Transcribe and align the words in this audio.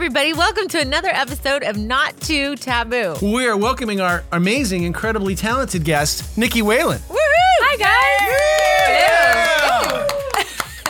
everybody. 0.00 0.32
Welcome 0.32 0.66
to 0.68 0.80
another 0.80 1.10
episode 1.10 1.62
of 1.62 1.76
Not 1.76 2.18
Too 2.22 2.56
Taboo. 2.56 3.16
We 3.20 3.46
are 3.46 3.54
welcoming 3.54 4.00
our 4.00 4.24
amazing, 4.32 4.84
incredibly 4.84 5.34
talented 5.34 5.84
guest, 5.84 6.38
Nicky 6.38 6.62
Whelan. 6.62 7.00
Woohoo! 7.00 7.16
Hi 7.18 7.76
guys. 7.76 7.90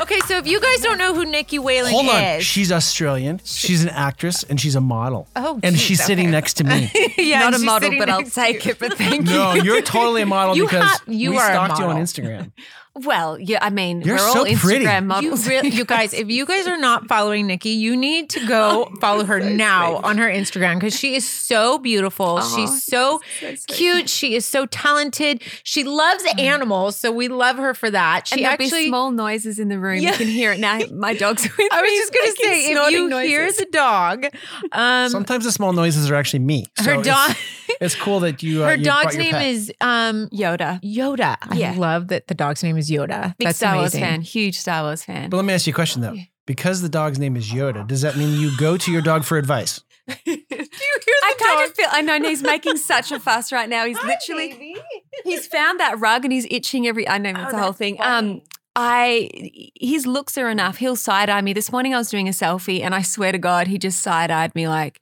Okay, 0.00 0.20
so 0.26 0.38
if 0.38 0.46
you 0.46 0.60
guys 0.60 0.80
don't 0.80 0.96
know 0.96 1.12
who 1.12 1.24
Nicky 1.24 1.58
Whelan 1.58 1.90
Hold 1.90 2.08
on. 2.08 2.22
is, 2.22 2.44
She's 2.44 2.70
Australian. 2.70 3.40
She's 3.44 3.82
an 3.82 3.88
actress 3.88 4.44
and 4.44 4.60
she's 4.60 4.76
a 4.76 4.80
model. 4.80 5.26
Oh, 5.34 5.58
and 5.62 5.74
geez, 5.74 5.84
she's 5.84 6.04
sitting 6.04 6.26
okay. 6.26 6.32
next 6.32 6.54
to 6.54 6.64
me. 6.64 6.90
yeah, 7.18 7.40
Not 7.40 7.54
a 7.54 7.56
she's 7.56 7.66
model, 7.66 7.86
sitting 7.86 7.98
but 7.98 8.10
I'll 8.10 8.18
next 8.20 8.34
to 8.34 8.40
take 8.40 8.64
it. 8.64 8.78
But 8.78 8.96
thank 8.96 9.28
you. 9.28 9.34
no, 9.34 9.54
you're 9.54 9.82
totally 9.82 10.22
a 10.22 10.26
model 10.26 10.56
You 10.56 10.66
because 10.66 10.88
have- 10.88 11.02
you 11.08 11.32
we 11.32 11.36
are 11.36 11.50
a 11.50 11.52
stalked 11.52 11.78
you 11.80 11.84
on 11.84 11.90
model. 11.90 12.04
Instagram. 12.04 12.52
Well, 12.96 13.38
yeah. 13.38 13.58
I 13.62 13.70
mean, 13.70 14.02
You're 14.02 14.16
we're 14.16 14.18
so 14.18 14.38
all 14.40 14.44
Instagram 14.44 14.58
pretty. 14.58 14.84
You, 14.84 15.00
models. 15.02 15.46
really, 15.48 15.68
you 15.68 15.84
guys, 15.84 16.12
if 16.12 16.28
you 16.28 16.44
guys 16.44 16.66
are 16.66 16.76
not 16.76 17.06
following 17.06 17.46
Nicky, 17.46 17.70
you 17.70 17.96
need 17.96 18.28
to 18.30 18.44
go 18.46 18.90
follow 19.00 19.24
her 19.24 19.38
now 19.38 19.96
on 19.98 20.18
her 20.18 20.28
Instagram 20.28 20.74
because 20.74 20.98
she 20.98 21.14
is 21.14 21.26
so 21.26 21.78
beautiful. 21.78 22.26
Aw, 22.38 22.56
She's 22.56 22.82
so, 22.84 23.20
so 23.40 23.54
cute. 23.68 24.08
She 24.10 24.34
is 24.34 24.44
so 24.44 24.66
talented. 24.66 25.42
She 25.62 25.84
loves 25.84 26.24
animals, 26.36 26.96
so 26.96 27.12
we 27.12 27.28
love 27.28 27.56
her 27.58 27.74
for 27.74 27.90
that. 27.92 28.26
She 28.26 28.44
and 28.44 28.54
actually 28.54 28.84
be 28.84 28.88
small 28.88 29.12
noises 29.12 29.58
in 29.60 29.68
the 29.68 29.78
room. 29.78 30.00
Yeah. 30.00 30.10
You 30.10 30.16
can 30.16 30.26
hear 30.28 30.52
it 30.52 30.58
now. 30.60 30.80
My 30.92 31.14
dog's 31.14 31.44
with 31.44 31.72
I 31.72 31.80
was 31.82 31.90
just 31.92 32.12
gonna 32.12 32.32
say, 32.32 32.64
if 32.66 32.72
snorting 32.72 32.98
you 32.98 33.08
noises. 33.08 33.30
hear 33.30 33.52
the 33.52 33.66
dog, 33.72 34.26
um, 34.72 35.08
Sometimes 35.10 35.44
the 35.44 35.52
small 35.52 35.72
noises 35.72 36.10
are 36.10 36.16
actually 36.16 36.40
me. 36.40 36.66
So 36.78 36.84
her 36.84 37.00
it's- 37.00 37.06
dog, 37.06 37.36
It's, 37.80 37.94
cool 37.94 38.20
that 38.20 38.42
you. 38.42 38.62
Uh, 38.64 38.68
her 38.68 38.74
you 38.76 38.84
dog's 38.84 39.14
your 39.14 39.24
name 39.24 39.32
pet. 39.32 39.46
is 39.46 39.72
um, 39.80 40.28
Yoda, 40.30 40.80
Yoda. 40.82 41.36
I 41.42 41.74
love 41.74 42.08
that 42.08 42.26
the 42.28 42.34
dog's 42.34 42.62
name 42.62 42.76
is 42.76 42.90
Yoda. 42.90 43.36
big 43.38 43.46
That's 43.48 43.58
Star 43.58 43.76
Wars 43.76 43.94
amazing. 43.94 44.00
fan, 44.08 44.20
huge 44.22 44.58
Star 44.58 44.82
Wars 44.82 45.04
fan. 45.04 45.30
But 45.30 45.36
let 45.38 45.46
me 45.46 45.52
ask 45.54 45.66
you 45.66 45.72
a 45.72 45.74
question 45.74 46.02
though. 46.02 46.16
Because 46.46 46.82
the 46.82 46.88
dog's 46.88 47.18
name 47.18 47.36
is 47.36 47.50
Yoda, 47.50 47.86
does 47.86 48.00
that 48.02 48.16
mean 48.16 48.38
you 48.40 48.50
go 48.56 48.76
to 48.76 48.90
your 48.92 49.02
dog 49.02 49.24
for 49.24 49.38
advice? 49.38 49.82
Do 50.08 50.14
you 50.26 50.42
hear 50.48 50.48
the 50.48 51.12
I 51.24 51.34
kind 51.38 51.58
dog? 51.60 51.68
of 51.70 51.74
feel. 51.76 51.88
I 51.92 52.00
know 52.02 52.14
and 52.14 52.24
he's 52.26 52.42
making 52.42 52.76
such 52.78 53.12
a 53.12 53.20
fuss 53.20 53.52
right 53.52 53.68
now. 53.68 53.84
He's 53.86 54.02
literally. 54.02 54.76
He's 55.24 55.46
found 55.46 55.78
that 55.78 55.98
rug 56.00 56.24
and 56.24 56.32
he's 56.32 56.46
itching 56.50 56.86
every. 56.88 57.06
I 57.08 57.18
know 57.18 57.30
it's 57.30 57.38
Oh, 57.38 57.50
the 57.52 57.58
whole 57.62 57.72
thing. 57.72 57.96
funny. 57.98 58.28
Um, 58.38 58.42
I 58.74 59.70
his 59.80 60.06
looks 60.06 60.36
are 60.38 60.48
enough. 60.48 60.78
He'll 60.78 60.96
side 60.96 61.28
eye 61.30 61.40
me. 61.40 61.52
This 61.52 61.70
morning 61.70 61.94
I 61.94 61.98
was 61.98 62.08
doing 62.10 62.26
a 62.28 62.32
selfie 62.32 62.80
and 62.82 62.94
I 62.94 63.02
swear 63.02 63.30
to 63.32 63.38
God, 63.38 63.66
he 63.68 63.78
just 63.78 64.00
side 64.00 64.30
eyed 64.30 64.54
me 64.54 64.66
like, 64.68 65.00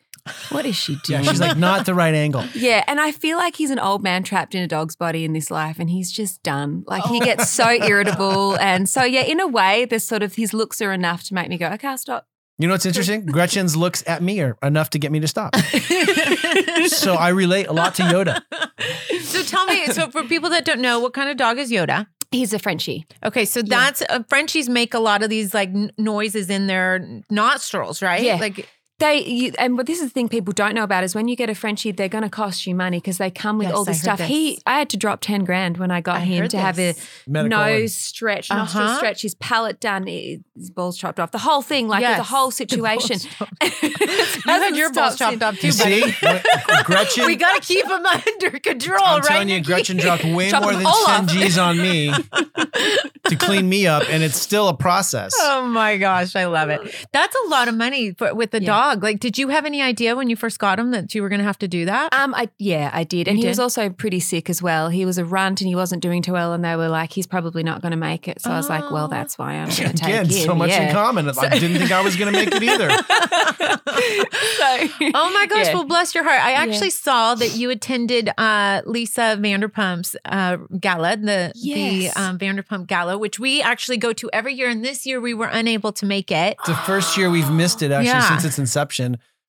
"What 0.51 0.67
is 0.67 0.77
she 0.77 0.93
Yeah, 1.09 1.19
doing?" 1.19 1.25
she's 1.25 1.41
like 1.41 1.57
not 1.57 1.87
the 1.87 1.95
right 1.95 2.15
angle. 2.15 2.45
Yeah, 2.55 2.83
and 2.87 3.01
I 3.01 3.13
feel 3.13 3.37
like 3.39 3.57
he's 3.57 3.71
an 3.71 3.79
old 3.79 4.03
man 4.03 4.23
trapped 4.23 4.55
in 4.55 4.63
a 4.63 4.67
dog's 4.69 4.97
body 4.97 5.25
in 5.25 5.33
this 5.33 5.51
life, 5.51 5.79
and 5.79 5.89
he's 5.91 6.11
just 6.13 6.43
done. 6.43 6.85
Like 6.87 7.05
he 7.05 7.21
gets 7.21 7.49
so 7.51 7.71
irritable, 7.83 8.57
and 8.59 8.89
so 8.89 9.05
yeah, 9.05 9.23
in 9.23 9.41
a 9.41 9.47
way, 9.47 9.85
there's 9.85 10.05
sort 10.05 10.23
of 10.23 10.35
his 10.35 10.53
looks 10.55 10.81
are 10.81 10.93
enough 10.93 11.23
to 11.25 11.35
make 11.35 11.49
me 11.49 11.57
go, 11.59 11.69
okay, 11.69 11.89
I'll 11.89 11.99
stop. 11.99 12.27
You 12.61 12.67
know 12.67 12.75
what's 12.75 12.87
interesting? 12.87 13.25
Gretchen's 13.37 13.77
looks 13.77 14.03
at 14.07 14.21
me 14.23 14.41
are 14.41 14.57
enough 14.63 14.91
to 14.91 14.99
get 14.99 15.13
me 15.13 15.21
to 15.21 15.29
stop. 15.29 15.55
so 16.89 17.15
I 17.15 17.29
relate 17.29 17.67
a 17.69 17.73
lot 17.73 17.95
to 17.97 18.03
Yoda. 18.03 18.41
so 19.23 19.43
tell 19.43 19.67
me, 19.67 19.87
so 19.87 20.11
for 20.11 20.25
people 20.25 20.51
that 20.51 20.65
don't 20.65 20.81
know, 20.81 20.99
what 21.01 21.13
kind 21.13 21.29
of 21.31 21.37
dog 21.37 21.59
is 21.59 21.71
Yoda? 21.71 22.07
He's 22.31 22.53
a 22.53 22.59
Frenchie. 22.59 23.07
Okay, 23.25 23.45
so 23.47 23.63
that's 23.63 24.03
uh, 24.09 24.23
Frenchies 24.29 24.69
make 24.69 24.93
a 24.93 24.99
lot 24.99 25.23
of 25.23 25.31
these 25.31 25.55
like 25.55 25.71
n- 25.71 25.93
noises 25.97 26.51
in 26.51 26.67
their 26.67 27.23
nostrils, 27.31 28.03
right? 28.03 28.23
Yeah. 28.23 28.37
Like 28.37 28.69
They 29.01 29.25
you, 29.25 29.53
and 29.61 29.77
but 29.77 29.87
this 29.87 29.99
is 30.01 30.07
the 30.07 30.11
thing 30.11 30.29
people 30.29 30.53
don't 30.53 30.75
know 30.75 30.83
about 30.83 31.05
is 31.05 31.15
when 31.15 31.29
you 31.29 31.37
get 31.37 31.49
a 31.49 31.55
Frenchie, 31.55 31.93
they're 31.93 32.09
going 32.09 32.25
to 32.25 32.29
cost 32.31 32.67
you 32.67 32.75
money 32.75 32.97
because 32.99 33.19
they 33.19 33.31
come 33.31 33.57
with 33.57 33.69
Yes, 33.69 33.77
all 33.77 33.85
this 33.85 33.99
heard 34.05 34.17
stuff. 34.19 34.29
He. 34.29 34.61
I 34.67 34.77
had 34.81 34.91
to 34.91 34.97
drop 34.97 35.21
ten 35.21 35.45
grand 35.45 35.79
when 35.79 35.93
I 35.93 36.01
got 36.01 36.17
I 36.17 36.21
him 36.25 36.43
heard 36.43 36.51
to 36.51 36.59
have 36.59 36.81
a. 36.81 36.95
Medical 37.29 37.59
nose 37.59 37.95
stretch, 37.95 38.51
nostril 38.51 38.87
Uh-huh. 38.87 38.97
stretch, 38.97 39.23
his 39.23 39.37
palate 39.37 39.79
done, 39.79 40.09
his 40.09 40.41
balls 40.75 40.99
chopped 40.99 41.21
off, 41.21 41.31
the 41.31 41.39
whole 41.39 41.63
thing, 41.63 41.87
like 41.87 42.01
Yes, 42.01 42.19
the 42.25 42.25
whole 42.25 42.51
situation. 42.51 43.21
chopped 43.21 43.53
You 43.63 44.41
had 44.47 44.75
your 44.77 44.93
balls 44.93 45.17
chopped 45.17 45.43
off 45.45 45.61
too, 45.61 45.71
buddy. 45.73 46.03
see? 46.11 46.15
Gretchen. 46.85 47.25
We 47.29 47.37
got 47.37 47.63
to 47.63 47.67
keep 47.69 47.87
them 47.87 48.05
under 48.05 48.59
control, 48.59 48.99
I'm 49.01 49.21
right? 49.21 49.29
telling 49.29 49.49
you, 49.51 49.61
Gretchen 49.63 49.99
dropped 49.99 50.25
way 50.25 50.51
Chop 50.51 50.63
more 50.63 50.73
than 50.75 50.87
all 50.87 51.07
10. 51.07 51.29
G's 51.29 51.57
on 51.59 51.77
me 51.81 52.13
to 53.29 53.37
clean 53.37 53.69
me 53.69 53.87
up, 53.87 54.03
and 54.11 54.23
it's 54.25 54.41
still 54.41 54.67
a 54.69 54.75
process. 54.77 55.33
Oh 55.39 55.67
my 55.69 55.99
gosh, 55.99 56.35
I 56.35 56.47
love 56.47 56.69
it. 56.71 56.81
That's 57.13 57.37
a 57.47 57.49
lot 57.49 57.69
of 57.69 57.75
money 57.77 58.13
for, 58.15 58.35
with 58.35 58.51
the 58.51 58.61
Yeah. 58.63 58.67
dog. 58.67 58.88
Like, 58.97 59.21
did 59.21 59.39
you 59.39 59.49
have 59.49 59.65
any 59.65 59.81
idea 59.83 60.17
when 60.17 60.31
you 60.31 60.37
first 60.37 60.59
got 60.59 60.79
him 60.79 60.91
that 60.93 61.15
you 61.15 61.23
were 61.23 61.29
going 61.29 61.41
to 61.41 61.45
have 61.45 61.59
to 61.61 61.69
do 61.69 61.85
that? 61.85 62.13
Um, 62.15 62.35
I 62.35 62.49
yeah, 62.59 62.91
I 62.93 63.05
did, 63.05 63.29
and 63.29 63.39
You 63.39 63.45
he 63.45 63.49
was 63.49 63.59
also 63.59 63.91
pretty 63.91 64.21
sick 64.21 64.49
as 64.51 64.63
well. 64.63 64.89
He 64.89 65.05
was 65.05 65.19
a 65.19 65.25
runt, 65.25 65.61
and 65.61 65.69
he 65.69 65.75
wasn't 65.75 66.03
doing 66.03 66.23
too 66.23 66.33
well, 66.33 66.53
and 66.53 66.65
they 66.65 66.77
were 66.77 66.89
like, 66.89 67.13
"He's 67.13 67.27
probably 67.27 67.63
not 67.63 67.83
going 67.83 67.91
to 67.93 67.97
make 67.99 68.29
it." 68.29 68.41
So 68.41 68.51
I 68.51 68.57
was 68.57 68.69
like, 68.69 68.85
Oh. 68.85 68.93
"Well, 68.93 69.09
that's 69.09 69.39
why 69.39 69.55
I'm 69.55 69.69
going 69.77 69.91
to 69.91 69.93
take 69.93 70.09
Again, 70.09 70.27
him." 70.27 70.31
so 70.47 70.55
much 70.55 70.71
in 70.71 70.83
yeah. 70.83 70.93
common. 70.93 71.29
I 71.29 71.59
didn't 71.59 71.79
think 71.79 71.93
I 71.93 72.01
was 72.01 72.17
going 72.17 72.33
to 72.33 72.39
make 72.39 72.49
it 72.53 72.63
either. 72.63 72.89
so, 73.79 75.11
Oh 75.15 75.31
my 75.33 75.47
gosh! 75.49 75.67
Yeah. 75.67 75.75
Well, 75.75 75.85
bless 75.85 76.15
your 76.15 76.25
heart. 76.25 76.41
I 76.43 76.53
Yeah. 76.53 76.63
actually 76.63 76.91
saw 76.91 77.35
that 77.35 77.57
you 77.57 77.71
attended 77.71 78.31
uh, 78.39 78.83
Lisa 78.87 79.37
Vanderpump's 79.41 80.17
uh, 80.25 80.57
gala, 80.81 81.17
the 81.17 81.53
Yes. 81.55 82.15
the 82.15 82.21
um, 82.23 82.39
Vanderpump 82.39 82.87
gala, 82.87 83.19
which 83.19 83.39
we 83.39 83.61
actually 83.63 83.97
go 83.97 84.13
to 84.13 84.29
every 84.33 84.55
year. 84.55 84.69
And 84.69 84.85
this 84.85 85.07
year 85.07 85.21
we 85.21 85.35
were 85.35 85.47
unable 85.47 85.93
to 85.93 86.07
make 86.07 86.31
it. 86.31 86.57
It's 86.61 86.69
the 86.69 86.75
first 86.75 87.17
year 87.17 87.31
we've 87.31 87.51
missed 87.51 87.83
it, 87.83 87.91
actually, 87.91 88.07
Yeah. 88.09 88.29
since 88.29 88.45
its 88.45 88.59
inception, 88.59 88.78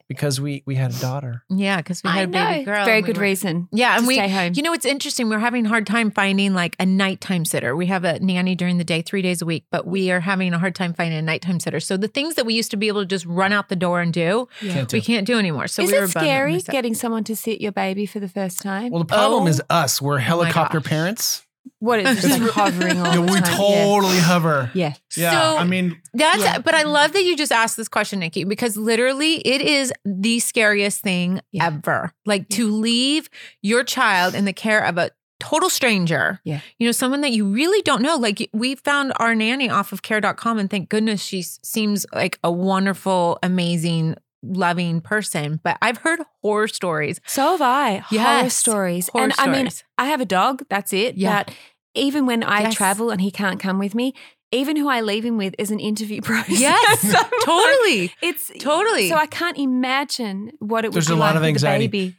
because 0.08 0.42
we 0.42 0.64
we 0.66 0.74
had 0.74 0.92
a 0.92 1.00
daughter. 1.00 1.44
Yeah, 1.50 1.78
because 1.78 2.02
we 2.04 2.10
I 2.10 2.14
had 2.22 2.30
a 2.30 2.32
baby 2.32 2.60
know. 2.60 2.66
girl. 2.66 2.86
Very 2.86 2.98
and 2.98 3.06
we 3.06 3.14
good 3.14 3.18
were- 3.18 3.24
reason. 3.24 3.68
Yeah, 3.72 3.96
and 3.96 4.08
we, 4.08 4.16
you 4.56 4.64
know, 4.64 4.74
it's 4.74 4.86
interesting. 4.86 5.30
We're 5.30 5.38
having 5.38 5.68
a 5.68 5.70
hard 5.70 5.86
time 5.86 6.10
finding 6.10 6.56
like 6.56 6.76
a 6.80 6.86
nighttime 6.86 7.46
sitter. 7.46 7.76
We 7.76 7.86
have 7.86 8.04
a 8.04 8.20
nanny 8.20 8.56
during 8.56 8.80
the 8.80 8.84
day, 8.84 9.04
three 9.04 9.22
days 9.22 9.44
a 9.44 9.46
week, 9.46 9.66
but 9.70 9.86
we 9.86 10.10
are 10.10 10.20
having 10.20 10.52
a 10.54 10.58
hard 10.58 10.74
time 10.74 10.94
finding 10.96 11.20
a 11.20 11.22
nighttime 11.22 11.60
sitter. 11.60 11.80
So 11.80 11.96
the 11.96 12.08
things 12.08 12.34
that 12.36 12.46
we 12.48 12.56
used 12.56 12.72
to 12.72 12.78
be 12.78 12.88
able 12.88 13.02
to 13.02 13.06
just 13.06 13.26
run 13.28 13.54
out 13.54 13.70
the 13.70 13.76
door 13.76 14.02
and 14.02 14.12
do, 14.12 14.48
Can't 14.62 14.92
we 14.92 15.00
can't 15.02 15.28
do 15.28 15.38
anymore. 15.38 15.68
So 15.68 15.84
Is 15.84 15.92
we 15.92 15.98
it 15.98 16.00
bummed 16.02 16.12
scary 16.12 16.54
missed 16.54 16.68
getting 16.70 16.96
someone 16.96 17.24
to 17.26 17.36
sit 17.36 17.62
your 17.62 17.72
baby 17.72 18.08
for 18.08 18.20
the 18.20 18.30
first 18.30 18.62
time? 18.64 18.92
Well, 18.92 19.04
the 19.04 19.06
problem 19.14 19.44
Oh. 19.44 19.48
is 19.48 19.62
us. 19.70 20.02
We're 20.02 20.18
helicopter 20.18 20.80
gosh. 20.80 20.90
parents. 20.90 21.46
What 21.80 22.00
is 22.00 22.22
just 22.22 22.40
like 22.42 22.52
hovering 22.52 23.00
all 23.06 23.14
Yeah, 23.14 23.20
we 23.20 23.40
time? 23.40 23.56
totally 23.58 24.18
hover. 24.18 24.70
yeah. 24.74 24.94
Yeah, 25.16 25.32
So- 25.32 25.58
I 25.58 25.64
mean, 25.64 26.00
That's 26.14 26.42
Yeah. 26.44 26.60
but 26.60 26.76
I 26.76 26.84
love 26.84 27.14
that 27.14 27.24
you 27.24 27.38
just 27.38 27.52
asked 27.52 27.78
this 27.78 27.88
question, 27.88 28.20
Nicky, 28.20 28.44
because 28.44 28.76
literally 28.76 29.36
it 29.36 29.62
is 29.62 29.94
the 30.06 30.40
scariest 30.40 31.02
thing 31.02 31.40
Yeah. 31.52 31.68
ever. 31.68 32.12
Like 32.26 32.50
to 32.50 32.70
leave 32.70 33.30
your 33.62 33.84
child 33.84 34.36
in 34.36 34.46
the 34.46 34.54
care 34.54 34.84
of 34.84 34.98
a 34.98 35.12
total 35.40 35.70
stranger. 35.70 36.42
Yeah. 36.44 36.60
You 36.80 36.88
know, 36.88 36.92
someone 36.92 37.22
that 37.22 37.32
you 37.32 37.46
really 37.46 37.82
don't 37.84 38.02
know. 38.02 38.18
Like 38.18 38.50
we 38.52 38.76
found 38.76 39.14
our 39.18 39.34
nanny 39.34 39.70
off 39.70 39.94
of 39.94 40.02
care.com 40.02 40.60
and 40.60 40.70
thank 40.70 40.90
goodness 40.90 41.22
she 41.24 41.42
seems 41.44 42.06
like 42.14 42.38
a 42.44 42.52
wonderful, 42.52 43.40
amazing, 43.42 44.16
loving 44.44 45.00
person. 45.00 45.60
But 45.64 45.78
I've 45.82 46.00
heard 46.00 46.20
horror 46.42 46.68
stories. 46.68 47.22
So 47.26 47.52
have 47.52 47.62
I. 47.62 47.98
Horror 48.10 48.50
stories. 48.50 49.08
Horror 49.14 49.24
and 49.26 49.34
I 49.38 49.48
mean. 49.48 49.70
I 49.98 50.06
have 50.08 50.20
a 50.20 50.26
dog. 50.26 50.64
That's 50.70 50.92
it. 50.92 51.16
Yeah. 51.18 51.44
But 51.46 51.56
even 51.96 52.26
when 52.26 52.44
I 52.44 52.62
Yes. 52.62 52.76
travel 52.76 53.10
and 53.10 53.22
he 53.22 53.32
can't 53.32 53.60
come 53.60 53.80
with 53.80 53.96
me, 53.96 54.14
even 54.52 54.76
who 54.78 54.88
I 54.90 55.02
leave 55.02 55.24
him 55.26 55.38
with 55.38 55.54
is 55.60 55.72
an 55.72 55.80
interview 55.80 56.22
process. 56.24 56.60
Yes, 56.60 57.02
So, 57.12 57.18
like, 57.18 57.32
totally. 57.44 58.14
It's 58.22 58.52
Totally. 58.60 59.10
So 59.10 59.16
I 59.16 59.26
can't 59.28 59.58
imagine 59.58 60.52
what 60.60 60.86
it 60.86 60.90
would 60.90 60.96
There's 60.96 61.08
be 61.08 61.14
a 61.14 61.18
lot 61.18 61.36
like 61.36 61.38
of 61.38 61.44
anxiety. 61.44 61.86
The 61.88 61.90
baby. 61.90 62.16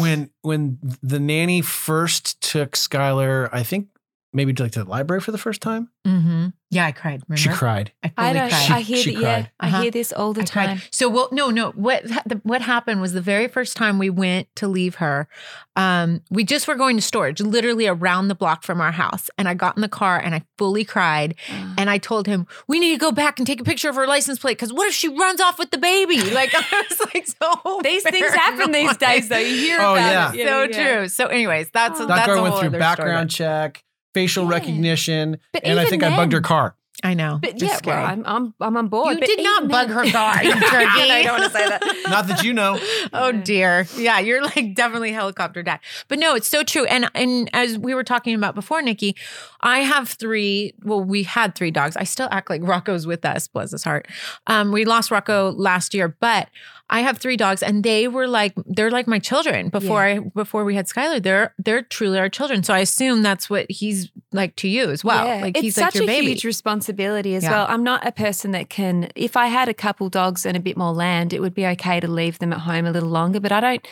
when 0.00 0.30
when 0.42 0.78
the 1.02 1.18
nanny 1.20 1.62
first 1.62 2.40
took 2.40 2.72
Skylar, 2.72 3.48
I 3.52 3.62
think 3.62 3.88
maybe 4.32 4.52
to 4.54 4.62
like 4.64 4.72
to 4.72 4.84
the 4.84 4.90
library 4.90 5.20
for 5.20 5.32
the 5.32 5.38
first 5.38 5.60
time, 5.62 5.90
Mm-hmm. 6.06 6.46
Yeah, 6.70 6.86
I 6.86 6.92
cried. 6.92 7.22
Remember? 7.28 7.36
she 7.36 7.48
cried. 7.50 7.92
I 8.02 8.12
I 8.16 8.28
fully 8.28 8.38
don't. 8.40 8.48
cried. 8.50 8.70
I 8.70 8.80
hear 8.80 8.96
She 8.98 9.14
that. 9.16 9.20
Yeah. 9.22 9.46
Uh-huh. 9.60 9.76
I 9.78 9.82
hear 9.82 9.90
this 9.90 10.10
all 10.12 10.32
the 10.34 10.42
I 10.42 10.44
cried. 10.44 10.66
time. 10.66 10.82
So 10.90 11.08
well, 11.08 11.28
no, 11.32 11.50
no. 11.50 11.70
What 11.72 12.04
the, 12.26 12.40
what 12.44 12.60
happened 12.62 13.00
was 13.02 13.12
the 13.14 13.20
very 13.22 13.46
first 13.48 13.76
time 13.76 13.98
we 13.98 14.08
went 14.10 14.48
to 14.56 14.68
leave 14.68 14.96
her, 14.96 15.28
um, 15.76 16.22
we 16.30 16.44
just 16.44 16.66
were 16.68 16.74
going 16.76 16.96
to 16.96 17.02
storage, 17.02 17.40
literally 17.40 17.86
around 17.86 18.28
the 18.28 18.34
block 18.34 18.62
from 18.64 18.80
our 18.80 18.92
house, 18.92 19.28
and 19.38 19.48
I 19.48 19.54
got 19.54 19.76
in 19.76 19.82
the 19.82 19.88
car 19.88 20.18
and 20.18 20.34
I 20.34 20.42
fully 20.58 20.84
cried, 20.84 21.34
Uh, 21.50 21.74
and 21.78 21.90
I 21.90 21.98
told 21.98 22.26
him 22.26 22.46
we 22.66 22.78
need 22.80 22.92
to 22.92 22.98
go 22.98 23.12
back 23.12 23.38
and 23.38 23.46
take 23.46 23.60
a 23.60 23.64
picture 23.64 23.88
of 23.90 23.96
her 23.96 24.06
license 24.06 24.38
plate 24.38 24.56
because 24.58 24.72
what 24.72 24.88
if 24.88 24.94
she 24.94 25.08
runs 25.08 25.40
off 25.42 25.58
with 25.58 25.70
the 25.70 25.78
baby? 25.78 26.18
Like 26.38 26.54
I 26.54 26.84
was 26.90 27.00
like, 27.14 27.26
so 27.26 27.80
These 27.82 28.02
things 28.02 28.32
happen 28.34 28.72
these 28.72 28.96
days, 28.98 29.28
though. 29.28 29.38
You 29.38 29.56
hear 29.56 29.78
Oh, 29.80 29.94
about 29.94 30.34
yeah. 30.34 30.42
it. 30.42 30.48
so 30.48 30.62
yeah. 30.62 30.96
true. 30.96 31.08
So, 31.08 31.26
anyways, 31.26 31.70
that's 31.70 31.98
Oh. 32.00 32.06
That 32.06 32.14
that's 32.16 32.26
girl 32.26 32.38
a 32.38 32.42
went 32.42 32.54
through 32.58 32.68
other 32.68 32.78
background 32.78 33.32
story. 33.32 33.48
check, 33.48 33.84
facial 34.18 34.44
Yeah. 34.44 34.50
recognition, 34.50 35.38
But 35.52 35.64
and 35.64 35.78
I 35.78 35.82
even 35.82 35.90
think 35.90 36.02
I 36.02 36.16
bugged 36.16 36.32
her 36.32 36.40
car. 36.40 36.74
I 37.04 37.14
know. 37.14 37.38
But 37.40 37.50
It's 37.50 37.62
yeah, 37.62 37.76
scary. 37.76 37.96
well, 38.02 38.10
I'm, 38.10 38.22
I'm 38.26 38.54
I'm 38.60 38.76
on 38.76 38.88
board. 38.88 39.14
You 39.14 39.20
but 39.20 39.26
did 39.28 39.40
not 39.44 39.68
bug 39.68 39.86
then- 39.86 39.96
her 39.98 40.10
car, 40.10 40.42
you 40.42 40.50
turkey. 40.74 41.10
I 41.16 41.22
don't 41.22 41.38
want 41.38 41.52
to 41.52 41.56
say 41.56 41.68
that. 41.68 41.80
Not 42.10 42.26
that 42.26 42.42
you 42.42 42.52
know. 42.52 42.76
Oh 43.12 43.30
dear. 43.30 43.86
Yeah, 43.96 44.18
you're 44.18 44.42
like 44.42 44.74
definitely 44.74 45.12
helicopter 45.12 45.62
dad. 45.62 45.78
But 46.08 46.18
no, 46.18 46.34
it's 46.34 46.48
so 46.48 46.64
true. 46.64 46.86
And 46.86 47.08
and 47.14 47.48
as 47.52 47.78
we 47.78 47.94
were 47.94 48.02
talking 48.02 48.34
about 48.34 48.56
before, 48.56 48.82
Nicky, 48.82 49.14
I 49.60 49.78
have 49.92 50.08
three, 50.08 50.74
well, 50.82 51.00
we 51.00 51.22
had 51.22 51.54
three 51.54 51.70
dogs. 51.70 51.96
I 51.96 52.02
still 52.02 52.26
act 52.32 52.50
like 52.50 52.62
Rocco's 52.64 53.06
with 53.06 53.24
us, 53.24 53.46
bless 53.46 53.70
his 53.70 53.84
heart. 53.84 54.08
Um, 54.48 54.72
we 54.72 54.84
lost 54.84 55.12
Rocco 55.12 55.52
last 55.52 55.94
year, 55.94 56.08
but 56.18 56.48
I 56.90 57.00
have 57.00 57.18
three 57.18 57.36
dogs, 57.36 57.62
and 57.62 57.84
they 57.84 58.08
were 58.08 58.26
like 58.26 58.54
they're 58.66 58.90
like 58.90 59.06
my 59.06 59.18
children 59.18 59.68
before 59.68 60.02
I 60.02 60.18
before 60.20 60.64
we 60.64 60.74
had 60.74 60.86
Skylar. 60.86 61.22
They're 61.22 61.54
they're 61.58 61.82
truly 61.82 62.18
our 62.18 62.28
children. 62.30 62.62
So 62.62 62.72
I 62.72 62.78
assume 62.78 63.22
that's 63.22 63.50
what 63.50 63.70
he's 63.70 64.10
like 64.32 64.56
to 64.56 64.68
you 64.68 64.90
as 64.90 65.04
well. 65.04 65.26
Yeah. 65.26 65.42
Like 65.42 65.56
it's 65.56 65.62
he's 65.64 65.74
such 65.74 65.84
like 65.84 65.94
your 65.96 66.04
a 66.04 66.06
baby. 66.06 66.26
huge 66.28 66.44
responsibility 66.44 67.34
as 67.34 67.42
Yeah. 67.44 67.50
well. 67.50 67.66
I'm 67.68 67.84
not 67.84 68.06
a 68.06 68.12
person 68.12 68.52
that 68.52 68.70
can. 68.70 69.10
If 69.14 69.36
I 69.36 69.46
had 69.48 69.68
a 69.68 69.74
couple 69.74 70.08
dogs 70.08 70.46
and 70.46 70.56
a 70.56 70.60
bit 70.60 70.76
more 70.76 70.92
land, 70.92 71.32
it 71.32 71.40
would 71.40 71.54
be 71.54 71.66
okay 71.66 72.00
to 72.00 72.08
leave 72.08 72.38
them 72.38 72.52
at 72.52 72.60
home 72.60 72.86
a 72.86 72.90
little 72.90 73.08
longer. 73.10 73.40
But 73.40 73.52
I 73.52 73.60
don't 73.60 73.86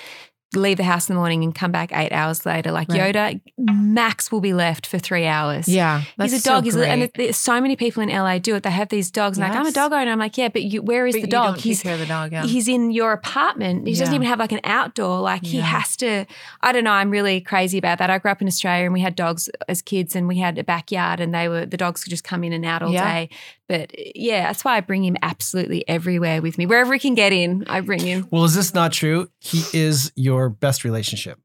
leave 0.55 0.77
the 0.77 0.85
house 0.85 1.09
in 1.09 1.15
the 1.15 1.19
morning 1.19 1.43
and 1.43 1.55
come 1.55 1.73
back 1.73 1.91
eight 1.93 2.13
hours 2.13 2.47
later. 2.47 2.71
Like 2.73 2.89
Right. 2.89 3.15
Yoda, 3.15 3.41
Max 3.59 4.31
will 4.31 4.41
be 4.41 4.53
left 4.55 4.87
for 4.87 4.99
three 4.99 5.27
hours. 5.27 5.69
yeah, 5.69 6.03
He's 6.21 6.33
a 6.33 6.43
dog. 6.43 6.63
So 6.63 6.65
He's 6.65 6.77
a, 6.77 6.89
and 6.89 7.11
there's 7.17 7.37
so 7.37 7.61
many 7.61 7.75
people 7.77 8.03
in 8.03 8.09
LA 8.09 8.39
do 8.39 8.55
it. 8.55 8.63
They 8.63 8.71
have 8.71 8.89
these 8.89 9.11
dogs, 9.11 9.39
and 9.39 9.47
like 9.49 9.59
I'm 9.59 9.67
a 9.67 9.73
dog 9.73 9.93
owner. 9.93 10.11
I'm 10.11 10.19
like, 10.19 10.39
yeah, 10.39 10.49
but 10.49 10.63
you, 10.63 10.83
where 10.83 11.07
is 11.07 11.15
But 11.15 11.23
the 11.23 11.27
you 11.27 11.31
dog? 11.31 11.45
don't 11.47 11.55
take 11.57 11.63
He's 11.65 11.83
care 11.83 11.95
of 11.95 12.01
the 12.01 12.07
dog. 12.07 12.33
Yeah. 12.33 12.45
he's 12.45 12.69
in 12.69 12.91
your 12.91 13.13
apartment. 13.13 13.87
He 13.87 13.95
doesn't 13.95 14.15
even 14.15 14.27
have 14.27 14.39
like 14.39 14.53
an 14.53 14.61
outdoor. 14.65 15.21
Like 15.21 15.45
he 15.45 15.59
Yeah. 15.59 15.65
has 15.65 15.97
to. 15.99 16.27
I 16.63 16.73
don't 16.73 16.85
know. 16.85 16.93
I'm 16.93 17.11
really 17.11 17.41
crazy 17.41 17.77
about 17.79 17.99
that. 17.99 18.09
I 18.11 18.19
grew 18.19 18.31
up 18.31 18.41
in 18.41 18.47
Australia 18.49 18.85
and 18.85 18.93
we 18.93 19.01
had 19.01 19.17
dogs 19.17 19.51
as 19.69 19.83
kids, 19.83 20.15
and 20.17 20.29
we 20.29 20.39
had 20.39 20.59
a 20.59 20.65
backyard, 20.65 21.21
and 21.21 21.35
they 21.35 21.49
were 21.49 21.67
the 21.67 21.77
dogs 21.77 22.05
could 22.05 22.11
just 22.11 22.25
come 22.25 22.45
in 22.45 22.53
and 22.53 22.65
out 22.65 22.83
all 22.83 22.93
Yeah. 22.93 23.13
day. 23.13 23.29
But 23.69 23.91
yeah, 24.15 24.45
that's 24.47 24.65
why 24.65 24.77
I 24.77 24.81
bring 24.81 25.05
him 25.05 25.17
absolutely 25.23 25.87
everywhere 25.89 26.41
with 26.41 26.57
me. 26.57 26.67
Wherever 26.67 26.93
he 26.95 27.01
can 27.01 27.17
get 27.17 27.33
in, 27.33 27.65
I 27.69 27.81
bring 27.81 27.99
him. 28.01 28.29
Well, 28.31 28.45
is 28.45 28.55
this 28.55 28.73
not 28.75 28.93
true? 28.93 29.29
He 29.41 29.65
is 29.77 30.13
your 30.15 30.36
best 30.49 30.85
relationship 30.85 31.39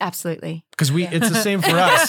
Absolutely. 0.00 0.64
because 0.70 0.90
we. 0.90 1.06
It's 1.06 1.28
the 1.28 1.34
same 1.42 1.60
for 1.60 1.76
us. 1.76 2.08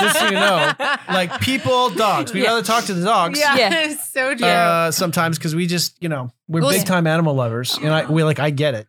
Just 0.00 0.18
so 0.20 0.26
you 0.26 0.32
know, 0.34 0.72
like 1.08 1.40
people, 1.40 1.90
dogs. 1.90 2.32
We 2.32 2.42
Yeah. 2.42 2.48
rather 2.50 2.62
talk 2.62 2.84
to 2.84 2.94
the 2.94 3.04
dogs. 3.04 3.38
yeah, 3.40 3.56
Yeah. 3.56 3.96
so 4.12 4.34
true. 4.34 4.46
Uh, 4.46 4.90
sometimes 4.92 5.36
because 5.38 5.54
we 5.54 5.66
just, 5.66 6.00
you 6.00 6.08
know, 6.08 6.30
we're 6.48 6.60
Well, 6.62 6.70
big 6.70 6.84
time 6.86 7.06
animal 7.06 7.34
lovers, 7.34 7.76
and 7.78 7.92
I 7.92 8.04
we 8.10 8.22
like 8.22 8.38
I 8.38 8.50
get 8.50 8.74
it. 8.74 8.86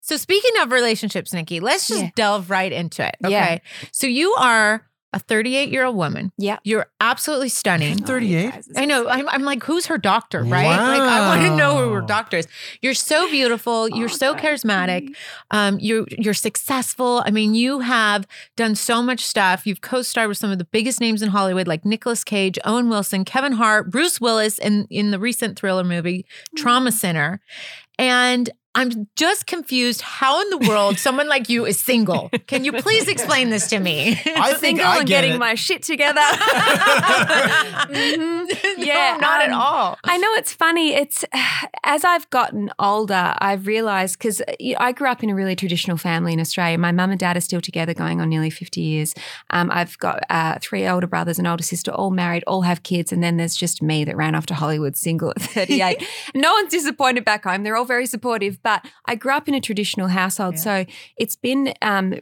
So 0.00 0.16
speaking 0.18 0.52
of 0.60 0.70
relationships, 0.70 1.32
Nicky, 1.32 1.60
let's 1.60 1.88
just 1.88 2.02
Yeah. 2.02 2.10
delve 2.14 2.50
right 2.50 2.70
into 2.70 3.06
it. 3.06 3.16
Okay. 3.24 3.30
Yeah. 3.32 3.58
So 3.90 4.06
you 4.06 4.34
are 4.34 4.86
a 5.14 5.18
38 5.18 5.70
year 5.70 5.84
old 5.84 5.96
woman. 5.96 6.32
Yeah. 6.36 6.58
You're 6.64 6.86
absolutely 7.00 7.48
stunning. 7.48 7.98
You're 7.98 8.06
38? 8.06 8.52
I 8.76 8.84
know. 8.84 9.08
I'm, 9.08 9.28
I'm 9.28 9.42
like, 9.42 9.62
who's 9.62 9.86
her 9.86 9.96
doctor, 9.96 10.42
right? 10.42 10.66
Like, 10.66 11.00
I 11.00 11.28
want 11.28 11.40
to 11.42 11.56
know 11.56 11.78
who 11.78 11.92
her 11.92 12.00
doctor 12.02 12.36
is. 12.38 12.48
You're 12.82 12.94
so 12.94 13.30
beautiful. 13.30 13.88
You're 13.88 14.04
Oh, 14.04 14.08
so 14.08 14.34
charismatic. 14.34 15.08
you. 15.08 15.14
Um, 15.50 15.78
you're 15.80 16.06
you're 16.18 16.34
successful. 16.34 17.22
I 17.24 17.30
mean, 17.30 17.54
you 17.54 17.80
have 17.80 18.26
done 18.56 18.74
so 18.74 19.02
much 19.02 19.20
stuff. 19.24 19.66
You've 19.66 19.80
co-starred 19.80 20.28
with 20.28 20.38
some 20.38 20.50
of 20.50 20.58
the 20.58 20.64
biggest 20.64 21.00
names 21.00 21.22
in 21.22 21.28
Hollywood, 21.30 21.66
like 21.68 21.84
Nicolas 21.84 22.24
Cage, 22.24 22.58
Owen 22.64 22.88
Wilson, 22.88 23.24
Kevin 23.24 23.52
Hart, 23.52 23.90
Bruce 23.90 24.20
Willis, 24.20 24.58
in 24.58 24.86
in 24.90 25.10
the 25.12 25.18
recent 25.18 25.58
thriller 25.58 25.84
movie 25.84 26.26
Trauma 26.56 26.90
Center. 26.92 27.40
And 27.98 28.50
I'm 28.76 29.08
just 29.16 29.46
confused 29.46 30.00
how 30.00 30.40
in 30.42 30.50
the 30.50 30.68
world 30.68 30.98
someone 30.98 31.28
like 31.28 31.48
you 31.48 31.64
is 31.64 31.78
single. 31.78 32.30
Can 32.46 32.64
you 32.64 32.72
please 32.72 33.08
explain 33.08 33.50
this 33.50 33.68
to 33.68 33.78
me? 33.78 34.12
I 34.26 34.54
think 34.54 34.78
Single 34.78 34.86
I 34.86 34.98
and 34.98 35.06
get 35.06 35.20
getting 35.22 35.34
it. 35.34 35.38
my 35.38 35.54
shit 35.54 35.82
together. 35.82 36.20
Mhm. 36.20 38.44
No, 38.76 38.84
Yeah, 38.84 39.16
not 39.20 39.40
at 39.42 39.50
um, 39.50 39.60
all. 39.60 39.98
I 40.04 40.16
know 40.18 40.32
it's 40.34 40.52
funny. 40.52 40.94
It's 40.94 41.24
as 41.84 42.04
I've 42.04 42.28
gotten 42.30 42.70
older, 42.78 43.34
I've 43.38 43.66
realized 43.66 44.18
because 44.18 44.42
I 44.78 44.92
grew 44.92 45.08
up 45.08 45.22
in 45.22 45.30
a 45.30 45.34
really 45.34 45.56
traditional 45.56 45.96
family 45.96 46.32
in 46.32 46.40
Australia. 46.40 46.78
My 46.78 46.92
mum 46.92 47.10
and 47.10 47.20
dad 47.20 47.36
are 47.36 47.40
still 47.40 47.60
together, 47.60 47.94
going 47.94 48.20
on 48.20 48.28
nearly 48.28 48.50
fifty 48.50 48.80
years. 48.80 49.14
Um, 49.50 49.70
I've 49.72 49.98
got 49.98 50.20
uh, 50.30 50.58
three 50.60 50.86
older 50.86 51.06
brothers 51.06 51.38
and 51.38 51.46
older 51.46 51.62
sister, 51.62 51.90
all 51.92 52.10
married, 52.10 52.44
all 52.46 52.62
have 52.62 52.82
kids, 52.82 53.12
and 53.12 53.22
then 53.22 53.36
there's 53.36 53.56
just 53.56 53.82
me 53.82 54.04
that 54.04 54.16
ran 54.16 54.34
off 54.34 54.46
to 54.46 54.54
Hollywood, 54.54 54.96
single 54.96 55.30
at 55.30 55.42
thirty 55.42 55.82
eight. 55.82 56.04
no 56.34 56.52
one's 56.54 56.70
disappointed 56.70 57.24
back 57.24 57.44
home. 57.44 57.62
They're 57.62 57.76
all 57.76 57.84
very 57.84 58.06
supportive. 58.06 58.62
But 58.64 58.84
I 59.06 59.14
grew 59.14 59.32
up 59.32 59.46
in 59.46 59.54
a 59.54 59.60
traditional 59.60 60.08
household, 60.08 60.54
Yeah. 60.56 60.60
so 60.62 60.86
it's 61.16 61.36
been. 61.36 61.72
Um, 61.82 62.14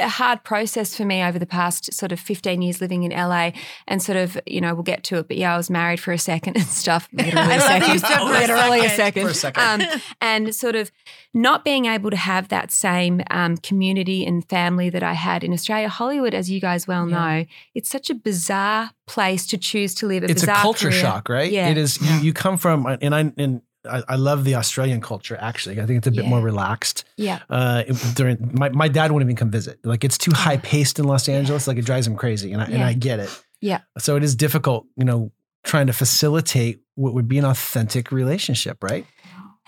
a 0.00 0.06
hard 0.08 0.44
process 0.44 0.94
for 0.96 1.04
me 1.04 1.24
over 1.24 1.40
the 1.40 1.44
past 1.46 1.92
sort 1.92 2.12
of 2.12 2.20
15 2.20 2.62
years 2.62 2.80
living 2.80 3.02
in 3.02 3.10
LA 3.10 3.50
and 3.88 4.00
sort 4.00 4.16
of, 4.16 4.38
you 4.46 4.60
know, 4.60 4.72
we'll 4.72 4.84
get 4.84 5.02
to 5.02 5.16
it. 5.16 5.26
But 5.26 5.36
yeah, 5.38 5.52
I 5.52 5.56
was 5.56 5.68
married 5.70 5.98
for 5.98 6.12
a 6.12 6.18
second 6.18 6.54
and 6.56 6.64
stuff. 6.66 7.08
Literally 7.12 7.36
I 7.36 7.54
a 7.56 7.58
love 7.58 7.62
second. 7.66 7.92
you 7.94 7.98
said 7.98 8.16
for 8.18 8.22
a 8.22 8.30
Literally 8.30 8.86
a 8.86 8.90
second. 8.90 8.96
second. 8.96 9.22
For 9.24 9.30
a 9.30 9.34
second. 9.34 9.82
Um, 9.82 10.00
and 10.20 10.54
sort 10.54 10.76
of 10.76 10.92
not 11.34 11.64
being 11.64 11.86
able 11.86 12.10
to 12.10 12.16
have 12.16 12.46
that 12.50 12.70
same 12.70 13.22
um, 13.30 13.56
community 13.56 14.24
and 14.24 14.48
family 14.48 14.88
that 14.88 15.02
I 15.02 15.14
had 15.14 15.42
in 15.42 15.52
Australia. 15.52 15.88
Hollywood, 15.88 16.32
as 16.32 16.48
you 16.48 16.60
guys 16.60 16.86
well 16.86 17.08
Yeah. 17.10 17.16
know, 17.40 17.44
it's 17.74 17.90
such 17.90 18.08
a 18.08 18.14
bizarre 18.14 18.92
place 19.08 19.48
to 19.48 19.58
choose 19.58 19.96
to 19.96 20.06
live. 20.06 20.22
A 20.22 20.30
it's 20.30 20.44
a 20.44 20.46
culture 20.46 20.90
career. 20.90 21.00
shock, 21.00 21.28
right? 21.28 21.50
Yeah. 21.50 21.70
It 21.70 21.76
is. 21.76 22.00
You 22.00 22.18
you 22.26 22.32
come 22.32 22.56
from, 22.56 22.86
and 22.86 23.12
I 23.12 23.32
and 23.36 23.62
I, 23.88 24.02
I 24.08 24.16
love 24.16 24.44
the 24.44 24.54
Australian 24.56 25.00
culture. 25.00 25.36
Actually, 25.40 25.80
I 25.80 25.86
think 25.86 25.98
it's 25.98 26.06
a 26.06 26.10
bit 26.10 26.24
Yeah. 26.24 26.30
more 26.30 26.40
relaxed. 26.40 27.04
Yeah. 27.16 27.40
Uh, 27.50 27.82
it- 27.86 27.96
during 28.14 28.50
my 28.52 28.68
my 28.70 28.88
dad 28.88 29.10
wouldn't 29.12 29.28
even 29.28 29.36
come 29.36 29.50
visit. 29.50 29.78
Like 29.84 30.04
it's 30.04 30.18
too 30.18 30.32
high 30.34 30.58
paced 30.58 30.98
in 30.98 31.04
Los 31.06 31.28
Angeles. 31.28 31.66
Like 31.66 31.78
it 31.78 31.84
drives 31.86 32.06
him 32.06 32.16
crazy, 32.16 32.52
and 32.52 32.62
I 32.62 32.66
and 32.66 32.82
I 32.82 32.92
get 32.92 33.18
it. 33.20 33.30
Yeah. 33.60 33.80
So 33.98 34.16
it 34.16 34.22
is 34.22 34.36
difficult, 34.36 34.86
you 34.96 35.04
know, 35.04 35.32
trying 35.64 35.88
to 35.88 35.92
facilitate 35.92 36.80
what 36.94 37.14
would 37.14 37.26
be 37.28 37.38
an 37.38 37.44
authentic 37.44 38.12
relationship, 38.12 38.82
right? 38.82 39.04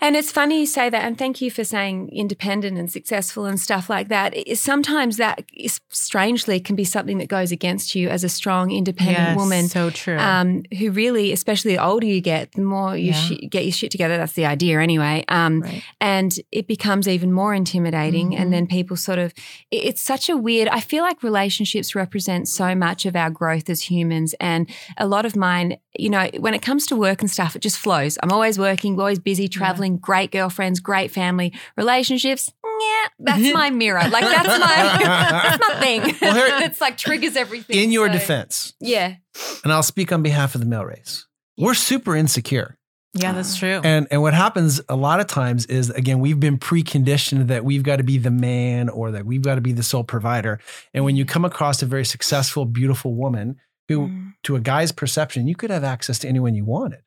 And 0.00 0.16
it's 0.16 0.32
funny 0.32 0.60
you 0.60 0.66
say 0.66 0.88
that, 0.88 1.04
and 1.04 1.18
thank 1.18 1.40
you 1.40 1.50
for 1.50 1.62
saying 1.64 2.08
independent 2.12 2.78
and 2.78 2.90
successful 2.90 3.44
and 3.44 3.60
stuff 3.60 3.90
like 3.90 4.08
that. 4.08 4.34
Sometimes 4.56 5.18
that 5.18 5.44
is, 5.54 5.80
strangely 5.90 6.58
can 6.60 6.74
be 6.76 6.84
something 6.84 7.18
that 7.18 7.28
goes 7.28 7.52
against 7.52 7.94
you 7.94 8.08
as 8.08 8.24
a 8.24 8.28
strong, 8.28 8.70
independent 8.70 9.18
Yes, 9.18 9.36
woman. 9.36 9.68
So 9.68 9.90
true. 9.90 10.16
Um, 10.18 10.62
who 10.78 10.90
really, 10.90 11.32
especially 11.32 11.74
the 11.76 11.84
older 11.84 12.06
you 12.06 12.20
get, 12.20 12.52
the 12.52 12.62
more 12.62 12.96
you 12.96 13.10
Yeah. 13.12 13.20
shi- 13.20 13.46
get 13.48 13.64
your 13.64 13.72
shit 13.72 13.90
together. 13.90 14.16
That's 14.16 14.32
the 14.32 14.46
idea, 14.46 14.80
anyway. 14.80 15.24
Um, 15.28 15.60
right. 15.60 15.82
and 16.00 16.32
it 16.52 16.66
becomes 16.66 17.06
even 17.06 17.32
more 17.32 17.54
intimidating. 17.54 18.30
Mhm. 18.30 18.40
And 18.40 18.52
then 18.52 18.66
people 18.66 18.96
sort 18.96 19.18
of, 19.18 19.32
it- 19.70 19.84
it's 19.84 20.00
such 20.02 20.28
a 20.28 20.36
weird, 20.36 20.68
I 20.68 20.80
feel 20.80 21.02
like 21.02 21.22
relationships 21.22 21.94
represent 21.94 22.48
so 22.48 22.74
much 22.74 23.04
of 23.06 23.14
our 23.16 23.30
growth 23.30 23.68
as 23.68 23.82
humans. 23.82 24.34
And 24.40 24.68
a 24.96 25.06
lot 25.06 25.26
of 25.26 25.36
mine, 25.36 25.76
you 25.98 26.08
know, 26.08 26.28
when 26.38 26.54
it 26.54 26.62
comes 26.62 26.86
to 26.86 26.96
work 26.96 27.20
and 27.20 27.30
stuff, 27.30 27.54
it 27.54 27.62
just 27.62 27.78
flows. 27.78 28.16
I'm 28.22 28.32
always 28.32 28.58
working, 28.58 28.98
always 28.98 29.18
busy, 29.18 29.46
traveling, 29.48 29.89
great 29.96 30.30
girlfriends, 30.32 30.80
great 30.80 31.10
family, 31.10 31.52
relationships. 31.76 32.52
Yeah, 32.64 33.08
that's 33.18 33.52
my 33.52 33.70
mirror. 33.70 34.00
Like 34.08 34.24
that's 34.24 34.48
my 34.48 34.98
that's 35.02 35.68
my 35.68 35.74
thing. 35.80 36.00
Well, 36.20 36.34
here- 36.34 36.58
it's 36.66 36.80
like 36.80 36.96
triggers 36.96 37.36
everything. 37.36 37.76
In 37.76 37.90
your 37.92 38.06
So, 38.08 38.12
defense, 38.12 38.74
Yeah. 38.80 39.16
and 39.64 39.72
I'll 39.72 39.82
speak 39.82 40.12
on 40.12 40.22
behalf 40.22 40.54
of 40.54 40.60
the 40.60 40.66
male 40.66 40.84
race. 40.84 41.26
We're 41.58 41.74
super 41.74 42.16
insecure. 42.16 42.76
Yeah, 43.12 43.32
that's 43.32 43.56
true. 43.56 43.80
And 43.82 44.06
and 44.10 44.22
what 44.22 44.34
happens 44.34 44.80
a 44.88 44.94
lot 44.96 45.18
of 45.20 45.26
times 45.26 45.66
is 45.66 45.90
again 45.90 46.20
we've 46.20 46.38
been 46.40 46.58
preconditioned 46.58 47.48
that 47.48 47.64
we've 47.64 47.82
got 47.82 47.96
to 47.96 48.04
be 48.04 48.18
the 48.18 48.30
man 48.30 48.88
or 48.88 49.10
that 49.10 49.26
we've 49.26 49.42
got 49.42 49.56
to 49.56 49.60
be 49.60 49.72
the 49.72 49.82
sole 49.82 50.04
provider. 50.04 50.60
And 50.94 51.04
when 51.04 51.16
you 51.16 51.24
come 51.24 51.44
across 51.44 51.82
a 51.82 51.86
very 51.86 52.04
successful, 52.04 52.64
beautiful 52.64 53.14
woman 53.14 53.56
who, 53.88 54.06
Mm. 54.06 54.32
to 54.44 54.54
a 54.54 54.60
guy's 54.60 54.92
perception, 54.92 55.48
you 55.48 55.56
could 55.56 55.70
have 55.70 55.82
access 55.82 56.20
to 56.20 56.28
anyone 56.28 56.54
you 56.54 56.64
wanted. 56.64 57.00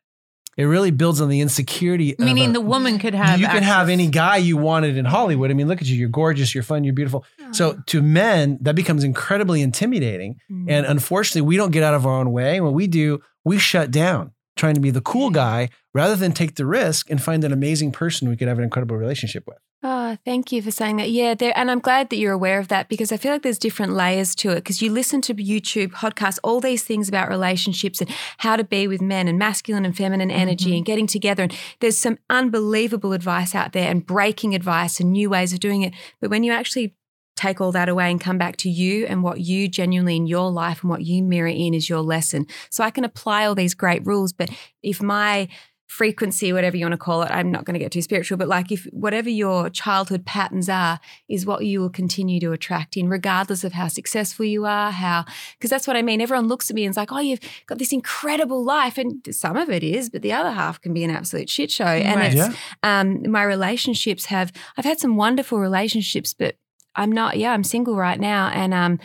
It 0.58 0.66
really 0.66 0.92
builds 0.92 1.20
on 1.22 1.30
the 1.30 1.42
insecurity. 1.42 2.14
of 2.14 2.20
Meaning 2.20 2.52
a- 2.52 2.54
the 2.54 2.62
woman 2.62 3.00
could 3.00 3.14
have. 3.16 3.40
you 3.40 3.48
can 3.48 3.64
have 3.64 3.90
any 3.90 4.08
guy 4.08 4.38
you 4.38 4.58
wanted 4.58 4.98
in 4.98 5.06
Hollywood. 5.06 5.50
I 5.52 5.54
mean, 5.56 5.68
look 5.68 5.82
at 5.82 5.88
you. 5.88 5.96
You're 5.98 6.10
gorgeous. 6.10 6.54
You're 6.54 6.64
fun. 6.64 6.84
You're 6.84 6.94
beautiful. 6.94 7.26
So 7.52 7.80
to 7.88 8.02
men, 8.02 8.58
that 8.62 8.76
becomes 8.76 9.04
incredibly 9.04 9.62
intimidating. 9.62 10.38
Mm. 10.52 10.66
And 10.70 10.86
unfortunately, 10.86 11.42
we 11.48 11.58
don't 11.58 11.72
get 11.72 11.84
out 11.84 11.94
of 11.94 12.06
our 12.06 12.14
own 12.20 12.32
way. 12.32 12.62
When 12.62 12.74
we 12.74 12.88
do, 12.88 13.22
we 13.44 13.58
shut 13.58 13.92
down 13.92 14.32
trying 14.56 14.76
to 14.76 14.80
be 14.82 14.92
the 14.92 15.02
cool 15.02 15.32
guy 15.32 15.70
rather 15.94 16.16
than 16.16 16.32
take 16.32 16.56
the 16.56 16.66
risk 16.66 17.10
and 17.10 17.22
find 17.22 17.44
an 17.44 17.52
amazing 17.52 17.92
person 17.92 18.30
we 18.30 18.38
could 18.38 18.48
have 18.48 18.58
an 18.60 18.64
incredible 18.64 18.96
relationship 18.96 19.44
with. 19.48 19.58
Oh, 19.86 20.18
thank 20.24 20.54
you 20.54 20.62
for 20.62 20.72
saying 20.72 20.96
that. 20.96 21.10
Yeah, 21.12 21.34
there, 21.34 21.52
and 21.58 21.70
I'm 21.70 21.80
glad 21.80 22.10
that 22.10 22.16
you're 22.16 22.32
aware 22.32 22.58
of 22.58 22.70
that 22.70 22.88
because 22.88 23.12
I 23.12 23.18
feel 23.18 23.34
like 23.34 23.42
there's 23.42 23.58
different 23.60 23.92
layers 23.92 24.34
to 24.36 24.52
it. 24.52 24.56
Because 24.56 24.82
you 24.82 24.90
listen 24.90 25.20
to 25.24 25.34
YouTube 25.36 25.92
podcasts, 25.92 26.40
all 26.42 26.62
these 26.62 26.84
things 26.84 27.10
about 27.10 27.28
relationships 27.28 28.00
and 28.00 28.10
how 28.38 28.56
to 28.56 28.64
be 28.64 28.88
with 28.88 29.02
men 29.02 29.28
and 29.28 29.38
masculine 29.38 29.84
and 29.84 29.96
feminine 29.96 30.32
energy 30.32 30.72
Mhm. 30.72 30.78
and 30.78 30.86
getting 30.86 31.08
together. 31.08 31.44
And 31.44 31.54
there's 31.82 31.98
some 31.98 32.18
unbelievable 32.30 33.12
advice 33.12 33.54
out 33.54 33.74
there 33.74 33.92
and 33.92 34.06
breaking 34.06 34.56
advice 34.56 35.02
and 35.02 35.12
new 35.12 35.30
ways 35.30 35.52
of 35.52 35.60
doing 35.60 35.82
it. 35.82 35.94
But 36.22 36.30
when 36.30 36.46
you 36.46 36.54
actually 36.54 36.94
take 37.36 37.60
all 37.60 37.74
that 37.74 37.90
away 37.90 38.10
and 38.10 38.22
come 38.22 38.38
back 38.38 38.56
to 38.58 38.70
you 38.70 39.06
and 39.08 39.22
what 39.22 39.42
you 39.42 39.68
genuinely 39.68 40.16
in 40.16 40.28
your 40.28 40.50
life 40.50 40.82
and 40.82 40.90
what 40.90 41.04
you 41.04 41.22
mirror 41.24 41.48
in 41.48 41.74
is 41.74 41.90
your 41.90 42.02
lesson. 42.02 42.46
So 42.70 42.84
I 42.86 42.92
can 42.92 43.04
apply 43.04 43.46
all 43.46 43.56
these 43.56 43.74
great 43.74 44.06
rules, 44.06 44.32
but 44.32 44.50
if 44.84 45.02
my 45.02 45.50
frequency, 45.88 46.52
whatever 46.52 46.76
you 46.76 46.86
want 46.86 46.94
to 46.94 46.98
call 46.98 47.22
it, 47.22 47.30
I'm 47.30 47.52
not 47.52 47.66
going 47.66 47.74
to 47.76 47.80
get 47.80 47.92
too 47.92 48.02
spiritual, 48.02 48.38
but 48.38 48.48
like 48.48 48.72
if 48.72 48.86
whatever 48.92 49.30
your 49.30 49.70
childhood 49.70 50.26
patterns 50.26 50.68
are, 50.68 51.00
is 51.30 51.46
what 51.46 51.66
you 51.66 51.82
will 51.82 51.90
continue 51.90 52.40
to 52.40 52.52
attract 52.52 52.98
in, 52.98 53.10
regardless 53.10 53.64
of 53.64 53.74
how 53.74 53.88
successful 53.88 54.46
you 54.46 54.66
are, 54.66 54.92
how, 54.92 55.26
because 55.58 55.70
that's 55.70 55.86
what 55.86 55.96
I 55.96 56.02
mean. 56.02 56.20
Everyone 56.22 56.48
looks 56.48 56.70
at 56.70 56.76
me 56.76 56.84
and 56.86 56.92
is 56.92 56.98
like, 56.98 57.12
oh, 57.12 57.20
you've 57.20 57.42
got 57.68 57.78
this 57.78 57.92
incredible 57.94 58.64
life. 58.64 58.98
And 58.98 59.24
some 59.32 59.56
of 59.56 59.70
it 59.70 59.84
is, 59.84 60.10
but 60.10 60.22
the 60.24 60.34
other 60.34 60.52
half 60.52 60.82
can 60.82 60.94
be 60.94 61.04
an 61.04 61.12
absolute 61.12 61.50
shit 61.50 61.70
show. 61.70 61.86
And 61.86 62.20
Right. 62.20 62.34
it's, 62.34 62.36
Yeah. 62.36 62.54
um, 62.82 63.30
my 63.30 63.44
relationships 63.44 64.26
have, 64.26 64.52
I've 64.78 64.86
had 64.86 65.00
some 65.00 65.16
wonderful 65.16 65.60
relationships, 65.60 66.34
but 66.34 66.56
I'm 66.96 67.12
not, 67.12 67.38
yeah, 67.38 67.52
I'm 67.52 67.64
single 67.64 67.96
right 67.96 68.20
now. 68.20 68.50
And, 68.50 68.74
um, 68.74 69.00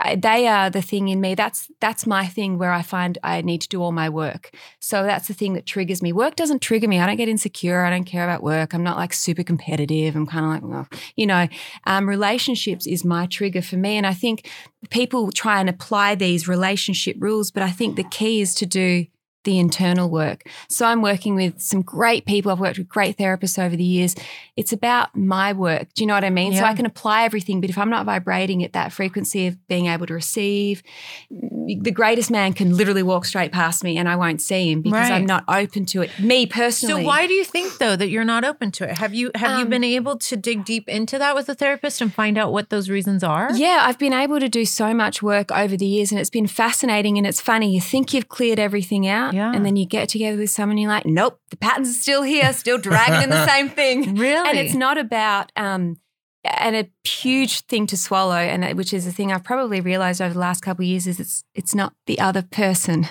I, 0.00 0.16
they 0.16 0.46
are 0.48 0.70
the 0.70 0.80
thing 0.80 1.08
in 1.08 1.20
me. 1.20 1.34
That's 1.34 1.70
that's 1.80 2.06
my 2.06 2.26
thing 2.26 2.58
where 2.58 2.72
I 2.72 2.82
find 2.82 3.18
I 3.22 3.42
need 3.42 3.60
to 3.60 3.68
do 3.68 3.82
all 3.82 3.92
my 3.92 4.08
work. 4.08 4.50
So 4.80 5.02
that's 5.02 5.28
the 5.28 5.34
thing 5.34 5.52
that 5.54 5.66
triggers 5.66 6.02
me. 6.02 6.12
Work 6.12 6.36
doesn't 6.36 6.62
trigger 6.62 6.88
me. 6.88 6.98
I 6.98 7.06
don't 7.06 7.16
get 7.16 7.28
insecure. 7.28 7.84
I 7.84 7.90
don't 7.90 8.04
care 8.04 8.24
about 8.24 8.42
work. 8.42 8.72
I'm 8.72 8.82
not 8.82 8.96
like 8.96 9.12
super 9.12 9.42
competitive. 9.42 10.16
I'm 10.16 10.26
kind 10.26 10.44
of 10.46 10.50
like, 10.50 10.62
well, 10.62 10.88
you 11.16 11.26
know, 11.26 11.48
um, 11.86 12.08
relationships 12.08 12.86
is 12.86 13.04
my 13.04 13.26
trigger 13.26 13.62
for 13.62 13.76
me. 13.76 13.96
And 13.96 14.06
I 14.06 14.14
think 14.14 14.50
people 14.88 15.30
try 15.32 15.60
and 15.60 15.68
apply 15.68 16.14
these 16.14 16.48
relationship 16.48 17.16
rules, 17.18 17.50
but 17.50 17.62
I 17.62 17.70
think 17.70 17.96
the 17.96 18.04
key 18.04 18.40
is 18.40 18.54
to 18.56 18.66
do 18.66 19.06
the 19.44 19.58
internal 19.58 20.10
work. 20.10 20.44
So 20.68 20.86
I'm 20.86 21.02
working 21.02 21.34
with 21.34 21.60
some 21.60 21.82
great 21.82 22.26
people. 22.26 22.52
I've 22.52 22.60
worked 22.60 22.78
with 22.78 22.88
great 22.88 23.16
therapists 23.16 23.62
over 23.62 23.76
the 23.76 23.84
years. 23.84 24.14
It's 24.56 24.72
about 24.72 25.16
my 25.16 25.52
work. 25.52 25.88
Do 25.94 26.02
you 26.02 26.06
know 26.06 26.14
what 26.14 26.24
I 26.24 26.30
mean? 26.30 26.52
Yeah. 26.52 26.60
So 26.60 26.64
I 26.66 26.74
can 26.74 26.86
apply 26.86 27.24
everything, 27.24 27.60
but 27.60 27.70
if 27.70 27.78
I'm 27.78 27.90
not 27.90 28.04
vibrating 28.04 28.62
at 28.62 28.74
that 28.74 28.92
frequency 28.92 29.46
of 29.46 29.66
being 29.68 29.86
able 29.86 30.06
to 30.06 30.14
receive, 30.14 30.82
the 31.30 31.90
greatest 31.90 32.30
man 32.30 32.52
can 32.52 32.76
literally 32.76 33.02
walk 33.02 33.24
straight 33.24 33.52
past 33.52 33.82
me 33.82 33.96
and 33.96 34.08
I 34.08 34.16
won't 34.16 34.42
see 34.42 34.70
him 34.70 34.82
because 34.82 35.08
right. 35.08 35.12
I'm 35.12 35.26
not 35.26 35.44
open 35.48 35.86
to 35.86 36.02
it. 36.02 36.10
Me 36.18 36.46
personally. 36.46 37.02
So 37.02 37.06
why 37.06 37.26
do 37.26 37.32
you 37.32 37.44
think 37.44 37.78
though 37.78 37.96
that 37.96 38.08
you're 38.08 38.24
not 38.24 38.44
open 38.44 38.70
to 38.72 38.84
it? 38.84 38.96
Have 38.96 39.14
you 39.14 39.30
have 39.34 39.52
um, 39.52 39.60
you 39.60 39.66
been 39.66 39.84
able 39.84 40.18
to 40.18 40.36
dig 40.36 40.64
deep 40.64 40.88
into 40.88 41.18
that 41.18 41.34
with 41.34 41.48
a 41.48 41.54
therapist 41.54 42.00
and 42.00 42.12
find 42.12 42.36
out 42.36 42.52
what 42.52 42.70
those 42.70 42.90
reasons 42.90 43.24
are? 43.24 43.50
Yeah, 43.54 43.80
I've 43.82 43.98
been 43.98 44.12
able 44.12 44.40
to 44.40 44.48
do 44.48 44.64
so 44.64 44.92
much 44.92 45.22
work 45.22 45.50
over 45.50 45.76
the 45.76 45.86
years 45.86 46.10
and 46.10 46.20
it's 46.20 46.30
been 46.30 46.46
fascinating 46.46 47.16
and 47.16 47.26
it's 47.26 47.40
funny. 47.40 47.72
You 47.72 47.80
think 47.80 48.12
you've 48.12 48.28
cleared 48.28 48.58
everything 48.58 49.06
out 49.06 49.29
yeah. 49.32 49.52
and 49.54 49.64
then 49.64 49.76
you 49.76 49.86
get 49.86 50.08
together 50.08 50.36
with 50.36 50.50
someone 50.50 50.78
you're 50.78 50.90
like, 50.90 51.06
nope, 51.06 51.40
the 51.50 51.56
patterns 51.56 51.88
are 51.88 52.00
still 52.00 52.22
here, 52.22 52.52
still 52.52 52.78
dragging 52.78 53.22
in 53.22 53.30
the 53.30 53.46
same 53.46 53.68
thing. 53.80 54.14
Really? 54.14 54.48
And 54.48 54.58
it's 54.58 54.74
not 54.74 54.98
about 54.98 55.52
um 55.56 55.96
and 56.42 56.74
a 56.74 56.88
huge 57.06 57.60
thing 57.62 57.86
to 57.88 57.96
swallow, 57.98 58.36
and 58.36 58.76
which 58.76 58.94
is 58.94 59.06
a 59.06 59.12
thing 59.12 59.30
I've 59.30 59.44
probably 59.44 59.82
realized 59.82 60.22
over 60.22 60.32
the 60.32 60.40
last 60.40 60.62
couple 60.62 60.82
of 60.82 60.88
years 60.88 61.06
is 61.06 61.20
it's 61.20 61.44
it's 61.54 61.74
not 61.74 61.92
the 62.06 62.18
other 62.18 62.40
person, 62.42 63.06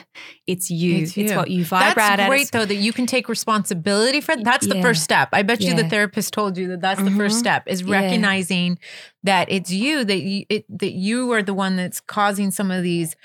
it's 0.47 0.71
you. 0.71 1.03
It's, 1.03 1.15
you. 1.15 1.25
it's 1.25 1.33
what 1.35 1.51
you 1.51 1.63
vibrate. 1.63 1.95
That's 1.95 2.27
great 2.27 2.51
though 2.51 2.65
that 2.65 2.75
you 2.75 2.91
can 2.91 3.05
take 3.05 3.29
responsibility 3.29 4.19
for. 4.19 4.35
That's 4.35 4.65
the 4.65 4.81
first 4.81 5.03
step. 5.03 5.29
I 5.31 5.43
bet 5.43 5.61
you 5.61 5.75
the 5.75 5.87
therapist 5.87 6.33
told 6.33 6.57
you 6.57 6.69
that 6.69 6.81
that's 6.81 6.99
mm-hmm. 6.99 7.17
the 7.17 7.23
first 7.23 7.35
mm-hmm. 7.35 7.41
step 7.41 7.63
is 7.67 7.83
recognizing 7.83 8.71
yeah. 8.71 8.75
that 9.23 9.51
it's 9.51 9.71
you 9.71 10.03
that 10.05 10.21
you 10.21 10.45
it, 10.49 10.65
that 10.79 10.93
you 10.93 11.31
are 11.31 11.43
the 11.43 11.53
one 11.53 11.75
that's 11.75 11.99
causing 11.99 12.49
some 12.49 12.71
of 12.71 12.81
these 12.81 13.15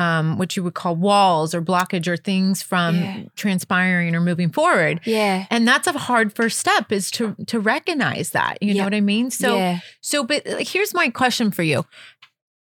um, 0.00 0.38
what 0.38 0.56
you 0.56 0.62
would 0.62 0.72
call 0.72 0.96
walls 0.96 1.54
or 1.54 1.60
blockage 1.60 2.08
or 2.08 2.16
things 2.16 2.62
from 2.62 2.96
yeah. 2.96 3.24
transpiring 3.36 4.16
or 4.16 4.20
moving 4.22 4.50
forward. 4.50 5.00
Yeah. 5.04 5.44
And 5.50 5.68
that's 5.68 5.86
a 5.86 5.92
hard 5.92 6.32
first 6.32 6.58
step 6.58 6.90
is 6.90 7.10
to 7.12 7.36
to 7.46 7.60
recognize 7.60 8.30
that. 8.30 8.62
You 8.62 8.72
know 8.74 8.84
what 8.84 8.94
I 8.94 9.02
mean? 9.02 9.30
So 9.30 9.56
yeah. 9.56 9.80
so 10.00 10.24
but 10.24 10.46
here's 10.66 10.94
my 10.94 11.10
question 11.10 11.50
for 11.50 11.62
you. 11.62 11.84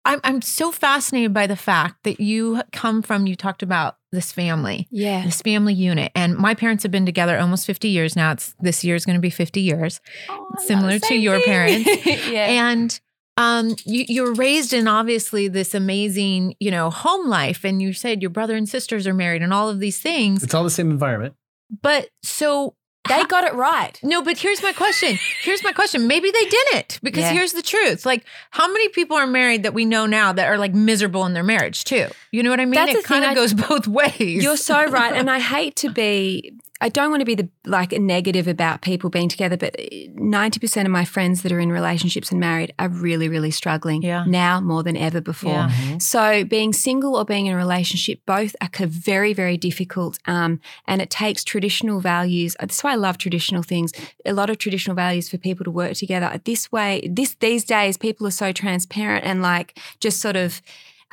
I'm 0.06 0.20
I'm 0.24 0.42
so 0.44 0.72
fascinated 0.72 1.34
by 1.34 1.48
the 1.48 1.56
fact 1.56 2.04
that 2.04 2.20
you 2.20 2.62
come 2.72 3.02
from 3.02 3.26
you 3.26 3.36
talked 3.36 3.64
about 3.64 3.98
this 4.12 4.32
family. 4.32 4.88
Yeah. 4.92 5.24
This 5.24 5.42
family 5.42 5.74
unit. 5.74 6.12
And 6.14 6.38
my 6.38 6.54
parents 6.54 6.84
have 6.84 6.92
been 6.92 7.06
together 7.08 7.40
almost 7.40 7.66
50 7.66 7.88
years 7.88 8.16
now. 8.16 8.34
It's 8.34 8.54
this 8.60 8.84
year 8.84 8.96
is 8.96 9.08
going 9.08 9.16
to 9.16 9.22
be 9.22 9.32
50 9.32 9.60
years. 9.60 10.02
Oh, 10.30 10.46
similar 10.60 11.00
to 11.00 11.16
your 11.16 11.38
thing. 11.38 11.46
parents. 11.46 12.06
yeah. 12.06 12.70
And 12.70 13.02
um 13.38 13.76
you 13.86 14.06
you're 14.08 14.34
raised 14.34 14.74
in 14.74 14.88
obviously 14.88 15.48
this 15.48 15.74
amazing 15.74 16.56
you 16.60 16.72
know 16.72 16.90
home 16.90 17.28
life 17.28 17.64
and 17.64 17.82
you 17.82 17.94
said 17.94 18.22
your 18.22 18.30
brother 18.30 18.56
and 18.56 18.70
sisters 18.70 19.08
are 19.08 19.14
married 19.14 19.42
and 19.42 19.54
all 19.54 19.70
of 19.70 19.80
these 19.80 20.00
things 20.00 20.44
it's 20.44 20.54
all 20.54 20.64
the 20.64 20.70
same 20.70 20.92
environment 20.92 21.34
but 21.82 22.10
so 22.22 22.76
they 23.10 23.24
got 23.26 23.44
it 23.44 23.54
right. 23.54 24.00
No, 24.02 24.22
but 24.22 24.38
here's 24.38 24.64
my 24.64 24.72
question. 24.72 25.20
Here's 25.42 25.64
my 25.64 25.74
question. 25.74 26.08
Maybe 26.08 26.32
they 26.32 26.46
didn't 26.46 27.00
because 27.04 27.24
yeah. 27.24 27.34
here's 27.34 27.52
the 27.52 27.62
truth. 27.62 28.06
Like, 28.06 28.26
how 28.52 28.68
many 28.68 28.88
people 28.90 29.18
are 29.18 29.28
married 29.28 29.64
that 29.64 29.74
we 29.74 29.84
know 29.84 30.06
now 30.06 30.32
that 30.32 30.48
are 30.48 30.58
like 30.58 30.74
miserable 30.74 31.26
in 31.26 31.34
their 31.34 31.44
marriage 31.44 31.84
too? 31.84 32.08
You 32.32 32.44
know 32.44 32.50
what 32.50 32.62
I 32.62 32.66
mean? 32.66 32.76
That's 32.76 33.00
it 33.00 33.04
kind 33.04 33.26
of 33.26 33.36
goes 33.36 33.54
both 33.70 33.88
ways. 33.88 34.44
You're 34.44 34.58
so 34.58 34.86
right. 34.86 35.14
And 35.14 35.30
I 35.30 35.40
hate 35.40 35.76
to 35.78 35.90
be 35.90 36.54
I 36.84 36.90
don't 36.90 37.12
want 37.12 37.22
to 37.22 37.26
be 37.26 37.36
the 37.36 37.48
like 37.66 37.94
negative 37.94 38.46
about 38.46 38.82
people 38.82 39.10
being 39.10 39.30
together, 39.30 39.56
but 39.56 39.74
90% 39.78 40.84
of 40.84 40.92
my 40.92 41.06
friends 41.06 41.42
that 41.44 41.52
are 41.54 41.60
in 41.62 41.72
relationships 41.72 42.30
and 42.30 42.42
married 42.42 42.74
are 42.78 42.90
really, 42.90 43.30
really 43.30 43.52
struggling 43.52 44.02
yeah. 44.02 44.26
now 44.28 44.60
more 44.60 44.84
than 44.84 44.98
ever 44.98 45.22
before. 45.22 45.54
Yeah. 45.54 45.70
Mm-hmm. 45.70 46.00
So 46.00 46.44
being 46.44 46.74
single 46.74 47.16
or 47.16 47.24
being 47.24 47.46
in 47.46 47.54
a 47.54 47.58
relationship, 47.58 48.20
both 48.26 48.54
are 48.60 48.70
very, 48.86 49.32
very 49.32 49.56
difficult. 49.56 50.20
Um, 50.26 50.60
and 50.86 51.02
it 51.02 51.10
takes 51.10 51.46
traditional 51.46 52.02
values. 52.02 52.54
That's 52.60 52.84
why 52.84 52.92
I 52.92 52.96
love 52.96 53.18
traditional 53.18 53.64
things. 53.64 53.94
A 54.26 54.34
lot 54.34 54.50
of 54.50 54.58
traditional 54.58 54.94
values 54.94 55.30
for 55.30 55.38
people 55.38 55.64
to 55.64 55.72
work 55.72 55.94
together. 55.94 56.42
This 56.44 56.70
way, 56.70 57.08
this 57.10 57.36
these 57.36 57.64
days, 57.64 57.96
people 57.96 58.28
are 58.28 58.32
so 58.32 58.52
transparent 58.52 59.24
and 59.24 59.42
like 59.42 59.80
just 60.02 60.20
sort 60.20 60.36
of 60.36 60.62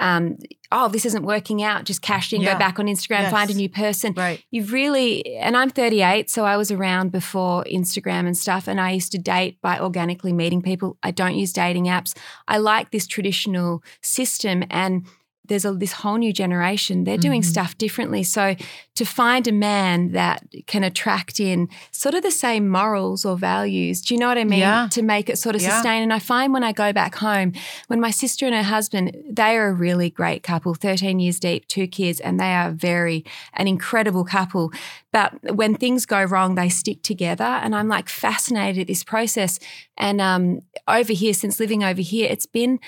um, 0.00 0.38
oh, 0.72 0.88
this 0.88 1.04
isn't 1.04 1.24
working 1.24 1.62
out, 1.62 1.84
just 1.84 2.00
cash 2.00 2.32
in, 2.32 2.40
yeah. 2.40 2.54
go 2.54 2.58
back 2.58 2.78
on 2.78 2.86
Instagram, 2.86 3.20
yes. 3.20 3.30
find 3.30 3.50
a 3.50 3.54
new 3.54 3.68
person. 3.68 4.14
Right. 4.16 4.42
You've 4.50 4.72
really, 4.72 5.36
and 5.36 5.56
I'm 5.56 5.70
38, 5.70 6.30
so 6.30 6.44
I 6.44 6.56
was 6.56 6.70
around 6.70 7.12
before 7.12 7.64
Instagram 7.64 8.26
and 8.26 8.36
stuff, 8.36 8.66
and 8.66 8.80
I 8.80 8.92
used 8.92 9.12
to 9.12 9.18
date 9.18 9.60
by 9.60 9.78
organically 9.78 10.32
meeting 10.32 10.62
people. 10.62 10.96
I 11.02 11.10
don't 11.10 11.36
use 11.36 11.52
dating 11.52 11.84
apps. 11.84 12.16
I 12.48 12.58
like 12.58 12.90
this 12.90 13.06
traditional 13.06 13.82
system 14.00 14.64
and 14.70 15.04
there's 15.50 15.64
a, 15.64 15.72
this 15.72 15.92
whole 15.92 16.16
new 16.16 16.32
generation. 16.32 17.04
They're 17.04 17.18
doing 17.18 17.42
mm-hmm. 17.42 17.50
stuff 17.50 17.76
differently. 17.76 18.22
So 18.22 18.54
to 18.94 19.04
find 19.04 19.46
a 19.48 19.52
man 19.52 20.12
that 20.12 20.44
can 20.66 20.84
attract 20.84 21.40
in 21.40 21.68
sort 21.90 22.14
of 22.14 22.22
the 22.22 22.30
same 22.30 22.68
morals 22.68 23.24
or 23.24 23.36
values, 23.36 24.00
do 24.00 24.14
you 24.14 24.20
know 24.20 24.28
what 24.28 24.38
I 24.38 24.44
mean? 24.44 24.60
Yeah. 24.60 24.88
To 24.92 25.02
make 25.02 25.28
it 25.28 25.38
sort 25.38 25.56
of 25.56 25.62
yeah. 25.62 25.74
sustain. 25.74 26.02
And 26.02 26.12
I 26.12 26.20
find 26.20 26.52
when 26.52 26.62
I 26.62 26.72
go 26.72 26.92
back 26.92 27.16
home, 27.16 27.52
when 27.88 28.00
my 28.00 28.12
sister 28.12 28.46
and 28.46 28.54
her 28.54 28.62
husband, 28.62 29.16
they 29.28 29.56
are 29.56 29.68
a 29.68 29.72
really 29.72 30.08
great 30.08 30.42
couple, 30.44 30.74
13 30.74 31.18
years 31.18 31.40
deep, 31.40 31.66
two 31.66 31.88
kids, 31.88 32.20
and 32.20 32.38
they 32.38 32.54
are 32.54 32.70
very 32.70 33.24
an 33.54 33.66
incredible 33.66 34.24
couple. 34.24 34.70
But 35.12 35.56
when 35.56 35.74
things 35.74 36.06
go 36.06 36.22
wrong, 36.22 36.54
they 36.54 36.68
stick 36.68 37.02
together. 37.02 37.44
And 37.44 37.74
I'm 37.74 37.88
like 37.88 38.08
fascinated 38.08 38.82
at 38.82 38.86
this 38.86 39.02
process. 39.02 39.58
And 39.98 40.20
um, 40.20 40.60
over 40.86 41.12
here, 41.12 41.34
since 41.34 41.58
living 41.58 41.82
over 41.82 42.00
here, 42.00 42.28
it's 42.30 42.46
been 42.46 42.78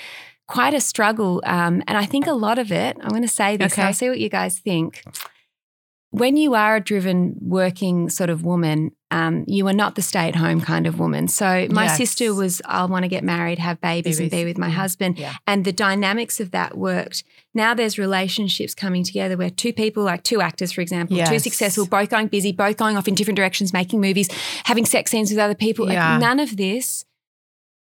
quite 0.49 0.75
a 0.75 0.80
struggle. 0.80 1.42
Um, 1.44 1.82
and 1.87 1.96
I 1.96 2.04
think 2.04 2.26
a 2.26 2.32
lot 2.32 2.58
of 2.58 2.70
it, 2.72 2.96
I'm 3.00 3.08
going 3.08 3.22
to 3.22 3.28
say 3.28 3.56
this, 3.56 3.72
okay. 3.72 3.82
I'll 3.82 3.94
see 3.94 4.08
what 4.08 4.18
you 4.18 4.28
guys 4.28 4.58
think. 4.58 5.02
When 6.11 6.37
you 6.37 6.54
are 6.54 6.76
a 6.76 6.80
driven, 6.80 7.37
working 7.40 8.11
sort 8.11 8.28
of 8.28 8.44
woman, 8.44 8.92
um, 9.11 9.44
you 9.46 9.66
are 9.68 9.72
not 9.72 9.94
the 9.94 10.02
stay 10.02 10.28
at 10.28 10.37
home 10.37 10.61
kind 10.61 10.87
of 10.87 10.99
woman. 10.99 11.26
So 11.26 11.66
my 11.70 11.84
yes. 11.84 11.96
sister 11.96 12.34
was, 12.34 12.61
I 12.66 12.84
want 12.84 13.04
to 13.04 13.08
get 13.08 13.25
married, 13.25 13.58
have 13.58 13.80
babies, 13.80 14.18
babies. 14.18 14.20
and 14.20 14.30
be 14.30 14.44
with 14.44 14.58
my 14.58 14.66
mm-hmm. 14.66 14.76
husband. 14.76 15.18
Yeah. 15.18 15.34
And 15.46 15.64
the 15.64 15.72
dynamics 15.72 16.38
of 16.38 16.50
that 16.50 16.76
worked. 16.76 17.25
Now 17.54 17.72
there's 17.72 17.99
relationships 17.99 18.75
coming 18.75 19.04
together 19.04 19.38
where 19.38 19.49
two 19.49 19.72
people, 19.72 20.02
like 20.02 20.22
two 20.22 20.42
actors, 20.42 20.70
for 20.70 20.82
example, 20.82 21.16
yes. 21.16 21.30
two 21.30 21.38
successful, 21.38 21.87
both 21.87 22.11
going 22.11 22.26
busy, 22.26 22.52
both 22.52 22.76
going 22.76 22.99
off 22.99 23.08
in 23.08 23.14
different 23.14 23.37
directions, 23.37 23.72
making 23.72 24.02
movies, 24.02 24.28
having 24.64 24.84
sex 24.84 25.11
scenes 25.11 25.30
with 25.30 25.38
other 25.38 25.54
people. 25.54 25.90
Yeah. 25.90 26.12
Like 26.12 26.20
none 26.20 26.40
of 26.40 26.58
this 26.58 27.06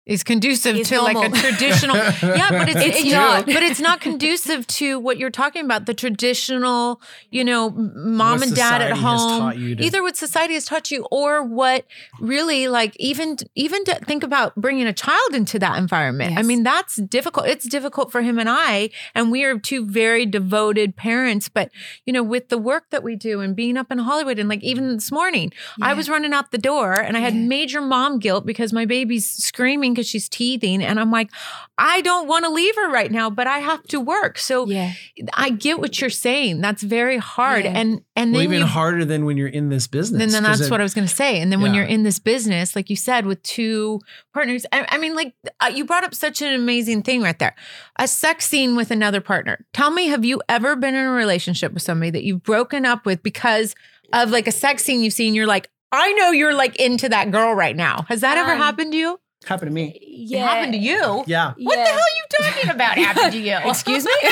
is 0.09 0.25
conducive 0.25 0.75
it's 0.75 0.89
to 0.89 0.97
normal. 0.97 1.23
like 1.23 1.33
a 1.33 1.37
traditional 1.41 1.97
yeah 1.97 2.49
but 2.51 2.69
it's, 2.69 2.81
it's, 2.81 2.99
it's 3.01 3.13
not 3.13 3.45
but 3.47 3.63
it's 3.63 3.79
not 3.79 4.01
conducive 4.01 4.67
to 4.67 4.99
what 4.99 5.19
you're 5.19 5.31
talking 5.31 5.65
about 5.65 5.85
the 5.85 5.93
traditional 5.93 7.01
you 7.31 7.45
know 7.45 7.71
mom 7.71 8.39
what 8.39 8.49
and 8.49 8.57
dad 8.57 8.81
at 8.81 8.97
home 8.97 9.53
to- 9.53 9.85
either 9.85 10.03
what 10.03 10.17
society 10.17 10.55
has 10.55 10.65
taught 10.65 10.91
you 10.91 11.07
or 11.13 11.43
what 11.43 11.85
really 12.19 12.69
like 12.69 12.97
even 12.99 13.37
even 13.55 13.85
to 13.85 13.95
think 13.97 14.23
about 14.23 14.55
bringing 14.57 14.87
a 14.87 14.93
child 14.93 15.35
into 15.35 15.59
that 15.59 15.77
environment 15.79 16.31
yes. 16.31 16.39
i 16.39 16.43
mean 16.43 16.63
that's 16.63 16.97
difficult 16.97 17.47
it's 17.47 17.69
difficult 17.69 18.11
for 18.11 18.23
him 18.23 18.39
and 18.39 18.49
i 18.49 18.89
and 19.15 19.31
we 19.31 19.45
are 19.45 19.59
two 19.59 19.85
very 19.85 20.25
devoted 20.25 20.97
parents 20.97 21.51
but 21.51 21.71
you 22.07 22.13
know 22.13 22.23
with 22.23 22.49
the 22.49 22.59
work 22.59 22.89
that 22.91 23.03
we 23.03 23.15
do 23.15 23.41
and 23.41 23.55
being 23.55 23.77
up 23.77 23.93
in 23.93 23.99
hollywood 23.99 24.39
and 24.39 24.49
like 24.49 24.63
even 24.65 24.95
this 24.95 25.13
morning 25.13 25.53
yeah. 25.79 25.89
i 25.89 25.93
was 25.93 26.09
running 26.09 26.33
out 26.33 26.51
the 26.51 26.59
door 26.59 26.95
and 26.95 27.15
i 27.15 27.21
had 27.21 27.35
yeah. 27.35 27.41
major 27.41 27.83
mom 27.83 28.19
guilt 28.19 28.47
because 28.47 28.73
my 28.73 28.87
baby's 28.87 29.29
screaming 29.29 29.98
because 29.99 30.09
she's 30.09 30.29
teething. 30.29 30.81
And 30.81 31.01
I'm 31.01 31.11
like, 31.11 31.29
I 31.77 32.03
don't 32.03 32.29
want 32.29 32.45
to 32.45 32.51
leave 32.51 32.75
her 32.77 32.89
right 32.89 33.11
now, 33.11 33.31
but 33.31 33.49
I 33.49 33.59
have 33.59 33.83
to 33.89 33.99
work. 33.99 34.39
So 34.39 34.67
yeah. 34.67 34.93
I 35.35 35.51
get 35.51 35.81
what 35.81 36.01
you're 36.01 36.09
saying. 36.09 36.61
That's 36.61 36.85
very 36.85 37.19
hard. 37.19 37.65
Yeah. 37.65 37.73
And 37.77 38.03
and 38.15 38.33
well, 38.33 38.43
even 38.43 38.61
you, 38.61 38.67
harder 38.67 39.05
than 39.05 39.25
when 39.25 39.37
you're 39.37 39.49
in 39.49 39.71
this 39.71 39.89
business. 39.89 40.23
And 40.23 40.33
then 40.33 40.45
that's 40.45 40.61
it, 40.61 40.71
what 40.71 40.81
I 40.81 40.85
was 40.85 40.95
going 40.95 41.09
to 41.09 41.15
say. 41.15 41.41
And 41.41 41.51
then 41.51 41.59
yeah. 41.59 41.65
when 41.65 41.75
you're 41.75 41.85
in 41.85 42.05
this 42.05 42.21
business, 42.21 42.77
like 42.77 42.91
you 42.91 42.97
said, 42.97 43.27
with 43.27 43.43
two 43.43 44.01
partners, 44.33 44.65
I, 44.73 44.87
I 44.89 44.99
mean, 44.99 45.17
like 45.17 45.35
uh, 45.61 45.73
you 45.75 45.85
brought 45.85 46.05
up 46.05 46.15
such 46.15 46.43
an 46.43 46.55
amazing 46.55 47.03
thing 47.03 47.23
right 47.23 47.39
there. 47.39 47.57
A 47.99 48.07
sex 48.07 48.47
scene 48.47 48.77
with 48.77 48.93
another 48.93 49.21
partner. 49.21 49.67
Tell 49.73 49.91
me, 49.91 50.07
have 50.09 50.25
you 50.25 50.41
ever 50.49 50.77
been 50.77 50.95
in 50.95 51.07
a 51.07 51.11
relationship 51.11 51.73
with 51.73 51.83
somebody 51.83 52.11
that 52.11 52.23
you've 52.23 52.45
broken 52.45 52.87
up 52.87 53.05
with 53.05 53.25
because 53.25 53.75
of 54.13 54.31
like 54.31 54.47
a 54.47 54.53
sex 54.53 54.85
scene 54.85 55.03
you've 55.03 55.13
seen? 55.13 55.35
You're 55.35 55.47
like, 55.47 55.69
I 55.91 56.13
know 56.13 56.31
you're 56.31 56.55
like 56.55 56.77
into 56.77 57.09
that 57.09 57.33
girl 57.33 57.55
right 57.55 57.75
now. 57.75 58.05
Has 58.09 58.21
that 58.21 58.39
um, 58.39 58.45
ever 58.45 58.57
happened 58.57 58.93
to 58.93 58.99
you? 58.99 59.21
Happened 59.47 59.71
to 59.71 59.75
me. 59.75 59.99
Yeah. 60.03 60.39
It 60.39 60.49
happened 60.49 60.73
to 60.75 60.79
you. 60.79 61.25
Yeah. 61.27 61.55
What 61.57 61.77
the 61.77 61.85
hell 61.85 61.95
are 61.95 62.17
you 62.17 62.25
talking 62.53 62.71
about 62.71 62.99
happened 62.99 63.33
to 63.33 63.39
you? 63.39 63.57
Excuse 63.65 64.05
me? 64.05 64.11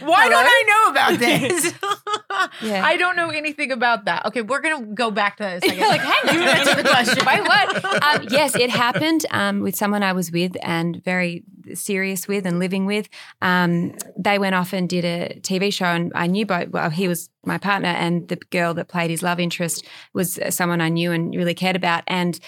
Why 0.00 0.28
don't 0.28 0.46
I 0.46 0.64
know 0.66 0.90
about 0.90 1.18
this? 1.18 1.74
Yeah. 2.62 2.84
I 2.84 2.96
don't 2.96 3.16
know 3.16 3.30
anything 3.30 3.72
about 3.72 4.04
that. 4.04 4.24
Okay, 4.26 4.42
we're 4.42 4.60
gonna 4.60 4.86
go 4.86 5.10
back 5.10 5.38
to 5.38 5.42
this. 5.42 5.76
You're 5.76 5.88
like, 5.88 6.00
hang 6.00 6.28
on. 6.28 6.34
You 6.34 6.42
answer 6.42 6.74
the 6.76 6.88
question. 6.88 7.24
Wait, 7.26 7.40
what? 7.40 7.84
Um, 8.04 8.26
yes, 8.30 8.54
it 8.54 8.70
happened 8.70 9.26
um, 9.30 9.60
with 9.60 9.74
someone 9.74 10.04
I 10.04 10.12
was 10.12 10.30
with 10.30 10.56
and 10.62 11.02
very 11.02 11.42
serious 11.74 12.28
with 12.28 12.46
and 12.46 12.58
living 12.60 12.86
with. 12.86 13.08
Um, 13.42 13.94
they 14.16 14.38
went 14.38 14.54
off 14.54 14.72
and 14.72 14.88
did 14.88 15.04
a 15.04 15.40
TV 15.40 15.72
show, 15.72 15.86
and 15.86 16.12
I 16.14 16.28
knew 16.28 16.46
both. 16.46 16.68
Well, 16.68 16.90
he 16.90 17.08
was 17.08 17.28
my 17.44 17.58
partner, 17.58 17.88
and 17.88 18.28
the 18.28 18.36
girl 18.36 18.72
that 18.74 18.88
played 18.88 19.10
his 19.10 19.22
love 19.22 19.40
interest 19.40 19.84
was 20.12 20.38
someone 20.50 20.80
I 20.80 20.90
knew 20.90 21.10
and 21.10 21.34
really 21.34 21.54
cared 21.54 21.76
about. 21.76 22.04
And 22.06 22.38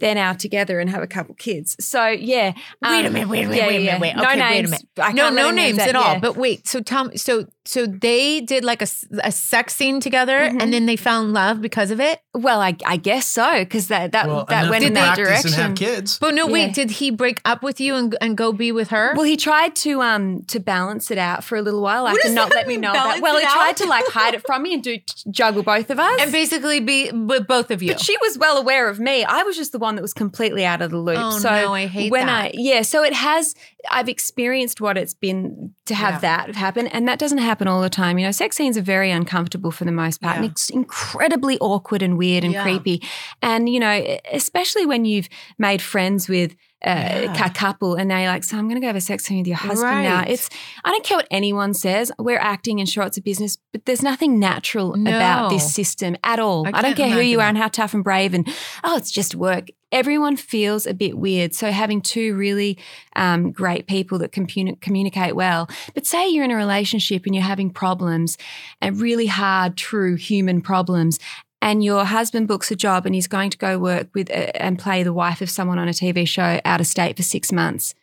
they're 0.00 0.14
now 0.14 0.32
together 0.32 0.80
and 0.80 0.90
have 0.90 1.02
a 1.02 1.06
couple 1.06 1.34
kids. 1.34 1.76
So 1.80 2.06
yeah. 2.08 2.52
Wait 2.82 3.04
a 3.04 3.06
um, 3.06 3.12
minute, 3.12 3.28
wait 3.28 3.44
a 3.44 3.48
minute, 3.48 3.56
yeah, 3.56 3.66
wait 3.66 3.76
a 3.76 3.82
yeah, 3.82 4.00
wait. 4.00 4.08
yeah. 4.08 4.16
No 4.16 4.28
Okay, 4.28 4.40
wait 4.40 4.42
a 4.42 4.50
names. 4.50 4.70
minute. 4.70 5.14
No, 5.14 5.30
no 5.30 5.50
names 5.50 5.78
at 5.78 5.96
all. 5.96 6.14
yeah. 6.14 6.18
But 6.18 6.36
wait, 6.36 6.66
so 6.66 6.80
Tom. 6.80 7.16
so 7.16 7.46
so 7.66 7.86
they 7.86 8.40
did 8.40 8.62
like 8.64 8.82
a, 8.82 8.86
a 9.22 9.32
sex 9.32 9.74
scene 9.74 10.00
together, 10.00 10.38
Mhm. 10.38 10.60
and 10.62 10.72
then 10.72 10.86
they 10.86 10.96
found 10.96 11.32
love 11.32 11.60
because 11.62 11.90
of 11.90 11.98
it. 12.00 12.20
Well, 12.34 12.60
I, 12.60 12.76
I 12.84 12.96
guess 12.96 13.26
so 13.26 13.60
because 13.60 13.88
that 13.88 14.12
that 14.12 14.26
Well, 14.26 14.44
that 14.48 14.68
went 14.70 14.84
in 14.84 14.92
that 14.94 15.14
practice 15.16 15.42
direction. 15.42 15.60
and 15.60 15.78
have 15.78 15.88
kids. 15.88 16.18
But 16.18 16.34
no, 16.34 16.46
Yeah. 16.46 16.52
wait, 16.52 16.74
did 16.74 16.90
he 16.90 17.10
break 17.10 17.40
up 17.44 17.62
with 17.62 17.80
you 17.80 17.94
and 17.94 18.16
and 18.20 18.36
go 18.36 18.52
be 18.52 18.70
with 18.72 18.88
her? 18.90 19.14
Well, 19.16 19.24
he 19.24 19.36
tried 19.36 19.74
to 19.76 20.02
um 20.02 20.42
to 20.48 20.60
balance 20.60 21.10
it 21.10 21.18
out 21.18 21.42
for 21.44 21.56
a 21.56 21.62
little 21.62 21.80
while, 21.80 22.02
like 22.04 22.14
What 22.14 22.24
and 22.24 22.34
does 22.36 22.44
not 22.44 22.54
let 22.54 22.66
me 22.66 22.74
mean, 22.74 22.82
know 22.82 22.92
balance 22.92 23.14
that. 23.14 23.22
Well, 23.22 23.38
he 23.38 23.44
out? 23.46 23.52
tried 23.52 23.76
to 23.78 23.86
like 23.86 24.04
hide 24.08 24.34
it 24.34 24.44
from 24.46 24.62
me 24.62 24.74
and 24.74 24.82
do 24.82 24.98
juggle 25.30 25.62
both 25.62 25.90
of 25.90 25.98
us. 25.98 26.20
and 26.20 26.30
basically 26.32 26.80
be 26.80 27.10
with 27.12 27.46
both 27.46 27.70
of 27.70 27.82
you. 27.82 27.92
but 27.92 28.00
she 28.00 28.16
was 28.20 28.36
well 28.38 28.58
aware 28.58 28.88
of 28.88 28.98
me. 29.00 29.24
I 29.24 29.42
was 29.42 29.56
just 29.56 29.72
the 29.72 29.78
one 29.78 29.94
that 29.96 30.02
was 30.02 30.12
completely 30.12 30.64
out 30.64 30.82
of 30.82 30.90
the 30.90 30.98
loop. 30.98 31.18
Oh, 31.18 31.38
so 31.38 31.48
no, 31.48 31.72
I 31.74 31.86
hate 31.86 32.10
when 32.12 32.26
that. 32.26 32.46
I 32.46 32.50
yeah, 32.54 32.82
so 32.82 33.02
it 33.04 33.14
has. 33.14 33.54
I've 33.90 34.08
experienced 34.08 34.80
what 34.80 34.96
it's 34.96 35.14
been 35.14 35.74
to 35.86 35.94
have 35.94 36.14
Yeah. 36.14 36.18
that 36.46 36.54
happen, 36.56 36.86
and 36.88 37.06
that 37.08 37.18
doesn't 37.18 37.38
happen 37.38 37.68
all 37.68 37.82
the 37.82 37.90
time. 37.90 38.18
You 38.18 38.26
know, 38.26 38.32
sex 38.32 38.56
scenes 38.56 38.76
are 38.78 38.82
very 38.82 39.10
uncomfortable 39.10 39.70
for 39.70 39.84
the 39.84 39.92
most 39.92 40.20
part, 40.20 40.36
and 40.36 40.44
it's 40.44 40.70
incredibly 40.70 41.58
awkward 41.58 42.02
and 42.02 42.16
weird 42.18 42.44
and 42.44 42.52
Yeah. 42.54 42.62
creepy. 42.62 43.02
And 43.42 43.68
you 43.68 43.80
know, 43.80 44.18
especially 44.32 44.86
when 44.86 45.04
you've 45.04 45.28
made 45.58 45.82
friends 45.82 46.28
with. 46.28 46.54
Uh, 46.86 47.30
Yeah. 47.34 47.46
a 47.46 47.50
couple 47.50 47.94
and 47.94 48.10
now 48.10 48.18
you're 48.18 48.28
like 48.28 48.44
so 48.44 48.58
i'm 48.58 48.64
going 48.68 48.74
to 48.74 48.80
go 48.82 48.86
have 48.88 48.94
a 48.94 49.00
sex 49.00 49.24
scene 49.24 49.38
with 49.38 49.46
your 49.46 49.56
husband 49.56 50.02
now 50.02 50.22
it's 50.28 50.50
i 50.84 50.90
don't 50.90 51.02
care 51.02 51.16
what 51.16 51.26
anyone 51.30 51.72
says 51.72 52.12
we're 52.18 52.36
acting 52.38 52.78
and 52.78 52.86
sure 52.86 53.04
it's 53.04 53.16
a 53.16 53.22
business 53.22 53.56
but 53.72 53.86
there's 53.86 54.02
nothing 54.02 54.38
natural 54.38 54.94
No. 54.94 55.16
about 55.16 55.48
this 55.48 55.72
system 55.74 56.14
at 56.22 56.38
all 56.38 56.66
I 56.66 56.72
i, 56.74 56.82
don't 56.82 56.94
care 56.94 57.08
who 57.08 57.20
you 57.20 57.38
imagine 57.38 57.40
are 57.40 57.42
that. 57.44 57.48
and 57.48 57.58
how 57.58 57.68
tough 57.68 57.94
and 57.94 58.04
brave 58.04 58.34
and 58.34 58.46
oh 58.84 58.98
it's 58.98 59.10
just 59.10 59.34
work 59.34 59.68
everyone 59.94 60.36
feels 60.36 60.86
a 60.86 60.92
bit 60.92 61.16
weird 61.16 61.54
so 61.54 61.70
having 61.70 62.02
two 62.02 62.34
really 62.34 62.76
um, 63.16 63.50
great 63.50 63.86
people 63.86 64.18
that 64.18 64.32
communi- 64.32 64.78
communicate 64.80 65.34
well 65.34 65.68
but 65.94 66.04
say 66.04 66.28
you're 66.28 66.44
in 66.44 66.50
a 66.50 66.56
relationship 66.56 67.24
and 67.24 67.34
you're 67.34 67.44
having 67.44 67.70
problems 67.70 68.36
and 68.82 69.00
really 69.00 69.26
hard 69.26 69.76
true 69.76 70.16
human 70.16 70.60
problems 70.60 71.18
and 71.64 71.82
your 71.82 72.04
husband 72.04 72.46
books 72.46 72.70
a 72.70 72.76
job 72.76 73.06
and 73.06 73.14
he's 73.14 73.26
going 73.26 73.48
to 73.48 73.56
go 73.56 73.78
work 73.78 74.08
with 74.14 74.30
uh, 74.30 74.52
and 74.54 74.78
play 74.78 75.02
the 75.02 75.14
wife 75.14 75.40
of 75.40 75.48
someone 75.48 75.78
on 75.78 75.88
a 75.88 75.92
TV 75.92 76.28
show 76.28 76.60
out 76.64 76.80
of 76.80 76.86
state 76.86 77.16
for 77.16 77.22
six 77.22 77.50
months. 77.50 77.94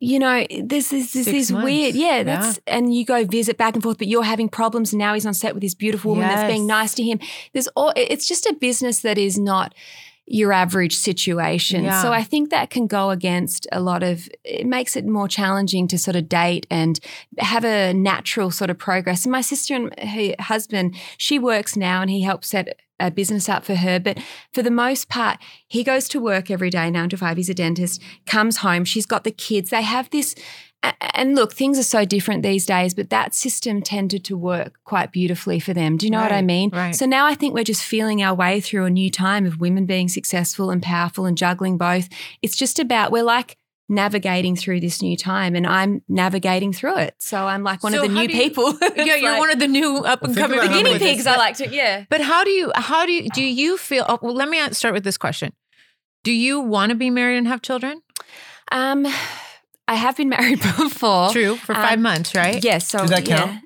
You 0.00 0.18
know, 0.18 0.44
this, 0.50 0.90
this, 0.90 1.12
this 1.12 1.50
months. 1.50 1.64
weird, 1.64 1.94
yeah, 1.94 2.22
that's, 2.24 2.60
and 2.66 2.92
you 2.92 3.06
go 3.06 3.24
visit 3.24 3.56
back 3.56 3.74
and 3.74 3.82
forth, 3.82 3.96
but 3.96 4.08
you're 4.08 4.24
having 4.24 4.48
problems. 4.48 4.92
And 4.92 4.98
now 4.98 5.14
he's 5.14 5.24
on 5.24 5.32
set 5.32 5.54
with 5.54 5.62
this 5.62 5.74
beautiful 5.74 6.10
woman 6.10 6.26
that's 6.26 6.52
being 6.52 6.66
nice 6.66 6.92
to 6.94 7.04
him. 7.04 7.20
There's 7.54 7.68
all, 7.68 7.94
it's 7.96 8.26
just 8.26 8.44
a 8.46 8.52
business 8.52 9.00
that 9.00 9.16
is 9.16 9.38
not 9.38 9.72
your 10.26 10.52
average 10.52 10.96
situation. 10.96 11.84
Yeah. 11.84 12.02
So 12.02 12.12
I 12.12 12.24
think 12.24 12.50
that 12.50 12.68
can 12.68 12.86
go 12.86 13.10
against 13.10 13.66
a 13.70 13.80
lot 13.80 14.02
of, 14.02 14.28
it 14.44 14.66
makes 14.66 14.96
it 14.96 15.06
more 15.06 15.28
challenging 15.28 15.86
to 15.88 15.98
sort 15.98 16.16
of 16.16 16.28
date 16.28 16.66
and 16.68 16.98
have 17.38 17.64
a 17.64 17.92
natural 17.94 18.50
sort 18.50 18.68
of 18.68 18.76
progress. 18.76 19.24
And 19.24 19.32
my 19.32 19.40
sister 19.40 19.74
and 19.74 19.98
her 19.98 20.34
husband, 20.40 20.96
she 21.16 21.38
works 21.38 21.76
now 21.76 22.02
and 22.02 22.10
he 22.10 22.22
helps 22.22 22.48
set 22.48 22.80
a 22.98 23.10
business 23.10 23.48
up 23.48 23.64
for 23.64 23.76
her. 23.76 24.00
But 24.00 24.18
for 24.52 24.62
the 24.62 24.70
most 24.70 25.08
part, 25.08 25.38
he 25.68 25.84
goes 25.84 26.08
to 26.08 26.20
work 26.20 26.50
every 26.50 26.70
day, 26.70 26.90
nine 26.90 27.10
to 27.10 27.16
five. 27.16 27.36
He's 27.36 27.50
a 27.50 27.54
dentist, 27.54 28.02
comes 28.26 28.58
home. 28.58 28.84
She's 28.84 29.06
got 29.06 29.22
the 29.22 29.30
kids. 29.30 29.70
They 29.70 29.82
have 29.82 30.10
this. 30.10 30.34
A- 31.00 31.16
And 31.18 31.34
look, 31.34 31.52
things 31.54 31.78
are 31.78 31.82
so 31.82 32.04
different 32.04 32.42
these 32.42 32.66
days, 32.66 32.94
but 32.94 33.10
that 33.10 33.34
system 33.34 33.82
tended 33.82 34.24
to 34.24 34.36
work 34.36 34.78
quite 34.84 35.12
beautifully 35.12 35.58
for 35.60 35.72
them. 35.74 35.96
Do 35.96 36.06
you 36.06 36.10
know 36.10 36.20
what 36.20 36.32
I 36.32 36.42
mean? 36.42 36.70
right. 36.72 36.94
So 36.94 37.06
now 37.06 37.26
I 37.26 37.34
think 37.34 37.54
we're 37.54 37.64
just 37.64 37.82
feeling 37.84 38.22
our 38.22 38.34
way 38.34 38.60
through 38.60 38.84
a 38.84 38.90
new 38.90 39.10
time 39.10 39.46
of 39.46 39.60
women 39.60 39.86
being 39.86 40.08
successful 40.08 40.70
and 40.70 40.82
powerful 40.82 41.24
and 41.26 41.36
juggling 41.38 41.78
both. 41.78 42.08
It's 42.42 42.56
just 42.56 42.78
about, 42.78 43.10
we're 43.12 43.22
like, 43.22 43.56
navigating 43.88 44.56
through 44.56 44.80
this 44.80 45.00
new 45.00 45.16
time 45.16 45.54
and 45.54 45.64
I'm 45.64 46.02
navigating 46.08 46.72
through 46.72 46.96
it. 46.98 47.14
So 47.20 47.46
I'm 47.46 47.62
like 47.62 47.84
one 47.84 47.92
So 47.92 48.02
of 48.02 48.08
the 48.08 48.14
new 48.14 48.22
you- 48.22 48.28
people. 48.28 48.76
yeah, 48.96 49.14
you're 49.14 49.38
one 49.38 49.50
of 49.50 49.60
the 49.60 49.68
new 49.68 49.98
up 49.98 50.24
and 50.24 50.36
coming 50.36 50.58
about 50.58 50.70
how 50.70 50.82
guinea 50.82 50.98
pigs. 50.98 51.24
I 51.24 51.36
like 51.36 51.56
to, 51.58 51.68
yeah. 51.68 52.04
But 52.10 52.20
how 52.20 52.42
do 52.42 52.50
you 52.50 52.72
how 52.74 53.06
do 53.06 53.12
you 53.12 53.28
do 53.30 53.44
you 53.44 53.78
feel 53.78 54.04
oh, 54.08 54.18
well 54.20 54.34
let 54.34 54.48
me 54.48 54.58
start 54.72 54.92
with 54.92 55.04
this 55.04 55.16
question. 55.16 55.52
Do 56.24 56.32
you 56.32 56.58
want 56.62 56.90
to 56.90 56.96
be 56.96 57.10
married 57.10 57.36
and 57.38 57.46
have 57.46 57.62
children? 57.62 58.02
Um, 58.72 59.06
I 59.88 59.94
have 59.94 60.16
been 60.16 60.28
married 60.28 60.60
before. 60.78 61.30
True, 61.30 61.56
for 61.56 61.74
Um, 61.76 61.82
5 61.82 61.98
months, 62.00 62.34
right? 62.34 62.62
Yes. 62.64 62.88
So 62.88 62.98
Does 62.98 63.10
that 63.10 63.24
count? 63.24 63.52
yeah. 63.52 63.60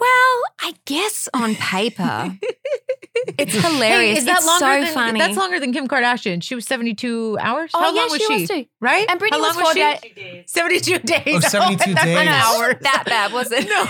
Well, 0.00 0.42
I 0.60 0.74
guess 0.86 1.28
on 1.34 1.56
paper, 1.56 2.38
it's 3.38 3.52
hilarious. 3.52 4.14
Hey, 4.14 4.18
is 4.18 4.24
that 4.26 4.36
it's 4.38 4.46
longer 4.46 4.64
so 4.64 4.80
than 4.84 4.94
funny. 4.94 5.18
that's 5.18 5.36
longer 5.36 5.58
than 5.58 5.72
Kim 5.72 5.88
Kardashian? 5.88 6.40
She 6.40 6.54
was 6.54 6.66
72 6.66 7.36
hours. 7.40 7.72
Oh, 7.74 7.80
How 7.80 7.92
yeah, 7.92 8.00
long 8.02 8.10
was 8.10 8.20
she 8.20 8.26
she? 8.26 8.40
was 8.42 8.48
too. 8.48 8.64
Right? 8.80 9.06
And 9.10 9.18
Britney 9.20 9.30
How 9.32 9.42
long 9.42 9.56
was 9.56 9.60
four 9.60 9.72
she? 9.72 10.14
days. 10.14 10.44
72 10.52 10.98
days. 11.00 11.22
Oh, 11.26 11.40
72 11.48 11.94
that's 11.94 12.04
days. 12.06 12.16
An 12.16 12.28
hour. 12.28 12.74
that 12.80 13.02
bad, 13.06 13.32
was 13.32 13.50
it? 13.50 13.64
No. 13.68 13.86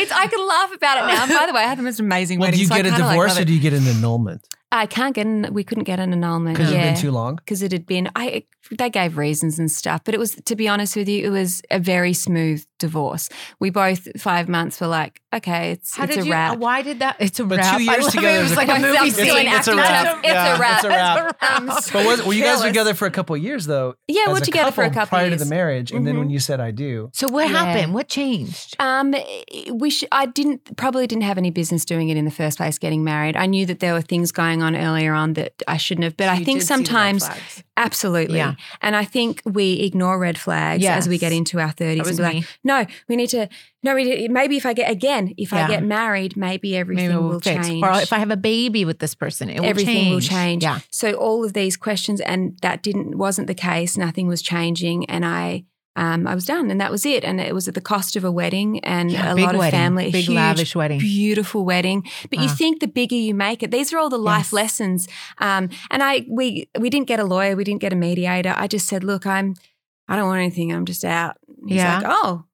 it's 0.00 0.10
I 0.12 0.26
can 0.26 0.46
laugh 0.46 0.74
about 0.74 0.98
it 0.98 1.14
now. 1.14 1.22
And 1.24 1.32
by 1.32 1.46
the 1.46 1.52
way, 1.52 1.62
I 1.62 1.66
had 1.68 1.78
the 1.78 1.82
most 1.84 2.00
amazing 2.00 2.40
Well, 2.40 2.48
wedding. 2.48 2.58
do 2.58 2.62
you 2.62 2.68
so 2.68 2.74
get 2.74 2.86
a 2.86 2.90
kinda, 2.90 3.04
like, 3.06 3.12
divorce 3.14 3.38
or 3.38 3.42
it. 3.42 3.44
do 3.46 3.54
you 3.54 3.60
get 3.60 3.72
an 3.72 3.86
annulment? 3.86 4.46
I 4.72 4.86
can't 4.86 5.14
get 5.14 5.26
an. 5.26 5.48
We 5.52 5.64
couldn't 5.64 5.84
get 5.84 6.00
an 6.00 6.12
annulment. 6.12 6.56
Because 6.56 6.72
yeah. 6.72 6.90
it's 6.90 7.00
been 7.02 7.10
too 7.10 7.14
long. 7.14 7.36
because 7.36 7.62
it 7.62 7.72
had 7.72 7.86
been 7.86 8.08
I 8.16 8.44
they 8.78 8.90
gave 8.90 9.16
reasons 9.16 9.58
and 9.58 9.70
stuff, 9.70 10.02
but 10.04 10.14
it 10.14 10.18
was 10.18 10.34
to 10.44 10.56
be 10.56 10.68
honest 10.68 10.96
with 10.96 11.08
you, 11.08 11.24
it 11.26 11.30
was 11.30 11.62
a 11.70 11.78
very 11.78 12.12
smooth 12.12 12.64
divorce. 12.78 13.28
We 13.60 13.70
both 13.70 14.08
five 14.20 14.48
months 14.48 14.80
were 14.80 14.88
like, 14.88 15.20
okay, 15.32 15.72
it's 15.72 15.96
How 15.96 16.04
it's 16.04 16.14
did 16.16 16.24
a 16.24 16.26
you? 16.26 16.32
wrap. 16.32 16.58
Why 16.58 16.82
did 16.82 16.98
that? 16.98 17.16
It's 17.20 17.38
a 17.38 17.44
But 17.44 17.58
wrap. 17.58 17.76
two 17.78 17.84
years 17.84 18.02
love 18.02 18.12
together 18.12 18.28
It, 18.28 18.32
it 18.32 18.42
is 18.44 18.50
was 18.50 18.56
like 18.56 18.68
a 18.68 18.72
couple- 18.72 18.88
movie 18.88 19.08
It's 19.08 19.18
a- 19.18 19.24
scene. 19.24 19.48
it's 19.48 19.68
a 19.68 19.76
wrap. 19.76 20.16
It's 20.18 20.26
Yeah, 20.26 20.56
a 20.56 20.58
wrap. 20.60 20.74
it's 20.76 20.84
a 20.84 20.88
wrap. 20.88 21.36
I'm 21.40 21.66
But 21.66 21.94
was, 22.06 22.22
were 22.26 22.32
you 22.32 22.42
guys 22.42 22.60
together 22.60 22.94
for 22.94 23.06
a 23.06 23.10
couple 23.10 23.36
of 23.36 23.42
years 23.42 23.66
though? 23.66 23.94
Yeah, 24.08 24.28
we're 24.28 24.38
a 24.38 24.40
together 24.40 24.72
for 24.72 24.82
a 24.84 24.90
couple 24.90 25.06
prior 25.16 25.26
years. 25.28 25.38
to 25.40 25.44
the 25.44 25.50
marriage, 25.50 25.92
and 25.92 26.06
then 26.06 26.16
Mhm. 26.16 26.18
when 26.18 26.30
you 26.30 26.38
said 26.40 26.60
I 26.60 26.70
do, 26.72 27.10
So 27.14 27.28
what 27.28 27.48
Yeah. 27.50 27.64
happened? 27.64 27.94
What 27.94 28.08
changed? 28.08 28.76
Um, 28.80 29.14
we 29.72 29.90
sh- 29.90 30.04
I 30.10 30.26
didn't 30.26 30.76
probably 30.76 31.06
didn't 31.06 31.22
have 31.24 31.38
any 31.38 31.50
business 31.50 31.84
doing 31.84 32.08
it 32.08 32.16
in 32.16 32.24
the 32.24 32.30
first 32.32 32.56
place. 32.58 32.78
Getting 32.78 33.04
married, 33.04 33.36
I 33.36 33.46
knew 33.46 33.64
that 33.66 33.78
there 33.80 33.92
were 33.94 34.02
things 34.02 34.32
going 34.32 34.60
on 34.62 34.74
earlier 34.74 35.14
on 35.14 35.34
that 35.34 35.52
I 35.68 35.76
shouldn't 35.76 36.04
have. 36.04 36.16
But 36.16 36.28
I 36.28 36.42
think 36.42 36.62
sometimes, 36.62 37.28
absolutely, 37.76 38.38
Yeah. 38.38 38.54
And 38.80 38.94
I 38.96 39.04
think 39.04 39.42
we 39.44 39.80
ignore 39.80 40.18
red 40.18 40.38
flags 40.38 40.84
as 40.84 41.08
we 41.08 41.18
get 41.18 41.32
into 41.32 41.60
our 41.60 41.70
thirties. 41.72 42.06
and 42.08 42.16
be 42.16 42.22
like, 42.22 42.44
no, 42.64 42.86
we 43.08 43.16
need 43.16 43.28
to. 43.30 43.48
No, 43.84 43.94
we, 43.96 44.28
maybe 44.28 44.56
if 44.56 44.64
I 44.64 44.74
get 44.74 44.90
again, 44.90 45.34
if 45.36 45.50
Yeah. 45.52 45.64
I 45.64 45.68
get 45.68 45.82
married, 45.82 46.36
maybe 46.36 46.76
everything 46.76 47.08
Maybe 47.08 47.16
will 47.18 47.28
we'll 47.30 47.40
change. 47.40 47.82
Or 47.82 47.90
if 48.00 48.12
I 48.12 48.18
have 48.18 48.30
a 48.30 48.36
baby 48.36 48.84
with 48.84 49.00
this 49.00 49.14
person, 49.14 49.50
it 49.50 49.58
will 49.60 49.66
everything 49.66 49.94
change. 49.96 50.12
will 50.14 50.20
change. 50.36 50.62
Yeah. 50.62 50.78
So 50.90 51.14
all 51.14 51.44
of 51.44 51.52
these 51.52 51.76
questions, 51.76 52.20
and 52.20 52.56
that 52.62 52.82
didn't 52.82 53.16
wasn't 53.18 53.48
the 53.48 53.54
case. 53.54 53.96
Nothing 53.96 54.28
was 54.28 54.40
changing, 54.42 55.06
and 55.10 55.24
I. 55.24 55.64
Um, 55.94 56.26
I 56.26 56.34
was 56.34 56.46
done, 56.46 56.70
and 56.70 56.80
that 56.80 56.90
was 56.90 57.04
it. 57.04 57.22
And 57.22 57.38
it 57.40 57.54
was 57.54 57.68
at 57.68 57.74
the 57.74 57.80
cost 57.82 58.16
of 58.16 58.24
a 58.24 58.30
wedding 58.32 58.80
and 58.80 59.10
Yeah, 59.12 59.32
a 59.32 59.36
lot 59.36 59.54
of 59.54 59.58
wedding, 59.58 59.78
family, 59.78 60.06
a 60.06 60.10
big 60.10 60.24
huge, 60.24 60.34
lavish 60.36 60.74
wedding. 60.74 60.98
beautiful 60.98 61.64
wedding. 61.66 62.02
But 62.30 62.38
you 62.38 62.46
Ah. 62.48 62.54
think 62.54 62.80
the 62.80 62.86
bigger 62.88 63.14
you 63.14 63.34
make 63.34 63.62
it, 63.62 63.70
these 63.70 63.92
are 63.92 63.98
all 63.98 64.08
the 64.08 64.16
life 64.18 64.46
Yes. 64.46 64.52
lessons. 64.54 65.08
Um, 65.38 65.68
and 65.90 66.02
I, 66.02 66.24
we, 66.30 66.68
we 66.78 66.88
didn't 66.88 67.08
get 67.08 67.20
a 67.20 67.24
lawyer, 67.24 67.56
we 67.56 67.64
didn't 67.64 67.80
get 67.82 67.92
a 67.92 67.96
mediator. 67.96 68.54
I 68.56 68.68
just 68.68 68.88
said, 68.88 69.04
look, 69.04 69.26
I'm, 69.26 69.54
I 70.08 70.16
don't 70.16 70.26
want 70.28 70.40
anything. 70.40 70.72
I'm 70.72 70.86
just 70.86 71.04
out. 71.04 71.36
He's 71.68 71.76
Yeah. 71.76 71.98
like, 71.98 72.06
oh, 72.08 72.44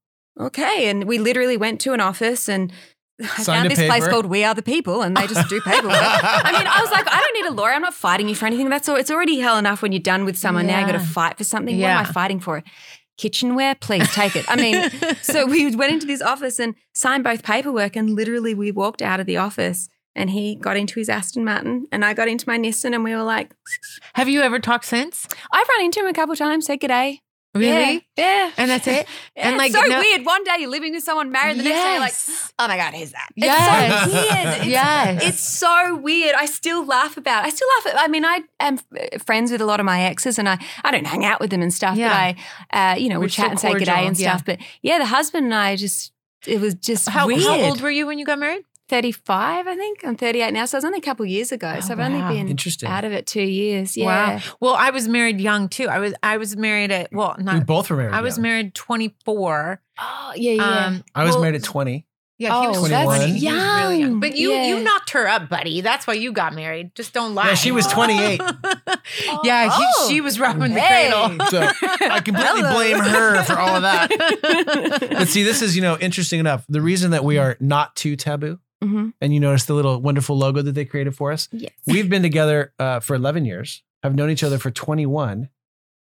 okay. 0.41 0.89
And 0.91 1.05
we 1.05 1.19
literally 1.19 1.57
went 1.57 1.81
to 1.83 1.93
an 1.93 2.01
office 2.01 2.49
and. 2.49 2.73
I 3.21 3.27
Signed 3.43 3.47
found 3.47 3.71
this 3.73 3.85
place 3.85 4.07
called 4.07 4.27
We 4.27 4.45
Are 4.45 4.55
the 4.55 4.63
People, 4.63 5.03
and 5.03 5.17
they 5.17 5.27
just 5.27 5.49
do 5.49 5.61
paperwork. 5.61 5.93
I 5.93 6.53
mean, 6.57 6.69
I 6.69 6.81
was 6.81 6.91
like, 6.93 7.05
I 7.09 7.19
don't 7.21 7.35
need 7.43 7.51
a 7.51 7.53
lawyer. 7.61 7.73
I'm 7.73 7.83
not 7.83 7.93
fighting 7.95 8.29
you 8.29 8.37
for 8.37 8.47
anything. 8.47 8.69
That's 8.69 8.89
all. 8.89 8.95
It's 8.95 9.11
already 9.11 9.41
hell 9.41 9.59
enough 9.59 9.83
when 9.83 9.91
you're 9.91 9.99
done 9.99 10.25
with 10.25 10.37
someone. 10.39 10.69
Now 10.69 10.79
you 10.79 10.87
got 10.87 10.93
to 10.93 11.01
fight 11.01 11.37
for 11.37 11.43
something. 11.43 11.77
Yeah. 11.77 11.97
What 11.97 12.01
am 12.05 12.11
I 12.11 12.13
fighting 12.13 12.39
for? 12.39 12.63
Kitchenware, 13.19 13.75
please 13.75 14.11
take 14.13 14.37
it. 14.37 14.47
I 14.49 14.57
mean, 14.57 14.91
so 15.23 15.45
we 15.45 15.75
went 15.77 15.93
into 15.93 16.07
this 16.07 16.23
office 16.23 16.59
and 16.59 16.75
signed 16.95 17.25
both 17.25 17.43
paperwork, 17.43 17.97
and 17.97 18.11
literally 18.11 18.55
we 18.55 18.73
walked 18.73 19.03
out 19.03 19.21
of 19.21 19.27
the 19.27 19.37
office. 19.37 19.89
And 20.15 20.31
he 20.31 20.57
got 20.57 20.77
into 20.77 20.99
his 20.99 21.09
Aston 21.09 21.45
Martin, 21.45 21.87
and 21.93 22.05
I 22.05 22.13
got 22.13 22.27
into 22.27 22.49
my 22.49 22.59
Nissan, 22.59 22.93
and 22.93 23.05
we 23.05 23.15
were 23.15 23.23
like, 23.23 23.55
Have 24.15 24.29
you 24.29 24.41
ever 24.41 24.59
talked 24.59 24.87
since? 24.87 25.29
I've 25.53 25.69
run 25.69 25.85
into 25.85 26.01
him 26.01 26.07
a 26.07 26.13
couple 26.13 26.33
of 26.33 26.39
times, 26.39 26.67
said 26.67 26.81
g'day. 26.81 27.19
Really? 27.59 28.07
Yeah. 28.17 28.51
And 28.57 28.71
that's 28.71 28.87
it? 28.87 29.07
And 29.37 29.51
And, 29.51 29.57
like, 29.57 29.71
it's 29.71 29.81
so 29.81 29.87
no- 29.87 29.99
weird. 30.01 30.25
One 30.27 30.43
day 30.45 30.57
you're 30.59 30.71
living 30.71 30.93
with 30.95 31.05
someone 31.05 31.31
married, 31.31 31.59
the 31.59 31.63
next 31.63 31.83
day 31.83 31.91
you're 31.93 32.01
like, 32.01 32.15
oh 32.59 32.67
my 32.69 32.77
God, 32.77 32.95
who's 32.95 33.13
that? 33.13 33.29
Yes. 33.37 34.07
It's 34.07 34.13
so 34.13 34.19
weird. 34.19 34.57
It's, 34.59 34.67
Yes. 34.79 35.23
It's 35.23 35.41
so 35.41 35.97
weird. 35.97 36.35
I 36.35 36.47
still 36.47 36.85
laugh 36.85 37.17
about 37.17 37.45
it. 37.45 37.49
I 37.49 37.51
still 37.51 37.69
laugh 37.77 37.95
at 37.95 38.01
I 38.01 38.09
mean, 38.09 38.25
I 38.25 38.41
am 38.61 38.79
friends 39.25 39.53
with 39.53 39.61
a 39.61 39.67
lot 39.67 39.79
of 39.81 39.87
my 39.87 40.01
exes 40.03 40.39
and 40.39 40.49
I, 40.49 40.59
I 40.85 40.91
don't 40.91 41.07
hang 41.07 41.25
out 41.25 41.41
with 41.41 41.51
them 41.51 41.63
and 41.63 41.73
stuff, 41.73 41.97
Yeah. 41.97 42.09
but 42.09 42.77
I, 42.77 42.93
uh, 42.93 42.97
you 42.97 43.09
know, 43.09 43.17
We're 43.19 43.27
we 43.27 43.31
chat 43.31 43.51
and 43.51 43.61
say 43.61 43.73
good 43.75 43.85
day 43.85 44.07
and 44.07 44.19
yeah. 44.19 44.31
stuff. 44.37 44.45
But 44.45 44.59
yeah, 44.83 44.99
the 44.99 45.07
husband 45.07 45.45
and 45.47 45.55
I 45.55 45.77
just, 45.77 46.13
it 46.47 46.61
was 46.61 46.75
just 46.75 47.09
How, 47.09 47.27
weird. 47.27 47.43
how 47.43 47.61
old 47.61 47.81
were 47.81 47.91
you 47.91 48.07
when 48.07 48.19
you 48.19 48.25
got 48.25 48.39
married? 48.39 48.65
35, 48.89 49.67
I 49.67 49.77
think. 49.77 50.05
I'm 50.05 50.17
38 50.17 50.53
now. 50.53 50.65
So 50.65 50.77
it 50.77 50.79
was 50.79 50.85
only 50.85 50.99
a 50.99 51.03
couple 51.03 51.25
of 51.25 51.31
years 51.31 51.53
ago. 51.53 51.75
Oh, 51.77 51.81
so 51.81 51.93
I've 51.93 51.99
wow. 51.99 52.07
only 52.07 52.37
been 52.37 52.49
Interesting. 52.49 52.89
out 52.89 53.05
of 53.05 53.13
it 53.13 53.27
two 53.27 53.43
years. 53.43 53.97
Yeah. 53.97 54.07
Wow. 54.37 54.41
Well, 54.61 54.75
I 54.75 54.91
was 54.91 55.09
married 55.09 55.41
young 55.41 55.69
too. 55.69 55.89
I 55.89 55.99
was 55.99 56.15
I 56.23 56.37
was 56.39 56.57
married 56.57 56.91
at 56.91 57.13
well, 57.13 57.37
we 57.39 57.61
both 57.61 57.91
were 57.91 57.97
married. 57.97 58.15
I 58.15 58.21
was 58.23 58.37
young. 58.37 58.43
married 58.43 58.75
24. 58.75 59.81
Oh, 60.01 60.33
yeah, 60.37 60.53
yeah. 60.53 60.87
Um, 60.87 61.05
I 61.15 61.25
was 61.25 61.33
well, 61.35 61.43
married 61.43 61.57
at 61.57 61.65
20. 61.65 62.05
Yeah, 62.41 62.61
he 62.61 62.67
Oh, 62.69 62.81
was 62.83 62.91
that's 62.91 63.05
20. 63.05 63.27
He 63.27 63.33
was 63.33 63.43
really 63.43 64.01
young. 64.01 64.21
But 64.21 64.37
you 64.37 64.53
Yeah. 64.53 64.69
you 64.69 64.85
knocked 64.85 65.11
her 65.11 65.27
up, 65.27 65.49
buddy. 65.49 65.81
That's 65.81 66.07
why 66.07 66.15
you 66.15 66.31
got 66.33 66.55
married. 66.55 66.95
Just 66.95 67.13
don't 67.13 67.35
lie. 67.35 67.49
Yeah, 67.49 67.55
she 67.55 67.73
was 67.73 67.85
28. 67.89 68.41
yeah, 69.45 69.65
he- 69.77 69.85
Oh. 69.99 70.07
she 70.09 70.21
was 70.21 70.39
robbing 70.39 70.73
the 70.73 70.81
Hey. 70.81 71.11
cradle. 71.11 71.47
So 71.51 71.61
I 72.09 72.21
completely 72.21 72.61
Hello. 72.63 72.75
blame 72.75 72.99
her 73.01 73.43
for 73.43 73.59
all 73.59 73.75
of 73.77 73.83
that. 73.83 74.09
But 75.19 75.27
see, 75.29 75.43
this 75.43 75.63
is, 75.63 75.75
you 75.75 75.83
know, 75.83 75.99
interesting 75.99 76.39
enough. 76.39 76.65
The 76.69 76.81
reason 76.81 77.11
that 77.11 77.25
we 77.25 77.39
are 77.39 77.57
not 77.61 77.97
too 77.97 78.15
taboo, 78.15 78.61
Mhm. 78.83 79.13
and 79.21 79.35
you 79.35 79.41
notice 79.41 79.65
the 79.65 79.75
little 79.75 80.01
wonderful 80.01 80.37
logo 80.39 80.63
that 80.63 80.73
they 80.73 80.85
created 80.85 81.15
for 81.17 81.33
us. 81.33 81.49
Yes. 81.53 81.73
We've 81.87 82.09
been 82.09 82.23
together 82.23 82.73
uh, 82.79 83.01
for 83.01 83.15
11 83.17 83.45
years, 83.45 83.83
have 84.03 84.15
known 84.15 84.31
each 84.31 84.45
other 84.45 84.59
for 84.59 84.71
21, 84.71 85.49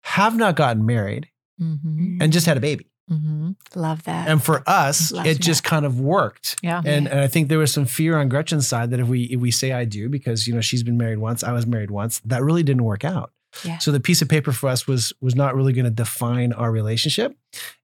have 0.03 0.36
not 0.36 0.55
gotten 0.55 0.86
married, 0.86 1.29
Mhm, 1.62 2.17
and 2.19 2.33
just 2.33 2.45
had 2.47 2.57
a 2.57 2.59
baby. 2.59 2.88
mhm. 3.12 3.55
Love 3.75 4.03
that. 4.05 4.27
And 4.27 4.41
for 4.41 4.63
us, 4.67 5.12
Love 5.12 5.25
it 5.27 5.39
just 5.39 5.63
kind 5.63 5.86
of 5.86 5.99
worked. 5.99 6.55
Yeah. 6.63 6.81
And, 6.86 7.07
and 7.07 7.19
I 7.19 7.27
think 7.27 7.49
there 7.49 7.59
was 7.59 7.71
some 7.71 7.86
fear 7.86 8.17
on 8.17 8.27
Gretchen's 8.29 8.67
side 8.67 8.89
that 8.91 8.99
if 8.99 9.07
we 9.07 9.23
if 9.25 9.39
we 9.39 9.51
say 9.51 9.71
I 9.73 9.86
do 9.86 10.09
because 10.09 10.47
you 10.47 10.53
know 10.55 10.62
she's 10.62 10.83
been 10.83 10.97
married 10.97 11.19
once, 11.19 11.43
I 11.43 11.51
was 11.51 11.67
married 11.67 11.91
once, 11.91 12.19
that 12.25 12.41
really 12.43 12.63
didn't 12.63 12.86
work 12.86 13.03
out. 13.05 13.31
Yeah. 13.63 13.78
So 13.80 13.92
the 13.92 14.00
piece 14.00 14.22
of 14.22 14.30
paper 14.30 14.52
for 14.52 14.70
us 14.70 14.88
was 14.88 15.13
was 15.22 15.36
not 15.36 15.56
really 15.56 15.74
going 15.74 15.86
to 15.86 15.92
define 15.92 16.54
our 16.54 16.72
relationship, 16.72 17.36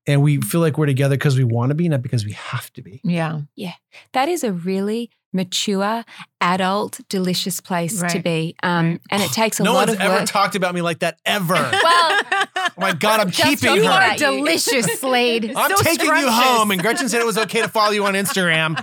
and 0.07 0.21
we 0.21 0.41
feel 0.41 0.61
like 0.61 0.77
we're 0.77 0.85
together 0.87 1.15
because 1.15 1.37
we 1.37 1.43
want 1.43 1.69
to 1.69 1.75
be, 1.75 1.87
not 1.89 2.01
because 2.01 2.25
we 2.25 2.31
have 2.33 2.71
to 2.73 2.81
be. 2.81 3.01
Yeah. 3.03 3.41
Yeah. 3.55 3.73
That 4.13 4.29
is 4.29 4.43
a 4.43 4.51
really 4.51 5.11
mature, 5.31 6.03
adult, 6.41 6.99
delicious 7.07 7.61
place 7.61 8.01
to 8.01 8.19
be. 8.19 8.55
Um, 8.63 8.89
Right. 8.89 8.99
And 9.11 9.21
it 9.21 9.31
takes 9.31 9.59
a 9.59 9.63
no 9.63 9.73
lot 9.73 9.83
of 9.89 9.95
work. 9.95 9.99
No 9.99 10.05
one's 10.05 10.15
of 10.15 10.21
ever 10.21 10.25
talked 10.25 10.55
about 10.55 10.73
me 10.73 10.81
like 10.81 10.99
that 10.99 11.19
ever. 11.23 11.53
well, 11.53 11.71
oh 11.83 12.67
my 12.79 12.93
God, 12.93 13.19
I'm 13.19 13.29
keeping 13.29 13.57
talking 13.57 13.83
You 13.83 13.89
are 13.89 14.15
delicious, 14.15 14.85
Slade. 14.99 15.53
I'm 15.55 15.77
So 15.77 15.83
taking 15.83 16.07
you 16.07 16.31
home, 16.31 16.71
and 16.71 16.81
Gretchen 16.81 17.09
said 17.09 17.21
it 17.21 17.27
was 17.27 17.37
okay 17.37 17.61
to 17.61 17.67
follow 17.67 17.91
you 17.91 18.05
on 18.05 18.15
Instagram. 18.15 18.75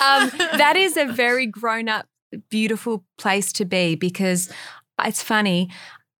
um, 0.00 0.30
that 0.58 0.74
is 0.76 0.96
a 0.96 1.04
very 1.06 1.46
grown 1.46 1.88
up, 1.90 2.06
beautiful 2.48 3.04
place 3.18 3.52
to 3.54 3.64
be 3.64 3.94
because 3.96 4.50
it's 5.04 5.22
funny. 5.22 5.70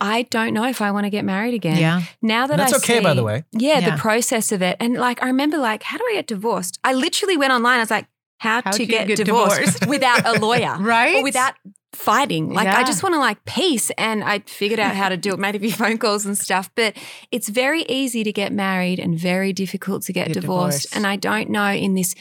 I 0.01 0.23
don't 0.25 0.53
know 0.53 0.65
if 0.69 0.83
I 0.83 0.91
want 0.91 1.05
to 1.05 1.11
get 1.11 1.25
married 1.25 1.55
again. 1.55 1.79
Yeah. 1.79 2.03
Now 2.21 2.47
that 2.47 2.53
And 2.55 2.61
that's 2.61 2.75
I 2.75 2.77
okay, 2.79 3.01
by 3.01 3.15
the 3.15 3.23
way. 3.25 3.45
Yeah, 3.53 3.79
Yeah. 3.79 3.91
the 3.93 3.97
process 3.99 4.53
of 4.53 4.61
it. 4.61 4.77
And 4.79 4.95
like, 4.95 5.23
I 5.23 5.27
remember, 5.29 5.57
like, 5.57 5.83
how 5.83 5.97
do 5.97 6.05
I 6.11 6.15
get 6.17 6.27
divorced? 6.27 6.79
I 6.85 6.93
literally 6.93 7.39
went 7.39 7.53
online. 7.53 7.79
I 7.79 7.83
was 7.83 7.91
like, 7.91 8.07
how, 8.39 8.61
How 8.63 8.73
to 8.73 8.85
get, 8.85 9.07
get 9.09 9.17
divorced, 9.17 9.57
divorced? 9.59 9.87
without 9.89 10.27
a 10.27 10.39
lawyer 10.39 10.77
Right? 10.81 11.17
or 11.17 11.23
without 11.23 11.55
fighting. 11.95 12.53
Like, 12.53 12.69
I 12.69 12.85
just 12.85 13.03
want 13.03 13.15
to 13.15 13.19
like 13.19 13.43
peace. 13.47 13.91
And 13.97 14.23
I 14.23 14.41
figured 14.41 14.79
out 14.79 14.95
how 14.95 15.09
to 15.09 15.17
do 15.17 15.33
it, 15.33 15.39
made 15.39 15.57
a 15.57 15.59
few 15.59 15.73
phone 15.83 15.97
calls 15.97 16.27
and 16.27 16.37
stuff. 16.37 16.69
But 16.75 16.95
it's 17.33 17.49
very 17.49 17.85
easy 17.85 18.23
to 18.23 18.33
get 18.33 18.53
married 18.53 18.99
and 18.99 19.19
very 19.19 19.55
difficult 19.55 20.03
to 20.03 20.13
get 20.13 20.27
Get 20.27 20.35
divorced. 20.35 20.83
divorced. 20.83 20.95
And 20.97 21.07
I 21.07 21.17
don't 21.17 21.49
know 21.49 21.71
in 21.73 21.95
this 21.95 22.15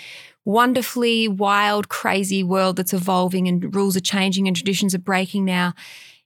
wonderfully 0.45 1.27
wild, 1.27 1.89
crazy 1.89 2.43
world 2.43 2.77
that's 2.77 2.93
evolving 2.93 3.47
and 3.47 3.75
rules 3.75 3.97
are 3.97 4.01
changing 4.01 4.47
and 4.47 4.55
traditions 4.55 4.95
are 4.95 4.99
breaking 4.99 5.43
now. 5.43 5.73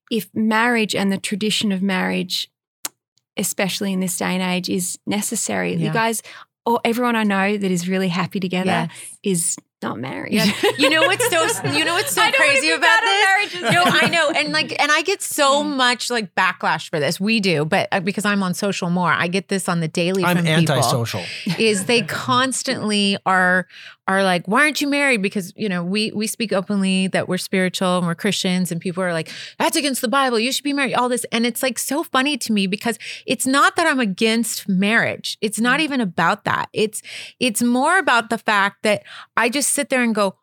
If 0.09 0.29
marriage 0.33 0.95
and 0.95 1.11
the 1.11 1.17
tradition 1.17 1.71
of 1.71 1.81
marriage, 1.81 2.49
especially 3.37 3.93
in 3.93 3.99
this 3.99 4.17
day 4.17 4.33
and 4.35 4.41
age, 4.43 4.69
is 4.69 4.97
necessary, 5.05 5.75
you 5.75 5.91
guys, 5.91 6.21
or 6.65 6.79
everyone 6.83 7.15
I 7.15 7.23
know 7.23 7.57
that 7.57 7.71
is 7.71 7.87
really 7.87 8.09
happy 8.09 8.39
together 8.39 8.89
Yes. 8.89 9.17
is 9.23 9.57
not 9.81 9.99
married. 9.99 10.33
Yeah. 10.33 10.51
You 10.77 10.89
know 10.89 11.01
what's 11.01 11.29
so 11.29 11.69
you 11.69 11.85
know 11.85 11.93
what's 11.93 12.11
so 12.11 12.21
I 12.21 12.31
don't 12.31 12.41
crazy 12.41 12.69
about 12.69 12.81
bad 12.81 13.03
at 13.03 13.05
this? 13.05 13.25
marriages. 13.25 13.61
No, 13.73 13.83
I 13.85 14.09
know, 14.09 14.29
and 14.31 14.51
like, 14.51 14.79
and 14.81 14.91
I 14.91 15.01
get 15.01 15.21
so 15.21 15.63
much 15.63 16.09
like 16.09 16.35
backlash 16.35 16.89
for 16.89 16.99
this. 16.99 17.19
We 17.19 17.39
do, 17.39 17.65
but 17.65 17.87
uh, 17.91 17.99
because 17.99 18.25
I'm 18.25 18.43
on 18.43 18.53
social 18.53 18.89
more, 18.89 19.11
I 19.11 19.27
get 19.27 19.47
this 19.47 19.69
on 19.69 19.79
the 19.79 19.87
daily. 19.87 20.23
I'm 20.23 20.37
from 20.37 20.45
people, 20.45 20.75
antisocial. 20.75 21.23
Is 21.59 21.85
they 21.85 22.01
constantly 22.03 23.17
are 23.25 23.67
are 24.09 24.23
like, 24.23 24.47
why 24.47 24.61
aren't 24.61 24.81
you 24.81 24.87
married? 24.87 25.21
Because 25.21 25.53
you 25.55 25.69
know 25.69 25.83
we 25.83 26.11
we 26.11 26.27
speak 26.27 26.51
openly 26.51 27.07
that 27.09 27.27
we're 27.27 27.37
spiritual 27.37 27.99
and 27.99 28.07
we're 28.07 28.15
Christians, 28.15 28.71
and 28.71 28.81
people 28.81 29.03
are 29.03 29.13
like, 29.13 29.31
that's 29.59 29.77
against 29.77 30.01
the 30.01 30.07
Bible. 30.07 30.39
You 30.39 30.51
should 30.51 30.63
be 30.63 30.73
married. 30.73 30.95
All 30.95 31.09
this, 31.09 31.25
and 31.31 31.45
it's 31.45 31.61
like 31.61 31.77
so 31.77 32.03
funny 32.03 32.37
to 32.37 32.51
me 32.51 32.67
because 32.67 32.97
it's 33.25 33.45
not 33.45 33.75
that 33.75 33.87
I'm 33.87 33.99
against 33.99 34.67
marriage. 34.67 35.37
It's 35.41 35.59
not 35.59 35.79
even 35.79 36.01
about 36.01 36.43
that. 36.45 36.69
It's 36.73 37.01
it's 37.39 37.61
more 37.61 37.97
about 37.97 38.29
the 38.29 38.37
fact 38.37 38.83
that 38.83 39.03
I 39.37 39.47
just 39.49 39.68
sit 39.69 39.89
there 39.89 40.03
and 40.03 40.13
go, 40.13 40.35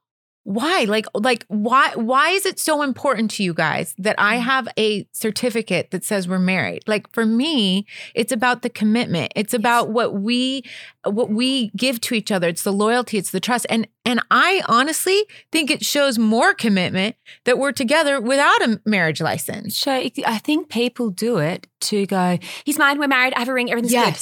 why? 0.47 0.85
Like 0.85 1.07
like 1.12 1.45
why 1.49 1.91
why 1.97 2.31
is 2.31 2.47
it 2.47 2.61
so 2.61 2.83
important 2.83 3.33
to 3.33 3.43
you 3.43 3.53
guys 3.53 3.97
that 3.99 4.15
i 4.17 4.37
mm. 4.37 4.43
have 4.43 4.69
a 4.79 5.05
certificate 5.11 5.91
that 5.91 6.05
says 6.05 6.29
we're 6.29 6.39
married? 6.39 6.85
Like 6.87 7.12
for 7.12 7.27
me 7.27 7.85
it's 8.15 8.31
about 8.31 8.62
the 8.62 8.71
commitment. 8.71 9.33
It's 9.35 9.53
about 9.53 9.91
what 9.91 10.15
we 10.15 10.62
what 11.05 11.31
we 11.31 11.71
give 11.71 12.01
to 12.03 12.15
each 12.15 12.31
other. 12.31 12.47
It's 12.47 12.62
the 12.62 12.73
loyalty. 12.73 13.19
It's 13.19 13.33
the 13.33 13.41
trust. 13.41 13.67
And 13.69 13.89
and 14.05 14.21
i 14.31 14.62
honestly 14.69 15.25
think 15.51 15.69
it 15.69 15.85
shows 15.85 16.17
more 16.17 16.55
commitment 16.55 17.17
that 17.43 17.59
we're 17.59 17.73
together 17.73 18.21
without 18.21 18.62
a 18.62 18.81
marriage 18.85 19.21
license. 19.21 19.77
So 19.77 19.91
I 19.91 20.39
think 20.39 20.69
people 20.69 21.11
do 21.11 21.39
it 21.39 21.67
to 21.81 22.07
go, 22.07 22.39
he's 22.65 22.79
mine, 22.79 22.99
we're 22.99 23.09
married, 23.09 23.35
I 23.35 23.41
have 23.41 23.49
a 23.49 23.53
ring, 23.53 23.71
everything's 23.71 23.93
good. 23.93 24.17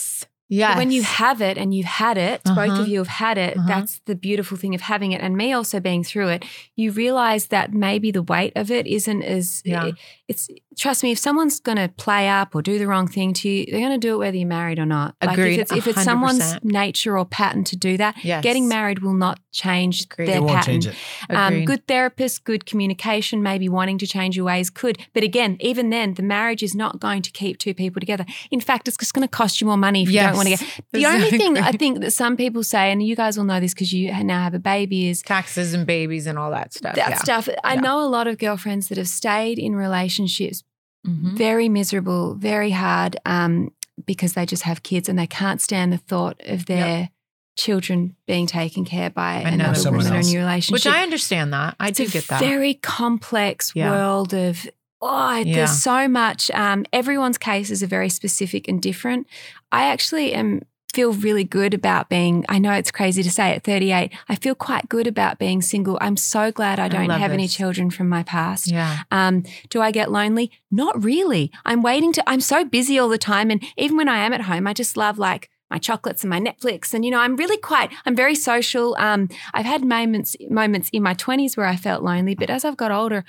Yes 0.48 0.76
When 0.76 0.90
you 0.90 1.02
have 1.02 1.40
it 1.40 1.56
and 1.58 1.72
you've 1.74 1.86
had 1.86 2.16
it, 2.18 2.42
both 2.44 2.56
Uh-huh. 2.58 2.82
of 2.82 2.88
you 2.88 2.98
have 2.98 3.08
had 3.08 3.38
it, 3.38 3.56
Uh-huh. 3.56 3.66
that's 3.66 4.00
the 4.06 4.14
beautiful 4.14 4.56
thing 4.58 4.74
of 4.74 4.80
having 4.82 5.12
it. 5.12 5.20
And 5.20 5.36
me 5.36 5.52
also 5.52 5.80
being 5.80 6.04
through 6.04 6.28
it, 6.28 6.44
you 6.76 6.92
realize 6.92 7.46
that 7.48 7.72
maybe 7.72 8.10
the 8.10 8.22
weight 8.22 8.52
of 8.56 8.70
it 8.70 8.86
isn't 8.86 9.22
as 9.22 9.62
Yeah. 9.64 9.92
it's 10.28 10.48
trust 10.76 11.02
me, 11.02 11.12
if 11.12 11.18
someone's 11.18 11.60
gonna 11.60 11.88
play 11.88 12.28
up 12.28 12.54
or 12.54 12.62
do 12.62 12.78
the 12.78 12.86
wrong 12.86 13.06
thing 13.08 13.32
to 13.34 13.48
you, 13.48 13.66
they're 13.70 13.80
gonna 13.80 13.98
do 13.98 14.14
it 14.14 14.18
whether 14.18 14.36
you're 14.36 14.48
married 14.48 14.78
or 14.78 14.86
not. 14.86 15.14
Like 15.22 15.32
Agreed, 15.38 15.54
if 15.54 15.60
it's 15.60 15.72
if 15.72 15.86
it's 15.86 16.02
someone's 16.02 16.40
100%. 16.54 16.64
nature 16.64 17.16
or 17.18 17.24
pattern 17.24 17.64
to 17.64 17.76
do 17.76 17.96
that, 17.96 18.16
yes 18.24 18.42
getting 18.42 18.68
married 18.68 18.98
will 19.00 19.14
not 19.14 19.40
change 19.52 20.04
Agreed. 20.04 20.28
their 20.28 20.36
It 20.38 20.42
won't 20.42 20.56
pattern. 20.56 20.80
change 20.80 20.86
it. 20.88 20.94
Um, 21.30 21.52
Agreed. 21.54 21.66
good 21.66 21.86
therapist, 21.86 22.44
good 22.44 22.66
communication, 22.66 23.42
maybe 23.42 23.68
wanting 23.68 23.98
to 23.98 24.06
change 24.06 24.36
your 24.36 24.46
ways 24.46 24.68
could. 24.70 24.98
But 25.12 25.22
again, 25.22 25.56
even 25.60 25.90
then, 25.90 26.14
the 26.14 26.22
marriage 26.24 26.62
is 26.62 26.74
not 26.74 26.98
going 26.98 27.22
to 27.22 27.30
keep 27.30 27.58
two 27.58 27.72
people 27.74 28.00
together. 28.00 28.24
In 28.50 28.60
fact, 28.60 28.88
it's 28.88 28.96
just 28.96 29.14
going 29.14 29.22
to 29.26 29.28
cost 29.30 29.60
you 29.60 29.68
more 29.68 29.76
money 29.76 30.02
if 30.02 30.10
you 30.10 30.18
don't 30.20 30.34
want 30.34 30.48
to 30.48 30.56
get. 30.56 30.80
The 30.92 31.06
only 31.06 31.30
thing 31.30 31.56
I 31.58 31.70
think 31.70 32.00
that 32.00 32.10
some 32.12 32.36
people 32.36 32.64
say, 32.64 32.90
and 32.90 33.00
you 33.00 33.14
guys 33.14 33.36
will 33.38 33.44
know 33.44 33.60
this 33.60 33.74
because 33.74 33.92
you 33.92 34.10
now 34.24 34.42
have 34.42 34.54
a 34.54 34.58
baby, 34.58 35.08
is 35.08 35.22
taxes 35.22 35.72
and 35.72 35.86
babies 35.86 36.26
and 36.26 36.36
all 36.38 36.50
that 36.50 36.74
stuff 36.74 36.96
that 36.96 37.10
yeah. 37.10 37.16
stuff. 37.18 37.48
I 37.62 37.74
Yeah. 37.74 37.80
know 37.80 38.00
a 38.00 38.08
lot 38.08 38.26
of 38.26 38.38
girlfriends 38.38 38.88
that 38.88 38.98
have 38.98 39.06
stayed 39.08 39.60
in 39.60 39.76
relationships 39.76 40.63
Mhm. 41.06 41.36
very 41.36 41.68
miserable, 41.68 42.34
very 42.34 42.70
hard, 42.70 43.16
um, 43.26 43.70
because 44.06 44.32
they 44.32 44.46
just 44.46 44.62
have 44.64 44.82
kids 44.82 45.08
and 45.08 45.18
they 45.18 45.26
can't 45.26 45.60
stand 45.60 45.92
the 45.92 45.98
thought 45.98 46.40
of 46.46 46.66
their 46.66 47.10
children 47.56 48.16
being 48.26 48.46
taken 48.46 48.84
care 48.84 49.10
by 49.10 49.34
Another 49.36 49.78
another 49.80 49.90
woman 49.92 50.12
or 50.12 50.16
a 50.16 50.22
new 50.22 50.38
relationship. 50.40 50.72
which 50.72 50.86
i 50.88 51.02
understand 51.04 51.52
that 51.52 51.76
i 51.78 51.88
it's 51.88 51.98
do 51.98 52.04
a 52.04 52.08
get 52.08 52.26
that 52.26 52.40
very 52.40 52.74
complex 52.74 53.70
Yeah. 53.76 53.90
world 53.92 54.34
of 54.34 54.66
oh 55.00 55.36
Yeah. 55.36 55.54
there's 55.54 55.80
so 55.80 56.08
much 56.08 56.50
um, 56.50 56.84
everyone's 56.92 57.38
cases 57.38 57.80
are 57.80 57.86
very 57.86 58.08
specific 58.08 58.66
and 58.66 58.82
different 58.82 59.28
i 59.70 59.84
actually 59.84 60.32
am 60.34 60.62
feel 60.94 61.12
really 61.12 61.44
good 61.44 61.74
about 61.74 62.08
being 62.08 62.44
i 62.48 62.58
know 62.58 62.72
it's 62.72 62.90
crazy 62.90 63.22
to 63.22 63.30
say 63.30 63.52
at 63.54 63.64
38 63.64 64.12
i 64.28 64.36
feel 64.36 64.54
quite 64.54 64.88
good 64.88 65.06
about 65.06 65.38
being 65.38 65.60
single 65.60 65.98
i'm 66.00 66.16
so 66.16 66.52
glad 66.52 66.78
i 66.78 66.88
don't 66.88 67.08
love 67.08 67.20
have 67.20 67.32
any 67.32 67.48
children 67.48 67.90
from 67.90 68.08
my 68.08 68.22
past 68.22 68.70
yeah 68.70 68.98
um, 69.10 69.44
do 69.70 69.80
I 69.80 69.90
get 69.90 70.10
lonely? 70.10 70.50
Not 70.70 71.02
really. 71.02 71.50
I'm 71.64 71.82
waiting 71.82 72.12
to, 72.14 72.28
I'm 72.28 72.40
so 72.40 72.64
busy 72.64 72.98
all 72.98 73.08
the 73.08 73.18
time. 73.18 73.50
And 73.50 73.62
even 73.76 73.96
when 73.96 74.08
I 74.08 74.18
am 74.18 74.32
at 74.32 74.42
home, 74.42 74.66
I 74.66 74.72
just 74.72 74.96
love 74.96 75.18
like 75.18 75.50
my 75.70 75.78
chocolates 75.78 76.22
and 76.22 76.30
my 76.30 76.40
Netflix. 76.40 76.92
And, 76.94 77.04
you 77.04 77.10
know, 77.10 77.18
I'm 77.20 77.36
really 77.36 77.56
quite, 77.56 77.90
I'm 78.06 78.16
very 78.16 78.34
social. 78.34 78.96
Um, 78.98 79.28
I've 79.52 79.66
had 79.66 79.84
moments, 79.84 80.36
moments 80.50 80.88
in 80.92 81.02
my 81.02 81.14
20s 81.14 81.56
where 81.56 81.66
I 81.66 81.76
felt 81.76 82.02
lonely, 82.02 82.34
but 82.34 82.50
as 82.50 82.64
I've 82.64 82.76
got 82.76 82.90
older, 82.90 83.24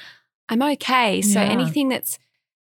I'm 0.50 0.62
okay. 0.62 1.22
So 1.22 1.40
Yeah. 1.40 1.48
anything 1.48 1.90
that's 1.90 2.18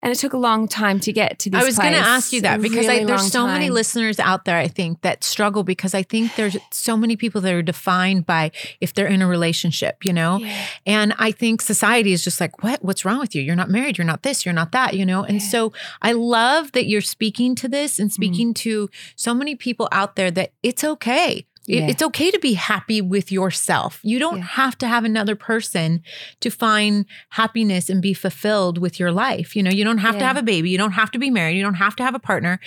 And 0.03 0.11
it 0.11 0.19
took 0.19 0.33
a 0.33 0.37
long 0.37 0.67
time 0.67 0.99
to 1.01 1.11
get 1.11 1.39
to 1.39 1.49
this. 1.49 1.59
I 1.59 1.65
was 1.65 1.77
going 1.79 1.93
to 1.93 1.99
ask 1.99 2.31
you 2.31 2.41
that 2.41 2.61
because 2.61 2.87
really 2.87 3.01
I, 3.01 3.05
there's 3.05 3.31
so 3.31 3.47
many 3.47 3.71
listeners 3.71 4.19
out 4.19 4.45
there, 4.45 4.57
I 4.57 4.67
think, 4.67 5.01
that 5.01 5.23
struggle 5.23 5.63
because 5.63 5.95
I 5.95 6.03
think 6.03 6.35
there's 6.35 6.55
so 6.71 6.95
many 6.95 7.15
people 7.15 7.41
that 7.41 7.51
are 7.51 7.63
defined 7.63 8.27
by 8.27 8.51
if 8.79 8.93
they're 8.93 9.07
in 9.07 9.23
a 9.23 9.27
relationship, 9.27 10.05
you 10.05 10.13
know? 10.13 10.37
Yeah. 10.37 10.67
And 10.85 11.15
I 11.17 11.31
think 11.31 11.61
society 11.63 12.13
is 12.13 12.23
just 12.23 12.39
like, 12.39 12.61
what? 12.61 12.83
What's 12.83 13.05
wrong 13.05 13.17
with 13.17 13.33
you? 13.33 13.41
You're 13.41 13.55
not 13.55 13.71
married. 13.71 13.97
You're 13.97 14.05
not 14.05 14.21
this. 14.21 14.45
You're 14.45 14.53
not 14.53 14.71
that, 14.71 14.93
you 14.95 15.05
know? 15.05 15.23
And 15.23 15.41
Yeah. 15.41 15.47
so 15.49 15.73
I 16.03 16.11
love 16.11 16.73
that 16.73 16.85
you're 16.85 17.01
speaking 17.01 17.55
to 17.55 17.67
this 17.67 17.97
and 17.97 18.09
mm-hmm. 18.09 18.13
speaking 18.13 18.53
to 18.53 18.89
so 19.15 19.33
many 19.33 19.55
people 19.55 19.89
out 19.91 20.15
there 20.15 20.29
that 20.29 20.53
it's 20.61 20.83
okay. 20.83 21.46
It- 21.67 21.75
Yeah. 21.75 21.87
It's 21.87 22.01
okay 22.01 22.31
to 22.31 22.39
be 22.39 22.53
happy 22.53 23.01
with 23.01 23.31
yourself. 23.31 23.99
You 24.03 24.19
don't 24.19 24.37
Yeah. 24.37 24.45
have 24.45 24.77
to 24.79 24.87
have 24.87 25.03
another 25.03 25.35
person 25.35 26.01
to 26.39 26.49
find 26.49 27.05
happiness 27.31 27.89
and 27.89 28.01
be 28.01 28.13
fulfilled 28.13 28.77
with 28.77 28.99
your 28.99 29.11
life. 29.11 29.55
You 29.55 29.63
know, 29.63 29.71
you 29.71 29.83
don't 29.83 29.97
have 29.97 30.17
to 30.17 30.25
have 30.25 30.37
a 30.37 30.41
baby. 30.43 30.69
You 30.69 30.77
don't 30.77 30.93
have 30.93 31.11
to 31.11 31.19
be 31.19 31.29
married. 31.29 31.57
You 31.57 31.63
don't 31.63 31.75
have 31.75 31.95
to 31.97 32.03
have 32.03 32.15
a 32.15 32.19
partner. 32.19 32.59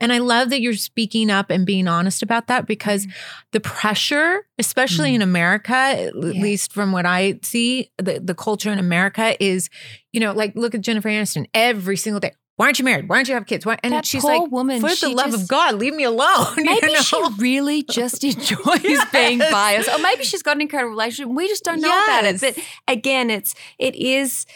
And 0.00 0.12
I 0.12 0.18
love 0.18 0.50
that 0.50 0.60
you're 0.60 0.74
speaking 0.74 1.30
up 1.30 1.50
and 1.50 1.66
being 1.66 1.86
honest 1.86 2.22
about 2.22 2.46
that 2.46 2.66
because 2.66 3.02
mm-hmm. 3.06 3.16
the 3.52 3.60
pressure, 3.60 4.46
especially 4.58 5.14
in 5.14 5.20
mm-hmm. 5.20 5.30
America, 5.30 5.74
at 5.74 6.14
Yeah. 6.14 6.42
least 6.42 6.72
from 6.72 6.92
what 6.92 7.04
I 7.04 7.38
see, 7.42 7.90
the, 7.98 8.20
the 8.20 8.34
culture 8.34 8.72
in 8.72 8.78
America 8.78 9.36
is, 9.42 9.68
you 10.12 10.20
know, 10.20 10.32
like 10.32 10.54
look 10.56 10.74
at 10.74 10.80
Jennifer 10.80 11.08
Aniston 11.08 11.46
every 11.52 11.96
single 11.96 12.20
day. 12.20 12.32
Why 12.56 12.66
aren't 12.66 12.78
you 12.78 12.84
married? 12.86 13.08
Why 13.08 13.16
don't 13.16 13.28
you 13.28 13.34
have 13.34 13.46
kids? 13.46 13.66
Why? 13.66 13.76
And 13.82 13.92
That 13.92 14.06
she's 14.06 14.24
like, 14.24 14.50
woman, 14.50 14.80
for 14.80 14.88
the 14.94 15.10
love 15.14 15.34
of 15.34 15.46
God, 15.46 15.74
leave 15.74 15.94
me 15.94 16.04
alone. 16.04 16.46
you 16.56 16.64
Maybe 16.64 16.86
know? 16.94 17.00
she 17.00 17.22
really 17.38 17.82
just 17.82 18.24
enjoys 18.24 19.04
being 19.12 19.38
Yes. 19.40 19.52
biased, 19.52 19.88
or 19.90 19.98
maybe 19.98 20.24
she's 20.24 20.42
got 20.42 20.56
an 20.56 20.62
incredible 20.62 20.90
relationship. 20.90 21.34
We 21.34 21.48
just 21.48 21.64
don't 21.64 21.80
know 21.82 21.88
about 22.04 22.24
it. 22.24 22.40
But 22.40 22.58
again, 22.88 23.28
it's 23.30 23.54
it 23.78 23.94
is, 23.94 24.46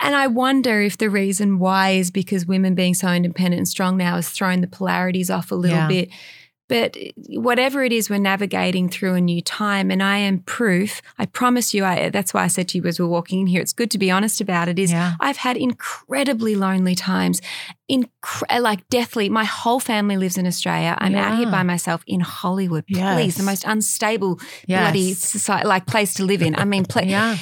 and 0.00 0.14
I 0.14 0.28
wonder 0.28 0.80
if 0.80 0.98
the 0.98 1.10
reason 1.10 1.58
why 1.58 1.90
is 1.90 2.12
because 2.12 2.46
women 2.46 2.76
being 2.76 2.94
so 2.94 3.08
independent 3.08 3.58
and 3.58 3.66
strong 3.68 3.96
now 3.96 4.14
has 4.14 4.30
thrown 4.30 4.60
the 4.60 4.68
polarities 4.68 5.28
off 5.28 5.50
a 5.50 5.56
little 5.56 5.76
Yeah. 5.78 5.88
bit. 5.88 6.10
But 6.72 6.96
whatever 7.28 7.84
it 7.84 7.92
is, 7.92 8.08
we're 8.08 8.18
navigating 8.18 8.88
through 8.88 9.14
a 9.14 9.20
new 9.20 9.42
time, 9.42 9.90
and 9.90 10.02
I 10.02 10.16
am 10.18 10.38
proof. 10.38 11.02
I 11.18 11.26
promise 11.26 11.74
you. 11.74 11.84
I, 11.84 12.08
that's 12.08 12.32
why 12.32 12.44
I 12.44 12.46
said 12.48 12.68
to 12.68 12.78
you 12.78 12.84
as 12.86 12.98
we're 12.98 13.06
walking 13.06 13.40
in 13.40 13.46
here, 13.46 13.60
it's 13.60 13.74
good 13.74 13.90
to 13.90 13.98
be 13.98 14.10
honest 14.10 14.40
about 14.40 14.68
it. 14.68 14.78
Is 14.78 14.90
Yeah. 14.90 15.14
I've 15.20 15.36
had 15.36 15.56
incredibly 15.58 16.54
lonely 16.56 16.94
times, 16.94 17.40
incre- 17.90 18.60
like 18.60 18.88
deathly. 18.88 19.28
My 19.28 19.44
whole 19.44 19.80
family 19.80 20.16
lives 20.16 20.38
in 20.38 20.46
Australia. 20.46 20.96
I'm 20.98 21.14
out 21.14 21.36
here 21.38 21.50
by 21.50 21.62
myself 21.62 22.02
in 22.06 22.20
Hollywood. 22.20 22.86
Please, 22.86 22.98
Yes. 22.98 23.36
the 23.36 23.42
most 23.42 23.64
unstable 23.66 24.40
Yes. 24.66 24.80
bloody 24.82 25.12
society, 25.14 25.66
like 25.68 25.86
place 25.86 26.14
to 26.14 26.24
live 26.24 26.42
in. 26.42 26.56
I 26.56 26.64
mean, 26.64 26.84
pla- 26.86 27.02
Yeah. 27.02 27.36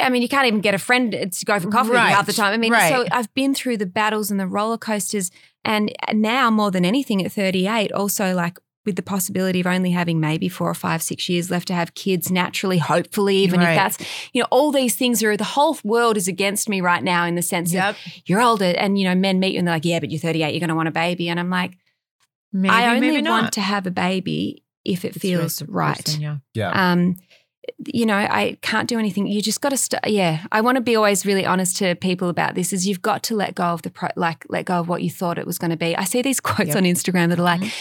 I 0.00 0.08
mean, 0.08 0.22
you 0.22 0.28
can't 0.28 0.46
even 0.46 0.62
get 0.62 0.74
a 0.74 0.78
friend 0.78 1.12
to 1.30 1.44
go 1.44 1.60
for 1.60 1.68
coffee 1.70 1.90
Right. 1.90 2.14
half 2.14 2.24
the 2.24 2.32
time. 2.32 2.54
I 2.54 2.56
mean, 2.56 2.72
so 2.72 3.04
I've 3.12 3.32
been 3.34 3.52
through 3.54 3.76
the 3.76 3.84
battles 3.84 4.30
and 4.30 4.40
the 4.40 4.46
roller 4.46 4.78
coasters, 4.78 5.30
and 5.64 5.92
now 6.12 6.50
more 6.50 6.70
than 6.70 6.84
anything 6.84 7.24
at 7.24 7.32
38, 7.32 7.92
also 7.92 8.34
like 8.34 8.58
with 8.84 8.96
the 8.96 9.02
possibility 9.02 9.60
of 9.60 9.66
only 9.68 9.92
having 9.92 10.18
maybe 10.18 10.48
four 10.48 10.68
or 10.68 10.74
five, 10.74 11.00
six 11.02 11.28
years 11.28 11.52
left 11.52 11.68
to 11.68 11.74
have 11.74 11.94
kids 11.94 12.32
naturally, 12.32 12.78
hopefully, 12.78 13.36
even 13.36 13.60
Right. 13.60 13.70
if 13.70 13.76
that's, 13.76 13.98
you 14.32 14.40
know, 14.42 14.48
all 14.50 14.72
these 14.72 14.96
things 14.96 15.22
are, 15.22 15.36
the 15.36 15.44
whole 15.44 15.78
world 15.84 16.16
is 16.16 16.26
against 16.26 16.68
me 16.68 16.80
right 16.80 17.02
now 17.04 17.24
in 17.24 17.36
the 17.36 17.42
sense 17.42 17.72
Yep. 17.72 17.90
of 17.90 17.98
you're 18.26 18.42
older 18.42 18.64
and, 18.76 18.98
you 18.98 19.04
know, 19.04 19.14
men 19.14 19.38
meet 19.38 19.52
you 19.52 19.58
and 19.60 19.68
they're 19.68 19.76
like, 19.76 19.84
yeah, 19.84 20.00
but 20.00 20.10
you're 20.10 20.18
38, 20.18 20.50
you're 20.52 20.58
going 20.58 20.68
to 20.68 20.74
want 20.74 20.88
a 20.88 20.92
baby. 20.92 21.28
And 21.28 21.38
I'm 21.38 21.48
like, 21.50 21.78
Maybe, 22.52 22.74
I 22.74 22.88
only 22.96 23.00
maybe 23.12 23.28
want 23.28 23.44
not. 23.44 23.52
to 23.52 23.60
have 23.60 23.86
a 23.86 23.90
baby 23.92 24.64
if 24.84 25.04
it 25.04 25.14
It's 25.14 25.18
feels 25.18 25.62
right. 25.68 25.96
person, 26.04 26.20
yeah. 26.20 26.36
Yeah. 26.52 26.92
Um, 26.92 27.16
you 27.86 28.06
know, 28.06 28.16
I 28.16 28.58
can't 28.62 28.88
do 28.88 28.98
anything. 28.98 29.26
You 29.26 29.40
just 29.42 29.60
got 29.60 29.68
to, 29.70 29.76
st- 29.76 30.02
yeah. 30.06 30.44
I 30.50 30.60
want 30.60 30.76
to 30.76 30.80
be 30.82 30.96
always 30.96 31.24
really 31.26 31.46
honest 31.46 31.76
to 31.78 31.94
people 31.94 32.28
about 32.28 32.54
this. 32.54 32.72
Is 32.72 32.86
you've 32.86 33.02
got 33.02 33.22
to 33.24 33.36
let 33.36 33.54
go 33.54 33.64
of 33.64 33.82
the 33.82 33.90
pro- 33.90 34.08
like, 34.16 34.44
let 34.48 34.64
go 34.64 34.80
of 34.80 34.88
what 34.88 35.02
you 35.02 35.10
thought 35.10 35.38
it 35.38 35.46
was 35.46 35.58
going 35.58 35.70
to 35.70 35.76
be. 35.76 35.96
I 35.96 36.04
see 36.04 36.22
these 36.22 36.40
quotes 36.48 36.68
Yep. 36.68 36.76
on 36.76 36.82
Instagram 36.84 37.28
that 37.28 37.38
are 37.38 37.42
like, 37.42 37.60
Mhm. 37.60 37.72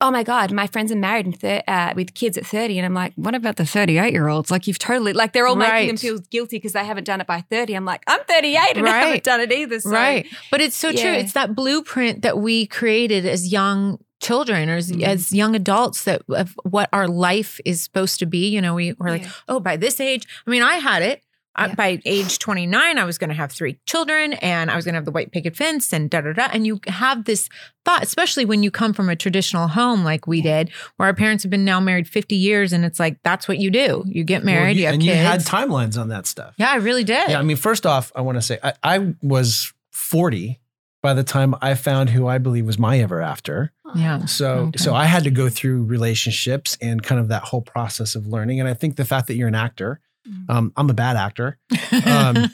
"Oh 0.00 0.10
my 0.10 0.22
god, 0.22 0.52
my 0.52 0.66
friends 0.66 0.92
are 0.92 0.96
married 0.96 1.26
and 1.26 1.38
thir- 1.40 1.62
uh, 1.66 1.92
with 1.96 2.14
kids 2.14 2.36
at 2.36 2.46
30. 2.46 2.78
and 2.78 2.84
I'm 2.86 2.94
like, 2.94 3.12
"What 3.16 3.34
about 3.34 3.56
the 3.56 3.64
38 3.66 4.12
year 4.12 4.28
olds? 4.28 4.50
Like, 4.50 4.66
you've 4.66 4.78
totally 4.78 5.12
like 5.12 5.32
they're 5.32 5.46
all 5.46 5.56
making 5.56 5.86
them 5.88 5.96
feel 5.96 6.18
guilty 6.30 6.56
because 6.58 6.72
they 6.72 6.84
haven't 6.84 7.04
done 7.04 7.20
it 7.20 7.26
by 7.26 7.40
30. 7.42 7.74
I'm 7.74 7.84
like, 7.84 8.02
I'm 8.06 8.20
38 8.28 8.76
and 8.76 8.88
I 8.88 8.98
haven't 8.98 9.24
done 9.24 9.40
it 9.40 9.50
either. 9.52 9.80
So, 9.80 9.90
right. 9.90 10.26
But 10.50 10.60
it's 10.60 10.76
so 10.76 10.92
true. 10.92 11.10
It's 11.10 11.32
that 11.32 11.54
blueprint 11.54 12.22
that 12.22 12.38
we 12.38 12.66
created 12.66 13.24
as 13.26 13.50
young 13.52 13.98
children 14.24 14.68
or 14.70 14.76
as, 14.76 14.90
Mhm. 14.90 15.02
as 15.02 15.32
young 15.32 15.54
adults 15.54 16.04
that 16.04 16.22
of 16.28 16.54
what 16.64 16.88
our 16.92 17.06
life 17.08 17.60
is 17.64 17.82
supposed 17.82 18.18
to 18.20 18.26
be. 18.26 18.48
You 18.48 18.60
know, 18.62 18.74
we 18.74 18.94
were 18.98 19.10
like, 19.10 19.22
Yeah. 19.22 19.30
oh, 19.48 19.60
by 19.60 19.76
this 19.76 20.00
age, 20.00 20.24
I 20.46 20.50
mean, 20.50 20.62
I 20.62 20.76
had 20.76 21.02
it. 21.02 21.22
I, 21.56 21.72
by 21.72 22.00
age 22.04 22.40
29, 22.40 22.98
I 22.98 23.04
was 23.04 23.16
going 23.16 23.30
to 23.30 23.36
have 23.36 23.52
three 23.52 23.78
children 23.86 24.32
and 24.32 24.72
I 24.72 24.74
was 24.74 24.84
going 24.84 24.94
to 24.94 24.96
have 24.96 25.04
the 25.04 25.12
white 25.12 25.30
picket 25.30 25.54
fence 25.56 25.92
and 25.92 26.10
da 26.10 26.20
da 26.20 26.32
da. 26.32 26.48
And 26.52 26.66
you 26.66 26.80
have 26.88 27.26
this 27.26 27.48
thought, 27.84 28.02
especially 28.02 28.44
when 28.44 28.64
you 28.64 28.72
come 28.72 28.92
from 28.92 29.08
a 29.08 29.14
traditional 29.14 29.68
home 29.68 30.02
like 30.02 30.26
we 30.26 30.40
did, 30.42 30.70
where 30.96 31.06
our 31.06 31.14
parents 31.14 31.44
have 31.44 31.50
been 31.50 31.64
now 31.64 31.78
married 31.78 32.08
50 32.08 32.34
years. 32.34 32.72
And 32.72 32.84
it's 32.84 32.98
like, 32.98 33.18
that's 33.22 33.46
what 33.46 33.58
you 33.58 33.70
do. 33.70 34.02
You 34.04 34.24
get 34.24 34.42
married, 34.44 34.70
Well, 34.70 34.76
you, 34.78 34.84
have 34.86 34.94
and 34.94 35.02
kids. 35.04 35.16
you 35.16 35.22
had 35.24 35.40
timelines 35.42 35.96
on 35.96 36.08
that 36.08 36.26
stuff. 36.26 36.54
yeah, 36.56 36.72
I 36.72 36.76
really 36.76 37.04
did. 37.04 37.30
Yeah, 37.30 37.38
I 37.38 37.42
mean, 37.42 37.56
first 37.56 37.86
off, 37.86 38.10
I 38.16 38.20
want 38.22 38.36
to 38.36 38.42
say 38.42 38.58
I, 38.60 38.72
I 38.82 39.14
was 39.22 39.72
40 39.92 40.58
by 41.04 41.12
the 41.14 41.22
time 41.22 41.54
I 41.60 41.74
found 41.74 42.08
who 42.10 42.26
I 42.26 42.38
believe 42.38 42.64
was 42.64 42.78
my 42.78 42.98
ever 42.98 43.20
after. 43.20 43.72
yeah. 43.94 44.24
So 44.24 44.48
Okay. 44.68 44.78
so 44.78 44.94
I 44.94 45.04
had 45.04 45.24
to 45.24 45.30
go 45.30 45.48
through 45.50 45.84
relationships 45.84 46.78
and 46.80 47.02
kind 47.02 47.20
of 47.20 47.28
that 47.28 47.42
whole 47.42 47.60
process 47.60 48.14
of 48.16 48.26
learning. 48.26 48.58
And 48.60 48.68
I 48.68 48.74
think 48.74 48.96
the 48.96 49.04
fact 49.04 49.26
that 49.28 49.34
you're 49.36 49.48
an 49.48 49.54
actor, 49.54 50.00
Mm. 50.26 50.48
um, 50.48 50.72
I'm 50.78 50.88
a 50.88 50.94
bad 50.94 51.16
actor, 51.18 51.58
Um, 52.06 52.50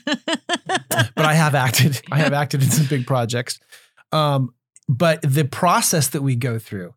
but 1.17 1.25
I 1.25 1.35
have 1.35 1.55
acted. 1.55 2.03
I 2.11 2.19
have 2.19 2.33
acted 2.33 2.63
in 2.65 2.71
some 2.71 2.87
big 2.87 3.07
projects. 3.07 3.61
Um, 4.13 4.53
but 4.89 5.23
the 5.23 5.45
process 5.45 6.09
that 6.09 6.23
we 6.23 6.35
go 6.35 6.59
through 6.59 6.95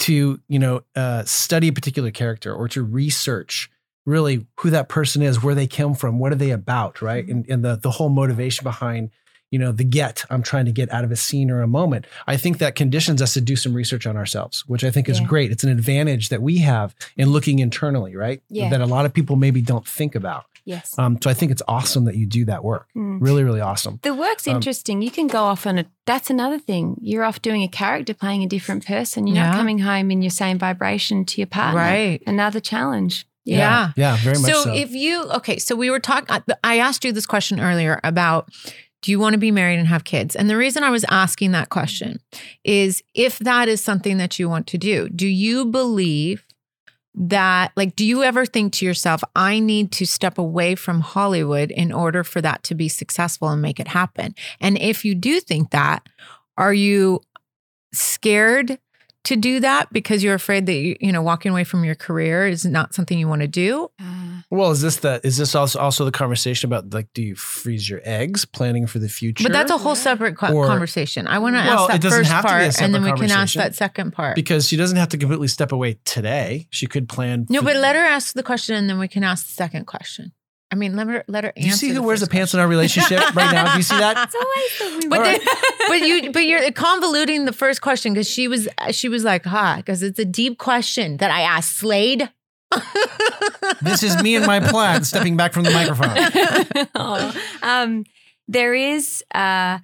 to 0.00 0.40
you 0.48 0.58
know 0.58 0.82
uh, 0.94 1.24
study 1.24 1.68
a 1.68 1.72
particular 1.72 2.10
character 2.10 2.54
or 2.54 2.68
to 2.68 2.82
research 2.82 3.70
really 4.06 4.46
who 4.60 4.70
that 4.70 4.88
person 4.88 5.20
is, 5.20 5.42
where 5.42 5.54
they 5.54 5.66
came 5.66 5.94
from, 5.94 6.18
what 6.18 6.32
are 6.32 6.36
they 6.36 6.50
about, 6.52 7.02
right, 7.02 7.26
and, 7.28 7.44
and 7.50 7.62
the 7.64 7.76
the 7.76 7.90
whole 7.90 8.08
motivation 8.08 8.62
behind 8.64 9.10
you 9.56 9.62
know 9.64 9.72
the 9.72 9.84
get 9.84 10.22
I'm 10.28 10.42
trying 10.42 10.66
to 10.66 10.72
get 10.80 10.92
out 10.92 11.02
of 11.04 11.10
a 11.10 11.16
scene 11.16 11.50
or 11.50 11.62
a 11.62 11.66
moment. 11.66 12.04
I 12.26 12.36
think 12.36 12.58
that 12.58 12.74
conditions 12.74 13.22
us 13.22 13.32
to 13.34 13.40
do 13.40 13.56
some 13.56 13.72
research 13.72 14.06
on 14.06 14.14
ourselves, 14.14 14.64
which 14.66 14.84
I 14.84 14.90
think 14.90 15.08
is 15.08 15.18
Yeah. 15.18 15.26
great. 15.26 15.50
It's 15.50 15.64
an 15.64 15.70
advantage 15.70 16.28
that 16.28 16.42
we 16.42 16.58
have 16.58 16.94
in 17.16 17.30
looking 17.30 17.58
internally, 17.60 18.14
right? 18.14 18.42
Yeah. 18.50 18.68
That 18.68 18.82
a 18.82 18.86
lot 18.96 19.06
of 19.06 19.14
people 19.14 19.34
maybe 19.36 19.62
don't 19.62 19.88
think 19.88 20.14
about. 20.14 20.44
Yes. 20.66 20.94
Um, 20.98 21.16
so 21.22 21.30
I 21.30 21.34
think 21.34 21.52
it's 21.52 21.62
awesome 21.68 22.04
that 22.04 22.16
you 22.16 22.26
do 22.26 22.44
that 22.46 22.62
work. 22.64 22.88
Mm. 22.94 23.18
Really, 23.22 23.44
really 23.44 23.62
awesome. 23.62 23.98
The 24.02 24.12
work's 24.12 24.46
Um, 24.46 24.56
interesting. 24.56 25.00
You 25.00 25.10
can 25.10 25.26
go 25.28 25.44
off 25.44 25.66
on 25.66 25.78
a. 25.78 25.84
That's 26.04 26.28
another 26.28 26.58
thing. 26.58 26.96
You're 27.00 27.24
off 27.24 27.40
doing 27.40 27.62
a 27.62 27.68
character, 27.68 28.12
playing 28.12 28.42
a 28.42 28.48
different 28.48 28.84
person. 28.84 29.26
You're 29.26 29.36
not 29.42 29.54
coming 29.54 29.78
home 29.78 30.10
in 30.10 30.20
your 30.22 30.30
same 30.44 30.58
vibration 30.58 31.24
to 31.24 31.40
your 31.40 31.46
partner. 31.46 31.80
Right. 31.80 32.20
Another 32.26 32.60
challenge. 32.60 33.26
Yeah. 33.44 33.92
Yeah, 33.96 34.16
very 34.16 34.38
much 34.40 34.50
so. 34.50 34.62
So 34.64 34.74
if 34.74 34.90
you 34.90 35.22
okay, 35.38 35.58
so 35.58 35.76
we 35.76 35.88
were 35.88 36.00
talking. 36.00 36.42
I 36.64 36.78
asked 36.78 37.04
you 37.04 37.12
this 37.12 37.26
question 37.26 37.60
earlier 37.60 38.00
about 38.02 38.48
do 39.06 39.12
you 39.12 39.20
want 39.20 39.34
to 39.34 39.38
be 39.38 39.52
married 39.52 39.78
and 39.78 39.86
have 39.86 40.02
kids? 40.02 40.34
And 40.34 40.50
the 40.50 40.56
reason 40.56 40.82
I 40.82 40.90
was 40.90 41.04
asking 41.08 41.52
that 41.52 41.68
question 41.68 42.18
is 42.64 43.04
if 43.14 43.38
that 43.38 43.68
is 43.68 43.80
something 43.80 44.16
that 44.16 44.40
you 44.40 44.48
want 44.48 44.66
to 44.66 44.78
do, 44.78 45.08
do 45.10 45.28
you 45.28 45.64
believe 45.64 46.44
that 47.14 47.70
like 47.76 47.94
do 47.94 48.04
you 48.04 48.24
ever 48.24 48.44
think 48.44 48.72
to 48.72 48.84
yourself 48.84 49.22
I 49.36 49.60
need 49.60 49.92
to 49.92 50.06
step 50.06 50.38
away 50.38 50.74
from 50.74 51.02
Hollywood 51.02 51.70
in 51.70 51.92
order 51.92 52.24
for 52.24 52.40
that 52.40 52.64
to 52.64 52.74
be 52.74 52.88
successful 52.88 53.48
and 53.48 53.62
make 53.62 53.78
it 53.78 53.86
happen? 53.86 54.34
And 54.58 54.76
if 54.76 55.04
you 55.04 55.14
do 55.14 55.38
think 55.38 55.70
that, 55.70 56.04
are 56.58 56.74
you 56.74 57.20
scared 57.94 58.76
to 59.22 59.36
do 59.36 59.60
that 59.60 59.92
because 59.92 60.24
you're 60.24 60.34
afraid 60.34 60.66
that 60.66 60.74
you, 60.74 60.96
you 61.00 61.12
know 61.12 61.22
walking 61.22 61.52
away 61.52 61.62
from 61.62 61.84
your 61.84 61.94
career 61.94 62.48
is 62.48 62.64
not 62.64 62.92
something 62.92 63.20
you 63.20 63.28
want 63.28 63.42
to 63.42 63.48
do 63.48 63.88
well, 64.50 64.70
is 64.70 64.80
this 64.80 64.96
the 64.96 65.20
is 65.24 65.36
this 65.36 65.54
also 65.54 65.78
also 65.78 66.04
the 66.04 66.10
conversation 66.12 66.68
about 66.68 66.92
like 66.92 67.08
do 67.14 67.22
you 67.22 67.34
freeze 67.34 67.88
your 67.88 68.00
eggs, 68.04 68.44
planning 68.44 68.86
for 68.86 68.98
the 68.98 69.08
future? 69.08 69.42
But 69.44 69.52
that's 69.52 69.70
a 69.70 69.78
whole 69.78 69.92
Yeah. 69.94 70.02
separate 70.02 70.36
co- 70.36 70.52
Or- 70.52 70.66
conversation. 70.66 71.26
I 71.26 71.38
want 71.38 71.54
to 71.56 71.60
Well, 71.60 71.88
ask 71.90 72.00
that 72.02 72.08
first 72.10 72.30
have 72.30 72.44
to 72.44 72.48
be 72.48 72.54
a 72.54 72.58
part, 72.70 72.82
and 72.82 72.94
then 72.94 73.02
we 73.04 73.12
can 73.12 73.30
ask 73.30 73.54
that 73.54 73.74
second 73.74 74.12
part. 74.12 74.34
because 74.36 74.66
she 74.68 74.76
doesn't 74.76 74.96
have 74.96 75.08
to 75.10 75.18
completely 75.18 75.48
step 75.48 75.72
away 75.72 75.98
today. 76.04 76.66
She 76.70 76.86
could 76.86 77.08
plan. 77.08 77.46
no, 77.48 77.60
for- 77.60 77.66
but 77.66 77.76
let 77.76 77.94
her 77.96 78.02
ask 78.04 78.34
the 78.34 78.42
question, 78.42 78.74
and 78.76 78.88
then 78.88 78.98
we 78.98 79.08
can 79.08 79.24
ask 79.24 79.46
the 79.46 79.52
second 79.52 79.86
question. 79.86 80.32
I 80.68 80.74
mean, 80.74 80.96
let 80.96 81.06
her 81.06 81.24
let 81.28 81.44
her. 81.44 81.52
Do 81.56 81.64
you 81.64 81.70
see 81.72 81.90
who 81.90 82.02
wears 82.02 82.18
the 82.18 82.26
first 82.26 82.32
pants 82.32 82.54
in 82.54 82.58
our 82.58 82.66
relationship 82.66 83.20
right 83.36 83.52
now? 83.52 83.70
Do 83.70 83.76
you 83.76 83.84
see 83.84 83.96
that? 83.96 84.16
it's 84.26 84.34
always 84.34 85.02
the 85.02 85.08
But, 85.08 85.18
All 85.20 85.24
then, 85.24 85.38
right. 85.38 85.48
but 85.88 86.00
you 86.00 86.32
but 86.32 86.40
you're 86.44 86.60
convoluting 86.72 87.46
the 87.46 87.52
first 87.52 87.80
question 87.82 88.12
because 88.12 88.28
she 88.28 88.48
was 88.48 88.66
she 88.90 89.08
was 89.08 89.22
like, 89.22 89.44
"Ha," 89.44 89.76
because 89.76 90.02
it's 90.02 90.18
a 90.18 90.24
deep 90.24 90.58
question 90.58 91.18
that 91.18 91.30
I 91.30 91.42
asked 91.42 91.76
Slade. 91.76 92.28
This 93.82 94.02
is 94.02 94.20
me 94.22 94.36
and 94.36 94.46
my 94.46 94.60
plaid 94.60 95.04
stepping 95.06 95.36
back 95.36 95.52
from 95.52 95.64
the 95.64 95.70
microphone. 95.70 96.86
Oh. 96.94 97.34
um, 97.62 98.04
there 98.48 98.74
is. 98.74 99.22
Uh, 99.34 99.78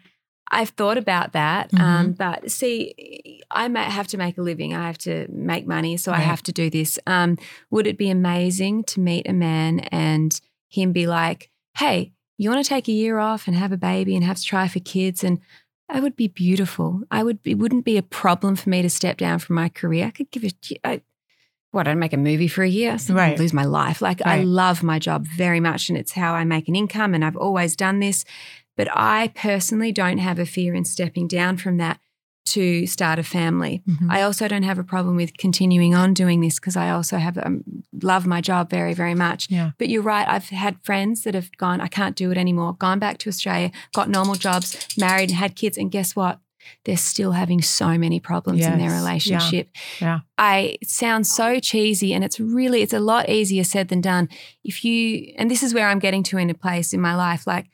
I've 0.51 0.71
thought 0.71 0.99
about 0.99 1.33
that, 1.33 1.71
Mm-hmm. 1.73 1.83
um, 1.85 2.13
but 2.13 2.51
see, 2.51 3.41
I 3.51 3.69
might 3.69 3.91
have 3.91 4.07
to 4.09 4.19
make 4.19 4.37
a 4.39 4.43
living. 4.43 4.75
I 4.75 4.87
have 4.87 4.99
to 4.99 5.27
make 5.31 5.67
money, 5.67 5.97
so 5.97 6.13
I 6.13 6.19
have 6.21 6.43
to 6.45 6.53
do 6.53 6.69
this. 6.71 6.99
Um, 7.07 7.39
would 7.71 7.87
it 7.87 7.97
be 7.97 8.11
amazing 8.11 8.85
to 8.85 9.01
meet 9.01 9.27
a 9.29 9.33
man 9.33 9.81
and 9.91 10.39
him 10.69 10.93
be 10.93 11.07
like, 11.07 11.51
"Hey, 11.79 12.13
you 12.39 12.51
want 12.51 12.65
to 12.65 12.69
take 12.69 12.87
a 12.89 12.93
year 12.93 13.19
off 13.19 13.47
and 13.47 13.57
have 13.57 13.73
a 13.73 13.77
baby 13.79 14.15
and 14.15 14.25
have 14.25 14.37
to 14.37 14.43
try 14.45 14.69
for 14.69 14.81
kids 14.81 15.25
and 15.25 15.41
that 15.89 16.03
would 16.03 16.17
be 16.17 16.29
beautiful. 16.29 17.03
I 17.11 17.23
would 17.23 17.39
it 17.45 17.59
wouldn't 17.59 17.85
be 17.85 17.97
a 17.99 18.03
problem 18.03 18.57
for 18.57 18.71
me 18.71 18.81
to 18.83 18.89
step 18.91 19.19
down 19.19 19.39
from 19.39 19.57
my 19.57 19.69
career. 19.69 20.07
I 20.07 20.11
could 20.11 20.31
give 20.31 20.45
it 20.45 20.55
I, 20.85 21.03
what 21.73 21.89
I'd 21.89 21.97
make 21.99 22.13
a 22.13 22.17
movie 22.19 22.49
for 22.49 22.63
a 22.63 22.69
year, 22.69 22.99
so 22.99 23.15
Right. 23.15 23.33
I'd 23.33 23.39
lose 23.39 23.53
my 23.53 23.65
life. 23.65 24.01
Like 24.01 24.23
I 24.25 24.43
love 24.43 24.83
my 24.83 24.99
job 24.99 25.27
very 25.27 25.59
much 25.59 25.89
and 25.89 25.99
it's 25.99 26.13
how 26.13 26.35
I 26.35 26.45
make 26.45 26.69
an 26.69 26.77
income 26.77 27.15
and 27.15 27.25
I've 27.25 27.37
always 27.37 27.75
done 27.75 27.99
this. 27.99 28.25
But 28.77 28.89
I 28.95 29.33
personally 29.35 29.93
don't 29.93 30.19
have 30.19 30.39
a 30.39 30.47
fear 30.47 30.75
in 30.75 30.85
stepping 30.85 31.29
down 31.29 31.57
from 31.57 31.77
that 31.79 31.99
to 32.45 32.87
start 32.87 33.19
a 33.19 33.23
family. 33.23 33.83
Mhm. 33.89 34.11
I 34.11 34.23
also 34.23 34.49
don't 34.49 34.65
have 34.65 34.79
a 34.79 34.85
problem 34.85 35.15
with 35.17 35.37
continuing 35.39 35.95
on 35.95 36.13
doing 36.13 36.41
this 36.41 36.57
because 36.59 36.77
I 36.77 36.91
also 36.91 37.17
have 37.19 37.39
um, 37.39 37.63
love 38.03 38.27
my 38.27 38.41
job 38.41 38.69
very, 38.69 38.95
very 38.95 39.15
much. 39.15 39.47
Yeah. 39.49 39.71
But 39.79 39.89
you're 39.89 40.03
right. 40.03 40.27
I've 40.29 40.49
had 40.49 40.77
friends 40.83 41.23
that 41.23 41.35
have 41.35 41.51
gone, 41.57 41.81
I 41.81 41.87
can't 41.89 42.17
do 42.17 42.31
it 42.33 42.39
anymore. 42.39 42.75
Gone 42.75 42.99
back 42.99 43.19
to 43.19 43.29
Australia, 43.29 43.71
got 43.95 44.11
normal 44.11 44.35
jobs, 44.35 44.89
married, 44.99 45.31
and 45.31 45.39
had 45.39 45.55
kids, 45.55 45.79
and 45.79 45.91
guess 45.91 46.17
what? 46.17 46.41
They're 46.85 46.97
still 46.97 47.33
having 47.33 47.63
so 47.63 47.97
many 47.99 48.21
problems 48.21 48.65
in 48.65 48.79
their 48.79 48.91
Yes. 48.91 48.93
Yeah. 48.93 48.99
relationship. 48.99 49.69
Yeah. 50.01 50.21
I 50.39 50.77
it 50.81 50.89
sounds 50.89 51.31
so 51.31 51.61
cheesy, 51.61 52.13
and 52.15 52.25
it's 52.25 52.39
really 52.41 52.83
it's 52.83 52.93
a 52.93 53.01
lot 53.01 53.29
easier 53.29 53.65
said 53.65 53.89
than 53.89 54.01
done. 54.01 54.29
If 54.65 54.85
you 54.85 55.33
and 55.39 55.51
this 55.51 55.63
is 55.63 55.73
where 55.75 55.89
I'm 55.89 55.99
getting 55.99 56.23
to 56.25 56.39
in 56.39 56.51
a 56.51 56.55
place 56.55 56.93
in 56.93 57.01
my 57.01 57.15
life, 57.15 57.47
like. 57.47 57.67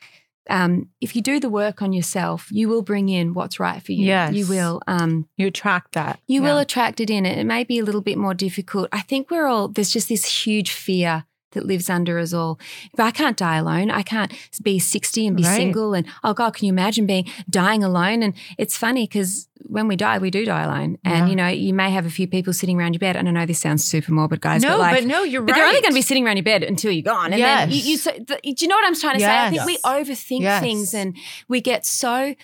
Um, 0.50 0.88
if 1.02 1.14
you 1.14 1.20
do 1.20 1.38
the 1.40 1.50
work 1.50 1.82
on 1.82 1.92
yourself, 1.92 2.48
you 2.50 2.70
will 2.70 2.80
bring 2.80 3.10
in 3.10 3.34
what's 3.34 3.60
right 3.60 3.82
for 3.82 3.92
you. 3.92 4.06
Yes. 4.06 4.32
You 4.32 4.46
will. 4.46 4.80
Um, 4.86 5.28
You 5.36 5.48
attract 5.48 5.92
that. 5.92 6.20
you 6.26 6.40
will 6.40 6.56
attract 6.56 7.00
it 7.00 7.10
in. 7.10 7.26
It 7.26 7.44
may 7.44 7.64
be 7.64 7.78
a 7.78 7.84
little 7.84 8.00
bit 8.00 8.16
more 8.16 8.32
difficult. 8.32 8.88
I 8.90 9.02
think 9.02 9.30
we're 9.30 9.46
all, 9.46 9.68
there's 9.68 9.90
just 9.90 10.08
this 10.08 10.24
huge 10.46 10.70
fear 10.72 11.26
that 11.52 11.64
lives 11.64 11.88
under 11.88 12.18
us 12.18 12.32
all. 12.32 12.58
But 12.96 13.04
I 13.04 13.10
can't 13.10 13.36
die 13.36 13.56
alone. 13.56 13.90
I 13.90 14.02
can't 14.02 14.32
be 14.62 14.78
60 14.78 15.26
and 15.26 15.36
be 15.36 15.42
Right. 15.44 15.56
single. 15.56 15.94
And 15.94 16.06
oh 16.24 16.34
God, 16.34 16.54
can 16.54 16.66
you 16.66 16.72
imagine 16.72 17.06
being 17.06 17.26
dying 17.48 17.82
alone? 17.82 18.22
And 18.22 18.34
it's 18.58 18.76
funny 18.76 19.04
because 19.06 19.48
when 19.62 19.88
we 19.88 19.96
die, 19.96 20.18
we 20.18 20.30
do 20.30 20.44
die 20.44 20.62
alone. 20.62 20.98
And 21.04 21.26
Yeah. 21.26 21.26
you 21.28 21.36
know, 21.36 21.48
you 21.48 21.72
may 21.74 21.90
have 21.90 22.06
a 22.06 22.10
few 22.10 22.26
people 22.26 22.52
sitting 22.52 22.78
around 22.78 22.92
your 22.94 23.00
bed. 23.00 23.16
And 23.16 23.28
I 23.28 23.32
know 23.32 23.46
this 23.46 23.58
sounds 23.60 23.82
super 23.84 24.12
morbid, 24.12 24.40
guys. 24.40 24.62
no, 24.62 24.70
but 24.70 24.78
like, 24.78 24.94
but 24.96 25.04
no, 25.06 25.22
you're 25.22 25.42
but 25.42 25.52
right. 25.52 25.58
they're 25.58 25.66
only 25.68 25.80
going 25.80 25.92
to 25.92 25.94
be 25.98 26.02
sitting 26.02 26.24
around 26.26 26.36
your 26.36 26.44
bed 26.44 26.62
until 26.62 26.92
you're 26.92 27.02
gone. 27.02 27.32
And 27.32 27.42
then 27.42 27.70
you, 27.70 27.76
you 27.92 27.96
so, 27.96 28.10
the, 28.12 28.38
do 28.42 28.54
you 28.60 28.68
know 28.68 28.76
what 28.76 28.86
I'm 28.86 28.94
trying 28.94 29.14
to 29.14 29.20
say? 29.20 29.38
I 29.38 29.50
think 29.50 29.64
we 29.64 29.78
overthink 29.78 30.40
Yes. 30.42 30.62
things 30.62 30.94
and 30.94 31.16
we 31.48 31.60
get 31.60 31.84
so 31.86 32.34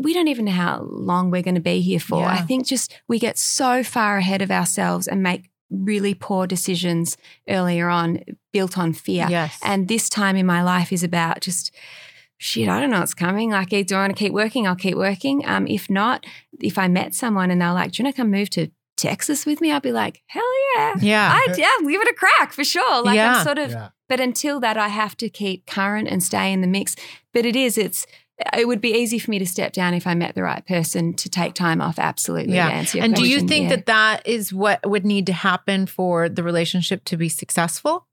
we 0.00 0.14
don't 0.14 0.28
even 0.28 0.46
know 0.46 0.52
how 0.52 0.80
long 0.90 1.30
we're 1.30 1.42
going 1.42 1.54
to 1.54 1.60
be 1.60 1.80
here 1.82 2.00
for. 2.00 2.20
Yeah. 2.20 2.28
I 2.32 2.38
think 2.40 2.66
just 2.66 2.98
we 3.06 3.18
get 3.18 3.36
so 3.36 3.82
far 3.84 4.16
ahead 4.16 4.40
of 4.40 4.50
ourselves 4.50 5.06
and 5.06 5.22
make 5.22 5.50
really 5.70 6.14
poor 6.14 6.46
decisions 6.46 7.16
earlier 7.48 7.88
on 7.88 8.20
built 8.52 8.78
on 8.78 8.92
fear. 8.92 9.26
Yes. 9.28 9.58
And 9.62 9.88
this 9.88 10.08
time 10.08 10.36
in 10.36 10.46
my 10.46 10.62
life 10.62 10.92
is 10.92 11.02
about 11.02 11.40
just 11.40 11.74
shit, 12.38 12.68
I 12.68 12.80
don't 12.80 12.90
know 12.90 13.00
what's 13.00 13.14
coming. 13.14 13.50
Like, 13.50 13.70
do 13.70 13.94
I 13.94 13.98
want 14.00 14.16
to 14.16 14.18
keep 14.18 14.32
working? 14.32 14.66
I'll 14.66 14.76
keep 14.76 14.96
working. 14.96 15.46
Um, 15.46 15.66
if 15.66 15.90
not, 15.90 16.24
if 16.60 16.78
I 16.78 16.88
met 16.88 17.14
someone 17.14 17.50
and 17.50 17.60
they're 17.60 17.72
like, 17.72 17.92
do 17.92 18.00
you 18.02 18.06
want 18.06 18.16
to 18.16 18.22
come 18.22 18.30
move 18.30 18.50
to 18.50 18.68
Texas 18.96 19.44
with 19.44 19.60
me? 19.60 19.72
I'd 19.72 19.82
be 19.82 19.92
like, 19.92 20.22
hell 20.26 20.42
yeah. 20.76 20.94
yeah. 21.00 21.30
I 21.32 21.54
yeah, 21.56 21.70
give 21.82 22.00
it 22.00 22.08
a 22.08 22.14
crack 22.14 22.52
for 22.52 22.64
sure. 22.64 23.02
Like 23.02 23.16
Yeah. 23.16 23.36
I'm 23.38 23.44
sort 23.44 23.58
of 23.58 23.70
Yeah. 23.72 23.88
but 24.08 24.20
until 24.20 24.60
that 24.60 24.76
I 24.76 24.88
have 24.88 25.16
to 25.18 25.28
keep 25.28 25.66
current 25.66 26.08
and 26.08 26.22
stay 26.22 26.52
in 26.52 26.60
the 26.60 26.66
mix. 26.66 26.96
But 27.34 27.44
it 27.44 27.56
is, 27.56 27.76
it's 27.76 28.06
it 28.56 28.66
would 28.68 28.80
be 28.80 28.92
easy 28.92 29.18
for 29.18 29.30
me 29.30 29.38
to 29.38 29.46
step 29.46 29.72
down 29.72 29.94
if 29.94 30.06
I 30.06 30.14
met 30.14 30.34
the 30.34 30.42
right 30.42 30.64
person 30.66 31.14
to 31.14 31.28
take 31.28 31.54
time 31.54 31.80
off. 31.80 31.98
Absolutely. 31.98 32.54
Yeah. 32.54 32.68
To 32.68 32.74
answer 32.74 32.98
your 32.98 33.04
and 33.04 33.14
do 33.14 33.28
you 33.28 33.40
think 33.40 33.64
yeah. 33.64 33.76
that 33.76 33.86
that 33.86 34.26
is 34.26 34.52
what 34.52 34.88
would 34.88 35.04
need 35.04 35.26
to 35.26 35.32
happen 35.32 35.86
for 35.86 36.28
the 36.28 36.42
relationship 36.42 37.04
to 37.04 37.16
be 37.16 37.28
successful? 37.28 38.06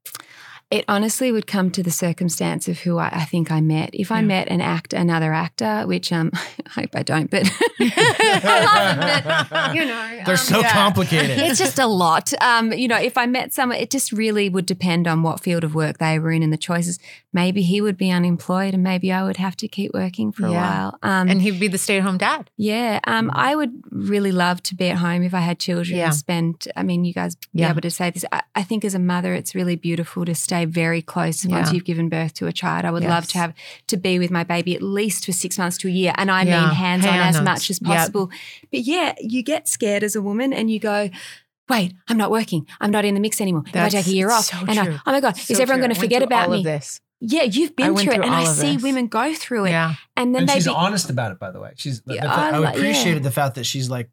it 0.70 0.84
honestly 0.88 1.30
would 1.30 1.46
come 1.46 1.70
to 1.70 1.80
the 1.82 1.92
circumstance 1.92 2.66
of 2.66 2.80
who 2.80 2.98
I, 2.98 3.08
I 3.12 3.24
think 3.24 3.52
I 3.52 3.60
met. 3.60 3.90
If 3.92 4.10
I 4.10 4.18
Yeah. 4.18 4.26
met 4.26 4.48
an 4.48 4.60
actor, 4.60 4.96
another 4.96 5.32
actor, 5.32 5.84
which 5.86 6.12
um 6.12 6.32
I 6.76 6.80
hope 6.80 6.90
I 6.94 7.02
don't, 7.04 7.30
but 7.30 7.44
I 7.80 8.64
love 8.64 8.98
it, 8.98 9.50
but 9.50 9.74
you 9.76 9.84
know, 9.84 10.22
They're 10.24 10.34
um, 10.34 10.36
so 10.36 10.60
yeah. 10.60 10.72
complicated. 10.72 11.38
it's 11.38 11.58
just 11.58 11.78
a 11.78 11.86
lot. 11.86 12.32
Um, 12.42 12.72
you 12.72 12.88
know, 12.88 12.96
if 12.98 13.16
I 13.16 13.26
met 13.26 13.52
someone, 13.52 13.78
it 13.78 13.90
just 13.90 14.10
really 14.10 14.48
would 14.48 14.66
depend 14.66 15.06
on 15.06 15.22
what 15.22 15.40
field 15.40 15.62
of 15.62 15.74
work 15.74 15.98
they 15.98 16.18
were 16.18 16.32
in 16.32 16.42
and 16.42 16.52
the 16.52 16.56
choices. 16.58 16.98
Maybe 17.42 17.60
he 17.72 17.78
would 17.84 17.98
be 17.98 18.10
unemployed, 18.18 18.72
and 18.76 18.82
maybe 18.82 19.08
I 19.12 19.20
would 19.26 19.36
have 19.36 19.56
to 19.62 19.68
keep 19.68 19.90
working 20.02 20.32
for 20.32 20.46
a 20.46 20.52
while. 20.62 20.90
Um, 21.02 21.28
And 21.30 21.42
he'd 21.42 21.60
be 21.60 21.68
the 21.68 21.76
stay 21.86 21.96
at 21.98 22.02
home 22.02 22.16
dad. 22.18 22.42
yeah, 22.56 22.98
um, 23.14 23.30
I 23.34 23.50
would 23.58 23.72
really 23.90 24.32
love 24.32 24.58
to 24.68 24.74
be 24.74 24.86
at 24.88 24.96
home 25.06 25.22
if 25.22 25.34
I 25.34 25.40
had 25.40 25.58
children 25.58 25.98
Yeah. 25.98 26.06
and 26.06 26.14
spend. 26.14 26.54
I 26.80 26.82
mean, 26.82 27.04
you 27.04 27.12
guys 27.20 27.36
be 27.36 27.60
Yeah. 27.60 27.70
able 27.72 27.82
to 27.82 27.90
say 27.90 28.08
this. 28.10 28.24
I, 28.32 28.40
I 28.60 28.62
think 28.68 28.84
as 28.84 28.94
a 28.94 28.98
mother, 29.14 29.34
it's 29.34 29.54
really 29.54 29.76
beautiful 29.76 30.24
to 30.24 30.34
stay 30.34 30.64
very 30.64 31.02
close 31.02 31.44
once 31.46 31.72
you've 31.72 31.84
given 31.92 32.08
birth 32.08 32.32
to 32.40 32.46
a 32.46 32.52
child. 32.62 32.84
I 32.86 32.90
would 32.90 33.04
love 33.04 33.26
to 33.32 33.38
have 33.38 33.52
to 33.92 33.96
be 33.98 34.18
with 34.18 34.30
my 34.38 34.44
baby 34.44 34.74
at 34.74 34.82
least 34.82 35.26
for 35.26 35.32
six 35.32 35.58
months 35.58 35.76
to 35.78 35.88
a 35.88 35.90
year, 36.02 36.12
and 36.16 36.30
I 36.30 36.42
Yeah. 36.44 36.60
mean 36.60 36.74
hands 36.74 37.04
on 37.06 37.18
as 37.30 37.40
much 37.50 37.68
as 37.70 37.78
Yep. 37.82 37.86
possible. 37.90 38.30
But 38.72 38.80
yeah, 38.92 39.12
you 39.20 39.42
get 39.42 39.68
scared 39.68 40.02
as 40.02 40.16
a 40.16 40.22
woman, 40.22 40.52
and 40.58 40.70
you 40.70 40.78
go. 40.80 41.10
Wait, 41.68 41.94
I'm 42.08 42.16
not 42.16 42.30
working. 42.30 42.64
I'm 42.80 42.92
not 42.92 43.04
in 43.04 43.14
the 43.14 43.20
mix 43.20 43.40
anymore. 43.40 43.64
That's 43.72 43.92
if 43.92 43.98
I 43.98 44.02
take 44.02 44.06
a 44.12 44.16
year 44.16 44.30
off, 44.30 44.44
so 44.44 44.56
and 44.68 44.78
I, 44.78 44.86
oh 45.04 45.10
my 45.10 45.20
god, 45.20 45.36
So 45.36 45.52
is 45.54 45.58
everyone 45.60 45.80
going 45.80 45.94
to 45.94 45.98
forget 46.00 46.22
about 46.22 46.48
me? 46.48 46.62
This. 46.62 47.00
Yeah, 47.20 47.42
you've 47.44 47.74
been 47.74 47.94
went 47.94 48.04
through 48.04 48.12
it, 48.12 48.16
through 48.16 48.24
and 48.26 48.34
I 48.34 48.44
see 48.44 48.74
this. 48.74 48.82
women 48.82 49.06
go 49.06 49.32
through 49.34 49.66
it, 49.66 49.70
Yeah. 49.70 49.94
and 50.16 50.34
then 50.34 50.42
and 50.42 50.48
they 50.50 50.54
she's 50.54 50.66
be, 50.66 50.72
honest 50.74 51.08
about 51.08 51.32
it, 51.32 51.38
by 51.38 51.50
the 51.50 51.60
way. 51.60 51.72
She's. 51.76 52.02
the- 52.02 52.14
Yeah, 52.14 52.22
the- 52.26 52.28
I 52.28 52.50
I, 52.50 52.70
appreciated 52.72 53.22
yeah. 53.22 53.28
the 53.28 53.30
fact 53.30 53.54
that 53.54 53.64
she's 53.64 53.88
like, 53.88 54.10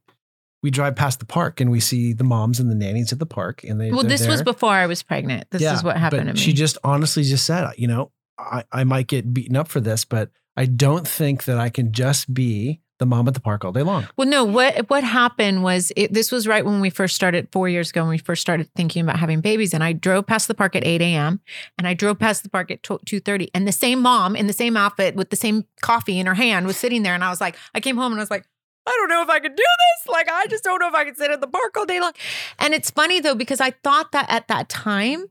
we 0.62 0.72
drive 0.72 0.96
past 0.96 1.20
the 1.20 1.26
park 1.26 1.60
and 1.60 1.70
we 1.70 1.82
see 1.82 2.14
the 2.14 2.24
moms 2.24 2.62
and 2.62 2.72
the 2.72 2.76
nannies 2.76 3.12
at 3.12 3.20
the 3.20 3.26
park, 3.26 3.64
and 3.66 3.80
they. 3.82 3.92
Well, 3.92 4.02
they're 4.04 4.10
this 4.18 4.26
was 4.28 4.42
before 4.42 4.72
I 4.72 4.86
was 4.88 5.04
pregnant. 5.04 5.52
This 5.52 5.62
Yeah, 5.62 5.74
is 5.76 5.84
what 5.84 5.98
happened 5.98 6.28
but 6.28 6.32
to 6.32 6.34
me. 6.36 6.40
She 6.40 6.54
just 6.54 6.78
honestly 6.84 7.24
just 7.24 7.46
said, 7.46 7.70
you 7.78 7.88
know, 7.88 8.12
I, 8.40 8.64
I 8.72 8.84
might 8.86 9.08
get 9.08 9.34
beaten 9.34 9.58
up 9.58 9.68
for 9.68 9.82
this, 9.82 10.06
but 10.06 10.30
I 10.56 10.66
don't 10.66 11.06
think 11.08 11.44
that 11.44 11.58
I 11.58 11.70
can 11.70 11.92
just 11.92 12.34
be 12.34 12.80
the 13.04 13.08
mom 13.08 13.28
at 13.28 13.34
the 13.34 13.40
park 13.40 13.66
all 13.66 13.72
day 13.72 13.84
long. 13.84 14.08
Well, 14.18 14.28
no. 14.28 14.44
What 14.46 14.90
what 14.90 15.04
happened 15.04 15.62
was 15.64 15.92
it, 15.96 16.14
this 16.14 16.32
was 16.32 16.48
right 16.48 16.66
when 16.66 16.80
we 16.80 16.90
first 16.90 17.16
started 17.16 17.50
four 17.52 17.68
years 17.68 17.90
ago 17.90 18.02
when 18.02 18.10
we 18.10 18.18
first 18.18 18.42
started 18.42 18.70
thinking 18.76 19.04
about 19.04 19.20
having 19.20 19.42
babies, 19.42 19.74
and 19.74 19.84
I 19.84 19.94
drove 19.94 20.26
past 20.26 20.48
the 20.48 20.56
park 20.56 20.76
at 20.76 20.86
eight 20.86 21.02
a.m. 21.02 21.42
and 21.78 21.88
I 21.88 21.94
drove 21.94 22.18
past 22.18 22.44
the 22.44 22.50
park 22.50 22.72
at 22.72 22.82
two 22.84 23.20
thirty, 23.20 23.52
and 23.54 23.68
the 23.68 23.72
same 23.72 24.00
mom 24.02 24.36
in 24.36 24.48
the 24.48 24.54
same 24.54 24.78
outfit 24.78 25.16
with 25.16 25.30
the 25.30 25.36
same 25.36 25.66
coffee 25.82 26.20
in 26.20 26.26
her 26.26 26.34
hand 26.34 26.66
was 26.66 26.78
sitting 26.78 27.04
there, 27.04 27.14
and 27.14 27.24
I 27.24 27.30
was 27.30 27.42
like, 27.42 27.58
I 27.76 27.80
came 27.80 27.98
home 27.98 28.12
and 28.14 28.20
I 28.20 28.24
was 28.24 28.32
like. 28.32 28.46
I 28.86 28.92
don't 29.00 29.08
know 29.08 29.22
if 29.22 29.30
I 29.30 29.40
could 29.40 29.56
do 29.56 29.64
this. 29.64 30.12
Like, 30.12 30.28
I 30.30 30.46
just 30.48 30.66
don't 30.66 30.78
know 30.78 30.90
if 30.90 30.94
I 30.94 31.06
could 31.06 31.16
sit 31.16 31.32
at 31.32 31.40
the 31.40 31.48
park 31.48 31.78
all 31.78 31.86
day 31.86 32.02
long. 32.02 32.12
And 32.60 32.74
it's 32.74 32.92
funny 32.92 33.22
though, 33.22 33.34
because 33.34 33.62
I 33.62 33.72
thought 33.72 34.12
that 34.12 34.30
at 34.30 34.50
that 34.50 34.68
time. 34.68 35.24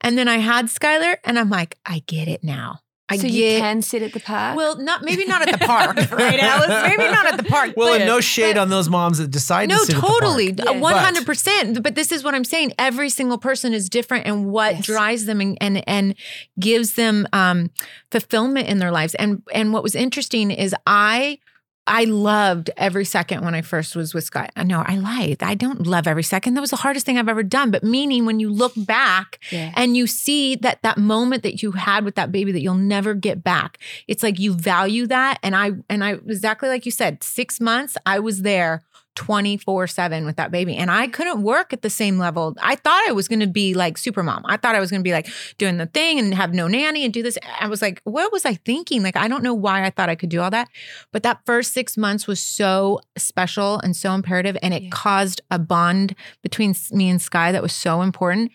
And 0.00 0.16
then 0.16 0.28
I 0.28 0.36
had 0.36 0.66
Skylar, 0.66 1.16
and 1.24 1.36
I'm 1.36 1.50
like, 1.50 1.76
I 1.84 2.04
get 2.06 2.28
it 2.28 2.44
now. 2.44 2.82
I 3.10 3.16
so 3.16 3.22
get 3.24 3.32
you 3.32 3.58
can 3.58 3.82
sit 3.82 4.02
at 4.02 4.12
the 4.12 4.20
park. 4.20 4.56
Well, 4.56 4.76
not 4.78 5.02
maybe 5.02 5.24
not 5.26 5.42
at 5.46 5.58
the 5.58 5.66
park, 5.66 5.96
right, 6.12 6.38
Alice? 6.40 6.68
Maybe 6.88 7.10
not 7.10 7.26
at 7.26 7.36
the 7.36 7.42
park. 7.42 7.72
Well, 7.76 7.88
but- 7.92 8.00
and 8.02 8.06
no 8.06 8.20
shade 8.20 8.54
but- 8.54 8.62
on 8.62 8.68
those 8.70 8.88
moms 8.88 9.18
that 9.18 9.30
decide 9.30 9.68
no, 9.68 9.78
to 9.78 9.84
sit 9.86 9.96
totally, 9.96 10.48
at 10.50 10.56
the 10.58 10.72
one 10.74 10.94
hundred 10.96 11.26
percent. 11.26 11.82
But 11.82 11.94
this 11.94 12.12
is 12.12 12.22
what 12.22 12.34
I'm 12.34 12.44
saying. 12.44 12.72
Every 12.78 13.10
single 13.10 13.38
person 13.38 13.74
is 13.74 13.88
different, 13.88 14.26
and 14.26 14.46
what 14.46 14.76
Yes. 14.76 14.86
drives 14.86 15.24
them 15.26 15.40
and 15.40 15.58
and, 15.60 15.82
and 15.88 16.14
gives 16.58 16.94
them 16.94 17.26
um, 17.32 17.70
fulfillment 18.10 18.68
in 18.68 18.78
their 18.78 18.90
lives. 18.92 19.14
And 19.16 19.42
and 19.52 19.72
what 19.72 19.82
was 19.82 19.94
interesting 19.94 20.50
is 20.50 20.74
I. 20.86 21.38
I 21.86 22.04
loved 22.04 22.70
every 22.76 23.04
second 23.04 23.44
when 23.44 23.54
I 23.54 23.62
first 23.62 23.96
was 23.96 24.14
with 24.14 24.24
Scott. 24.24 24.50
No, 24.64 24.84
I 24.86 24.96
lied. 24.96 25.42
I 25.42 25.54
don't 25.54 25.86
love 25.86 26.06
every 26.06 26.22
second. 26.22 26.54
That 26.54 26.60
was 26.60 26.70
the 26.70 26.76
hardest 26.76 27.06
thing 27.06 27.18
I've 27.18 27.28
ever 27.28 27.42
done. 27.42 27.70
But 27.70 27.82
meaning 27.82 28.26
when 28.26 28.38
you 28.38 28.50
look 28.50 28.72
back 28.76 29.38
yeah. 29.50 29.72
and 29.74 29.96
you 29.96 30.06
see 30.06 30.56
that 30.56 30.82
that 30.82 30.98
moment 30.98 31.42
that 31.42 31.62
you 31.62 31.72
had 31.72 32.04
with 32.04 32.14
that 32.14 32.30
baby 32.30 32.52
that 32.52 32.60
you'll 32.60 32.74
never 32.74 33.14
get 33.14 33.42
back 33.42 33.78
it's 34.06 34.22
like 34.22 34.38
you 34.38 34.52
value 34.52 35.06
that 35.06 35.38
and 35.42 35.56
i 35.56 35.72
and 35.88 36.04
i 36.04 36.12
exactly 36.12 36.68
like 36.68 36.84
you 36.84 36.92
said 36.92 37.22
six 37.22 37.60
months 37.60 37.96
i 38.06 38.18
was 38.18 38.42
there 38.42 38.82
24 39.20 39.86
7 39.86 40.24
with 40.24 40.36
that 40.36 40.50
baby. 40.50 40.74
And 40.76 40.90
i 40.90 41.06
couldn't 41.06 41.42
work 41.42 41.74
at 41.74 41.82
the 41.82 41.90
same 41.90 42.16
level. 42.18 42.56
I 42.62 42.74
thought 42.74 43.02
i 43.06 43.12
was 43.12 43.28
going 43.28 43.40
to 43.40 43.46
be 43.46 43.74
like 43.74 43.98
super 43.98 44.22
mom 44.22 44.42
i 44.46 44.56
thought 44.56 44.74
i 44.74 44.80
was 44.80 44.90
going 44.90 45.00
to 45.00 45.04
be 45.04 45.12
like 45.12 45.28
doing 45.58 45.76
the 45.76 45.84
thing 45.86 46.18
and 46.18 46.34
have 46.34 46.54
no 46.54 46.66
nanny 46.66 47.04
and 47.04 47.12
do 47.12 47.22
this. 47.22 47.36
I 47.60 47.68
was 47.68 47.82
like 47.82 48.00
what 48.04 48.32
was 48.32 48.44
i 48.46 48.54
thinking? 48.54 49.02
Like 49.02 49.16
i 49.24 49.28
don't 49.28 49.42
know 49.42 49.52
why 49.66 49.84
i 49.84 49.90
thought 49.90 50.08
i 50.08 50.14
could 50.20 50.30
do 50.30 50.40
all 50.40 50.50
that. 50.58 50.68
But 51.12 51.22
that 51.26 51.40
first 51.44 51.74
six 51.74 51.98
months 51.98 52.26
was 52.26 52.40
so 52.40 53.00
special 53.18 53.78
and 53.84 53.94
so 53.94 54.08
imperative 54.18 54.56
and 54.62 54.72
it 54.72 54.82
Yeah. 54.84 54.88
caused 55.04 55.38
a 55.50 55.58
bond 55.58 56.14
between 56.46 56.74
me 57.00 57.10
and 57.12 57.20
sky 57.30 57.52
that 57.52 57.62
was 57.68 57.74
so 57.86 58.00
important. 58.08 58.46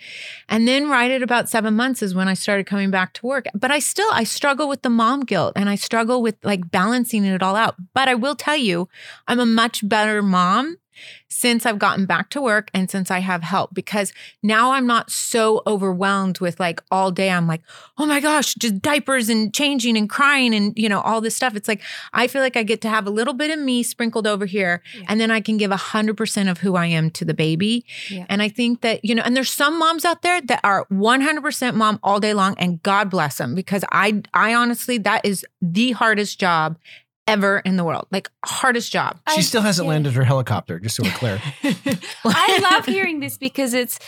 And 0.50 0.68
then 0.70 0.90
right 0.90 1.12
at 1.12 1.22
about 1.30 1.48
seven 1.56 1.74
months 1.82 2.02
is 2.02 2.16
when 2.16 2.28
I 2.28 2.34
started 2.44 2.66
coming 2.74 2.90
back 2.98 3.10
to 3.18 3.22
work. 3.34 3.46
But 3.64 3.70
I 3.78 3.80
still 3.94 4.10
I 4.22 4.24
struggle 4.38 4.68
with 4.74 4.82
the 4.82 4.90
mom 5.02 5.20
guilt 5.32 5.54
and 5.60 5.68
I 5.70 5.76
struggle 5.88 6.20
with 6.26 6.38
like 6.52 6.64
balancing 6.80 7.24
it 7.26 7.44
all 7.48 7.56
out. 7.66 7.76
But 7.94 8.08
I 8.14 8.16
will 8.24 8.36
tell 8.48 8.58
you, 8.70 8.78
I'm 9.28 9.40
a 9.40 9.46
much 9.62 9.78
better 9.96 10.20
mom 10.38 10.55
since 11.28 11.66
I've 11.66 11.78
gotten 11.78 12.06
back 12.06 12.30
to 12.30 12.42
work 12.42 12.70
and 12.74 12.90
since 12.90 13.12
I 13.12 13.20
have 13.20 13.44
help 13.44 13.74
because 13.74 14.14
now 14.42 14.72
I'm 14.72 14.88
not 14.88 15.12
so 15.12 15.62
overwhelmed 15.68 16.40
with 16.40 16.58
like 16.58 16.82
all 16.90 17.12
day 17.12 17.30
I'm 17.30 17.48
like, 17.48 17.62
"Oh 17.98 18.06
my 18.06 18.22
gosh, 18.22 18.56
just 18.56 18.82
diapers 18.82 19.28
and 19.28 19.54
changing 19.54 19.98
and 19.98 20.10
crying 20.10 20.56
and 20.56 20.72
you 20.78 20.88
know 20.88 21.02
all 21.02 21.20
this 21.20 21.36
stuff." 21.36 21.54
It's 21.56 21.68
like 21.68 21.82
I 22.14 22.28
feel 22.28 22.42
like 22.42 22.56
I 22.56 22.64
get 22.64 22.80
to 22.82 22.90
have 22.90 23.08
a 23.08 23.10
little 23.10 23.34
bit 23.34 23.52
of 23.52 23.60
me 23.60 23.84
sprinkled 23.84 24.26
over 24.26 24.46
here 24.46 24.82
Yeah. 24.98 25.06
and 25.10 25.20
then 25.20 25.32
I 25.32 25.42
can 25.42 25.58
give 25.58 25.72
a 25.72 25.76
100% 25.76 26.50
of 26.50 26.60
who 26.60 26.76
I 26.78 26.86
am 26.86 27.12
to 27.12 27.26
the 27.26 27.34
baby. 27.34 27.86
Yeah. 28.10 28.26
And 28.30 28.42
I 28.42 28.48
think 28.48 28.80
that, 28.82 29.04
you 29.04 29.14
know, 29.16 29.24
and 29.26 29.36
there's 29.36 29.50
some 29.50 29.78
moms 29.78 30.06
out 30.06 30.22
there 30.22 30.40
that 30.42 30.62
are 30.64 30.86
100% 30.90 31.76
mom 31.76 32.00
all 32.04 32.22
day 32.22 32.34
long 32.34 32.56
and 32.58 32.82
God 32.84 33.10
bless 33.10 33.38
them 33.38 33.54
because 33.54 33.84
I 33.92 34.22
I 34.34 34.54
honestly 34.54 34.98
that 35.00 35.26
is 35.26 35.46
the 35.62 35.92
hardest 35.92 36.40
job 36.40 36.78
ever 37.28 37.60
in 37.60 37.76
the 37.78 37.84
world. 37.84 38.08
Like 38.12 38.30
hardest 38.44 38.92
job. 38.92 39.20
She 39.34 39.38
I- 39.38 39.42
still 39.42 39.62
hasn't 39.62 39.86
yeah. 39.86 39.92
landed 39.94 40.14
her 40.14 40.24
helicopter, 40.24 40.80
just 40.80 40.96
so 40.96 41.04
we're 41.04 41.12
clear. 41.12 41.42
I 42.26 42.60
love 42.72 42.86
hearing 42.86 43.20
this 43.20 43.38
because 43.38 43.74
it's 43.74 44.00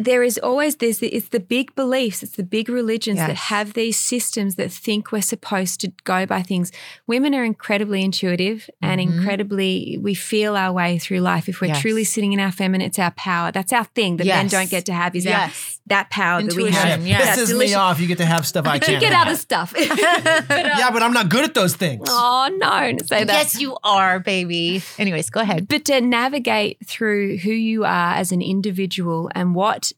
there 0.00 0.22
is 0.22 0.36
always 0.38 0.76
this 0.76 1.00
it's 1.02 1.28
the 1.28 1.38
big 1.40 1.74
beliefs 1.76 2.22
it's 2.22 2.36
the 2.36 2.42
big 2.42 2.68
religions 2.68 3.18
that 3.18 3.36
have 3.36 3.74
these 3.74 3.96
systems 3.96 4.56
that 4.56 4.72
think 4.72 5.12
we're 5.12 5.22
supposed 5.22 5.80
to 5.80 5.92
go 6.04 6.26
by 6.26 6.42
things 6.42 6.72
women 7.06 7.34
are 7.34 7.44
incredibly 7.44 8.02
intuitive 8.02 8.68
and 8.82 9.00
Mhm. 9.00 9.04
incredibly 9.18 9.98
we 10.00 10.14
feel 10.14 10.56
our 10.56 10.72
way 10.72 10.98
through 10.98 11.20
life 11.20 11.48
if 11.48 11.60
we're 11.60 11.68
Yes. 11.68 11.80
truly 11.80 12.04
sitting 12.04 12.32
in 12.32 12.40
our 12.40 12.50
feminine 12.52 12.86
it's 12.86 12.98
our 12.98 13.12
power 13.12 13.52
that's 13.52 13.72
our 13.72 13.84
thing 13.94 14.16
that 14.16 14.26
men 14.26 14.48
don't 14.48 14.70
get 14.70 14.86
to 14.86 14.92
have 14.92 15.14
is 15.14 15.26
our 15.26 15.50
that 15.86 16.08
power 16.10 16.42
that 16.42 16.54
we 16.56 16.70
have 16.70 17.06
yeah. 17.06 17.18
That's 17.18 17.40
Pisses 17.42 17.58
me 17.58 17.74
off. 17.74 18.00
You 18.00 18.06
get 18.06 18.18
to 18.18 18.24
have 18.26 18.46
stuff 18.46 18.66
I 18.66 18.78
can't. 18.86 19.00
get 19.00 19.12
have. 19.12 19.28
other 19.28 19.36
stuff 19.36 19.72
Yeah, 19.78 20.90
but 20.92 21.02
I'm 21.02 21.12
not 21.12 21.28
good 21.28 21.44
at 21.44 21.54
those 21.54 21.76
things. 21.76 22.08
oh 22.10 22.48
no 22.58 22.70
don't 22.96 23.06
say 23.08 23.24
that 23.24 23.32
Yes, 23.34 23.60
you 23.60 23.76
are, 23.84 24.18
baby. 24.18 24.82
Anyways, 24.98 25.30
go 25.30 25.40
ahead. 25.40 25.68
but 25.68 25.84
to 25.86 26.00
navigate 26.00 26.78
through 26.86 27.36
who 27.38 27.50
you 27.52 27.84
are 27.84 28.14
as 28.14 28.32
an 28.32 28.40
individual 28.42 29.30
and 29.34 29.43
what 29.52 29.92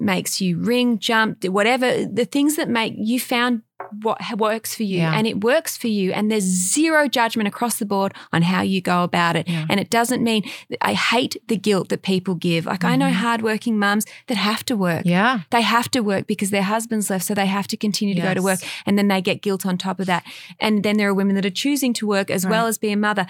makes 0.00 0.40
you 0.40 0.58
ring, 0.58 0.98
jump, 0.98 1.44
whatever 1.44 2.04
the 2.04 2.24
things 2.24 2.56
that 2.56 2.68
make 2.68 2.94
you 2.96 3.18
found 3.18 3.62
what 4.02 4.18
works 4.38 4.74
for 4.74 4.82
you 4.82 4.98
Yeah. 4.98 5.16
and 5.16 5.26
it 5.26 5.42
works 5.44 5.76
for 5.76 5.88
you 5.88 6.10
and 6.12 6.30
there's 6.30 6.42
zero 6.44 7.06
judgment 7.06 7.46
across 7.48 7.78
the 7.78 7.84
board 7.86 8.12
on 8.32 8.42
how 8.42 8.62
you 8.62 8.80
go 8.80 9.02
about 9.04 9.36
it 9.36 9.46
Yeah. 9.48 9.66
and 9.68 9.78
it 9.78 9.90
doesn't 9.90 10.22
mean 10.22 10.42
i 10.80 10.94
hate 10.94 11.36
the 11.48 11.56
guilt 11.56 11.90
that 11.90 12.02
people 12.02 12.34
give 12.34 12.66
like 12.66 12.82
i 12.82 12.96
know 12.96 13.06
Mhm. 13.10 13.12
hardworking 13.14 13.78
mums 13.78 14.04
that 14.26 14.36
have 14.36 14.64
to 14.66 14.76
work 14.76 15.02
Yeah. 15.04 15.40
they 15.50 15.60
have 15.60 15.90
to 15.92 16.00
work 16.00 16.26
because 16.26 16.50
their 16.50 16.62
husband's 16.62 17.10
left, 17.10 17.24
so 17.26 17.34
they 17.34 17.46
have 17.46 17.66
to 17.68 17.76
continue 17.76 18.14
to 18.14 18.20
go 18.22 18.32
to 18.34 18.42
work, 18.42 18.60
and 18.86 18.96
then 18.98 19.08
they 19.08 19.20
get 19.20 19.42
guilt 19.42 19.66
on 19.66 19.76
top 19.76 20.00
of 20.00 20.06
that. 20.06 20.24
And 20.58 20.82
then 20.82 20.96
there 20.96 21.08
are 21.08 21.14
women 21.14 21.34
that 21.36 21.44
are 21.46 21.50
choosing 21.50 21.92
to 21.94 22.06
work 22.06 22.30
as 22.30 22.46
well 22.46 22.66
as 22.66 22.78
be 22.78 22.90
a 22.90 22.96
mother. 22.96 23.26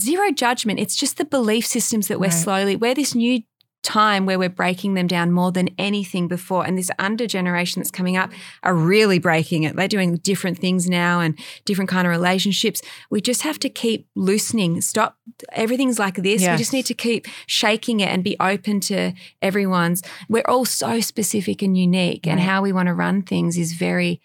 Zero 0.00 0.30
judgment. 0.32 0.80
It's 0.80 0.96
just 0.96 1.16
the 1.16 1.24
belief 1.24 1.66
systems 1.66 2.08
that 2.08 2.18
we're 2.18 2.26
Right. 2.26 2.32
slowly. 2.44 2.76
We're 2.76 2.94
this 2.94 3.14
new 3.14 3.42
time 3.82 4.26
where 4.26 4.38
we're 4.38 4.48
breaking 4.48 4.94
them 4.94 5.06
down 5.06 5.32
more 5.32 5.50
than 5.52 5.68
anything 5.78 6.28
before. 6.28 6.64
And 6.64 6.78
this 6.78 6.90
under 6.98 7.26
generation 7.26 7.80
that's 7.80 7.90
coming 7.90 8.16
up 8.16 8.30
are 8.62 8.74
really 8.74 9.18
breaking 9.18 9.64
it. 9.64 9.74
They're 9.76 9.88
doing 9.88 10.16
different 10.18 10.58
things 10.58 10.88
now 10.88 11.20
and 11.20 11.38
different 11.64 11.90
kind 11.90 12.06
of 12.06 12.10
relationships. 12.12 12.80
We 13.10 13.20
just 13.20 13.42
have 13.42 13.58
to 13.60 13.68
keep 13.68 14.08
loosening. 14.14 14.80
Stop. 14.80 15.16
Everything's 15.52 15.98
like 15.98 16.16
this. 16.16 16.42
We 16.42 16.56
just 16.56 16.72
need 16.72 16.86
to 16.86 16.94
keep 16.94 17.26
shaking 17.46 18.00
it 18.00 18.08
and 18.08 18.22
be 18.22 18.36
open 18.40 18.80
to 18.80 19.12
everyone's. 19.42 20.02
We're 20.28 20.44
all 20.48 20.64
so 20.64 21.00
specific 21.00 21.60
and 21.62 21.76
unique, 21.76 22.26
and 22.26 22.38
how 22.40 22.62
we 22.62 22.72
want 22.72 22.86
to 22.86 22.94
run 22.94 23.22
things 23.22 23.58
is 23.58 23.72
very 23.72 24.20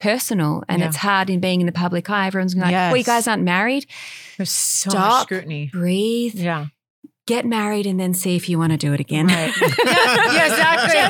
personal 0.00 0.64
and 0.68 0.80
Yeah. 0.80 0.86
it's 0.88 0.96
hard 0.96 1.28
in 1.28 1.40
being 1.40 1.60
in 1.60 1.66
the 1.66 1.72
public 1.72 2.08
eye. 2.08 2.26
Everyone's 2.26 2.54
going 2.54 2.64
like, 2.64 2.72
well, 2.72 2.96
you 2.96 3.04
guys 3.04 3.28
aren't 3.28 3.42
married. 3.42 3.86
There's 4.38 4.50
so 4.50 4.90
Stop. 4.90 5.10
much 5.10 5.22
scrutiny. 5.24 5.68
Breathe, 5.72 6.34
Yeah. 6.36 6.66
Get 7.30 7.44
married, 7.46 7.86
and 7.86 7.98
then 8.00 8.12
see 8.14 8.34
if 8.36 8.48
you 8.48 8.58
want 8.58 8.72
to 8.72 8.76
do 8.86 8.92
it 8.92 9.00
again. 9.00 9.26
Right. 9.28 9.52
yeah, 9.60 10.46
exactly. 10.50 11.00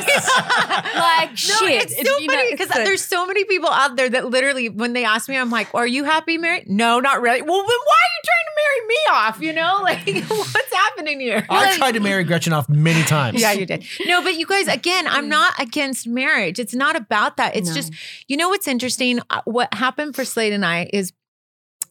like 0.95 1.29
No, 1.31 1.35
shit. 1.35 1.91
it's 1.91 1.95
so 2.09 2.17
you 2.19 2.29
funny 2.29 2.51
because 2.51 2.69
there's 2.69 3.03
so 3.03 3.25
many 3.25 3.43
people 3.45 3.69
out 3.69 3.95
there 3.95 4.09
that 4.09 4.25
literally, 4.29 4.69
when 4.69 4.93
they 4.93 5.03
ask 5.05 5.27
me, 5.29 5.35
I'm 5.37 5.49
like, 5.49 5.73
"Are 5.73 5.87
you 5.87 6.03
happy 6.03 6.37
married?" 6.37 6.69
No, 6.69 6.99
not 6.99 7.21
really. 7.21 7.41
Well, 7.41 7.57
then 7.57 7.81
why 7.89 7.99
are 8.05 8.13
you 8.15 8.21
trying 8.29 8.47
to 8.49 8.55
marry 8.61 8.87
me 8.87 8.97
off? 9.11 9.41
You 9.41 9.53
know, 9.53 9.79
like 9.89 10.29
what's 10.53 10.73
happening 10.73 11.19
here? 11.19 11.45
I've 11.49 11.77
tried 11.77 11.93
to 11.93 11.99
marry 11.99 12.23
Gretchen 12.23 12.53
off 12.53 12.69
many 12.69 13.03
times. 13.03 13.41
Yeah, 13.41 13.51
you 13.53 13.65
did. 13.65 13.83
No, 14.05 14.21
but 14.21 14.35
you 14.35 14.45
guys, 14.45 14.67
again, 14.67 15.07
I'm 15.07 15.27
not 15.29 15.53
against 15.59 16.07
marriage. 16.07 16.59
It's 16.59 16.73
not 16.75 16.95
about 16.95 17.37
that. 17.37 17.55
It's 17.55 17.69
No. 17.69 17.75
just, 17.75 17.93
you 18.27 18.37
know, 18.37 18.49
what's 18.49 18.67
interesting? 18.67 19.19
Uh, 19.29 19.41
What 19.45 19.73
happened 19.73 20.15
for 20.15 20.23
Slade 20.25 20.53
and 20.53 20.65
I 20.65 20.89
is 20.93 21.11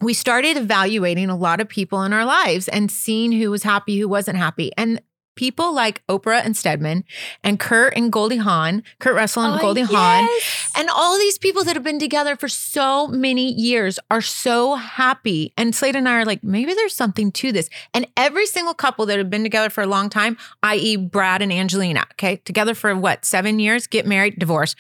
we 0.01 0.14
started 0.14 0.57
evaluating 0.57 1.28
a 1.28 1.36
lot 1.36 1.61
of 1.61 1.68
people 1.68 2.03
in 2.03 2.12
our 2.12 2.24
lives 2.24 2.68
and 2.68 2.90
seeing 2.90 3.32
who 3.32 3.51
was 3.51 3.62
happy, 3.62 3.98
who 3.98 4.09
wasn't 4.09 4.38
happy. 4.38 4.72
And 4.76 5.01
people 5.36 5.72
like 5.72 6.07
Oprah 6.07 6.44
and 6.44 6.55
Stedman 6.55 7.03
and 7.42 7.59
Kurt 7.59 7.96
and 7.96 8.12
Goldie 8.12 8.36
Hawn, 8.36 8.82
Kurt 8.98 9.14
Russell 9.14 9.42
and 9.42 9.55
Oh, 9.55 9.62
Goldie 9.62 9.82
Hawn, 9.82 10.28
and 10.76 10.90
all 10.90 11.18
these 11.18 11.38
people 11.38 11.64
that 11.64 11.76
have 11.76 11.82
been 11.82 11.98
together 11.98 12.36
for 12.36 12.48
so 12.48 13.07
many 13.07 13.53
years 13.53 13.98
are 14.11 14.20
so 14.20 14.74
happy. 14.74 15.55
And 15.57 15.74
Slade 15.74 15.96
and 15.96 16.09
I 16.09 16.16
are 16.16 16.24
like, 16.26 16.44
maybe 16.44 16.74
there's 16.74 16.94
something 16.94 17.32
to 17.32 17.53
this. 17.53 17.70
And 17.94 18.07
every 18.18 18.44
single 18.46 18.74
couple 18.74 19.07
that 19.07 19.16
have 19.18 19.30
been 19.30 19.42
together 19.42 19.70
for 19.70 19.82
a 19.82 19.86
long 19.86 20.11
time, 20.11 20.36
i.e., 20.62 20.96
Brad 20.96 21.40
and 21.40 21.53
Angelina, 21.53 22.05
okay, 22.12 22.36
together 22.36 22.74
for 22.74 22.94
what, 22.94 23.24
seven 23.24 23.59
years, 23.59 23.86
get 23.86 24.07
married, 24.07 24.38
divorce. 24.38 24.76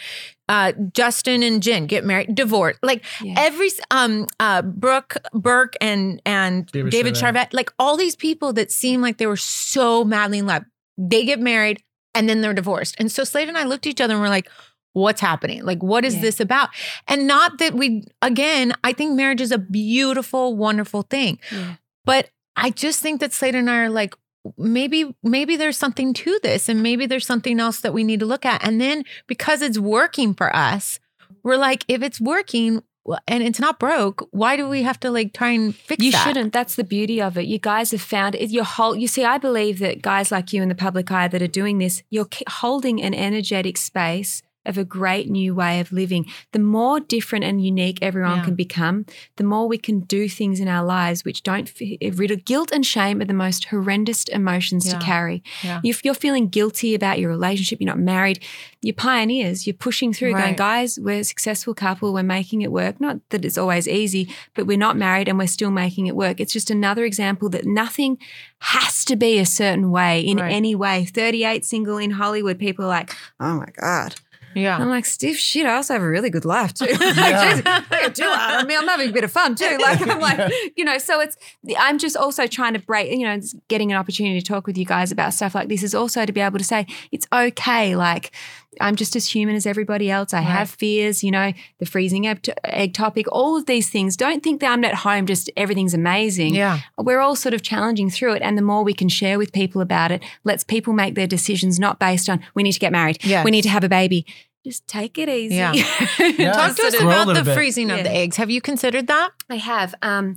Uh, 0.50 0.72
Justin 0.92 1.42
and 1.44 1.62
Jen 1.62 1.86
get 1.86 2.04
married, 2.04 2.34
divorce. 2.34 2.76
Like 2.82 3.04
Yeah. 3.22 3.34
every 3.38 3.70
um 3.90 4.26
uh 4.40 4.62
Brooke 4.62 5.16
Burke 5.32 5.76
and 5.80 6.20
and 6.26 6.66
David 6.66 6.90
David, 6.90 7.14
Charvet. 7.14 7.50
Charvet, 7.50 7.54
like 7.54 7.72
all 7.78 7.96
these 7.96 8.16
people 8.16 8.52
that 8.54 8.70
seem 8.72 9.00
like 9.00 9.16
they 9.18 9.26
were 9.26 9.36
so 9.36 10.04
madly 10.04 10.38
in 10.38 10.46
love, 10.46 10.64
they 10.98 11.24
get 11.24 11.38
married 11.40 11.82
and 12.14 12.28
then 12.28 12.40
they're 12.40 12.52
divorced. 12.52 12.96
And 12.98 13.10
so 13.12 13.22
Slade 13.24 13.48
and 13.48 13.56
I 13.56 13.64
looked 13.64 13.86
at 13.86 13.90
each 13.90 14.00
other 14.00 14.14
and 14.14 14.20
we're 14.22 14.28
like, 14.28 14.48
what's 14.92 15.20
happening? 15.20 15.62
Like, 15.64 15.82
what 15.84 16.04
is 16.04 16.16
Yeah. 16.16 16.22
this 16.22 16.40
about? 16.40 16.70
And 17.06 17.28
not 17.28 17.58
that 17.58 17.74
we, 17.74 18.02
again, 18.20 18.72
I 18.82 18.92
think 18.92 19.14
marriage 19.14 19.40
is 19.40 19.52
a 19.52 19.58
beautiful, 19.58 20.56
wonderful 20.56 21.02
thing. 21.02 21.38
Yeah. 21.52 21.76
But 22.04 22.30
I 22.56 22.70
just 22.70 22.98
think 23.00 23.20
that 23.20 23.32
Slade 23.32 23.54
and 23.54 23.70
I 23.70 23.78
are 23.84 23.88
like, 23.90 24.14
maybe, 24.56 25.14
maybe 25.22 25.56
there's 25.56 25.76
something 25.76 26.12
to 26.14 26.38
this 26.42 26.68
and 26.68 26.82
maybe 26.82 27.06
there's 27.06 27.26
something 27.26 27.60
else 27.60 27.80
that 27.80 27.92
we 27.92 28.04
need 28.04 28.20
to 28.20 28.26
look 28.26 28.44
at. 28.44 28.64
And 28.64 28.80
then 28.80 29.04
because 29.26 29.62
it's 29.62 29.78
working 29.78 30.34
for 30.34 30.54
us, 30.54 30.98
we're 31.42 31.56
like, 31.56 31.84
if 31.88 32.02
it's 32.02 32.20
working 32.20 32.82
and 33.26 33.42
it's 33.42 33.60
not 33.60 33.78
broke, 33.78 34.28
why 34.30 34.56
do 34.56 34.68
we 34.68 34.82
have 34.82 35.00
to 35.00 35.10
like 35.10 35.32
try 35.32 35.50
and 35.50 35.74
fix 35.74 36.02
it? 36.02 36.04
You 36.04 36.12
that? 36.12 36.24
shouldn't. 36.24 36.52
That's 36.52 36.76
the 36.76 36.84
beauty 36.84 37.20
of 37.20 37.38
it. 37.38 37.46
You 37.46 37.58
guys 37.58 37.90
have 37.92 38.02
found 38.02 38.34
it. 38.34 38.50
Your 38.50 38.64
whole. 38.64 38.94
You 38.94 39.08
see, 39.08 39.24
I 39.24 39.38
believe 39.38 39.78
that 39.78 40.02
guys 40.02 40.30
like 40.30 40.52
you 40.52 40.62
in 40.62 40.68
the 40.68 40.74
public 40.74 41.10
eye 41.10 41.28
that 41.28 41.42
are 41.42 41.46
doing 41.46 41.78
this, 41.78 42.02
you're 42.10 42.28
holding 42.48 43.02
an 43.02 43.14
energetic 43.14 43.76
space 43.78 44.42
of 44.66 44.76
a 44.76 44.84
great 44.84 45.30
new 45.30 45.54
way 45.54 45.80
of 45.80 45.90
living. 45.90 46.26
The 46.52 46.58
more 46.58 47.00
different 47.00 47.44
and 47.44 47.64
unique 47.64 47.98
everyone 48.02 48.38
Yeah. 48.38 48.44
can 48.44 48.54
become, 48.54 49.06
the 49.36 49.44
more 49.44 49.66
we 49.66 49.78
can 49.78 50.00
do 50.00 50.28
things 50.28 50.60
in 50.60 50.68
our 50.68 50.84
lives 50.84 51.24
which 51.24 51.42
don't 51.42 51.68
f- 51.80 52.18
rid 52.18 52.44
guilt 52.44 52.70
and 52.72 52.84
shame 52.84 53.20
are 53.20 53.24
the 53.24 53.32
most 53.34 53.64
horrendous 53.66 54.24
emotions 54.24 54.86
Yeah. 54.86 54.98
to 54.98 55.04
carry. 55.04 55.42
Yeah. 55.64 55.80
If 55.82 56.04
you're 56.04 56.14
feeling 56.14 56.48
guilty 56.48 56.94
about 56.94 57.18
your 57.18 57.30
relationship, 57.30 57.80
you're 57.80 57.86
not 57.86 57.98
married, 57.98 58.40
you're 58.82 58.94
pioneers, 58.94 59.66
you're 59.66 59.74
pushing 59.74 60.12
through, 60.12 60.32
going, 60.32 60.56
guys, 60.56 60.98
we're 61.00 61.20
a 61.20 61.24
successful 61.24 61.74
couple, 61.74 62.12
we're 62.12 62.22
making 62.22 62.60
it 62.62 62.70
work. 62.70 63.00
Not 63.00 63.18
that 63.30 63.44
it's 63.44 63.58
always 63.58 63.88
easy, 63.88 64.28
but 64.54 64.66
we're 64.66 64.76
not 64.78 64.96
married 64.96 65.28
and 65.28 65.38
we're 65.38 65.46
still 65.46 65.70
making 65.70 66.06
it 66.06 66.14
work. 66.16 66.38
It's 66.40 66.52
just 66.52 66.70
another 66.70 67.04
example 67.04 67.48
that 67.50 67.64
nothing 67.66 68.18
has 68.58 69.04
to 69.06 69.16
be 69.16 69.38
a 69.38 69.46
certain 69.46 69.90
way 69.90 70.20
in 70.20 70.36
Right. 70.36 70.52
any 70.52 70.74
way. 70.74 71.06
38 71.06 71.64
single 71.64 71.96
in 71.98 72.12
Hollywood, 72.12 72.58
people 72.58 72.84
are 72.84 72.88
like, 72.88 73.14
oh 73.40 73.54
my 73.54 73.68
God. 73.80 74.16
Yeah. 74.54 74.76
I'm 74.76 74.88
like, 74.88 75.06
stiff 75.06 75.36
shit. 75.36 75.64
I 75.66 75.74
also 75.74 75.94
have 75.94 76.02
a 76.02 76.08
really 76.08 76.30
good 76.30 76.44
life 76.44 76.74
too. 76.74 76.86
Like, 76.90 77.16
Yeah. 77.16 77.50
Jesus, 77.50 77.62
I 77.66 78.02
got 78.02 78.14
too 78.14 78.24
hard 78.24 78.60
on 78.60 78.66
me. 78.66 78.76
I'm 78.76 78.88
having 78.88 79.10
a 79.10 79.12
bit 79.12 79.24
of 79.24 79.30
fun 79.30 79.54
too. 79.54 79.78
Like 79.80 80.00
I'm 80.06 80.20
like, 80.20 80.52
you 80.76 80.84
know, 80.84 80.98
so 80.98 81.20
it's 81.20 81.36
I'm 81.78 81.98
just 81.98 82.16
also 82.16 82.46
trying 82.46 82.72
to 82.74 82.80
break, 82.80 83.10
you 83.12 83.24
know, 83.24 83.38
getting 83.68 83.92
an 83.92 83.98
opportunity 83.98 84.40
to 84.40 84.46
talk 84.46 84.66
with 84.66 84.76
you 84.76 84.84
guys 84.84 85.12
about 85.12 85.34
stuff 85.34 85.54
like 85.54 85.68
this 85.68 85.82
is 85.82 85.94
also 85.94 86.26
to 86.26 86.32
be 86.32 86.40
able 86.40 86.58
to 86.58 86.64
say 86.64 86.86
it's 87.12 87.26
okay. 87.32 87.94
Like 87.96 88.32
I'm 88.80 88.94
just 88.94 89.16
as 89.16 89.26
human 89.26 89.56
as 89.56 89.66
everybody 89.66 90.10
else. 90.10 90.32
I 90.32 90.38
Right. 90.38 90.46
have 90.46 90.70
fears, 90.70 91.24
you 91.24 91.30
know, 91.30 91.52
the 91.78 91.86
freezing 91.86 92.26
egg, 92.26 92.48
egg 92.64 92.94
topic, 92.94 93.26
all 93.32 93.56
of 93.56 93.66
these 93.66 93.88
things. 93.90 94.16
Don't 94.16 94.42
think 94.44 94.60
that 94.60 94.70
I'm 94.70 94.84
at 94.84 94.94
home, 94.96 95.26
just 95.26 95.50
everything's 95.56 95.94
amazing 95.94 96.54
Yeah. 96.54 96.80
we're 96.96 97.18
all 97.20 97.34
sort 97.34 97.52
of 97.54 97.62
challenging 97.62 98.10
through 98.10 98.34
it. 98.34 98.42
And 98.42 98.56
the 98.56 98.62
more 98.62 98.84
we 98.84 98.94
can 98.94 99.08
share 99.08 99.38
with 99.38 99.52
people 99.52 99.80
about 99.80 100.12
it, 100.12 100.22
lets 100.44 100.62
people 100.62 100.92
make 100.92 101.14
their 101.16 101.26
decisions 101.26 101.80
not 101.80 101.98
based 101.98 102.28
on 102.30 102.40
we 102.54 102.62
need 102.62 102.72
to 102.72 102.78
get 102.78 102.92
married, 102.92 103.18
Yes. 103.22 103.44
we 103.44 103.50
need 103.50 103.62
to 103.62 103.68
have 103.70 103.82
a 103.84 103.88
baby. 103.88 104.24
Just 104.64 104.86
take 104.86 105.16
it 105.18 105.28
easy. 105.28 105.54
Yeah. 105.54 105.72
Yeah. 106.38 106.52
Talk 106.52 106.76
to 106.76 106.82
us 106.82 106.94
of- 106.94 107.00
Grow 107.00 107.10
a 107.10 107.22
about 107.22 107.34
the 107.34 107.42
bit. 107.44 107.54
freezing 107.54 107.90
of 107.90 107.98
Yeah. 107.98 108.02
the 108.04 108.10
eggs. 108.14 108.36
Have 108.36 108.50
you 108.50 108.60
considered 108.60 109.06
that? 109.06 109.30
I 109.48 109.56
have. 109.56 109.94
Um, 110.02 110.36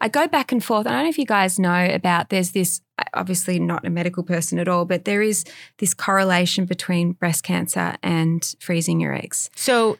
I 0.00 0.08
go 0.08 0.28
back 0.28 0.52
and 0.52 0.62
forth. 0.64 0.86
I 0.86 0.90
don't 0.92 1.02
know 1.04 1.08
if 1.08 1.18
you 1.18 1.26
guys 1.26 1.58
know 1.58 1.86
about 1.92 2.30
there's 2.30 2.52
this, 2.52 2.80
obviously 3.14 3.58
not 3.58 3.84
a 3.86 3.90
medical 3.90 4.22
person 4.22 4.58
at 4.60 4.68
all, 4.68 4.84
but 4.84 5.04
there 5.04 5.22
is 5.22 5.44
this 5.78 5.92
correlation 5.94 6.66
between 6.66 7.12
breast 7.12 7.42
cancer 7.42 7.96
and 8.02 8.54
freezing 8.60 9.00
your 9.00 9.12
eggs. 9.14 9.50
So 9.56 9.98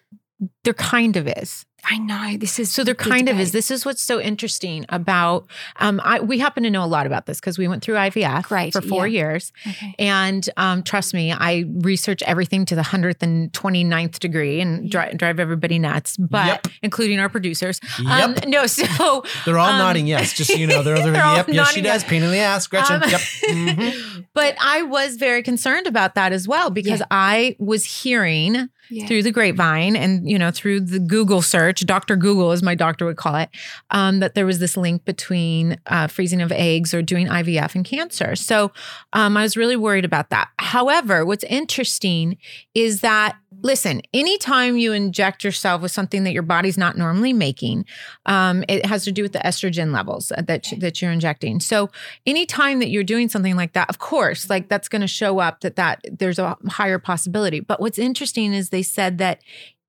there 0.62 0.75
kind 0.75 1.16
of 1.16 1.27
is. 1.27 1.66
I 1.91 1.99
know 1.99 2.37
this 2.39 2.59
is 2.59 2.72
So 2.72 2.82
there 2.85 2.95
the 2.95 3.03
kind 3.05 3.28
of 3.28 3.39
is. 3.39 3.53
This 3.53 3.70
is 3.70 3.85
what's 3.85 4.03
so 4.03 4.20
interesting 4.20 4.87
about. 4.89 5.47
Um, 5.76 6.01
I, 6.05 6.20
we 6.20 6.39
happen 6.39 6.62
to 6.62 6.70
know 6.70 6.82
a 6.85 6.87
lot 6.87 7.07
about 7.07 7.26
this 7.26 7.41
because 7.41 7.59
we 7.59 7.68
went 7.68 7.82
through 7.82 7.97
IVF 7.97 8.45
Great, 8.45 8.72
for 8.72 8.80
four 8.80 9.07
yeah. 9.07 9.18
years, 9.20 9.53
Okay. 9.68 9.95
and 9.99 10.49
um, 10.57 10.82
trust 10.82 11.14
me, 11.14 11.32
I 11.32 11.64
research 11.80 12.22
everything 12.22 12.64
to 12.66 12.74
the 12.74 12.82
hundredth 12.82 13.22
and 13.22 13.53
29th 13.53 14.18
degree 14.18 14.61
and 14.61 14.91
dri- 14.91 15.14
drive 15.14 15.39
everybody 15.39 15.78
nuts, 15.78 16.16
but 16.16 16.47
Yep. 16.47 16.66
including 16.82 17.18
our 17.20 17.28
producers. 17.28 17.80
Yep. 18.03 18.45
Um, 18.45 18.51
no, 18.51 18.66
so 18.68 19.24
they're 19.45 19.59
all 19.59 19.68
um, 19.70 19.78
nodding 19.78 20.07
yes. 20.07 20.32
Just 20.32 20.51
so 20.53 20.57
you 20.57 20.66
know, 20.66 20.82
they're, 20.82 20.95
they're, 21.03 21.12
They're 21.12 21.24
all 21.24 21.37
yep, 21.37 21.49
yes, 21.49 21.72
she 21.72 21.80
does. 21.80 22.03
yes. 22.03 22.11
Pain 22.11 22.22
in 22.22 22.30
the 22.30 22.39
ass, 22.39 22.66
Gretchen. 22.66 23.03
Um, 23.03 23.11
yep. 23.11 23.20
Mhm. 23.45 24.26
but 24.35 24.57
I 24.61 24.82
was 24.82 25.16
very 25.16 25.43
concerned 25.43 25.87
about 25.87 26.14
that 26.16 26.32
as 26.32 26.49
well 26.49 26.70
because 26.70 27.01
Yeah. 27.01 27.07
I 27.11 27.57
was 27.59 27.85
hearing 27.85 28.68
Yeah. 28.91 29.07
through 29.07 29.22
the 29.22 29.32
grapevine 29.32 29.97
and 29.97 30.28
you 30.28 30.39
know 30.39 30.51
through 30.51 30.80
the 30.80 30.99
Google 30.99 31.43
search, 31.43 31.85
Doctor 31.87 32.16
Google, 32.16 32.51
as 32.51 32.62
my 32.62 32.74
doctor 32.74 33.05
would 33.07 33.16
call 33.16 33.37
it, 33.37 33.49
um, 33.91 34.20
that 34.20 34.35
there 34.35 34.47
was 34.47 34.59
this 34.59 34.76
link 34.76 35.05
between 35.05 35.78
uh, 35.87 36.07
freezing 36.07 36.43
of 36.43 36.53
eggs 36.53 36.93
or 36.93 37.03
doing 37.03 37.26
IVF 37.26 37.74
and 37.74 37.85
cancer. 37.85 38.37
So 38.37 38.72
um, 39.12 39.37
I 39.37 39.43
was 39.43 39.57
really 39.57 39.76
worried 39.76 40.05
about 40.05 40.30
that. 40.30 40.49
However, 40.59 41.24
what's 41.24 41.45
interesting 41.45 42.37
is 42.74 43.01
that 43.01 43.37
listen, 43.65 44.03
anytime 44.12 44.77
you 44.77 44.93
inject 44.93 45.43
yourself 45.43 45.83
with 45.83 45.91
something 45.91 46.23
that 46.23 46.33
your 46.33 46.43
body's 46.45 46.79
not 46.79 46.97
normally 46.97 47.33
making, 47.33 47.85
um, 48.27 48.62
it 48.69 48.85
has 48.87 49.03
to 49.05 49.11
do 49.11 49.23
with 49.23 49.33
the 49.33 49.39
estrogen 49.41 49.93
levels 49.93 50.29
that 50.29 50.47
that 50.79 51.03
you're 51.03 51.11
injecting. 51.11 51.59
So 51.59 51.91
anytime 52.27 52.79
that 52.79 52.91
you're 52.91 53.03
doing 53.03 53.29
something 53.29 53.57
like 53.57 53.73
that, 53.73 53.89
of 53.89 53.99
course, 53.99 54.49
like 54.49 54.69
that's 54.69 54.89
going 54.89 55.01
to 55.03 55.09
show 55.09 55.41
up 55.41 55.62
that 55.62 55.75
that 55.77 56.05
there's 56.12 56.39
a 56.39 56.57
higher 56.69 56.99
possibility. 57.01 57.59
But 57.59 57.81
what's 57.81 57.99
interesting 57.99 58.53
is 58.55 58.69
they 58.69 58.83
said 58.85 59.19
that 59.19 59.41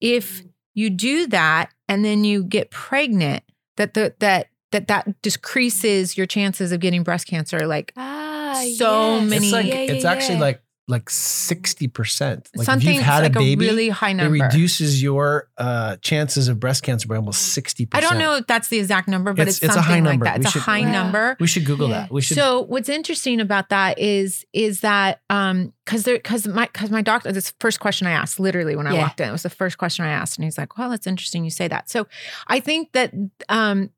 if 0.01 0.41
you 0.73 0.89
do 0.89 1.28
that 1.28 1.69
and 1.88 2.03
then 2.03 2.23
you 2.23 2.43
get 2.43 2.71
pregnant, 2.71 3.43
that 3.76 3.93
the 3.93 4.15
that 4.19 4.47
that 4.71 4.88
that 4.88 5.21
decreases 5.21 6.17
your 6.17 6.26
chances 6.26 6.71
of 6.71 6.80
getting 6.80 7.03
breast 7.03 7.28
cancer. 7.28 7.67
Like 7.67 7.93
Ah, 7.97 8.63
so 8.78 9.17
yes. 9.19 9.30
many- 9.30 9.45
It's 9.47 9.53
like 9.53 9.65
Yeah, 9.67 9.73
yeah, 9.82 9.91
it's 9.91 10.05
actually 10.05 10.36
yeah. 10.36 10.41
like 10.41 10.61
like 10.88 11.09
sixty 11.09 11.88
percent. 11.88 12.47
Like 12.55 12.61
if 12.61 12.65
something 12.65 12.93
you've 12.93 13.03
had 13.03 13.23
like 13.23 13.36
a 13.36 13.39
baby, 13.39 13.65
really 13.65 13.89
high 13.89 14.13
number. 14.13 14.36
it 14.36 14.41
reduces 14.43 15.01
your 15.01 15.49
uh, 15.57 15.95
chances 15.97 16.47
of 16.47 16.59
breast 16.59 16.83
cancer 16.83 17.07
by 17.07 17.15
almost 17.15 17.57
60%. 17.57 17.88
I 17.93 18.01
don't 18.01 18.19
know 18.19 18.36
if 18.36 18.45
that's 18.47 18.67
the 18.67 18.77
exact 18.77 19.07
number, 19.07 19.33
but 19.33 19.41
It's- 19.43 19.57
it's, 19.57 19.65
it's 19.65 19.75
a 19.75 19.81
high 19.81 19.95
like 19.95 20.03
number. 20.03 20.25
that. 20.25 20.36
It's 20.38 20.45
We 20.45 20.47
a 20.47 20.51
should- 20.51 20.61
high 20.61 20.81
Wow. 20.81 20.91
number. 20.91 21.38
We 21.39 21.47
should 21.47 21.65
Google 21.65 21.89
Yeah. 21.89 22.01
that. 22.01 22.11
We 22.11 22.21
should. 22.21 22.36
So 22.38 22.61
what's 22.61 22.89
interesting 22.89 23.39
about 23.41 23.69
that 23.69 23.97
is 23.97 24.45
is 24.53 24.81
that 24.81 25.21
um 25.31 25.73
because 25.86 26.03
there 26.03 26.15
because 26.17 26.47
my 26.47 26.67
because 26.71 26.91
my 26.91 27.01
doctor 27.01 27.31
this 27.31 27.53
first 27.59 27.79
question 27.79 28.05
I 28.05 28.11
asked 28.11 28.39
literally 28.39 28.75
when 28.75 28.86
I 28.86 28.93
Yeah. 28.93 29.01
walked 29.01 29.19
in 29.21 29.29
it 29.29 29.31
was 29.31 29.43
the 29.43 29.49
first 29.49 29.77
question 29.79 30.05
I 30.05 30.09
asked 30.09 30.38
and 30.38 30.43
he's 30.43 30.57
like 30.57 30.77
well 30.77 30.89
that's 30.91 31.07
interesting 31.07 31.43
you 31.43 31.49
say 31.51 31.67
that 31.67 31.89
so 31.89 32.07
I 32.47 32.59
think 32.59 32.91
that 32.93 33.11
um 33.49 33.89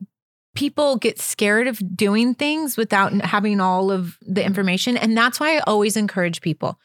people 0.58 0.98
get 0.98 1.20
scared 1.20 1.68
of 1.68 1.80
doing 1.96 2.34
things 2.34 2.76
without 2.78 3.14
having 3.22 3.62
all 3.62 3.92
of 3.92 4.18
the 4.22 4.44
information 4.44 4.98
and 4.98 5.16
that's 5.16 5.40
why 5.40 5.56
I 5.56 5.60
always 5.68 5.96
encourage 5.96 6.42
people 6.42 6.80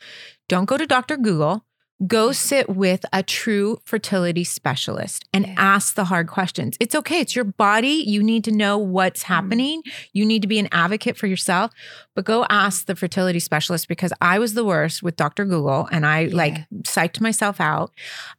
don't 0.48 0.66
go 0.66 0.76
to 0.76 0.86
Dr. 0.86 1.16
Google 1.16 1.64
go 2.04 2.32
sit 2.32 2.68
with 2.68 3.04
a 3.12 3.22
true 3.22 3.78
fertility 3.84 4.42
specialist 4.42 5.24
and 5.32 5.46
ask 5.56 5.94
the 5.94 6.06
hard 6.06 6.26
questions. 6.26 6.76
It's 6.80 6.96
okay. 6.96 7.20
It's 7.20 7.36
your 7.36 7.44
body. 7.44 8.02
You 8.04 8.24
need 8.24 8.42
to 8.44 8.50
know 8.50 8.76
what's 8.76 9.22
happening. 9.22 9.84
You 10.12 10.26
need 10.26 10.42
to 10.42 10.48
be 10.48 10.58
an 10.58 10.68
advocate 10.72 11.16
for 11.16 11.28
yourself, 11.28 11.70
but 12.16 12.24
go 12.24 12.44
ask 12.50 12.86
the 12.86 12.96
fertility 12.96 13.38
specialist 13.38 13.86
because 13.86 14.12
I 14.20 14.40
was 14.40 14.54
the 14.54 14.64
worst 14.64 15.04
with 15.04 15.14
Dr. 15.14 15.44
Google 15.44 15.88
and 15.92 16.04
I 16.04 16.22
Yeah. 16.22 16.34
like 16.36 16.68
psyched 16.82 17.20
myself 17.20 17.60
out. 17.60 17.92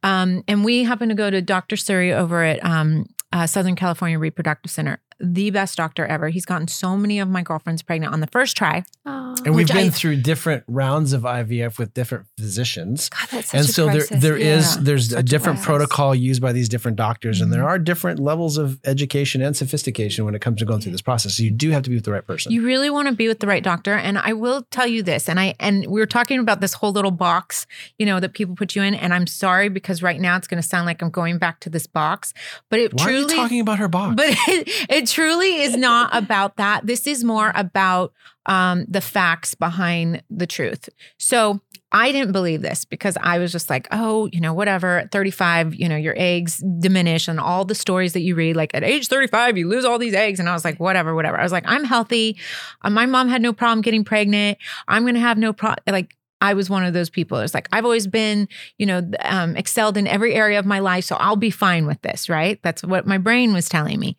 Um, 0.03 0.43
and 0.49 0.65
we 0.65 0.83
happen 0.83 1.07
to 1.07 1.15
go 1.15 1.29
to 1.29 1.41
Dr. 1.41 1.77
Surrey 1.77 2.11
over 2.11 2.43
at 2.43 2.61
um, 2.65 3.05
uh, 3.31 3.47
Southern 3.47 3.75
California 3.77 4.19
Reproductive 4.19 4.71
Center. 4.71 4.99
The 5.19 5.49
best 5.51 5.77
doctor 5.77 6.05
ever. 6.05 6.29
He's 6.29 6.45
gotten 6.45 6.67
so 6.67 6.97
many 6.97 7.19
of 7.19 7.27
my 7.29 7.41
girlfriends 7.41 7.81
pregnant 7.81 8.13
on 8.13 8.19
the 8.19 8.27
first 8.27 8.55
try. 8.57 8.83
Oh, 9.05 9.35
and 9.45 9.55
we've 9.55 9.67
been 9.67 9.87
I- 9.87 9.89
through 9.89 10.17
different 10.21 10.63
rounds 10.67 11.13
of 11.13 11.23
IVF 11.23 11.77
with 11.77 11.93
different 11.93 12.25
physicians. 12.37 13.09
God, 13.09 13.27
that's 13.31 13.49
such 13.49 13.59
and 13.59 13.69
a 13.69 13.71
so 13.71 13.85
there 13.85 13.95
process. 13.97 14.21
there 14.21 14.37
is 14.37 14.75
Yeah. 14.75 14.81
there's 14.83 15.09
Such 15.09 15.15
a 15.17 15.19
a 15.19 15.23
different 15.23 15.57
process. 15.59 15.65
protocol 15.65 16.15
used 16.15 16.41
by 16.41 16.51
these 16.51 16.69
different 16.69 16.97
doctors 16.97 17.41
and 17.41 17.49
Mm-hmm. 17.51 17.59
there 17.59 17.67
are 17.67 17.79
different 17.79 18.19
levels 18.19 18.57
of 18.57 18.79
education 18.85 19.41
and 19.41 19.55
sophistication 19.57 20.23
when 20.25 20.35
it 20.35 20.39
comes 20.41 20.59
to 20.59 20.65
going 20.65 20.81
through 20.81 20.91
this 20.93 21.01
process 21.01 21.35
so 21.35 21.43
you 21.43 21.51
do 21.51 21.71
have 21.71 21.83
to 21.83 21.89
be 21.89 21.95
with 21.95 22.05
the 22.05 22.11
right 22.11 22.25
person 22.25 22.51
You 22.51 22.63
really 22.65 22.89
want 22.89 23.07
to 23.09 23.13
be 23.13 23.27
with 23.27 23.39
the 23.39 23.47
right 23.47 23.63
doctor. 23.63 23.93
And 23.95 24.17
I 24.17 24.33
will 24.33 24.65
tell 24.71 24.87
you 24.87 25.03
this, 25.03 25.27
and 25.29 25.39
I 25.39 25.55
and 25.59 25.85
we 25.87 25.99
were 25.99 26.05
talking 26.05 26.39
about 26.39 26.61
this 26.61 26.73
whole 26.73 26.91
little 26.91 27.11
box, 27.11 27.65
you 27.97 28.05
know, 28.05 28.19
that 28.19 28.33
people 28.33 28.55
put 28.55 28.75
you 28.75 28.81
in. 28.83 28.93
And 28.93 29.13
I'm 29.13 29.27
sorry 29.27 29.69
because 29.69 30.01
right 30.03 30.19
now 30.21 30.37
it's 30.37 30.47
going 30.47 30.61
to 30.61 30.67
sound 30.67 30.85
like 30.85 31.01
I'm 31.01 31.09
going 31.09 31.37
back 31.37 31.59
to 31.61 31.69
this 31.69 31.87
box, 31.87 32.33
but 32.69 32.79
it 32.79 32.93
why 32.93 33.03
truly 33.05 33.17
are 33.23 33.29
you 33.29 33.35
talking 33.35 33.59
about 33.59 33.79
her 33.79 33.87
box 33.87 34.15
but 34.15 34.25
it, 34.47 34.67
it 34.89 35.02
truly 35.07 35.61
is 35.61 35.75
not 35.75 36.15
about 36.15 36.57
that. 36.57 36.85
This 36.85 37.07
is 37.07 37.23
more 37.23 37.51
about 37.55 38.13
um, 38.45 38.85
the 38.87 39.01
facts 39.01 39.55
behind 39.55 40.23
the 40.29 40.47
truth. 40.47 40.89
So 41.17 41.61
I 41.91 42.11
didn't 42.11 42.31
believe 42.31 42.61
this 42.61 42.85
because 42.85 43.17
I 43.21 43.37
was 43.37 43.51
just 43.51 43.69
like, 43.69 43.87
oh, 43.91 44.27
you 44.33 44.41
know, 44.41 44.53
whatever. 44.53 44.99
At 44.99 45.11
35, 45.11 45.75
you 45.75 45.87
know, 45.87 45.95
your 45.95 46.15
eggs 46.17 46.63
diminish 46.79 47.27
and 47.27 47.39
all 47.39 47.65
the 47.65 47.75
stories 47.75 48.13
that 48.13 48.21
you 48.21 48.35
read, 48.35 48.55
like 48.55 48.73
at 48.73 48.83
age 48.83 49.07
35, 49.07 49.57
you 49.57 49.69
lose 49.69 49.85
all 49.85 49.99
these 49.99 50.15
eggs. 50.15 50.39
And 50.39 50.49
I 50.49 50.53
was 50.53 50.65
like, 50.65 50.79
whatever, 50.79 51.13
whatever. 51.13 51.39
I 51.39 51.43
was 51.43 51.51
like, 51.51 51.65
I'm 51.67 51.83
healthy. 51.83 52.37
Uh, 52.81 52.89
my 52.89 53.05
mom 53.05 53.29
had 53.29 53.41
no 53.41 53.53
problem 53.53 53.81
getting 53.81 54.03
pregnant. 54.03 54.57
I'm 54.87 55.03
going 55.03 55.13
to 55.13 55.21
have 55.21 55.37
no 55.37 55.53
problem. 55.53 55.83
Like, 55.87 56.17
I 56.41 56.55
was 56.55 56.69
one 56.69 56.83
of 56.83 56.93
those 56.93 57.09
people. 57.09 57.37
It's 57.37 57.53
like 57.53 57.69
I've 57.71 57.85
always 57.85 58.05
been, 58.05 58.49
you 58.77 58.85
know, 58.85 59.09
um, 59.21 59.55
excelled 59.55 59.95
in 59.95 60.07
every 60.07 60.33
area 60.33 60.59
of 60.59 60.65
my 60.65 60.79
life, 60.79 61.05
so 61.05 61.15
I'll 61.15 61.37
be 61.37 61.49
fine 61.49 61.87
with 61.87 62.01
this, 62.01 62.27
right? 62.27 62.59
That's 62.63 62.83
what 62.83 63.07
my 63.07 63.17
brain 63.17 63.53
was 63.53 63.69
telling 63.69 63.97
me. 63.97 64.17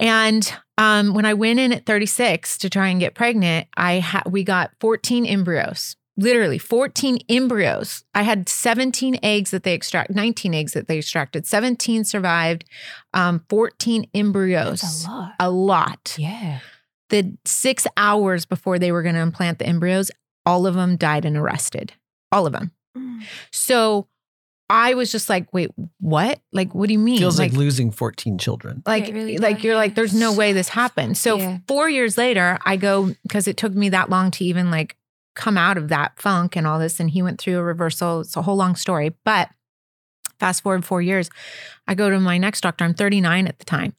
And 0.00 0.52
um, 0.78 1.14
when 1.14 1.24
I 1.26 1.34
went 1.34 1.60
in 1.60 1.72
at 1.72 1.86
36 1.86 2.58
to 2.58 2.70
try 2.70 2.88
and 2.88 2.98
get 3.00 3.14
pregnant, 3.14 3.68
I 3.76 3.94
had 3.94 4.22
we 4.26 4.42
got 4.44 4.72
14 4.80 5.26
embryos. 5.26 5.96
Literally 6.16 6.58
14 6.58 7.18
embryos. 7.30 8.04
I 8.14 8.22
had 8.22 8.48
17 8.48 9.18
eggs 9.22 9.52
that 9.52 9.62
they 9.62 9.72
extract, 9.74 10.10
19 10.10 10.54
eggs 10.54 10.72
that 10.72 10.86
they 10.88 10.98
extracted. 10.98 11.46
17 11.46 12.04
survived. 12.04 12.64
Um, 13.14 13.44
14 13.48 14.06
embryos. 14.14 14.80
That's 14.82 15.06
a 15.06 15.10
lot. 15.10 15.32
A 15.40 15.50
lot 15.50 16.14
Yeah. 16.18 16.58
the 17.10 17.36
six 17.46 17.86
hours 17.96 18.44
before 18.44 18.78
they 18.78 18.92
were 18.92 19.02
going 19.02 19.14
to 19.14 19.20
implant 19.20 19.58
the 19.60 19.66
embryos, 19.66 20.10
all 20.44 20.66
of 20.66 20.74
them 20.74 20.96
died 20.96 21.24
and 21.24 21.36
arrested. 21.36 21.94
All 22.32 22.46
of 22.46 22.52
them. 22.52 22.72
Mm. 22.96 23.22
So 23.50 24.08
I 24.70 24.94
was 24.94 25.10
just 25.10 25.28
like, 25.28 25.52
wait, 25.52 25.70
what? 25.98 26.40
Like, 26.52 26.74
what 26.74 26.86
do 26.86 26.92
you 26.92 26.98
mean? 27.00 27.18
feels 27.18 27.38
like, 27.40 27.52
losing 27.52 27.90
14 27.90 28.38
children 28.38 28.82
like, 28.86 29.08
It 29.08 29.14
really 29.14 29.36
like 29.38 29.56
does. 29.56 29.64
you're 29.64 29.74
like, 29.74 29.96
there's 29.96 30.14
no 30.14 30.32
way 30.32 30.52
this 30.52 30.68
happened. 30.68 31.18
So 31.18 31.36
Yeah. 31.38 31.58
four 31.66 31.88
years 31.90 32.16
later, 32.16 32.56
I 32.64 32.76
go 32.76 33.14
because 33.24 33.48
it 33.48 33.56
took 33.56 33.74
me 33.74 33.88
that 33.88 34.08
long 34.10 34.30
to 34.32 34.44
even 34.44 34.70
like 34.70 34.96
come 35.34 35.58
out 35.58 35.76
of 35.76 35.88
that 35.88 36.20
funk 36.20 36.56
and 36.56 36.66
all 36.66 36.78
this. 36.78 37.00
And 37.00 37.10
he 37.10 37.20
went 37.20 37.40
through 37.40 37.58
a 37.58 37.62
reversal. 37.62 38.20
It's 38.20 38.36
a 38.36 38.42
whole 38.42 38.56
long 38.56 38.76
story, 38.76 39.10
but 39.24 39.48
fast 40.40 40.62
forward 40.62 40.84
four 40.84 41.00
years, 41.02 41.30
I 41.86 41.94
go 41.94 42.10
to 42.10 42.18
my 42.18 42.38
next 42.38 42.62
doctor. 42.62 42.84
I'm 42.84 42.94
39 42.94 43.46
at 43.46 43.58
the 43.58 43.64
time. 43.64 43.94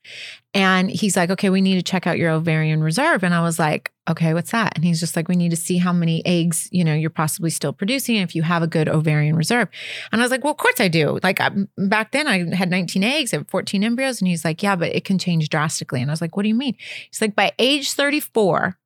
And 0.54 0.90
he's 0.90 1.16
like, 1.16 1.30
okay, 1.30 1.50
we 1.50 1.62
need 1.62 1.76
to 1.76 1.84
check 1.84 2.06
out 2.06 2.18
your 2.18 2.32
ovarian 2.32 2.84
reserve. 2.84 3.24
And 3.24 3.34
I 3.34 3.42
was 3.42 3.58
like, 3.58 3.92
okay, 4.10 4.34
what's 4.34 4.52
that? 4.52 4.74
And 4.76 4.84
he's 4.84 5.00
just 5.00 5.16
like, 5.16 5.30
we 5.30 5.36
need 5.36 5.52
to 5.52 5.56
see 5.56 5.78
how 5.78 5.94
many 5.94 6.26
eggs, 6.26 6.68
you 6.72 6.84
know, 6.84 6.94
you're 6.94 7.10
possibly 7.10 7.50
still 7.50 7.72
producing 7.72 8.18
if 8.18 8.36
you 8.36 8.42
have 8.42 8.64
a 8.64 8.68
good 8.68 8.90
ovarian 8.90 9.36
reserve. 9.36 9.70
And 10.12 10.20
I 10.20 10.26
was 10.26 10.32
like, 10.32 10.44
well, 10.44 10.52
of 10.52 10.58
course 10.58 10.80
I 10.82 10.90
do. 10.90 11.20
Like 11.24 11.40
I, 11.40 11.52
back 11.78 12.12
then 12.12 12.28
I 12.28 12.54
had 12.54 12.70
19 12.70 13.04
eggs, 13.04 13.32
had 13.32 13.50
14 13.50 13.84
embryos. 13.84 14.20
And 14.20 14.28
he's 14.28 14.44
like, 14.44 14.62
yeah, 14.62 14.76
but 14.76 14.94
it 14.94 15.06
can 15.06 15.18
change 15.18 15.48
drastically. 15.48 16.02
And 16.02 16.12
I 16.12 16.14
was 16.14 16.22
like, 16.22 16.36
what 16.36 16.44
do 16.44 16.50
you 16.50 16.56
mean? 16.56 16.76
He's 17.10 17.22
like, 17.22 17.36
by 17.36 17.54
age 17.58 17.94
34, 17.94 18.78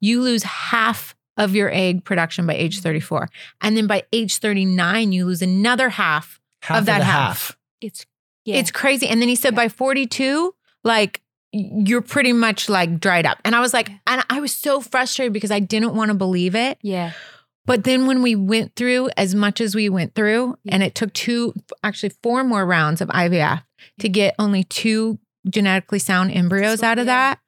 you 0.00 0.22
lose 0.22 0.42
half 0.42 1.14
of 1.36 1.54
your 1.54 1.70
egg 1.72 2.04
production 2.04 2.46
by 2.46 2.54
age 2.54 2.80
34. 2.80 3.28
And 3.60 3.76
then 3.76 3.86
by 3.86 4.04
age 4.12 4.38
39, 4.38 5.12
you 5.12 5.26
lose 5.26 5.42
another 5.42 5.90
half. 5.90 6.40
Half 6.62 6.78
Of 6.80 6.86
that 6.86 6.98
the 6.98 7.04
half. 7.04 7.56
It's 7.80 8.06
yeah. 8.44 8.56
It's 8.56 8.70
crazy. 8.70 9.06
And 9.08 9.20
then 9.20 9.28
he 9.28 9.36
said 9.36 9.54
by 9.54 9.68
42, 9.68 10.54
like 10.84 11.20
you're 11.52 12.00
pretty 12.02 12.32
much 12.32 12.68
like 12.68 12.98
dried 12.98 13.26
up. 13.26 13.38
And 13.44 13.54
I 13.54 13.60
was 13.60 13.72
like, 13.74 13.90
and 14.06 14.24
I 14.30 14.40
was 14.40 14.54
so 14.54 14.80
frustrated 14.80 15.32
because 15.32 15.50
I 15.50 15.60
didn't 15.60 15.94
want 15.94 16.08
to 16.10 16.14
believe 16.14 16.54
it. 16.54 16.78
yeah. 16.82 17.12
But 17.64 17.84
then 17.84 18.08
when 18.08 18.22
we 18.22 18.34
went 18.34 18.74
through 18.74 19.10
as 19.16 19.36
much 19.36 19.60
as 19.60 19.72
we 19.76 19.88
went 19.88 20.16
through, 20.16 20.56
and 20.66 20.82
it 20.82 20.96
took 20.96 21.12
two, 21.12 21.54
actually 21.84 22.10
four 22.20 22.42
more 22.42 22.66
rounds 22.66 23.00
of 23.00 23.08
IVF 23.10 23.62
to 24.00 24.08
get 24.08 24.34
only 24.36 24.64
two 24.64 25.20
genetically 25.48 26.00
sound 26.00 26.32
embryos 26.32 26.80
So- 26.80 26.86
out 26.88 26.98
of 26.98 27.06
yeah. 27.06 27.34
that, 27.36 27.38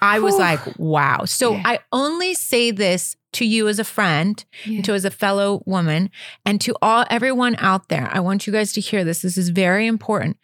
I 0.00 0.20
was 0.20 0.38
like, 0.38 0.60
wow. 0.78 1.26
So 1.26 1.52
Yeah. 1.52 1.62
I 1.66 1.78
only 1.92 2.32
say 2.32 2.70
this 2.70 3.14
to 3.34 3.44
you 3.44 3.68
as 3.68 3.78
a 3.78 3.84
friend 3.84 4.44
Yeah. 4.64 4.82
to 4.82 4.94
as 4.94 5.04
a 5.04 5.10
fellow 5.10 5.62
woman 5.66 6.10
and 6.46 6.60
to 6.62 6.74
all 6.82 7.04
everyone 7.10 7.56
out 7.58 7.88
there 7.88 8.08
i 8.12 8.20
want 8.20 8.46
you 8.46 8.52
guys 8.52 8.72
to 8.72 8.80
hear 8.80 9.04
this. 9.04 9.22
This 9.22 9.36
is 9.36 9.50
very 9.50 9.86
important. 9.86 10.36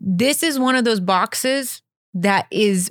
This 0.00 0.42
is 0.42 0.58
one 0.58 0.76
of 0.76 0.84
those 0.84 1.00
boxes 1.00 1.82
that 2.14 2.46
is 2.50 2.90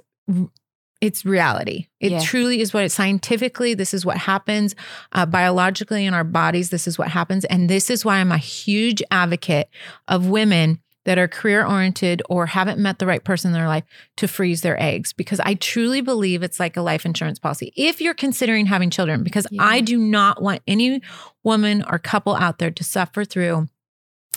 it's 1.01 1.25
reality. 1.25 1.87
It 1.99 2.13
Yeah. 2.13 2.19
truly 2.21 2.61
is 2.61 2.73
what 2.73 2.83
it 2.83 2.91
scientifically 2.91 3.73
this 3.73 3.93
is 3.93 4.05
what 4.05 4.17
happens. 4.17 4.75
Uh, 5.11 5.25
biologically 5.25 6.05
in 6.05 6.13
our 6.13 6.23
bodies 6.23 6.69
this 6.69 6.87
is 6.87 6.97
what 6.97 7.09
happens. 7.09 7.45
And 7.45 7.69
this 7.69 7.89
is 7.89 8.03
why 8.05 8.17
i'm 8.17 8.31
a 8.31 8.37
huge 8.37 9.03
advocate 9.11 9.69
of 10.07 10.27
women 10.27 10.79
that 11.05 11.17
are 11.17 11.27
career 11.27 11.65
oriented 11.65 12.21
or 12.29 12.45
haven't 12.47 12.79
met 12.79 12.99
the 12.99 13.05
right 13.05 13.23
person 13.23 13.49
in 13.49 13.53
their 13.53 13.67
life 13.67 13.83
to 14.17 14.27
freeze 14.27 14.61
their 14.61 14.81
eggs 14.81 15.13
because 15.13 15.39
I 15.39 15.53
truly 15.55 16.01
believe 16.01 16.43
it's 16.43 16.59
like 16.59 16.75
a 16.77 16.81
life 16.81 17.05
insurance 17.05 17.39
policy. 17.39 17.71
If 17.75 18.01
you're 18.01 18.13
considering 18.13 18.65
having 18.65 18.89
children, 18.89 19.23
because 19.23 19.47
Yeah. 19.51 19.63
I 19.63 19.81
do 19.81 19.97
not 19.97 20.41
want 20.41 20.61
any 20.67 21.01
woman 21.43 21.83
or 21.89 21.99
couple 21.99 22.35
out 22.35 22.57
there 22.59 22.71
to 22.71 22.83
suffer 22.83 23.23
through 23.23 23.67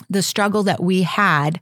the 0.09 0.21
struggle 0.21 0.63
that 0.63 0.81
we 0.81 1.03
had 1.03 1.61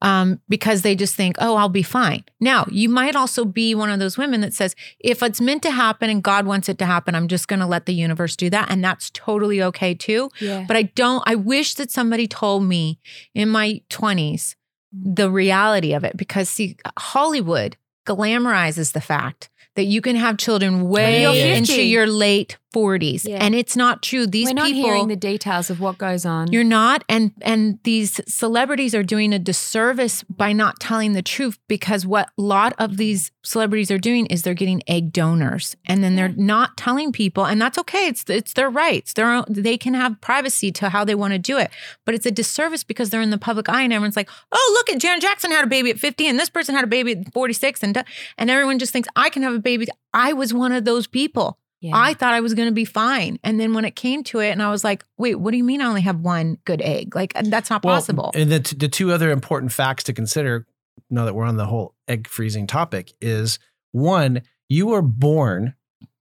um, 0.00 0.40
because 0.48 0.82
they 0.82 0.94
just 0.94 1.14
think, 1.14 1.36
oh, 1.38 1.56
I'll 1.56 1.68
be 1.68 1.82
fine. 1.82 2.24
Now, 2.40 2.66
you 2.70 2.88
might 2.88 3.16
also 3.16 3.44
be 3.44 3.74
one 3.74 3.90
of 3.90 3.98
those 3.98 4.18
women 4.18 4.40
that 4.40 4.54
says, 4.54 4.74
if 4.98 5.22
it's 5.22 5.40
meant 5.40 5.62
to 5.62 5.70
happen 5.70 6.10
and 6.10 6.22
God 6.22 6.46
wants 6.46 6.68
it 6.68 6.78
to 6.78 6.86
happen, 6.86 7.14
I'm 7.14 7.28
just 7.28 7.48
going 7.48 7.60
to 7.60 7.66
let 7.66 7.86
the 7.86 7.94
universe 7.94 8.36
do 8.36 8.50
that. 8.50 8.70
And 8.70 8.82
that's 8.82 9.10
totally 9.10 9.62
okay 9.62 9.94
too. 9.94 10.30
Yeah. 10.40 10.64
But 10.66 10.76
I 10.76 10.82
don't, 10.82 11.22
I 11.26 11.34
wish 11.34 11.74
that 11.74 11.90
somebody 11.90 12.26
told 12.26 12.64
me 12.64 12.98
in 13.34 13.48
my 13.48 13.82
20s 13.90 14.56
the 14.92 15.30
reality 15.30 15.94
of 15.94 16.04
it 16.04 16.16
because, 16.16 16.48
see, 16.48 16.76
Hollywood 16.98 17.76
glamorizes 18.06 18.92
the 18.92 19.00
fact 19.00 19.48
that 19.74 19.84
you 19.84 20.00
can 20.00 20.16
have 20.16 20.36
children 20.36 20.88
way 20.88 21.56
into 21.56 21.82
your 21.82 22.06
late 22.06 22.58
40s. 22.72 23.26
Yeah. 23.26 23.38
And 23.40 23.54
it's 23.54 23.76
not 23.76 24.02
true. 24.02 24.26
These 24.26 24.48
We're 24.48 24.54
not 24.54 24.66
people. 24.66 24.82
hearing 24.82 25.08
the 25.08 25.16
details 25.16 25.70
of 25.70 25.80
what 25.80 25.98
goes 25.98 26.24
on. 26.24 26.52
You're 26.52 26.64
not, 26.64 27.04
and 27.08 27.32
and 27.42 27.78
these 27.84 28.20
celebrities 28.26 28.94
are 28.94 29.02
doing 29.02 29.32
a 29.32 29.38
disservice 29.38 30.22
by 30.24 30.52
not 30.52 30.80
telling 30.80 31.12
the 31.12 31.22
truth 31.22 31.58
because 31.68 32.06
what 32.06 32.30
a 32.38 32.42
lot 32.42 32.74
of 32.78 32.96
these 32.96 33.30
celebrities 33.42 33.90
are 33.90 33.98
doing 33.98 34.26
is 34.26 34.42
they're 34.42 34.54
getting 34.54 34.82
egg 34.86 35.12
donors, 35.12 35.76
and 35.86 36.02
then 36.02 36.16
they're 36.16 36.28
not 36.28 36.76
telling 36.76 37.12
people, 37.12 37.44
and 37.44 37.60
that's 37.60 37.78
okay. 37.78 38.06
It's 38.06 38.24
it's 38.28 38.54
their 38.54 38.70
rights. 38.70 39.12
Their 39.12 39.30
own, 39.30 39.44
they 39.48 39.76
can 39.76 39.94
have 39.94 40.20
privacy 40.20 40.72
to 40.72 40.88
how 40.88 41.04
they 41.04 41.14
want 41.14 41.32
to 41.32 41.38
do 41.38 41.58
it, 41.58 41.70
but 42.04 42.14
it's 42.14 42.26
a 42.26 42.30
disservice 42.30 42.84
because 42.84 43.10
they're 43.10 43.22
in 43.22 43.30
the 43.30 43.38
public 43.38 43.68
eye, 43.68 43.82
and 43.82 43.92
everyone's 43.92 44.16
like, 44.16 44.30
oh 44.50 44.72
look 44.74 44.94
at 44.94 45.00
Janet 45.00 45.22
Jackson 45.22 45.50
had 45.50 45.64
a 45.64 45.68
baby 45.68 45.90
at 45.90 45.98
50, 45.98 46.26
and 46.26 46.38
this 46.38 46.50
person 46.50 46.74
had 46.74 46.84
a 46.84 46.88
baby 46.88 47.12
at 47.12 47.32
46, 47.32 47.82
and 47.82 48.04
and 48.38 48.50
everyone 48.50 48.78
just 48.78 48.92
thinks 48.92 49.08
I 49.16 49.30
can 49.30 49.42
have 49.42 49.54
a 49.54 49.58
baby. 49.58 49.86
I 50.14 50.32
was 50.32 50.52
one 50.52 50.72
of 50.72 50.84
those 50.84 51.06
people. 51.06 51.58
Yeah. 51.82 51.92
I 51.94 52.14
thought 52.14 52.32
I 52.32 52.40
was 52.40 52.54
going 52.54 52.68
to 52.68 52.74
be 52.74 52.84
fine. 52.84 53.38
And 53.44 53.58
then 53.60 53.74
when 53.74 53.84
it 53.84 53.96
came 53.96 54.22
to 54.24 54.38
it, 54.38 54.50
and 54.50 54.62
I 54.62 54.70
was 54.70 54.84
like, 54.84 55.04
wait, 55.18 55.34
what 55.34 55.50
do 55.50 55.56
you 55.58 55.64
mean 55.64 55.82
I 55.82 55.86
only 55.86 56.00
have 56.02 56.20
one 56.20 56.56
good 56.64 56.80
egg? 56.80 57.14
Like, 57.14 57.34
that's 57.34 57.68
not 57.70 57.84
Well, 57.84 57.96
possible. 57.96 58.30
And 58.34 58.50
the, 58.50 58.60
t- 58.60 58.76
the 58.76 58.88
two 58.88 59.10
other 59.12 59.30
important 59.30 59.72
facts 59.72 60.04
to 60.04 60.12
consider, 60.12 60.66
now 61.10 61.24
that 61.24 61.34
we're 61.34 61.44
on 61.44 61.56
the 61.56 61.66
whole 61.66 61.94
egg 62.08 62.28
freezing 62.28 62.66
topic, 62.68 63.12
is 63.20 63.58
one, 63.90 64.42
you 64.68 64.92
are 64.92 65.02
born 65.02 65.74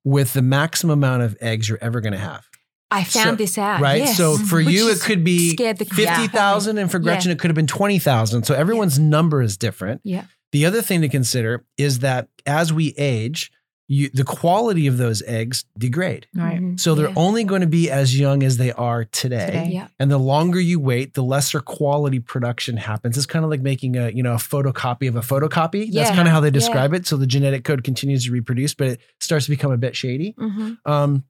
with 0.03 0.34
the 0.34 0.41
maximum 0.41 0.99
amount 0.99 1.22
of 1.22 1.38
eggs 1.39 1.70
you're 1.70 1.78
ever 1.80 2.01
going 2.01 2.14
to 2.14 2.20
have. 2.20 2.47
I 2.89 3.03
found 3.05 3.30
So- 3.30 3.36
this 3.36 3.57
out. 3.57 3.80
right? 3.80 3.99
yes. 4.01 4.18
So 4.18 4.38
for 4.38 4.57
Which 4.57 4.70
you, 4.74 4.89
it 4.89 4.99
could 4.99 5.24
be 5.24 5.51
scared 5.51 5.78
the 5.78 5.86
crap 5.86 5.99
out 6.07 6.14
of 6.16 6.18
me. 6.22 6.24
50,000, 6.24 6.78
and 6.80 6.91
for 6.91 6.97
Yeah. 6.97 7.03
Gretchen, 7.03 7.32
it 7.32 7.39
could 7.39 7.49
have 7.49 7.55
been 7.55 7.68
20,000. 7.68 8.43
So 8.45 8.53
everyone's 8.55 8.97
number 8.99 9.41
is 9.41 9.55
different. 9.57 10.01
Yeah. 10.03 10.26
The 10.51 10.66
other 10.66 10.82
thing 10.82 10.99
to 11.01 11.07
consider 11.07 11.64
is 11.78 11.99
that 11.99 12.28
as 12.45 12.74
we 12.74 12.93
age, 12.97 13.51
you, 13.94 14.10
the 14.14 14.24
quality 14.24 14.88
of 14.88 14.96
those 14.98 15.22
eggs 15.24 15.66
degrade. 15.78 16.26
right. 16.34 16.62
Mhm. 16.62 16.80
So 16.80 16.96
they're 16.96 17.10
Yeah. 17.10 17.14
only 17.18 17.44
going 17.44 17.60
to 17.60 17.68
be 17.68 17.89
as 17.92 18.18
young 18.18 18.42
as 18.42 18.56
they 18.56 18.72
are 18.72 19.04
today. 19.04 19.48
Today. 19.48 19.70
Yeah. 19.74 19.88
And 20.00 20.10
the 20.10 20.18
longer 20.18 20.62
you 20.62 20.80
wait, 20.80 21.14
the 21.14 21.24
lesser 21.24 21.60
quality 21.60 22.20
production 22.22 22.78
happens. 22.78 23.18
It's 23.18 23.26
kind 23.26 23.44
of 23.44 23.52
like 23.52 23.60
making 23.62 23.98
a, 23.98 24.10
you 24.10 24.24
know, 24.24 24.32
a 24.34 24.38
photocopy 24.38 25.10
of 25.10 25.18
a 25.18 25.22
photocopy. 25.22 25.92
That's 25.92 26.10
kind 26.12 26.26
of 26.28 26.34
how 26.34 26.39
they 26.39 26.48
Yeah. 26.48 26.52
describe 26.62 26.94
it. 26.94 27.06
So 27.06 27.18
the 27.18 27.28
genetic 27.28 27.66
code 27.66 27.84
continues 27.84 28.24
to 28.26 28.32
reproduce, 28.32 28.74
but 28.74 28.88
it 28.88 29.02
starts 29.20 29.46
to 29.46 29.52
become 29.52 29.74
a 29.74 29.78
bit 29.78 29.94
shady. 29.96 30.36
Mhm. 30.39 30.78
Um, 30.86 31.24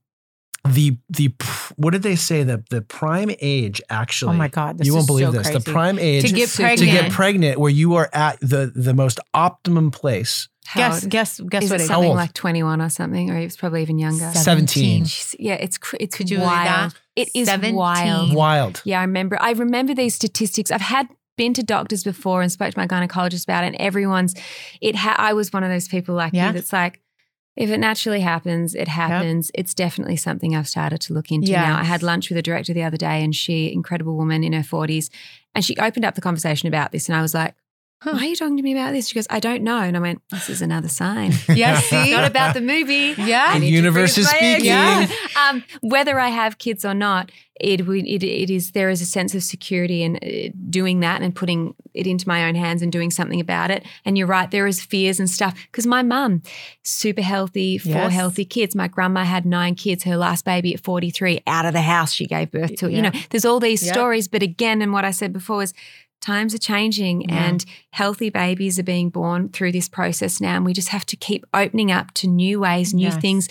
the 0.64 0.98
the 1.10 1.34
what 1.78 1.90
did 1.92 2.04
they 2.04 2.16
say 2.16 2.44
the 2.44 2.64
the 2.70 2.84
prime 2.84 3.32
age 3.42 3.82
actually? 3.90 4.36
Oh 4.36 4.38
my 4.38 4.48
God. 4.50 4.78
This 4.78 4.86
you 4.86 4.94
won't 4.94 5.06
is 5.06 5.08
believe 5.08 5.26
so 5.26 5.32
this. 5.32 5.50
The 5.50 5.60
prime 5.72 5.98
age 5.98 6.22
to 6.30 6.32
get 6.36 6.50
to 6.50 6.58
to 6.58 6.62
pregnant. 6.62 6.92
get 6.92 7.12
pregnant, 7.12 7.60
where 7.60 7.72
you 7.72 7.96
are 7.96 8.10
at 8.14 8.40
the 8.42 8.72
the 8.76 8.94
most 8.94 9.20
optimum 9.34 9.90
place. 9.90 10.48
How 10.72 10.80
guess, 10.90 11.04
old- 11.04 11.12
guess, 11.12 11.40
guess 11.42 11.64
is 11.66 11.70
what 11.72 11.80
it 11.80 11.84
age? 11.84 11.90
How 11.90 11.96
something 11.96 12.10
old? 12.10 12.18
like 12.18 12.34
21 12.34 12.82
or 12.82 12.90
something, 12.90 13.30
or 13.30 13.38
it's 13.38 13.58
probably 13.58 13.82
even 13.82 14.00
younger. 14.00 14.32
Seven. 14.34 14.68
17. 14.68 15.06
Yeah, 15.40 15.54
it's 15.56 15.78
cr- 15.78 15.98
it's 16.00 16.16
Could 16.16 16.30
you 16.30 16.38
believe 16.38 16.52
wild. 16.52 16.92
that? 16.92 17.00
It 17.16 17.30
is 17.36 17.48
17. 17.48 17.76
wild. 17.76 18.34
Wild. 18.34 18.82
Yeah, 18.86 19.00
I 19.00 19.04
remember. 19.04 19.38
I 19.42 19.52
remember 19.52 19.94
these 19.94 20.16
statistics. 20.16 20.72
I've 20.72 20.82
had 20.82 21.08
been 21.38 21.54
to 21.56 21.64
doctors 21.64 22.04
before 22.04 22.42
and 22.42 22.52
spoke 22.52 22.74
to 22.74 22.80
my 22.80 22.88
gynecologist 22.88 23.44
about 23.44 23.64
it. 23.64 23.68
And 23.68 23.76
everyone's. 23.82 24.34
It. 24.82 24.96
Ha- 24.96 25.16
I 25.18 25.34
was 25.34 25.52
one 25.52 25.64
of 25.64 25.70
those 25.70 25.88
people 25.88 26.16
like 26.16 26.34
Yeah. 26.34 26.48
you 26.48 26.54
that's 26.54 26.72
like, 26.72 27.02
if 27.58 27.70
it 27.70 27.80
naturally 27.80 28.22
happens, 28.22 28.74
it 28.74 28.88
happens. 28.88 29.52
It's 29.54 29.74
definitely 29.74 30.16
something 30.16 30.56
I've 30.56 30.70
started 30.70 31.02
to 31.02 31.14
look 31.14 31.32
into 31.32 31.52
Yeah. 31.52 31.64
now. 31.68 31.80
I 31.80 31.84
had 31.84 32.02
lunch 32.02 32.30
with 32.30 32.38
a 32.38 32.42
director 32.42 32.74
the 32.74 32.84
other 32.84 32.98
day, 32.98 33.24
and 33.24 33.36
she, 33.36 33.74
incredible 33.74 34.16
woman 34.16 34.42
in 34.44 34.54
her 34.54 34.64
forties, 34.64 35.10
and 35.54 35.66
she 35.66 35.76
opened 35.78 36.06
up 36.06 36.16
the 36.16 36.22
conversation 36.22 36.68
about 36.68 36.92
this, 36.94 37.10
and 37.10 37.18
I 37.18 37.22
was 37.22 37.34
like. 37.34 37.56
Huh. 38.04 38.14
Why 38.14 38.22
are 38.22 38.26
you 38.26 38.36
talking 38.36 38.58
to 38.58 38.64
me 38.64 38.72
about 38.74 38.94
this? 38.94 39.08
She 39.10 39.14
goes, 39.16 39.28
I 39.30 39.40
don't 39.40 39.62
know. 39.62 39.78
And 39.78 39.96
I 39.96 40.00
went, 40.00 40.24
This 40.32 40.50
is 40.50 40.62
another 40.64 40.88
sign. 40.90 41.34
Yeah, 41.50 41.78
It's 41.78 41.88
see? 41.88 42.12
not 42.12 42.26
about 42.26 42.56
the 42.56 42.62
movie. 42.62 43.14
Yeah. 43.16 43.60
The 43.60 43.68
universe 43.68 44.18
is 44.18 44.28
speaking. 44.28 44.66
Yeah. 44.66 45.08
Um, 45.40 45.64
whether 45.82 46.20
I 46.20 46.30
have 46.30 46.58
kids 46.58 46.84
or 46.84 46.96
not, 46.96 47.32
it, 47.60 47.80
it 47.82 48.24
it 48.24 48.50
is 48.50 48.72
there 48.72 48.90
is 48.90 49.02
a 49.04 49.06
sense 49.06 49.36
of 49.36 49.44
security 49.44 50.02
in 50.02 50.16
uh, 50.18 50.50
doing 50.72 51.02
that 51.02 51.22
and 51.22 51.36
putting 51.36 51.76
it 51.94 52.08
into 52.08 52.28
my 52.28 52.48
own 52.48 52.56
hands 52.56 52.82
and 52.82 52.92
doing 52.92 53.12
something 53.12 53.40
about 53.40 53.70
it. 53.70 53.86
And 54.04 54.18
you're 54.18 54.26
right, 54.26 54.50
there 54.50 54.66
is 54.66 54.82
fears 54.82 55.20
and 55.20 55.30
stuff 55.30 55.54
because 55.72 55.86
my 55.86 56.02
mum, 56.02 56.42
super 56.82 57.22
healthy, 57.22 57.78
four 57.78 57.92
Yes. 57.94 58.14
healthy 58.14 58.46
kids. 58.46 58.74
My 58.76 58.88
grandma 58.88 59.26
had 59.26 59.46
nine 59.46 59.76
kids. 59.76 60.06
Her 60.06 60.18
last 60.18 60.44
baby 60.44 60.74
at 60.74 60.80
43, 60.84 61.42
out 61.46 61.68
of 61.68 61.74
the 61.74 61.82
house, 61.82 62.14
she 62.14 62.26
gave 62.26 62.50
birth 62.50 62.76
to. 62.78 62.88
it. 62.88 62.94
You 62.94 63.04
know, 63.04 63.12
there's 63.30 63.46
all 63.46 63.60
these 63.60 63.84
Yeah. 63.86 63.94
stories, 63.94 64.28
but 64.28 64.42
again, 64.42 64.82
and 64.82 64.92
what 64.92 65.06
I 65.06 65.12
said 65.12 65.32
before 65.34 65.58
was. 65.58 65.74
Times 66.22 66.54
are 66.54 66.60
changing 66.60 67.22
Yeah. 67.22 67.46
and 67.48 67.66
healthy 67.92 68.30
babies 68.30 68.78
are 68.80 68.84
being 68.84 69.10
born 69.10 69.50
through 69.50 69.72
this 69.72 69.90
process 69.90 70.40
now. 70.40 70.56
And 70.56 70.64
we 70.66 70.72
just 70.74 70.90
have 70.90 71.06
to 71.08 71.16
keep 71.16 71.46
opening 71.54 71.92
up 71.92 72.14
to 72.16 72.28
new 72.28 72.60
ways, 72.60 72.94
new 72.94 73.06
Yes. 73.08 73.18
things. 73.18 73.50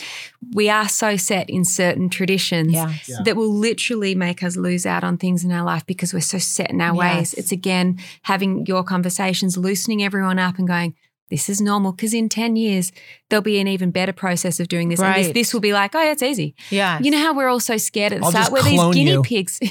We 0.55 0.69
are 0.71 0.89
so 0.89 1.17
set 1.17 1.51
in 1.51 1.65
certain 1.65 2.09
traditions 2.09 2.73
Yeah. 2.73 2.93
Yeah. 3.09 3.17
that 3.25 3.37
will 3.37 3.53
literally 3.53 4.15
make 4.15 4.43
us 4.43 4.57
lose 4.57 4.87
out 4.87 5.03
on 5.05 5.19
things 5.19 5.45
in 5.45 5.51
our 5.53 5.65
life 5.65 5.85
because 5.85 6.15
we're 6.15 6.21
so 6.21 6.39
set 6.39 6.71
in 6.71 6.81
our 6.81 6.95
Yes. 6.95 7.17
ways. 7.17 7.35
It's 7.35 7.53
again 7.53 7.99
having 8.23 8.65
your 8.67 8.85
conversations, 8.85 9.57
loosening 9.57 10.03
everyone 10.03 10.39
up 10.39 10.59
and 10.59 10.67
going, 10.69 10.95
this 11.31 11.49
is 11.49 11.61
normal. 11.61 11.93
Because 11.93 12.13
in 12.15 12.29
10 12.29 12.57
years, 12.57 12.93
there'll 13.29 13.43
be 13.43 13.59
an 13.61 13.69
even 13.69 13.91
better 13.91 14.13
process 14.13 14.61
of 14.61 14.69
doing 14.69 14.89
this. 14.89 15.01
And 15.01 15.15
this, 15.25 15.33
this 15.33 15.55
will 15.55 15.61
be 15.61 15.73
like, 15.73 15.95
oh, 15.95 16.03
yeah, 16.03 16.13
it's 16.13 16.23
easy. 16.23 16.55
Yeah. 16.71 16.99
You 17.01 17.11
know 17.13 17.19
how 17.19 17.35
we're 17.35 17.49
all 17.49 17.61
so 17.61 17.77
scared 17.77 18.13
at 18.13 18.19
the 18.21 18.25
I'll 18.25 18.31
start? 18.33 18.47
just 18.47 18.53
We're 18.53 18.63
these 18.63 18.95
guinea 18.95 19.11
you. 19.13 19.23
pigs. 19.23 19.59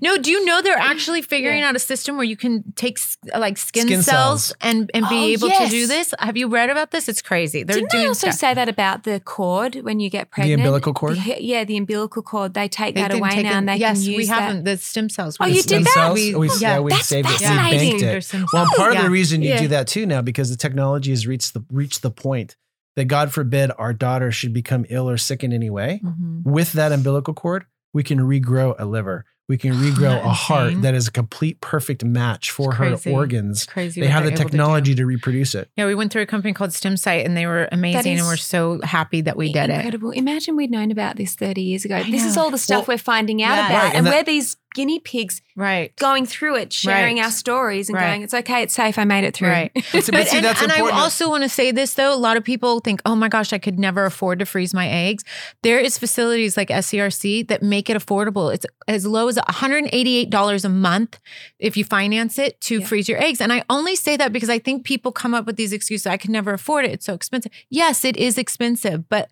No, 0.00 0.16
do 0.18 0.30
you 0.30 0.44
know 0.44 0.62
they're 0.62 0.76
actually 0.92 1.22
figuring 1.22 1.58
Yeah. 1.60 1.68
out 1.68 1.76
a 1.76 1.78
system 1.78 2.16
where 2.16 2.24
you 2.24 2.36
can 2.36 2.72
take 2.76 2.98
like 3.36 3.56
skin, 3.58 3.86
Skin 3.86 4.02
cells, 4.02 4.46
cells. 4.46 4.56
and 4.60 4.90
and 4.94 5.08
be 5.08 5.16
Oh, 5.16 5.46
able 5.46 5.50
to 5.50 5.68
do 5.68 5.86
this? 5.86 6.14
Have 6.18 6.36
you 6.36 6.48
read 6.48 6.70
about 6.70 6.90
this? 6.92 7.08
It's 7.08 7.22
crazy. 7.22 7.62
They're 7.64 7.76
Didn't 7.76 7.90
doing 7.90 8.02
they 8.04 8.08
also 8.08 8.28
stuff. 8.28 8.38
say 8.40 8.54
that 8.54 8.68
about 8.68 9.02
the 9.04 9.20
cord 9.20 9.76
when 9.82 10.00
you 10.00 10.08
get 10.10 10.30
pregnant? 10.30 10.58
The 10.60 10.62
umbilical 10.64 10.94
cord? 10.94 11.16
The- 11.18 11.42
yeah, 11.42 11.64
the 11.64 11.76
umbilical 11.76 12.22
cord. 12.22 12.54
They 12.54 12.68
take 12.68 12.94
They 12.94 13.02
that 13.02 13.12
away 13.14 13.30
take 13.30 13.44
now 13.44 13.50
it- 13.52 13.54
and 13.56 13.68
they 13.68 13.76
yes, 13.76 13.98
can 14.02 14.10
use 14.12 14.16
we 14.18 14.26
that. 14.26 14.40
haven't 14.42 14.64
the 14.64 14.76
stem 14.78 15.08
cells. 15.08 15.36
Oh, 15.40 15.46
you 15.46 15.62
did 15.62 15.84
that? 15.84 15.88
cells? 15.92 16.14
We- 16.14 16.34
We, 16.34 16.46
yeah. 16.48 16.54
yeah, 16.60 16.80
we 16.80 16.90
That's 16.92 17.06
saved 17.08 17.28
it. 17.28 17.32
We 17.32 17.38
fascinating. 17.38 18.00
banked 18.00 18.34
it. 18.34 18.40
Well, 18.52 18.66
part 18.76 18.96
of 18.96 19.02
the 19.02 19.10
reason 19.10 19.42
you 19.42 19.56
do 19.58 19.68
that 19.68 19.86
too 19.88 20.06
now 20.06 20.22
because 20.22 20.50
the 20.50 20.56
technology 20.56 20.91
has 21.00 21.26
reached 21.26 21.54
the 21.54 21.64
reached 21.70 22.02
the 22.02 22.10
point 22.10 22.56
that 22.96 23.06
God 23.06 23.32
forbid 23.32 23.70
our 23.78 23.92
daughter 23.92 24.30
should 24.30 24.52
become 24.52 24.84
ill 24.90 25.08
or 25.08 25.16
sick 25.16 25.42
in 25.42 25.52
any 25.52 25.70
way. 25.70 26.00
Mhm. 26.04 26.44
With 26.44 26.72
that 26.74 26.92
umbilical 26.92 27.32
cord, 27.34 27.64
we 27.94 28.02
can 28.02 28.18
regrow 28.20 28.74
a 28.78 28.84
liver. 28.84 29.24
We 29.48 29.58
can 29.58 29.72
regrow 29.74 30.16
a 30.24 30.28
heart 30.30 30.80
that 30.82 30.94
is 30.94 31.08
a 31.08 31.10
complete 31.10 31.60
perfect 31.60 32.04
match 32.04 32.50
for 32.50 32.70
It's 32.70 33.04
her 33.04 33.10
organs. 33.10 33.62
It's 33.64 33.70
crazy. 33.72 34.00
They 34.00 34.06
have 34.06 34.22
the 34.22 34.30
they're 34.30 34.38
to 34.38 34.44
technology 34.44 34.94
to, 34.94 35.04
reproduce 35.04 35.54
it. 35.54 35.68
Yeah, 35.76 35.86
we 35.86 35.94
went 35.94 36.12
through 36.12 36.22
a 36.22 36.26
company 36.26 36.54
called 36.54 36.70
StemCyte 36.70 37.26
and 37.26 37.36
they 37.36 37.46
were 37.46 37.68
amazing 37.72 38.18
and 38.18 38.26
we're 38.26 38.36
so 38.36 38.80
happy 38.82 39.20
that 39.22 39.36
we 39.36 39.52
did 39.52 39.68
it. 39.68 39.74
Incredible. 39.74 40.10
Imagine 40.12 40.56
we'd 40.56 40.70
known 40.70 40.90
about 40.90 41.16
this 41.16 41.34
30 41.34 41.60
years 41.60 41.84
ago. 41.84 41.96
I 41.96 42.10
This 42.10 42.24
is 42.24 42.36
all 42.36 42.50
the 42.50 42.56
stuff 42.56 42.86
Well, 42.88 42.94
we're 42.94 42.98
finding 42.98 43.42
out 43.42 43.56
yeah. 43.56 43.66
about. 43.66 43.82
Right, 43.82 43.88
and 43.88 43.96
and 43.98 44.06
that- 44.06 44.14
we're 44.14 44.22
these 44.24 44.56
guinea 44.74 44.98
pigs 45.00 45.42
Right. 45.54 45.94
going 45.96 46.24
through 46.26 46.56
it, 46.56 46.72
sharing 46.72 47.16
Right. 47.18 47.24
our 47.24 47.30
stories 47.30 47.88
and 47.88 47.96
Right. 47.96 48.08
going, 48.10 48.22
it's 48.22 48.32
okay, 48.34 48.62
it's 48.62 48.74
safe, 48.74 48.98
I 48.98 49.04
made 49.04 49.24
it 49.24 49.34
through. 49.34 49.48
Right. 49.50 49.70
But, 49.92 50.08
But, 50.10 50.28
see, 50.28 50.36
and, 50.38 50.44
that's 50.46 50.62
and 50.62 50.72
I 50.72 50.80
also 50.80 51.28
want 51.28 51.42
to 51.42 51.48
say 51.48 51.70
this 51.72 51.94
though, 51.94 52.14
a 52.14 52.16
lot 52.16 52.36
of 52.36 52.44
people 52.44 52.80
think, 52.80 53.00
oh 53.04 53.14
my 53.14 53.28
gosh, 53.28 53.52
I 53.52 53.58
could 53.58 53.78
never 53.78 54.04
afford 54.06 54.38
to 54.38 54.46
freeze 54.46 54.72
my 54.72 54.88
eggs. 54.88 55.24
There 55.62 55.78
is 55.78 55.98
facilities 55.98 56.56
like 56.56 56.68
SCRC 56.70 57.46
that 57.48 57.62
make 57.62 57.90
it 57.90 57.96
affordable. 57.96 58.52
It's 58.54 58.64
as 58.88 59.06
low 59.06 59.28
as 59.28 59.36
$188 59.36 60.64
a 60.64 60.68
month 60.68 61.18
if 61.58 61.76
you 61.76 61.84
finance 61.84 62.38
it 62.38 62.60
to 62.62 62.80
Yeah. 62.80 62.86
freeze 62.86 63.08
your 63.08 63.22
eggs. 63.22 63.40
And 63.40 63.52
I 63.52 63.62
only 63.68 63.96
say 63.96 64.16
that 64.16 64.32
because 64.32 64.48
I 64.50 64.58
think 64.58 64.84
people 64.84 65.12
come 65.12 65.34
up 65.34 65.46
with 65.46 65.56
these 65.56 65.72
excuses. 65.72 66.06
I 66.06 66.16
can 66.16 66.32
never 66.32 66.52
afford 66.52 66.84
it. 66.84 66.92
It's 66.92 67.06
so 67.06 67.14
expensive. 67.14 67.52
Yes, 67.70 68.04
it 68.04 68.16
is 68.16 68.38
expensive, 68.38 69.08
but 69.08 69.30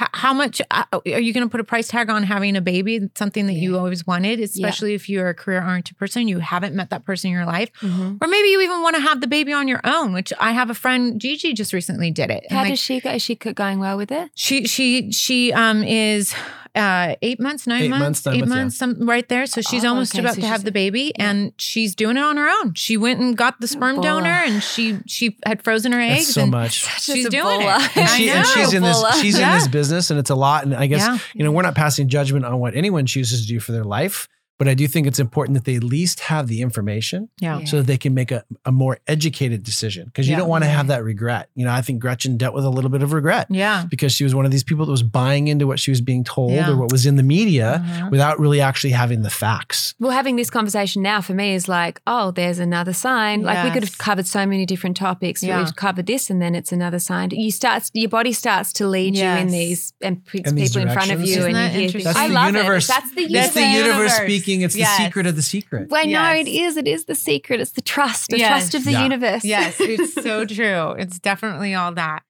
h- 0.00 0.08
how 0.12 0.32
much 0.32 0.60
uh, 0.70 0.84
are 0.92 1.20
you 1.20 1.32
going 1.32 1.46
to 1.46 1.50
put 1.50 1.60
a 1.60 1.64
price 1.64 1.88
tag 1.88 2.10
on 2.10 2.22
having 2.22 2.56
a 2.56 2.60
baby? 2.60 2.96
It's 2.96 3.18
something 3.18 3.46
that 3.46 3.54
you 3.54 3.76
always 3.78 4.06
wanted, 4.06 4.40
especially 4.40 4.94
if 4.94 5.08
you're 5.08 5.28
a 5.28 5.34
career 5.34 5.62
oriented 5.64 5.96
person, 5.96 6.28
you 6.28 6.38
haven't 6.38 6.74
met 6.74 6.90
that 6.90 7.04
person 7.04 7.28
in 7.28 7.34
your 7.34 7.46
life. 7.46 7.70
Mhm. 7.80 8.18
Or 8.20 8.28
maybe 8.28 8.48
you 8.48 8.60
even 8.60 8.82
want 8.82 8.96
to 8.96 9.02
have 9.02 9.20
the 9.20 9.26
baby 9.26 9.52
on 9.52 9.68
your 9.68 9.80
own, 9.84 10.12
which 10.12 10.32
I 10.40 10.52
have 10.52 10.70
a 10.70 10.74
friend, 10.74 11.20
Gigi, 11.20 11.52
just 11.52 11.72
recently 11.72 12.10
did 12.10 12.30
it. 12.30 12.44
And 12.48 12.56
How 12.58 12.64
like, 12.64 12.72
does 12.72 12.80
she 12.80 13.00
go? 13.00 13.10
Is 13.12 13.22
she 13.22 13.34
going 13.34 13.78
well 13.78 13.96
with 13.96 14.10
it? 14.12 14.30
she 14.34 14.66
she 14.66 15.10
she 15.12 15.52
um 15.52 15.82
is 15.84 16.34
uh, 16.74 17.16
eight 17.22 17.38
months, 17.38 17.66
nine 17.66 17.82
Eight 17.82 17.88
months, 17.90 18.02
months, 18.02 18.26
nine 18.26 18.34
eight 18.36 18.48
months, 18.48 18.76
yeah. 18.76 18.78
some, 18.78 19.08
right 19.08 19.28
there. 19.28 19.46
So 19.46 19.60
she's 19.60 19.84
Oh, 19.84 19.88
almost 19.90 20.14
okay, 20.14 20.20
about 20.22 20.36
so 20.36 20.40
to 20.40 20.46
have 20.46 20.64
the 20.64 20.72
baby, 20.72 21.12
yeah. 21.18 21.30
and 21.30 21.52
she's 21.58 21.94
doing 21.94 22.16
it 22.16 22.22
on 22.22 22.36
her 22.38 22.48
own. 22.48 22.74
She 22.74 22.96
went 22.96 23.20
and 23.20 23.36
got 23.36 23.60
the 23.60 23.66
sperm 23.66 23.96
Baller. 23.96 24.02
donor, 24.02 24.28
and 24.30 24.62
she 24.62 24.98
she 25.06 25.36
had 25.44 25.62
frozen 25.62 25.92
her 25.92 25.98
That's 25.98 26.20
eggs. 26.22 26.34
so 26.34 26.42
and 26.42 26.50
much. 26.50 26.72
She's 27.02 27.14
Just 27.24 27.26
a 27.26 27.30
doing 27.30 27.60
it. 27.60 27.66
And, 27.66 28.08
I 28.08 28.16
she, 28.16 28.30
and 28.30 28.42
know. 28.42 28.48
she's 28.54 28.72
in 28.74 28.82
this 28.82 28.96
Baller. 29.02 29.20
she's 29.20 29.38
in 29.38 29.48
this 29.50 29.68
business 29.68 30.10
and 30.10 30.18
it's 30.18 30.30
a 30.30 30.34
lot 30.34 30.64
and 30.64 30.74
i 30.74 30.86
guess 30.86 31.00
Yeah. 31.02 31.18
you 31.34 31.44
know 31.44 31.52
we're 31.52 31.62
not 31.62 31.74
passing 31.74 32.08
judgment 32.08 32.44
on 32.44 32.58
what 32.58 32.74
anyone 32.74 33.06
chooses 33.06 33.42
to 33.42 33.46
do 33.48 33.60
for 33.60 33.72
their 33.72 33.84
life 33.84 34.28
but 34.62 34.68
i 34.68 34.74
do 34.82 34.86
think 34.92 35.06
it's 35.10 35.18
important 35.28 35.54
that 35.58 35.64
they 35.64 35.76
at 35.76 35.82
least 35.98 36.20
have 36.32 36.44
the 36.52 36.60
information 36.62 37.28
Yeah. 37.40 37.58
Yeah. 37.58 37.64
so 37.70 37.76
that 37.78 37.86
they 37.86 37.98
can 38.04 38.12
make 38.20 38.30
a, 38.30 38.44
a 38.64 38.72
more 38.82 38.94
educated 39.14 39.60
decision 39.70 40.02
because 40.06 40.26
you 40.28 40.32
Yeah. 40.32 40.38
don't 40.40 40.48
want 40.54 40.62
to 40.64 40.70
have 40.78 40.86
that 40.92 41.02
regret 41.12 41.44
you 41.58 41.64
know 41.66 41.72
i 41.72 41.82
think 41.86 41.96
gretchen 42.00 42.36
dealt 42.42 42.54
with 42.54 42.64
a 42.64 42.70
little 42.76 42.90
bit 42.96 43.02
of 43.02 43.12
regret 43.12 43.46
Yeah. 43.50 43.84
because 43.94 44.12
she 44.16 44.24
was 44.24 44.34
one 44.34 44.44
of 44.48 44.52
these 44.54 44.64
people 44.70 44.84
that 44.86 44.92
was 44.98 45.02
buying 45.22 45.48
into 45.52 45.66
what 45.70 45.78
she 45.84 45.90
was 45.90 46.00
being 46.00 46.22
told 46.24 46.52
Yeah. 46.52 46.70
or 46.70 46.76
what 46.76 46.90
was 46.92 47.04
in 47.10 47.16
the 47.16 47.22
media 47.38 47.68
Uh-huh. 47.84 48.08
without 48.14 48.38
really 48.44 48.60
actually 48.60 48.92
having 49.02 49.22
the 49.22 49.30
facts 49.44 49.94
Well, 50.02 50.12
having 50.20 50.36
this 50.36 50.50
conversation 50.50 51.02
now 51.02 51.20
for 51.20 51.34
me 51.42 51.48
is 51.58 51.66
like, 51.78 52.00
oh, 52.06 52.26
there's 52.38 52.58
another 52.68 52.92
sign. 52.92 53.36
Like 53.48 53.58
we 53.66 53.70
could 53.74 53.84
have 53.88 53.96
covered 53.98 54.26
so 54.26 54.40
many 54.52 54.64
different 54.72 54.96
topics. 54.96 55.40
but 55.40 55.46
Yeah. 55.48 55.58
We've 55.60 55.76
covered 55.86 56.06
this, 56.06 56.30
and 56.30 56.40
then 56.42 56.54
it's 56.54 56.72
another 56.72 56.98
sign. 56.98 57.26
You 57.30 57.50
start, 57.50 57.80
your 58.02 58.08
body 58.18 58.32
starts 58.32 58.72
to 58.78 58.86
lead 58.96 59.12
you 59.16 59.24
in 59.42 59.48
these 59.48 59.92
and 60.06 60.14
puts 60.30 60.50
In 60.50 60.56
people 60.56 60.82
in 60.82 60.90
front 60.98 61.10
of 61.12 61.20
you, 61.20 61.36
Isn't 61.38 61.42
and 61.42 61.48
you 61.50 61.62
that 61.62 61.70
hear 61.72 61.82
interesting? 61.86 62.02
things. 62.02 62.04
that's 62.04 62.18
I 62.18 62.28
the 62.28 62.34
love 62.34 62.54
universe 62.54 62.86
it. 62.88 62.92
That's 62.94 63.10
the 63.14 63.22
universe. 63.22 63.40
that's 63.42 63.54
the 63.54 63.60
universe, 63.82 64.12
universe. 64.18 64.18
Speaking 64.52 64.64
it's 64.64 64.76
Yes. 64.76 64.98
the 64.98 65.04
secret 65.04 65.26
of 65.26 65.36
the 65.36 65.42
secret 65.42 65.88
Well, 65.90 66.06
no, 66.06 66.32
it 66.34 66.48
is. 66.48 66.76
It 66.76 66.86
is 66.88 67.04
the 67.06 67.14
secret. 67.14 67.60
It's 67.60 67.72
the 67.72 67.80
trust, 67.82 68.30
the 68.30 68.38
Yes. 68.38 68.48
trust 68.48 68.74
of 68.74 68.84
the 68.84 68.92
Yeah. 68.92 69.02
universe. 69.02 69.44
Yes, 69.44 69.76
it's 69.80 70.14
so 70.22 70.44
true. 70.44 70.92
It's 70.92 71.18
definitely 71.18 71.74
all 71.74 71.92
that. 71.94 72.22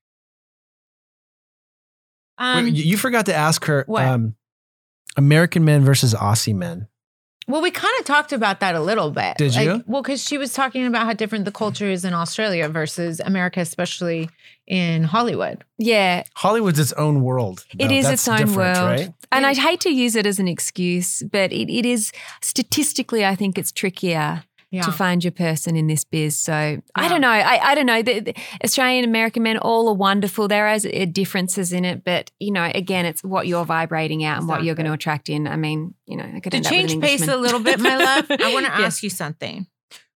Um, 2.39 2.65
Wait, 2.65 2.75
you 2.75 2.85
you 2.85 2.97
forgot 2.97 3.27
to 3.27 3.35
ask 3.35 3.65
her 3.67 3.85
what? 3.87 4.05
um, 4.05 4.35
american 5.17 5.65
men 5.65 5.85
versus 5.85 6.15
aussie 6.15 6.55
men 6.55 6.89
Well, 7.49 7.61
we 7.63 7.71
kind 7.71 7.93
of 7.99 8.05
talked 8.05 8.33
about 8.33 8.61
that 8.61 8.75
a 8.75 8.81
little 8.81 9.11
bit. 9.11 9.37
Did 9.37 9.55
Like, 9.55 9.67
you? 9.67 9.85
Well, 9.87 10.03
because 10.03 10.23
she 10.23 10.39
was 10.39 10.53
talking 10.53 10.87
about 10.87 11.07
how 11.07 11.13
different 11.13 11.45
the 11.45 11.53
culture 11.53 11.91
is 11.91 12.05
in 12.05 12.15
Australia 12.15 12.69
versus 12.69 13.21
America, 13.21 13.61
especially 13.61 14.31
in 14.67 15.03
Hollywood. 15.03 15.65
Yeah. 15.77 16.23
hollywood's 16.37 16.79
its 16.79 16.93
own 16.93 17.23
world 17.23 17.67
It 17.79 17.89
though. 17.89 17.95
is 17.95 18.05
That's 18.07 18.29
its 18.29 18.41
own 18.41 18.55
world. 18.55 18.77
right 18.79 19.13
And 19.33 19.45
I'd 19.45 19.59
hate 19.59 19.81
to 19.81 19.91
use 19.91 20.15
it 20.15 20.25
as 20.25 20.39
an 20.39 20.47
excuse, 20.47 21.23
but 21.33 21.53
it, 21.53 21.69
it 21.69 21.85
is 21.85 22.13
statistically, 22.41 23.25
I 23.27 23.35
think 23.35 23.59
it's 23.59 23.73
trickier 23.73 24.45
Yeah. 24.73 24.83
to 24.83 24.91
find 24.91 25.23
your 25.23 25.31
person 25.33 25.77
in 25.77 25.87
this 25.87 26.03
biz. 26.03 26.35
So 26.37 26.81
I 26.95 27.09
don't 27.09 27.21
know. 27.21 27.29
I, 27.29 27.73
I 27.73 27.75
don't 27.75 27.85
know. 27.87 28.01
The, 28.03 28.21
the 28.21 28.35
Australian 28.65 29.05
American 29.05 29.43
men 29.43 29.59
all 29.59 29.89
are 29.91 29.95
wonderful. 29.95 30.49
There 30.49 30.67
is 30.73 30.87
uh, 30.87 31.05
differences 31.13 31.73
in 31.75 31.85
it, 31.85 32.05
but 32.05 32.31
you 32.41 32.51
know, 32.51 32.71
again, 32.75 33.05
it's 33.05 33.23
what 33.23 33.47
you're 33.47 33.67
vibrating 33.67 34.25
out 34.25 34.39
and 34.39 34.49
what 34.49 34.65
you're 34.65 34.75
going 34.75 34.87
to 34.87 34.95
attract 34.95 35.29
in. 35.29 35.47
I 35.47 35.57
mean, 35.57 35.95
you 36.07 36.17
know, 36.17 36.25
I 36.25 36.41
could 36.41 36.53
to 36.53 36.57
end 36.57 36.67
up 36.67 36.73
with 36.73 36.81
change 36.81 36.93
an 36.93 37.01
pace 37.03 37.29
a 37.29 37.37
little 37.37 37.61
bit, 37.61 37.81
my 37.81 37.97
love, 37.97 38.27
I 38.31 38.53
want 38.55 38.65
to 38.67 38.73
Yeah. 38.73 38.87
ask 38.87 39.03
you 39.03 39.11
something. 39.11 39.67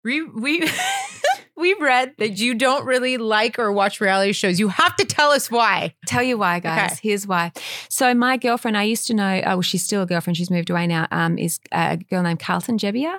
We 0.02 0.22
we 0.22 0.66
we've 1.56 1.80
read 1.80 2.14
that 2.18 2.38
you 2.38 2.54
don't 2.54 2.86
really 2.86 3.16
like 3.18 3.58
or 3.58 3.72
watch 3.72 4.00
reality 4.00 4.32
shows. 4.32 4.58
You 4.60 4.68
have 4.68 4.96
to 4.96 5.04
tell 5.04 5.32
us 5.32 5.50
why. 5.50 5.94
Tell 6.06 6.22
you 6.22 6.38
why, 6.38 6.60
guys. 6.60 6.92
Okay. 6.92 7.00
Here's 7.08 7.26
why. 7.26 7.52
So 7.88 8.14
my 8.14 8.36
girlfriend, 8.36 8.76
I 8.76 8.84
used 8.84 9.06
to 9.08 9.14
know. 9.14 9.42
Oh, 9.44 9.50
well, 9.56 9.62
she's 9.62 9.82
still 9.82 10.02
a 10.02 10.06
girlfriend. 10.06 10.36
She's 10.36 10.50
moved 10.50 10.70
away 10.70 10.86
now. 10.86 11.08
Um, 11.10 11.36
is 11.38 11.58
a 11.72 11.96
girl 11.96 12.22
named 12.22 12.40
Carlton 12.40 12.78
Gebbia. 12.78 13.18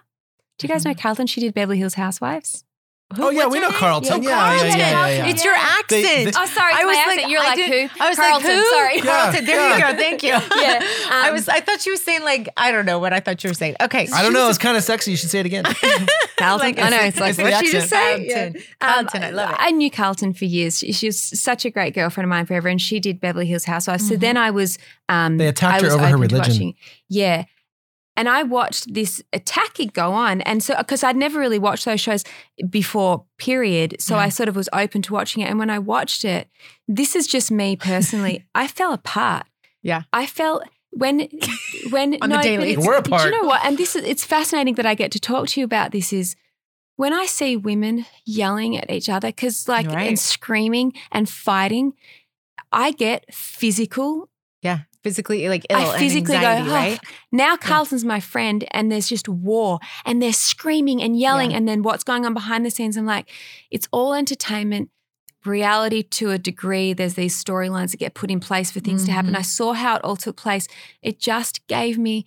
Do 0.58 0.68
you 0.68 0.74
guys 0.74 0.82
Mm-hmm. 0.84 0.90
know 0.90 0.96
Carlton? 0.96 1.28
She 1.28 1.42
did 1.42 1.54
Beverly 1.54 1.78
Hills 1.78 1.94
Housewives. 1.96 2.64
Oh, 3.18 3.30
yeah, 3.30 3.48
we 3.48 3.62
know? 3.62 3.70
Carlton. 3.70 4.22
Yeah, 4.22 4.30
Yeah, 4.32 4.36
Carlton. 4.38 4.68
yeah, 4.68 4.76
yeah, 4.78 5.08
yeah, 5.08 5.08
yeah. 5.24 5.32
It's 5.32 5.46
your 5.46 5.54
accent. 5.54 5.88
They- 5.90 6.26
they- 6.26 6.32
Oh, 6.36 6.46
sorry, 6.46 6.74
I 6.76 6.84
was 6.84 6.98
my 6.98 7.16
like. 7.16 7.32
You're 7.32 7.40
I 7.40 7.44
like 7.46 7.56
did- 7.56 7.90
who? 7.90 8.04
I 8.04 8.10
was 8.10 8.18
Carlton. 8.18 8.50
like, 8.50 8.58
who? 8.58 8.70
Sorry. 8.70 8.96
Yeah, 8.98 9.02
Carlton. 9.04 9.46
There 9.46 9.74
you 9.76 9.82
go. 9.82 9.96
Thank 9.98 10.24
you. 10.24 10.30
Yeah, 10.62 10.80
I 11.10 11.28
um, 11.30 11.34
was. 11.34 11.48
I 11.48 11.62
thought 11.62 11.80
she 11.80 11.90
was 11.90 12.02
saying 12.04 12.24
like 12.26 12.50
I 12.58 12.70
don't 12.74 12.86
know 12.86 13.00
what 13.00 13.14
I 13.14 13.22
thought 13.22 13.42
you 13.46 13.50
were 13.50 13.54
saying. 13.54 13.76
Okay. 13.80 14.10
I 14.14 14.22
don't 14.22 14.34
know. 14.34 14.50
It's 14.50 14.58
kind 14.58 14.76
of 14.76 14.84
sexy. 14.84 15.12
You 15.12 15.16
should 15.18 15.30
say 15.30 15.40
it 15.40 15.46
again. 15.46 15.64
Carlton. 16.38 16.68
Like, 16.76 16.80
I 16.80 16.90
know. 16.90 16.98
it's- 16.98 17.08
It's 17.14 17.20
like 17.22 17.30
it's 17.30 17.40
what 17.40 17.66
she 17.66 17.72
just 17.72 17.94
accent. 17.94 18.28
say. 18.28 18.34
Carlton. 18.34 18.56
Um, 18.82 18.88
Carlton, 19.08 19.24
I 19.24 19.30
love 19.30 19.50
it. 19.52 19.56
I 19.58 19.72
knew 19.72 19.90
Carlton 19.90 20.34
for 20.34 20.44
years. 20.44 20.80
She, 20.80 20.92
she 20.92 21.06
was 21.08 21.18
such 21.22 21.64
a 21.64 21.70
great 21.70 21.94
girlfriend 21.96 22.26
of 22.26 22.30
mine 22.30 22.46
forever, 22.46 22.68
and 22.68 22.82
she 22.82 23.00
did 23.00 23.22
Beverly 23.22 23.46
Hills 23.46 23.64
Housewives. 23.64 24.06
So 24.10 24.16
Mhm. 24.16 24.20
then 24.20 24.36
I 24.36 24.52
was. 24.52 24.78
Um, 25.08 25.38
They 25.38 25.48
attacked 25.48 25.82
her 25.84 25.92
over 25.92 26.06
her 26.08 26.18
religion. 26.18 26.74
Yeah. 27.08 27.46
And 28.18 28.28
I 28.28 28.44
watched 28.44 28.94
this 28.94 29.22
attack 29.32 29.78
go 29.94 30.12
on. 30.12 30.42
And 30.42 30.62
so, 30.64 30.76
because 30.78 31.04
I'd 31.04 31.16
never 31.16 31.40
really 31.40 31.60
watched 31.60 31.86
those 31.86 32.02
shows 32.02 32.24
before, 32.70 33.24
period. 33.38 33.96
So 34.00 34.16
Yeah. 34.16 34.22
I 34.24 34.30
sort 34.30 34.50
of 34.50 34.56
was 34.56 34.68
open 34.74 35.02
to 35.04 35.14
watching 35.14 35.44
it. 35.44 35.50
And 35.50 35.60
when 35.60 35.70
I 35.70 35.80
watched 35.80 36.26
it, 36.26 36.50
this 36.88 37.16
is 37.16 37.28
just 37.28 37.52
me 37.52 37.76
personally, 37.76 38.44
I 38.56 38.68
fell 38.68 38.92
apart. 38.92 39.46
Yeah. 39.84 40.02
I 40.12 40.26
felt 40.26 40.64
when, 40.92 41.30
when, 41.92 42.16
On 42.22 42.30
the 42.30 42.36
no, 42.36 42.36
but 42.38 42.44
daily. 42.44 42.72
it's- 42.72 42.86
We're 42.86 42.98
apart. 42.98 43.22
Do 43.22 43.30
you 43.30 43.40
know 43.42 43.48
what? 43.48 43.64
And 43.64 43.78
this 43.78 43.96
is, 43.96 44.04
it's 44.04 44.26
fascinating 44.26 44.74
that 44.76 44.86
I 44.88 44.96
get 44.96 45.12
to 45.12 45.20
talk 45.20 45.48
to 45.50 45.60
you 45.62 45.66
about 45.66 45.92
this 45.92 46.12
is 46.12 46.36
when 46.96 47.14
I 47.14 47.28
see 47.28 47.56
women 47.56 48.08
yelling 48.26 48.76
at 48.76 48.90
each 48.90 49.08
other, 49.10 49.28
because 49.28 49.68
like, 49.68 49.86
Right. 49.88 50.08
and 50.08 50.18
screaming 50.18 50.94
and 51.12 51.30
fighting, 51.30 51.94
I 52.72 52.92
get 52.92 53.32
physical 53.34 54.10
yeah. 54.18 54.24
Physically, 55.08 55.48
like 55.50 55.66
ill. 55.70 55.78
I 55.78 55.98
physically 56.00 56.36
and 56.36 56.44
go, 56.44 56.50
anxiety, 56.50 56.70
"Oh." 56.70 56.74
right? 56.74 57.00
now 57.32 57.56
Carlton's 57.58 58.04
my 58.06 58.20
friend 58.20 58.66
and 58.72 58.92
there's 58.92 59.08
just 59.08 59.28
war 59.30 59.80
and 60.06 60.22
they're 60.22 60.34
screaming 60.34 61.02
and 61.02 61.18
yelling 61.18 61.52
Yeah. 61.52 61.58
and 61.58 61.68
then 61.68 61.82
what's 61.82 62.04
going 62.04 62.26
on 62.26 62.34
behind 62.34 62.66
the 62.66 62.72
scenes 62.72 62.98
I'm 62.98 63.06
like 63.06 63.30
it's 63.72 63.88
all 63.92 64.14
entertainment 64.14 64.90
reality 65.46 66.04
to 66.04 66.32
a 66.32 66.38
degree 66.38 66.92
there's 66.94 67.14
these 67.14 67.42
storylines 67.42 67.92
that 67.92 67.98
get 67.98 68.14
put 68.14 68.30
in 68.30 68.40
place 68.40 68.70
for 68.72 68.80
things 68.82 69.06
to 69.06 69.12
happen 69.12 69.32
Mhm. 69.34 69.38
I 69.40 69.42
saw 69.44 69.74
how 69.74 69.96
it 69.96 70.04
all 70.04 70.18
took 70.18 70.36
place 70.36 70.68
it 71.02 71.20
just 71.20 71.66
gave 71.68 71.98
me 71.98 72.26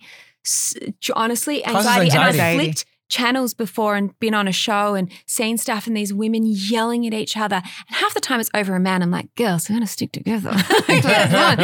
honestly 1.15 1.61
Causes 1.61 1.75
anxiety, 1.87 2.09
and 2.11 2.19
anxiety. 2.19 2.41
I 2.41 2.63
flipped 2.63 2.85
channels 3.11 3.53
before 3.53 3.95
and 3.95 4.17
been 4.19 4.33
on 4.33 4.47
a 4.47 4.51
show 4.51 4.95
and 4.95 5.11
seen 5.27 5.57
stuff 5.57 5.85
and 5.85 5.95
these 5.95 6.11
women 6.13 6.43
yelling 6.45 7.05
at 7.05 7.13
each 7.13 7.35
other 7.37 7.57
and 7.57 7.95
half 7.97 8.13
the 8.15 8.19
time 8.19 8.39
it's 8.39 8.49
over 8.55 8.73
a 8.75 8.79
man 8.79 9.03
I'm 9.03 9.11
like 9.11 9.33
girls 9.35 9.69
we're 9.69 9.75
gonna 9.75 9.85
stick 9.85 10.11
together 10.13 10.49
Like, 10.87 11.03
come 11.03 11.35
on. 11.35 11.59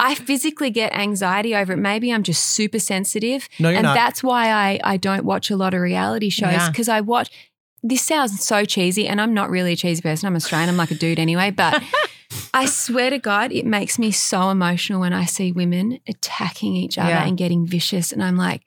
I 0.00 0.14
physically 0.16 0.70
get 0.70 0.92
anxiety 0.94 1.54
over 1.54 1.74
it. 1.74 1.76
Maybe 1.76 2.12
I'm 2.12 2.22
just 2.22 2.42
super 2.52 2.78
sensitive. 2.78 3.48
No, 3.60 3.68
you're 3.68 3.78
and 3.78 3.84
not. 3.84 3.94
that's 3.94 4.22
why 4.22 4.48
I, 4.50 4.80
I 4.82 4.96
don't 4.96 5.24
watch 5.24 5.50
a 5.50 5.56
lot 5.56 5.74
of 5.74 5.80
reality 5.80 6.30
shows 6.30 6.52
Yeah. 6.52 6.70
because 6.70 6.88
I 6.88 7.00
watch. 7.02 7.30
This 7.82 8.02
sounds 8.02 8.42
so 8.44 8.64
cheesy, 8.64 9.06
and 9.06 9.20
I'm 9.20 9.32
not 9.34 9.48
really 9.50 9.72
a 9.72 9.76
cheesy 9.76 10.02
person. 10.02 10.26
I'm 10.26 10.34
Australian. 10.34 10.68
I'm 10.70 10.76
like 10.76 10.90
a 10.90 10.94
dude 10.94 11.18
anyway. 11.20 11.50
But 11.50 11.82
I 12.54 12.66
swear 12.66 13.10
to 13.10 13.18
God, 13.18 13.52
it 13.52 13.64
makes 13.66 13.98
me 13.98 14.10
so 14.10 14.50
emotional 14.50 15.00
when 15.00 15.12
I 15.12 15.24
see 15.24 15.52
women 15.52 16.00
attacking 16.08 16.74
each 16.74 16.98
other 16.98 17.10
Yeah. 17.10 17.24
and 17.26 17.36
getting 17.38 17.66
vicious. 17.66 18.12
And 18.12 18.22
I'm 18.24 18.36
like, 18.36 18.62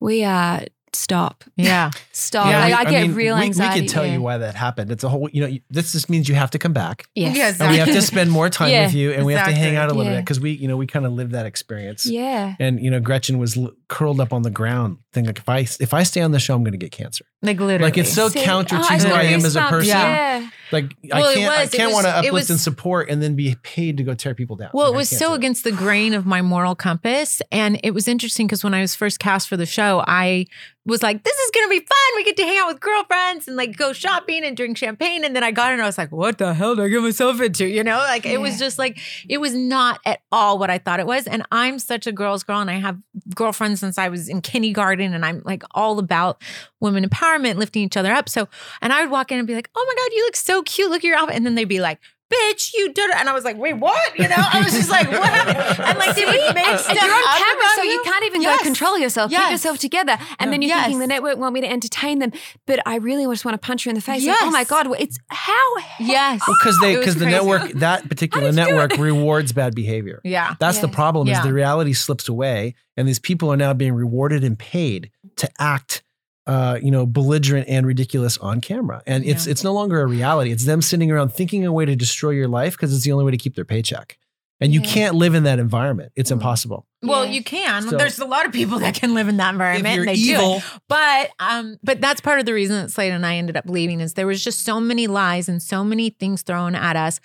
we 0.00 0.24
are 0.24 0.64
stop, 0.92 1.44
Yeah. 1.56 1.90
stop. 2.12 2.46
Yeah, 2.46 2.60
Like, 2.60 2.68
we- 2.68 2.74
I, 2.74 2.90
get 2.90 3.02
mean, 3.08 3.14
real 3.14 3.36
we, 3.36 3.42
anxiety. 3.42 3.80
We 3.80 3.86
could 3.86 3.92
tell 3.92 4.06
yeah. 4.06 4.14
you 4.14 4.22
why 4.22 4.38
that 4.38 4.54
happened. 4.54 4.90
It's 4.90 5.04
a 5.04 5.08
whole, 5.08 5.28
you 5.32 5.40
know, 5.42 5.46
you- 5.46 5.60
this 5.70 5.92
just 5.92 6.10
means 6.10 6.28
you 6.28 6.34
have 6.34 6.50
to 6.52 6.58
come 6.58 6.72
back. 6.72 7.06
Yes. 7.14 7.36
Yes. 7.36 7.60
And 7.60 7.70
we 7.70 7.76
have 7.78 7.88
to 7.88 8.02
spend 8.12 8.30
more 8.30 8.48
time 8.50 8.70
Yeah, 8.70 8.86
with 8.86 8.94
you 8.94 9.12
and 9.12 9.24
we 9.26 9.34
have 9.34 9.46
to 9.46 9.52
hang 9.52 9.76
out 9.76 9.88
a 9.90 9.92
little 9.94 10.04
Yeah. 10.10 10.18
bit 10.18 10.24
because 10.24 10.40
we, 10.40 10.50
you 10.52 10.68
know, 10.68 10.76
we 10.76 10.86
kind 10.86 11.06
of 11.06 11.12
lived 11.12 11.32
that 11.32 11.46
experience. 11.46 12.06
Yeah. 12.06 12.54
And, 12.58 12.80
you 12.80 12.90
know, 12.90 13.00
Gretchen 13.00 13.38
was 13.38 13.56
l- 13.56 13.72
curled 13.90 14.20
up 14.20 14.32
on 14.32 14.42
the 14.42 14.50
ground 14.50 14.98
thing 15.12 15.26
like, 15.26 15.38
if 15.38 15.48
I, 15.48 15.58
if 15.80 15.92
I 15.92 16.04
stay 16.04 16.20
on 16.20 16.30
the 16.30 16.38
show, 16.38 16.54
I'm 16.54 16.62
going 16.62 16.72
to 16.72 16.78
get 16.78 16.92
cancer. 16.92 17.24
Like 17.42 17.58
literally. 17.58 17.82
Like 17.82 17.98
it's 17.98 18.12
so 18.12 18.28
See, 18.28 18.40
counter 18.42 18.76
to 18.76 18.82
I 18.82 18.98
who 18.98 19.08
I 19.12 19.22
am 19.24 19.44
as 19.44 19.56
a 19.56 19.62
person. 19.62 19.88
Yeah. 19.88 20.48
Like 20.70 20.94
Well, 21.02 21.24
I 21.26 21.34
can't, 21.34 21.52
I 21.52 21.60
was- 21.62 21.74
it 21.74 21.76
can't 21.76 21.92
want 21.92 22.06
to 22.06 22.10
uplift 22.10 22.32
was- 22.32 22.50
and 22.50 22.60
support 22.60 23.10
and 23.10 23.20
then 23.20 23.34
be 23.34 23.56
paid 23.64 23.96
to 23.96 24.04
go 24.04 24.14
tear 24.14 24.34
people 24.36 24.54
down. 24.54 24.70
Well, 24.72 24.86
Like, 24.86 24.94
it 24.94 24.96
was 24.98 25.08
so 25.10 25.34
against 25.34 25.64
the 25.64 25.72
grain 25.72 26.14
of 26.14 26.24
my 26.26 26.40
moral 26.42 26.76
compass. 26.76 27.42
And 27.50 27.80
it 27.82 27.90
was 27.90 28.06
interesting 28.06 28.46
because 28.46 28.62
when 28.62 28.72
I 28.74 28.80
was 28.80 28.94
first 28.94 29.18
cast 29.18 29.48
for 29.48 29.56
the 29.56 29.66
show, 29.66 30.04
I 30.06 30.46
was 30.86 31.02
like, 31.02 31.24
this 31.24 31.36
is 31.36 31.50
going 31.52 31.66
to 31.66 31.70
be 31.70 31.78
fun. 31.80 32.16
We 32.16 32.24
get 32.24 32.36
to 32.36 32.44
hang 32.44 32.58
out 32.58 32.68
with 32.68 32.80
girlfriends 32.80 33.48
and 33.48 33.56
like 33.56 33.76
go 33.76 33.92
shopping 33.92 34.44
and 34.44 34.56
drink 34.56 34.76
champagne. 34.78 35.24
And 35.24 35.34
then 35.34 35.42
I 35.42 35.50
got 35.50 35.70
it 35.70 35.74
and 35.74 35.82
I 35.82 35.86
was 35.86 35.98
like, 35.98 36.12
what 36.12 36.38
the 36.38 36.54
hell 36.54 36.76
did 36.76 36.84
I 36.84 36.88
get 36.88 37.02
myself 37.02 37.40
into? 37.40 37.66
You 37.66 37.82
know, 37.82 37.98
like 37.98 38.24
it 38.24 38.40
was 38.40 38.58
just 38.58 38.78
like, 38.78 38.98
it 39.28 39.38
was 39.38 39.54
not 39.54 39.98
at 40.06 40.20
all 40.30 40.58
what 40.58 40.70
I 40.70 40.78
thought 40.78 41.00
it 41.00 41.06
was. 41.06 41.26
And 41.26 41.42
I'm 41.50 41.78
such 41.80 42.06
a 42.06 42.12
girl's 42.12 42.44
girl 42.44 42.60
and 42.60 42.70
I 42.70 42.74
have 42.74 42.98
girlfriends 43.34 43.79
since 43.80 43.98
I 43.98 44.08
was 44.08 44.28
in 44.28 44.40
kindergarten 44.42 45.14
and 45.14 45.24
I'm 45.24 45.42
like 45.44 45.62
all 45.72 45.98
about 45.98 46.42
women 46.80 47.04
empowerment, 47.04 47.56
lifting 47.56 47.82
each 47.82 47.96
other 47.96 48.12
up. 48.12 48.28
So, 48.28 48.48
and 48.80 48.92
I 48.92 49.02
would 49.02 49.10
walk 49.10 49.32
in 49.32 49.38
and 49.38 49.46
be 49.46 49.54
like, 49.54 49.70
oh 49.74 49.84
my 49.86 50.02
God, 50.02 50.14
you 50.14 50.24
look 50.24 50.36
so 50.36 50.62
cute. 50.62 50.90
Look 50.90 50.98
at 50.98 51.08
your 51.08 51.16
outfit. 51.16 51.36
And 51.36 51.44
then 51.44 51.54
they'd 51.54 51.64
be 51.64 51.80
like, 51.80 51.98
bitch, 52.32 52.72
you 52.74 52.92
did 52.92 53.10
it. 53.10 53.16
And 53.16 53.28
I 53.28 53.32
was 53.32 53.44
like, 53.44 53.56
wait, 53.58 53.74
what? 53.74 54.18
You 54.18 54.28
know, 54.28 54.36
I 54.38 54.62
was 54.62 54.72
just 54.72 54.88
like, 54.88 55.10
what 55.10 55.28
happened? 55.28 55.84
And 55.84 55.98
like, 55.98 56.14
they 56.14 56.24
would 56.24 56.54
make 56.54 56.66
And, 56.66 56.78
stuff 56.78 56.90
and 56.90 56.98
you're 57.00 57.12
on 57.12 57.24
up 57.24 57.36
camera, 57.38 57.56
about 57.60 57.74
so 57.76 57.82
you 57.82 58.00
can't 58.04 58.24
even 58.24 58.42
Yes. 58.42 58.58
go 58.58 58.64
control 58.64 58.98
yourself. 58.98 59.30
Yes. 59.32 59.42
Keep 59.42 59.50
yourself 59.52 59.78
together. 59.78 60.16
And 60.38 60.52
then 60.52 60.62
you're 60.62 60.68
Yes. 60.68 60.84
thinking 60.84 61.00
the 61.00 61.06
network 61.08 61.38
want 61.38 61.54
me 61.54 61.60
to 61.62 61.68
entertain 61.70 62.20
them, 62.20 62.32
but 62.66 62.80
I 62.86 62.96
really 62.96 63.24
just 63.32 63.44
want 63.44 63.60
to 63.60 63.66
punch 63.66 63.84
her 63.84 63.90
in 63.90 63.96
the 63.96 64.00
face. 64.00 64.24
Like, 64.24 64.36
oh 64.42 64.50
my 64.50 64.64
God, 64.64 64.86
it's 64.98 65.18
how? 65.28 65.74
Yes. 65.98 66.40
because 66.46 66.78
they 66.80 66.96
because 66.96 67.16
the 67.16 67.26
network 67.26 67.72
that 67.72 68.08
particular 68.08 68.50
did 68.52 68.58
you 68.58 68.64
do 68.66 68.70
network 68.74 68.96
rewards 68.98 69.52
bad 69.52 69.74
behavior. 69.74 70.20
Yeah. 70.24 70.54
That's 70.60 70.78
the 70.78 70.86
Yeah. 70.88 70.94
problem 70.94 71.28
is 71.28 71.40
the 71.42 71.52
reality 71.52 71.92
slips 71.92 72.28
away 72.28 72.74
and 72.96 73.08
these 73.08 73.18
people 73.18 73.52
are 73.52 73.56
now 73.56 73.72
being 73.72 73.92
rewarded 73.94 74.44
and 74.44 74.58
paid 74.58 75.10
to 75.36 75.48
act 75.58 76.02
uh, 76.50 76.78
you 76.82 76.90
know, 76.90 77.06
belligerent 77.06 77.68
and 77.68 77.86
ridiculous 77.86 78.36
on 78.38 78.60
camera. 78.60 79.00
And 79.06 79.24
it's 79.24 79.46
Yeah. 79.46 79.52
it's 79.52 79.62
no 79.62 79.72
longer 79.72 80.00
a 80.00 80.06
reality. 80.06 80.50
It's 80.50 80.64
them 80.64 80.82
sitting 80.82 81.10
around 81.12 81.28
thinking 81.32 81.64
a 81.64 81.72
way 81.72 81.84
to 81.84 81.94
destroy 81.94 82.30
your 82.30 82.48
life 82.48 82.72
because 82.76 82.92
it's 82.94 83.04
the 83.04 83.12
only 83.12 83.24
way 83.24 83.30
to 83.30 83.36
keep 83.44 83.54
their 83.54 83.64
paycheck. 83.64 84.18
And 84.60 84.74
you 84.74 84.80
can't 84.80 85.14
live 85.14 85.34
in 85.34 85.44
that 85.44 85.58
environment. 85.58 86.10
It's 86.16 86.30
Mm. 86.30 86.38
impossible. 86.38 86.86
Well, 87.02 87.24
Yeah. 87.24 87.30
you 87.32 87.42
can. 87.42 87.82
So- 87.88 87.96
There's 87.96 88.18
a 88.18 88.26
lot 88.26 88.44
of 88.44 88.52
people 88.52 88.78
that 88.80 88.94
can 88.94 89.14
live 89.14 89.26
in 89.28 89.38
that 89.38 89.52
environment. 89.54 90.04
they 90.06 90.14
do 90.16 90.20
evil, 90.32 90.62
But 90.86 91.30
um, 91.40 91.78
but 91.82 92.00
that's 92.00 92.20
part 92.20 92.40
of 92.40 92.46
the 92.46 92.52
reason 92.52 92.76
that 92.76 92.90
Slade 92.90 93.12
and 93.12 93.24
I 93.24 93.36
ended 93.36 93.56
up 93.56 93.64
leaving 93.66 94.00
is 94.00 94.14
there 94.14 94.26
was 94.26 94.44
just 94.44 94.64
so 94.66 94.80
many 94.80 95.06
lies 95.06 95.48
and 95.48 95.62
so 95.62 95.82
many 95.82 96.10
things 96.10 96.42
thrown 96.42 96.74
at 96.74 96.96
us. 96.96 97.18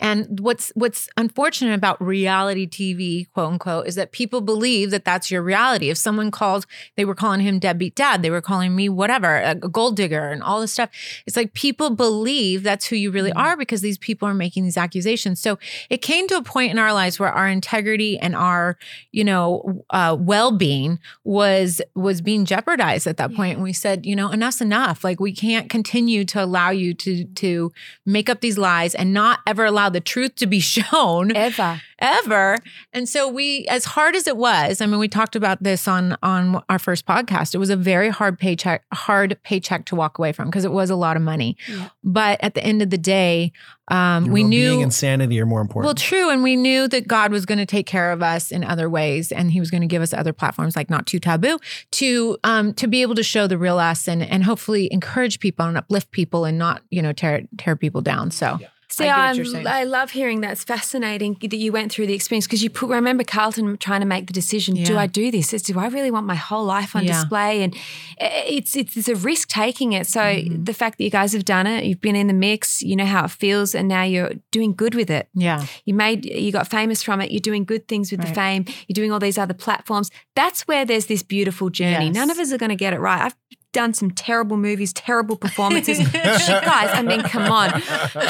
And 0.00 0.40
what's 0.40 0.72
what's 0.74 1.08
unfortunate 1.16 1.74
about 1.74 2.02
reality 2.02 2.66
TV, 2.66 3.30
quote 3.32 3.52
unquote, 3.52 3.86
is 3.86 3.94
that 3.94 4.10
people 4.10 4.40
believe 4.40 4.90
that 4.90 5.04
that's 5.04 5.30
your 5.30 5.42
reality. 5.42 5.90
If 5.90 5.98
someone 5.98 6.32
called, 6.32 6.66
they 6.96 7.04
were 7.04 7.14
calling 7.14 7.40
him 7.40 7.60
deadbeat 7.60 7.94
dad, 7.94 8.22
they 8.22 8.30
were 8.30 8.40
calling 8.40 8.74
me 8.74 8.88
whatever, 8.88 9.36
a 9.36 9.54
gold 9.54 9.94
digger, 9.96 10.28
and 10.30 10.42
all 10.42 10.60
this 10.60 10.72
stuff. 10.72 10.90
It's 11.26 11.36
like 11.36 11.52
people 11.52 11.90
believe 11.90 12.64
that's 12.64 12.86
who 12.86 12.96
you 12.96 13.12
really 13.12 13.32
are 13.32 13.56
because 13.56 13.80
these 13.80 13.98
people 13.98 14.26
are 14.26 14.34
making 14.34 14.64
these 14.64 14.76
accusations. 14.76 15.40
So 15.40 15.58
it 15.88 15.98
came 16.02 16.26
to 16.28 16.36
a 16.36 16.42
point 16.42 16.72
in 16.72 16.78
our 16.80 16.92
lives 16.92 17.20
where 17.20 17.30
our 17.30 17.48
integrity 17.48 18.18
and 18.18 18.34
our, 18.34 18.76
you 19.12 19.19
know, 19.24 19.82
uh, 19.90 20.16
well-being 20.18 20.98
was 21.24 21.80
was 21.94 22.20
being 22.20 22.44
jeopardized 22.44 23.06
at 23.06 23.16
that 23.16 23.34
point. 23.34 23.54
And 23.54 23.62
we 23.62 23.72
said, 23.72 24.06
you 24.06 24.14
know, 24.16 24.30
enough's 24.30 24.60
enough. 24.60 25.04
Like 25.04 25.20
we 25.20 25.32
can't 25.32 25.68
continue 25.70 26.24
to 26.26 26.42
allow 26.42 26.70
you 26.70 26.94
to 26.94 27.24
to 27.24 27.72
make 28.06 28.28
up 28.28 28.40
these 28.40 28.58
lies 28.58 28.94
and 28.94 29.12
not 29.12 29.40
ever 29.46 29.64
allow 29.64 29.88
the 29.88 30.00
truth 30.00 30.34
to 30.36 30.46
be 30.46 30.60
shown 30.70 31.34
Ever. 31.36 31.80
ever. 31.98 32.56
And 32.92 33.08
so 33.08 33.28
we, 33.28 33.66
as 33.68 33.84
hard 33.84 34.14
as 34.16 34.26
it 34.26 34.36
was, 34.36 34.80
I 34.80 34.86
mean, 34.86 34.98
we 34.98 35.08
talked 35.08 35.36
about 35.36 35.62
this 35.62 35.86
on 35.88 36.16
on 36.22 36.62
our 36.68 36.78
first 36.78 37.06
podcast. 37.06 37.54
It 37.54 37.58
was 37.58 37.70
a 37.70 37.76
very 37.76 38.08
hard 38.08 38.38
paycheck, 38.38 38.84
hard 38.92 39.38
paycheck 39.42 39.84
to 39.86 39.96
walk 39.96 40.18
away 40.18 40.32
from 40.32 40.46
because 40.48 40.64
it 40.64 40.72
was 40.72 40.90
a 40.90 40.96
lot 40.96 41.16
of 41.16 41.22
money. 41.22 41.56
Yeah. 41.68 41.88
But 42.02 42.42
at 42.42 42.54
the 42.54 42.64
end 42.64 42.82
of 42.82 42.90
the 42.90 42.98
day, 42.98 43.52
um, 43.90 44.26
we 44.30 44.44
knew 44.44 44.82
and 44.82 44.92
sanity 44.94 45.40
are 45.40 45.46
more 45.46 45.60
important. 45.60 45.86
well, 45.86 45.94
true. 45.94 46.30
And 46.30 46.42
we 46.42 46.56
knew 46.56 46.88
that 46.88 47.08
God 47.08 47.32
was 47.32 47.44
going 47.44 47.58
to 47.58 47.66
take 47.66 47.86
care 47.86 48.12
of 48.12 48.22
us 48.22 48.50
in 48.50 48.64
other 48.64 48.88
ways. 48.88 49.32
And 49.32 49.50
he 49.50 49.60
was 49.60 49.70
going 49.70 49.80
to 49.80 49.86
give 49.86 50.02
us 50.02 50.12
other 50.12 50.32
platforms 50.32 50.76
like 50.76 50.88
Not 50.90 51.06
Too 51.06 51.18
Taboo 51.18 51.58
to 51.92 52.38
um 52.44 52.72
to 52.74 52.86
be 52.86 53.02
able 53.02 53.14
to 53.16 53.22
show 53.22 53.46
the 53.46 53.58
real 53.58 53.78
us 53.78 54.08
and 54.08 54.22
and 54.22 54.44
hopefully 54.44 54.88
encourage 54.92 55.40
people 55.40 55.66
and 55.66 55.76
uplift 55.76 56.10
people 56.10 56.44
and 56.44 56.58
not, 56.58 56.82
you 56.90 57.02
know, 57.02 57.12
tear 57.12 57.42
tear 57.58 57.76
people 57.76 58.00
down. 58.00 58.30
So 58.30 58.58
Yeah. 58.60 58.68
See, 58.90 59.08
I, 59.08 59.32
I. 59.66 59.84
Love 59.84 60.10
hearing 60.10 60.40
that. 60.40 60.52
It's 60.52 60.64
fascinating 60.64 61.36
that 61.40 61.56
you 61.56 61.70
went 61.72 61.92
through 61.92 62.06
the 62.08 62.14
experience 62.14 62.46
because 62.46 62.62
you 62.62 62.70
put. 62.70 62.90
I 62.90 62.96
remember 62.96 63.22
Carlton 63.24 63.76
trying 63.78 64.00
to 64.00 64.06
make 64.06 64.26
the 64.26 64.32
decision: 64.32 64.74
Do 64.74 64.98
I 64.98 65.06
do 65.06 65.30
this? 65.30 65.52
It's, 65.52 65.62
do 65.64 65.78
I 65.78 65.86
really 65.88 66.10
want 66.10 66.26
my 66.26 66.34
whole 66.34 66.64
life 66.64 66.96
on 66.96 67.04
Yeah. 67.04 67.12
display? 67.12 67.62
And 67.62 67.74
eh, 68.18 68.42
it's 68.48 68.76
it's 68.76 68.96
it's 68.96 69.08
a 69.08 69.14
risk 69.14 69.48
taking 69.48 69.92
it. 69.92 70.06
So 70.06 70.20
Mhm. 70.20 70.66
the 70.66 70.74
fact 70.74 70.98
that 70.98 71.04
you 71.04 71.10
guys 71.10 71.32
have 71.32 71.44
done 71.44 71.66
it, 71.66 71.84
you've 71.84 72.00
been 72.00 72.16
in 72.16 72.26
the 72.26 72.32
mix, 72.34 72.82
you 72.82 72.96
know 72.96 73.06
how 73.06 73.24
it 73.24 73.30
feels, 73.30 73.74
and 73.74 73.86
now 73.88 74.02
you're 74.02 74.32
doing 74.50 74.74
good 74.74 74.94
with 74.94 75.10
it. 75.10 75.28
yeah. 75.34 75.64
You 75.84 75.94
made 75.94 76.24
you 76.26 76.50
got 76.52 76.68
famous 76.68 77.02
from 77.02 77.20
it. 77.20 77.30
You're 77.30 77.40
doing 77.40 77.64
good 77.64 77.86
things 77.88 78.10
with 78.10 78.20
the 78.20 78.26
fame. 78.34 78.64
You're 78.88 78.94
doing 78.94 79.12
all 79.12 79.20
these 79.20 79.38
other 79.38 79.54
platforms. 79.54 80.10
That's 80.34 80.66
where 80.68 80.84
there's 80.84 81.06
this 81.06 81.22
beautiful 81.22 81.70
journey. 81.70 82.06
Yes. 82.06 82.14
None 82.14 82.30
of 82.30 82.38
us 82.38 82.52
are 82.52 82.58
going 82.58 82.70
to 82.70 82.76
get 82.76 82.92
it 82.92 82.98
right. 83.00 83.22
I've 83.22 83.36
done 83.72 83.94
some 83.94 84.10
terrible 84.10 84.56
movies, 84.56 84.92
terrible 84.92 85.36
performances. 85.36 85.98
Shit, 86.12 86.12
guys, 86.12 86.90
I 86.92 87.02
mean, 87.02 87.22
come 87.22 87.50
on. 87.50 87.80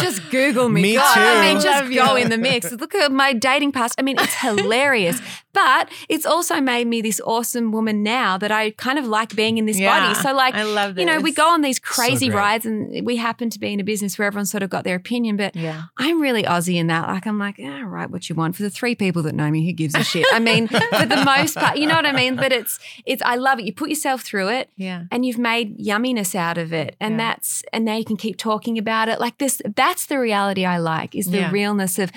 Just 0.00 0.28
Google 0.30 0.68
me. 0.68 0.82
Me 0.82 0.94
God, 0.94 1.18
I 1.18 1.52
mean, 1.52 1.60
just 1.60 1.92
go 1.92 2.16
in 2.16 2.28
the 2.28 2.38
mix. 2.50 2.70
Look 2.72 2.94
at 2.94 3.10
my 3.12 3.32
dating 3.32 3.72
past. 3.72 3.94
I 3.98 4.02
mean, 4.02 4.16
it's 4.18 4.34
hilarious. 4.34 5.20
But 5.52 5.88
it's 6.08 6.24
also 6.24 6.60
made 6.60 6.86
me 6.86 7.00
this 7.02 7.20
awesome 7.24 7.72
woman 7.72 8.02
now 8.04 8.38
that 8.38 8.52
I 8.52 8.70
kind 8.70 8.98
of 8.98 9.06
like 9.06 9.34
being 9.34 9.58
in 9.58 9.66
this 9.66 9.78
Yeah. 9.78 9.98
body. 9.98 10.14
So, 10.20 10.32
like, 10.32 10.54
I 10.54 10.62
love 10.62 10.94
this. 10.94 11.02
you 11.02 11.06
know, 11.06 11.20
we 11.20 11.32
go 11.32 11.48
on 11.48 11.60
these 11.60 11.78
crazy 11.80 12.28
great. 12.28 12.36
rides 12.38 12.66
and 12.66 13.04
we 13.04 13.16
happen 13.16 13.50
to 13.50 13.58
be 13.58 13.72
in 13.72 13.80
a 13.80 13.84
business 13.84 14.16
where 14.18 14.26
everyone's 14.26 14.50
sort 14.50 14.62
of 14.62 14.70
got 14.70 14.84
their 14.84 14.94
opinion. 14.96 15.36
But 15.36 15.56
Yeah. 15.56 15.82
I'm 15.98 16.20
really 16.20 16.44
Aussie 16.44 16.76
in 16.76 16.86
that. 16.86 17.08
Like, 17.08 17.26
I'm 17.26 17.38
like, 17.38 17.58
yeah, 17.58 17.82
write 17.82 18.10
what 18.10 18.28
you 18.28 18.34
want. 18.36 18.54
For 18.56 18.62
the 18.62 18.70
three 18.70 18.94
people 18.94 19.22
that 19.24 19.34
know 19.34 19.50
me, 19.50 19.66
who 19.66 19.72
gives 19.72 19.94
a 19.96 20.04
shit? 20.04 20.24
I 20.32 20.38
mean, 20.38 20.68
for 20.68 20.78
the 21.06 21.22
most 21.24 21.56
part, 21.56 21.76
you 21.78 21.86
know 21.88 21.96
what 21.96 22.06
I 22.06 22.12
mean? 22.12 22.36
But 22.36 22.52
it's, 22.52 22.78
it's, 23.04 23.22
I 23.22 23.34
love 23.34 23.58
it. 23.58 23.64
You 23.64 23.72
put 23.72 23.88
yourself 23.88 24.22
through 24.22 24.48
it 24.50 24.70
Yeah. 24.76 25.04
and 25.10 25.26
you've 25.26 25.38
made 25.38 25.78
yumminess 25.78 26.34
out 26.34 26.58
of 26.58 26.72
it. 26.72 26.94
And 27.00 27.12
Yeah. 27.14 27.18
that's, 27.18 27.64
and 27.72 27.84
now 27.84 27.96
you 27.96 28.04
can 28.04 28.16
keep 28.16 28.36
talking 28.36 28.78
about 28.78 29.08
it. 29.08 29.18
Like 29.20 29.38
this, 29.38 29.60
that's 29.74 30.06
the 30.06 30.18
reality 30.20 30.64
I 30.64 30.78
like 30.78 31.14
is 31.16 31.26
the 31.26 31.48
realness 31.50 31.98
of, 31.98 32.12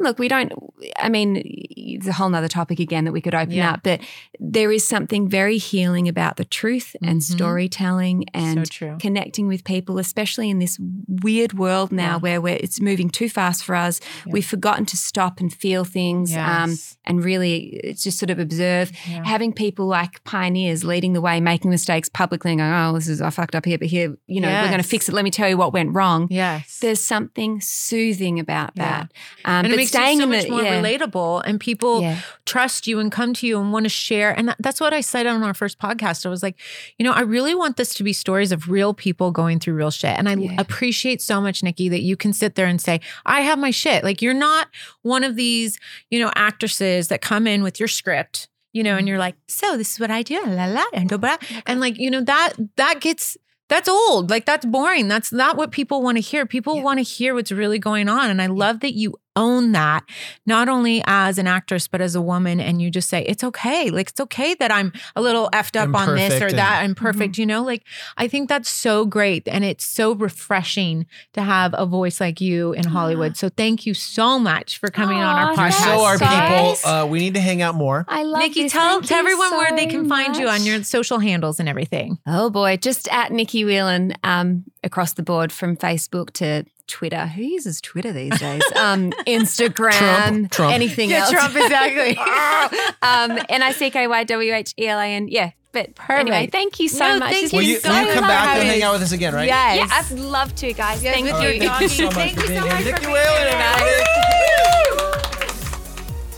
look, 0.00 0.18
we 0.18 0.28
don't, 0.28 0.52
I 0.96 1.08
mean, 1.08 1.42
it's 1.44 2.06
a 2.06 2.12
whole 2.12 2.28
nother 2.28 2.46
topic 2.48 2.78
again 2.78 3.04
that 3.04 3.12
we 3.12 3.20
could 3.20 3.34
open 3.34 3.50
Yeah. 3.52 3.72
up, 3.72 3.80
but 3.82 4.00
there 4.38 4.70
is 4.70 4.86
something 4.86 5.28
very 5.28 5.58
healing 5.58 6.06
about 6.08 6.36
the 6.36 6.44
truth 6.44 6.94
and 7.02 7.20
Mhm. 7.20 7.24
storytelling 7.32 8.24
and 8.32 8.70
so 8.72 8.96
connecting 9.00 9.48
with 9.48 9.64
people, 9.64 9.98
especially 9.98 10.50
in 10.50 10.60
this 10.60 10.78
weird 11.08 11.54
world 11.54 11.90
now 11.90 12.12
Yeah. 12.14 12.16
where 12.18 12.40
we're, 12.40 12.56
it's 12.60 12.80
moving 12.80 13.10
too 13.10 13.28
fast 13.28 13.64
for 13.64 13.74
us. 13.74 14.00
Yeah. 14.26 14.32
We've 14.34 14.46
forgotten 14.46 14.86
to 14.86 14.96
stop 14.96 15.40
and 15.40 15.52
feel 15.52 15.84
things 15.84 16.34
um, 16.36 16.76
and 17.04 17.24
really 17.24 17.80
it's 17.82 18.04
just 18.04 18.18
sort 18.18 18.30
of 18.30 18.38
observe. 18.38 18.90
Having 19.24 19.54
people 19.54 19.86
like 19.86 20.22
pioneers 20.24 20.84
leading 20.84 21.12
the 21.12 21.20
way, 21.20 21.40
making 21.40 21.70
mistakes 21.70 22.08
publicly 22.08 22.52
and 22.52 22.60
going, 22.60 22.72
oh, 22.72 22.92
this 22.94 23.08
is, 23.08 23.20
I 23.20 23.30
fucked 23.30 23.54
up 23.56 23.64
here, 23.64 23.78
but 23.78 23.88
here, 23.88 24.16
you 24.28 24.40
know, 24.40 24.48
we're 24.48 24.68
going 24.68 24.82
to 24.82 24.88
fix 24.88 25.08
it. 25.08 25.12
Let 25.14 25.24
me 25.24 25.30
tell 25.30 25.48
you 25.48 25.56
what 25.56 25.72
went 25.72 25.92
wrong. 25.94 26.28
Yes. 26.30 26.78
There's 26.80 27.00
something 27.00 27.60
soothing 27.60 28.38
about 28.38 28.76
that. 28.76 29.12
Um, 29.44 29.64
and 29.64 29.68
but 29.70 29.78
makes 29.94 30.04
staying 30.04 30.18
you 30.18 30.22
so 30.24 30.26
much 30.28 30.44
the, 30.44 30.50
more 30.50 30.62
yeah, 30.62 30.82
relatable 30.82 31.42
and 31.44 31.58
people 31.60 32.02
yeah. 32.02 32.20
trust 32.46 32.86
you 32.86 32.98
and 33.00 33.10
come 33.12 33.34
to 33.34 33.46
you 33.46 33.60
and 33.60 33.72
want 33.72 33.84
to 33.84 33.88
share 33.90 34.30
and 34.36 34.48
that, 34.48 34.56
that's 34.60 34.80
what 34.80 34.92
i 34.92 35.00
said 35.00 35.26
on 35.26 35.42
our 35.42 35.54
first 35.54 35.78
podcast 35.78 36.24
i 36.24 36.28
was 36.28 36.42
like 36.42 36.58
you 36.98 37.04
know 37.04 37.12
i 37.12 37.20
really 37.20 37.54
want 37.54 37.76
this 37.76 37.94
to 37.94 38.02
be 38.04 38.12
stories 38.12 38.52
of 38.52 38.68
real 38.68 38.94
people 38.94 39.30
going 39.30 39.58
through 39.58 39.74
real 39.74 39.90
shit 39.90 40.16
and 40.18 40.28
i 40.28 40.34
Yeah. 40.34 40.54
appreciate 40.58 41.20
so 41.22 41.40
much 41.40 41.62
Nicky 41.62 41.88
that 41.88 42.02
you 42.02 42.16
can 42.16 42.32
sit 42.32 42.54
there 42.54 42.66
and 42.66 42.80
say 42.80 43.00
i 43.26 43.40
have 43.40 43.58
my 43.58 43.70
shit 43.70 44.04
like 44.04 44.22
you're 44.22 44.34
not 44.34 44.68
one 45.02 45.24
of 45.24 45.36
these 45.36 45.78
you 46.10 46.18
know 46.20 46.30
actresses 46.34 47.08
that 47.08 47.20
come 47.20 47.46
in 47.46 47.62
with 47.62 47.78
your 47.80 47.88
script 47.88 48.48
you 48.72 48.82
know 48.82 48.90
and 48.92 49.00
Mm-hmm. 49.00 49.08
you're 49.08 49.18
like 49.18 49.36
so 49.46 49.76
this 49.76 49.92
is 49.94 50.00
what 50.00 50.10
i 50.10 50.22
do 50.22 50.42
la 50.46 50.66
la 50.66 50.84
and 50.92 51.08
blah. 51.08 51.36
and 51.66 51.80
like 51.80 51.98
you 51.98 52.10
know 52.10 52.20
that 52.22 52.52
that 52.76 53.00
gets 53.00 53.36
that's 53.68 53.86
old. 53.86 54.30
Like 54.30 54.46
that's 54.46 54.64
boring. 54.64 55.08
That's 55.08 55.30
not 55.30 55.58
what 55.58 55.72
people 55.72 56.00
want 56.00 56.16
to 56.16 56.22
hear. 56.22 56.46
People 56.46 56.76
Yeah. 56.76 56.82
want 56.84 57.00
to 57.00 57.02
hear 57.02 57.34
what's 57.34 57.52
really 57.52 57.78
going 57.78 58.08
on. 58.08 58.30
And 58.30 58.40
I 58.40 58.46
love 58.46 58.80
that 58.80 58.94
you 58.94 59.14
own 59.38 59.72
that, 59.72 60.04
not 60.44 60.68
only 60.68 61.02
as 61.06 61.38
an 61.38 61.46
actress, 61.46 61.86
but 61.86 62.00
as 62.00 62.14
a 62.14 62.20
woman. 62.20 62.60
And 62.60 62.82
you 62.82 62.90
just 62.90 63.08
say, 63.08 63.22
it's 63.22 63.44
okay. 63.44 63.90
Like 63.90 64.10
it's 64.10 64.20
okay 64.20 64.54
that 64.54 64.72
I'm 64.72 64.92
a 65.14 65.22
little 65.22 65.48
effed 65.52 65.80
up 65.80 65.94
on 65.94 66.16
this 66.16 66.42
or 66.42 66.50
that. 66.50 66.82
I'm 66.82 66.94
perfect. 66.94 67.34
Mm-hmm. 67.34 67.40
You 67.40 67.46
know, 67.46 67.62
like 67.62 67.84
I 68.16 68.26
think 68.26 68.48
that's 68.48 68.68
so 68.68 69.06
great. 69.06 69.46
And 69.46 69.64
it's 69.64 69.84
so 69.84 70.14
refreshing 70.14 71.06
to 71.34 71.42
have 71.42 71.74
a 71.78 71.86
voice 71.86 72.20
like 72.20 72.40
you 72.40 72.72
in 72.72 72.84
Hollywood. 72.84 73.36
So 73.36 73.48
thank 73.48 73.86
you 73.86 73.94
so 73.94 74.38
much 74.38 74.78
for 74.78 74.88
coming 74.88 75.18
on 75.18 75.36
our 75.36 75.54
podcast. 75.54 75.84
so 75.84 76.04
are 76.04 76.18
guys. 76.18 76.80
people. 76.80 76.90
Uh, 76.90 77.06
we 77.06 77.20
need 77.20 77.34
to 77.34 77.40
hang 77.40 77.62
out 77.62 77.76
more. 77.76 78.04
I 78.08 78.24
love 78.24 78.40
Nicky, 78.40 78.64
this. 78.64 78.72
tell, 78.72 79.00
tell 79.00 79.18
you 79.18 79.20
everyone 79.20 79.52
where 79.52 79.76
they 79.76 79.84
so 79.84 79.90
can 79.90 80.08
find 80.08 80.36
you 80.36 80.48
on 80.48 80.64
your 80.64 80.82
social 80.82 81.18
handles 81.20 81.60
and 81.60 81.68
everything. 81.68 82.18
Oh 82.26 82.50
boy, 82.50 82.76
just 82.76 83.08
at 83.08 83.30
Nicky 83.30 83.64
Whelan 83.64 84.14
um, 84.24 84.64
across 84.82 85.12
the 85.12 85.22
board 85.22 85.52
from 85.52 85.76
Facebook 85.76 86.32
to 86.34 86.64
Twitter. 86.88 87.26
Who 87.26 87.42
uses 87.42 87.80
Twitter 87.80 88.12
these 88.12 88.38
days? 88.38 88.62
Um, 88.74 89.12
Instagram, 89.26 89.92
Trump. 89.92 90.50
Trump. 90.50 90.74
anything 90.74 91.10
Yeah, 91.10 91.18
else. 91.20 91.30
Trump, 91.30 91.54
exactly. 91.56 92.16
um, 93.02 93.38
N 93.48 93.62
I 93.62 93.72
C 93.72 93.90
K 93.90 94.06
Y 94.08 94.24
W 94.24 94.52
H 94.54 94.74
E 94.78 94.86
L 94.88 94.98
A 94.98 95.04
N. 95.06 95.28
Yeah, 95.28 95.50
but 95.72 95.90
anyway, 96.08 96.48
thank 96.50 96.80
you 96.80 96.88
so 96.88 97.06
No, 97.06 97.18
much. 97.20 97.32
thank 97.32 97.52
you 97.52 97.58
Will 97.58 97.64
has 97.64 97.68
you, 97.74 97.80
so 97.80 97.90
will 97.90 98.00
you 98.06 98.12
come 98.14 98.22
much. 98.22 98.28
back 98.30 98.48
and 98.48 98.58
fun. 98.60 98.66
hang 98.66 98.82
out 98.82 98.92
with 98.94 99.02
us 99.02 99.12
again, 99.12 99.34
right? 99.34 99.46
Yes. 99.46 99.76
Yeah, 100.10 100.16
I'd 100.16 100.20
love 100.22 100.54
to, 100.56 100.72
guys. 100.72 101.02
Yes, 101.02 101.14
thank 101.14 101.26
with 101.26 101.34
you. 101.42 101.48
right, 101.48 101.60
thank 101.62 101.80
you 101.82 101.88
so 101.88 102.04
much 102.06 102.14
Thank 102.14 102.40
for 102.40 102.52
you 102.52 102.58
so 102.58 102.66
much 102.66 102.82
here. 102.82 102.92
Nicky 102.92 103.00
being 103.06 103.12
Whelan, 103.12 103.48
here. 103.48 103.58
everybody. 103.58 104.04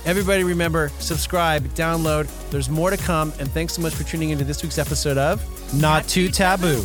Everybody 0.07 0.45
remember, 0.45 0.91
subscribe, 0.99 1.63
download. 1.75 2.27
There's 2.51 2.69
more 2.71 2.91
to 2.91 2.97
come. 2.97 3.33
And 3.39 3.49
thanks 3.51 3.75
so 3.75 3.83
much 3.83 3.95
for 3.95 4.03
tuning 4.03 4.31
into 4.31 4.45
this 4.45 4.63
week's 4.63 4.79
episode 4.79 5.19
of 5.19 5.45
Not 5.75 6.09
Too 6.09 6.29
Taboo. 6.29 6.83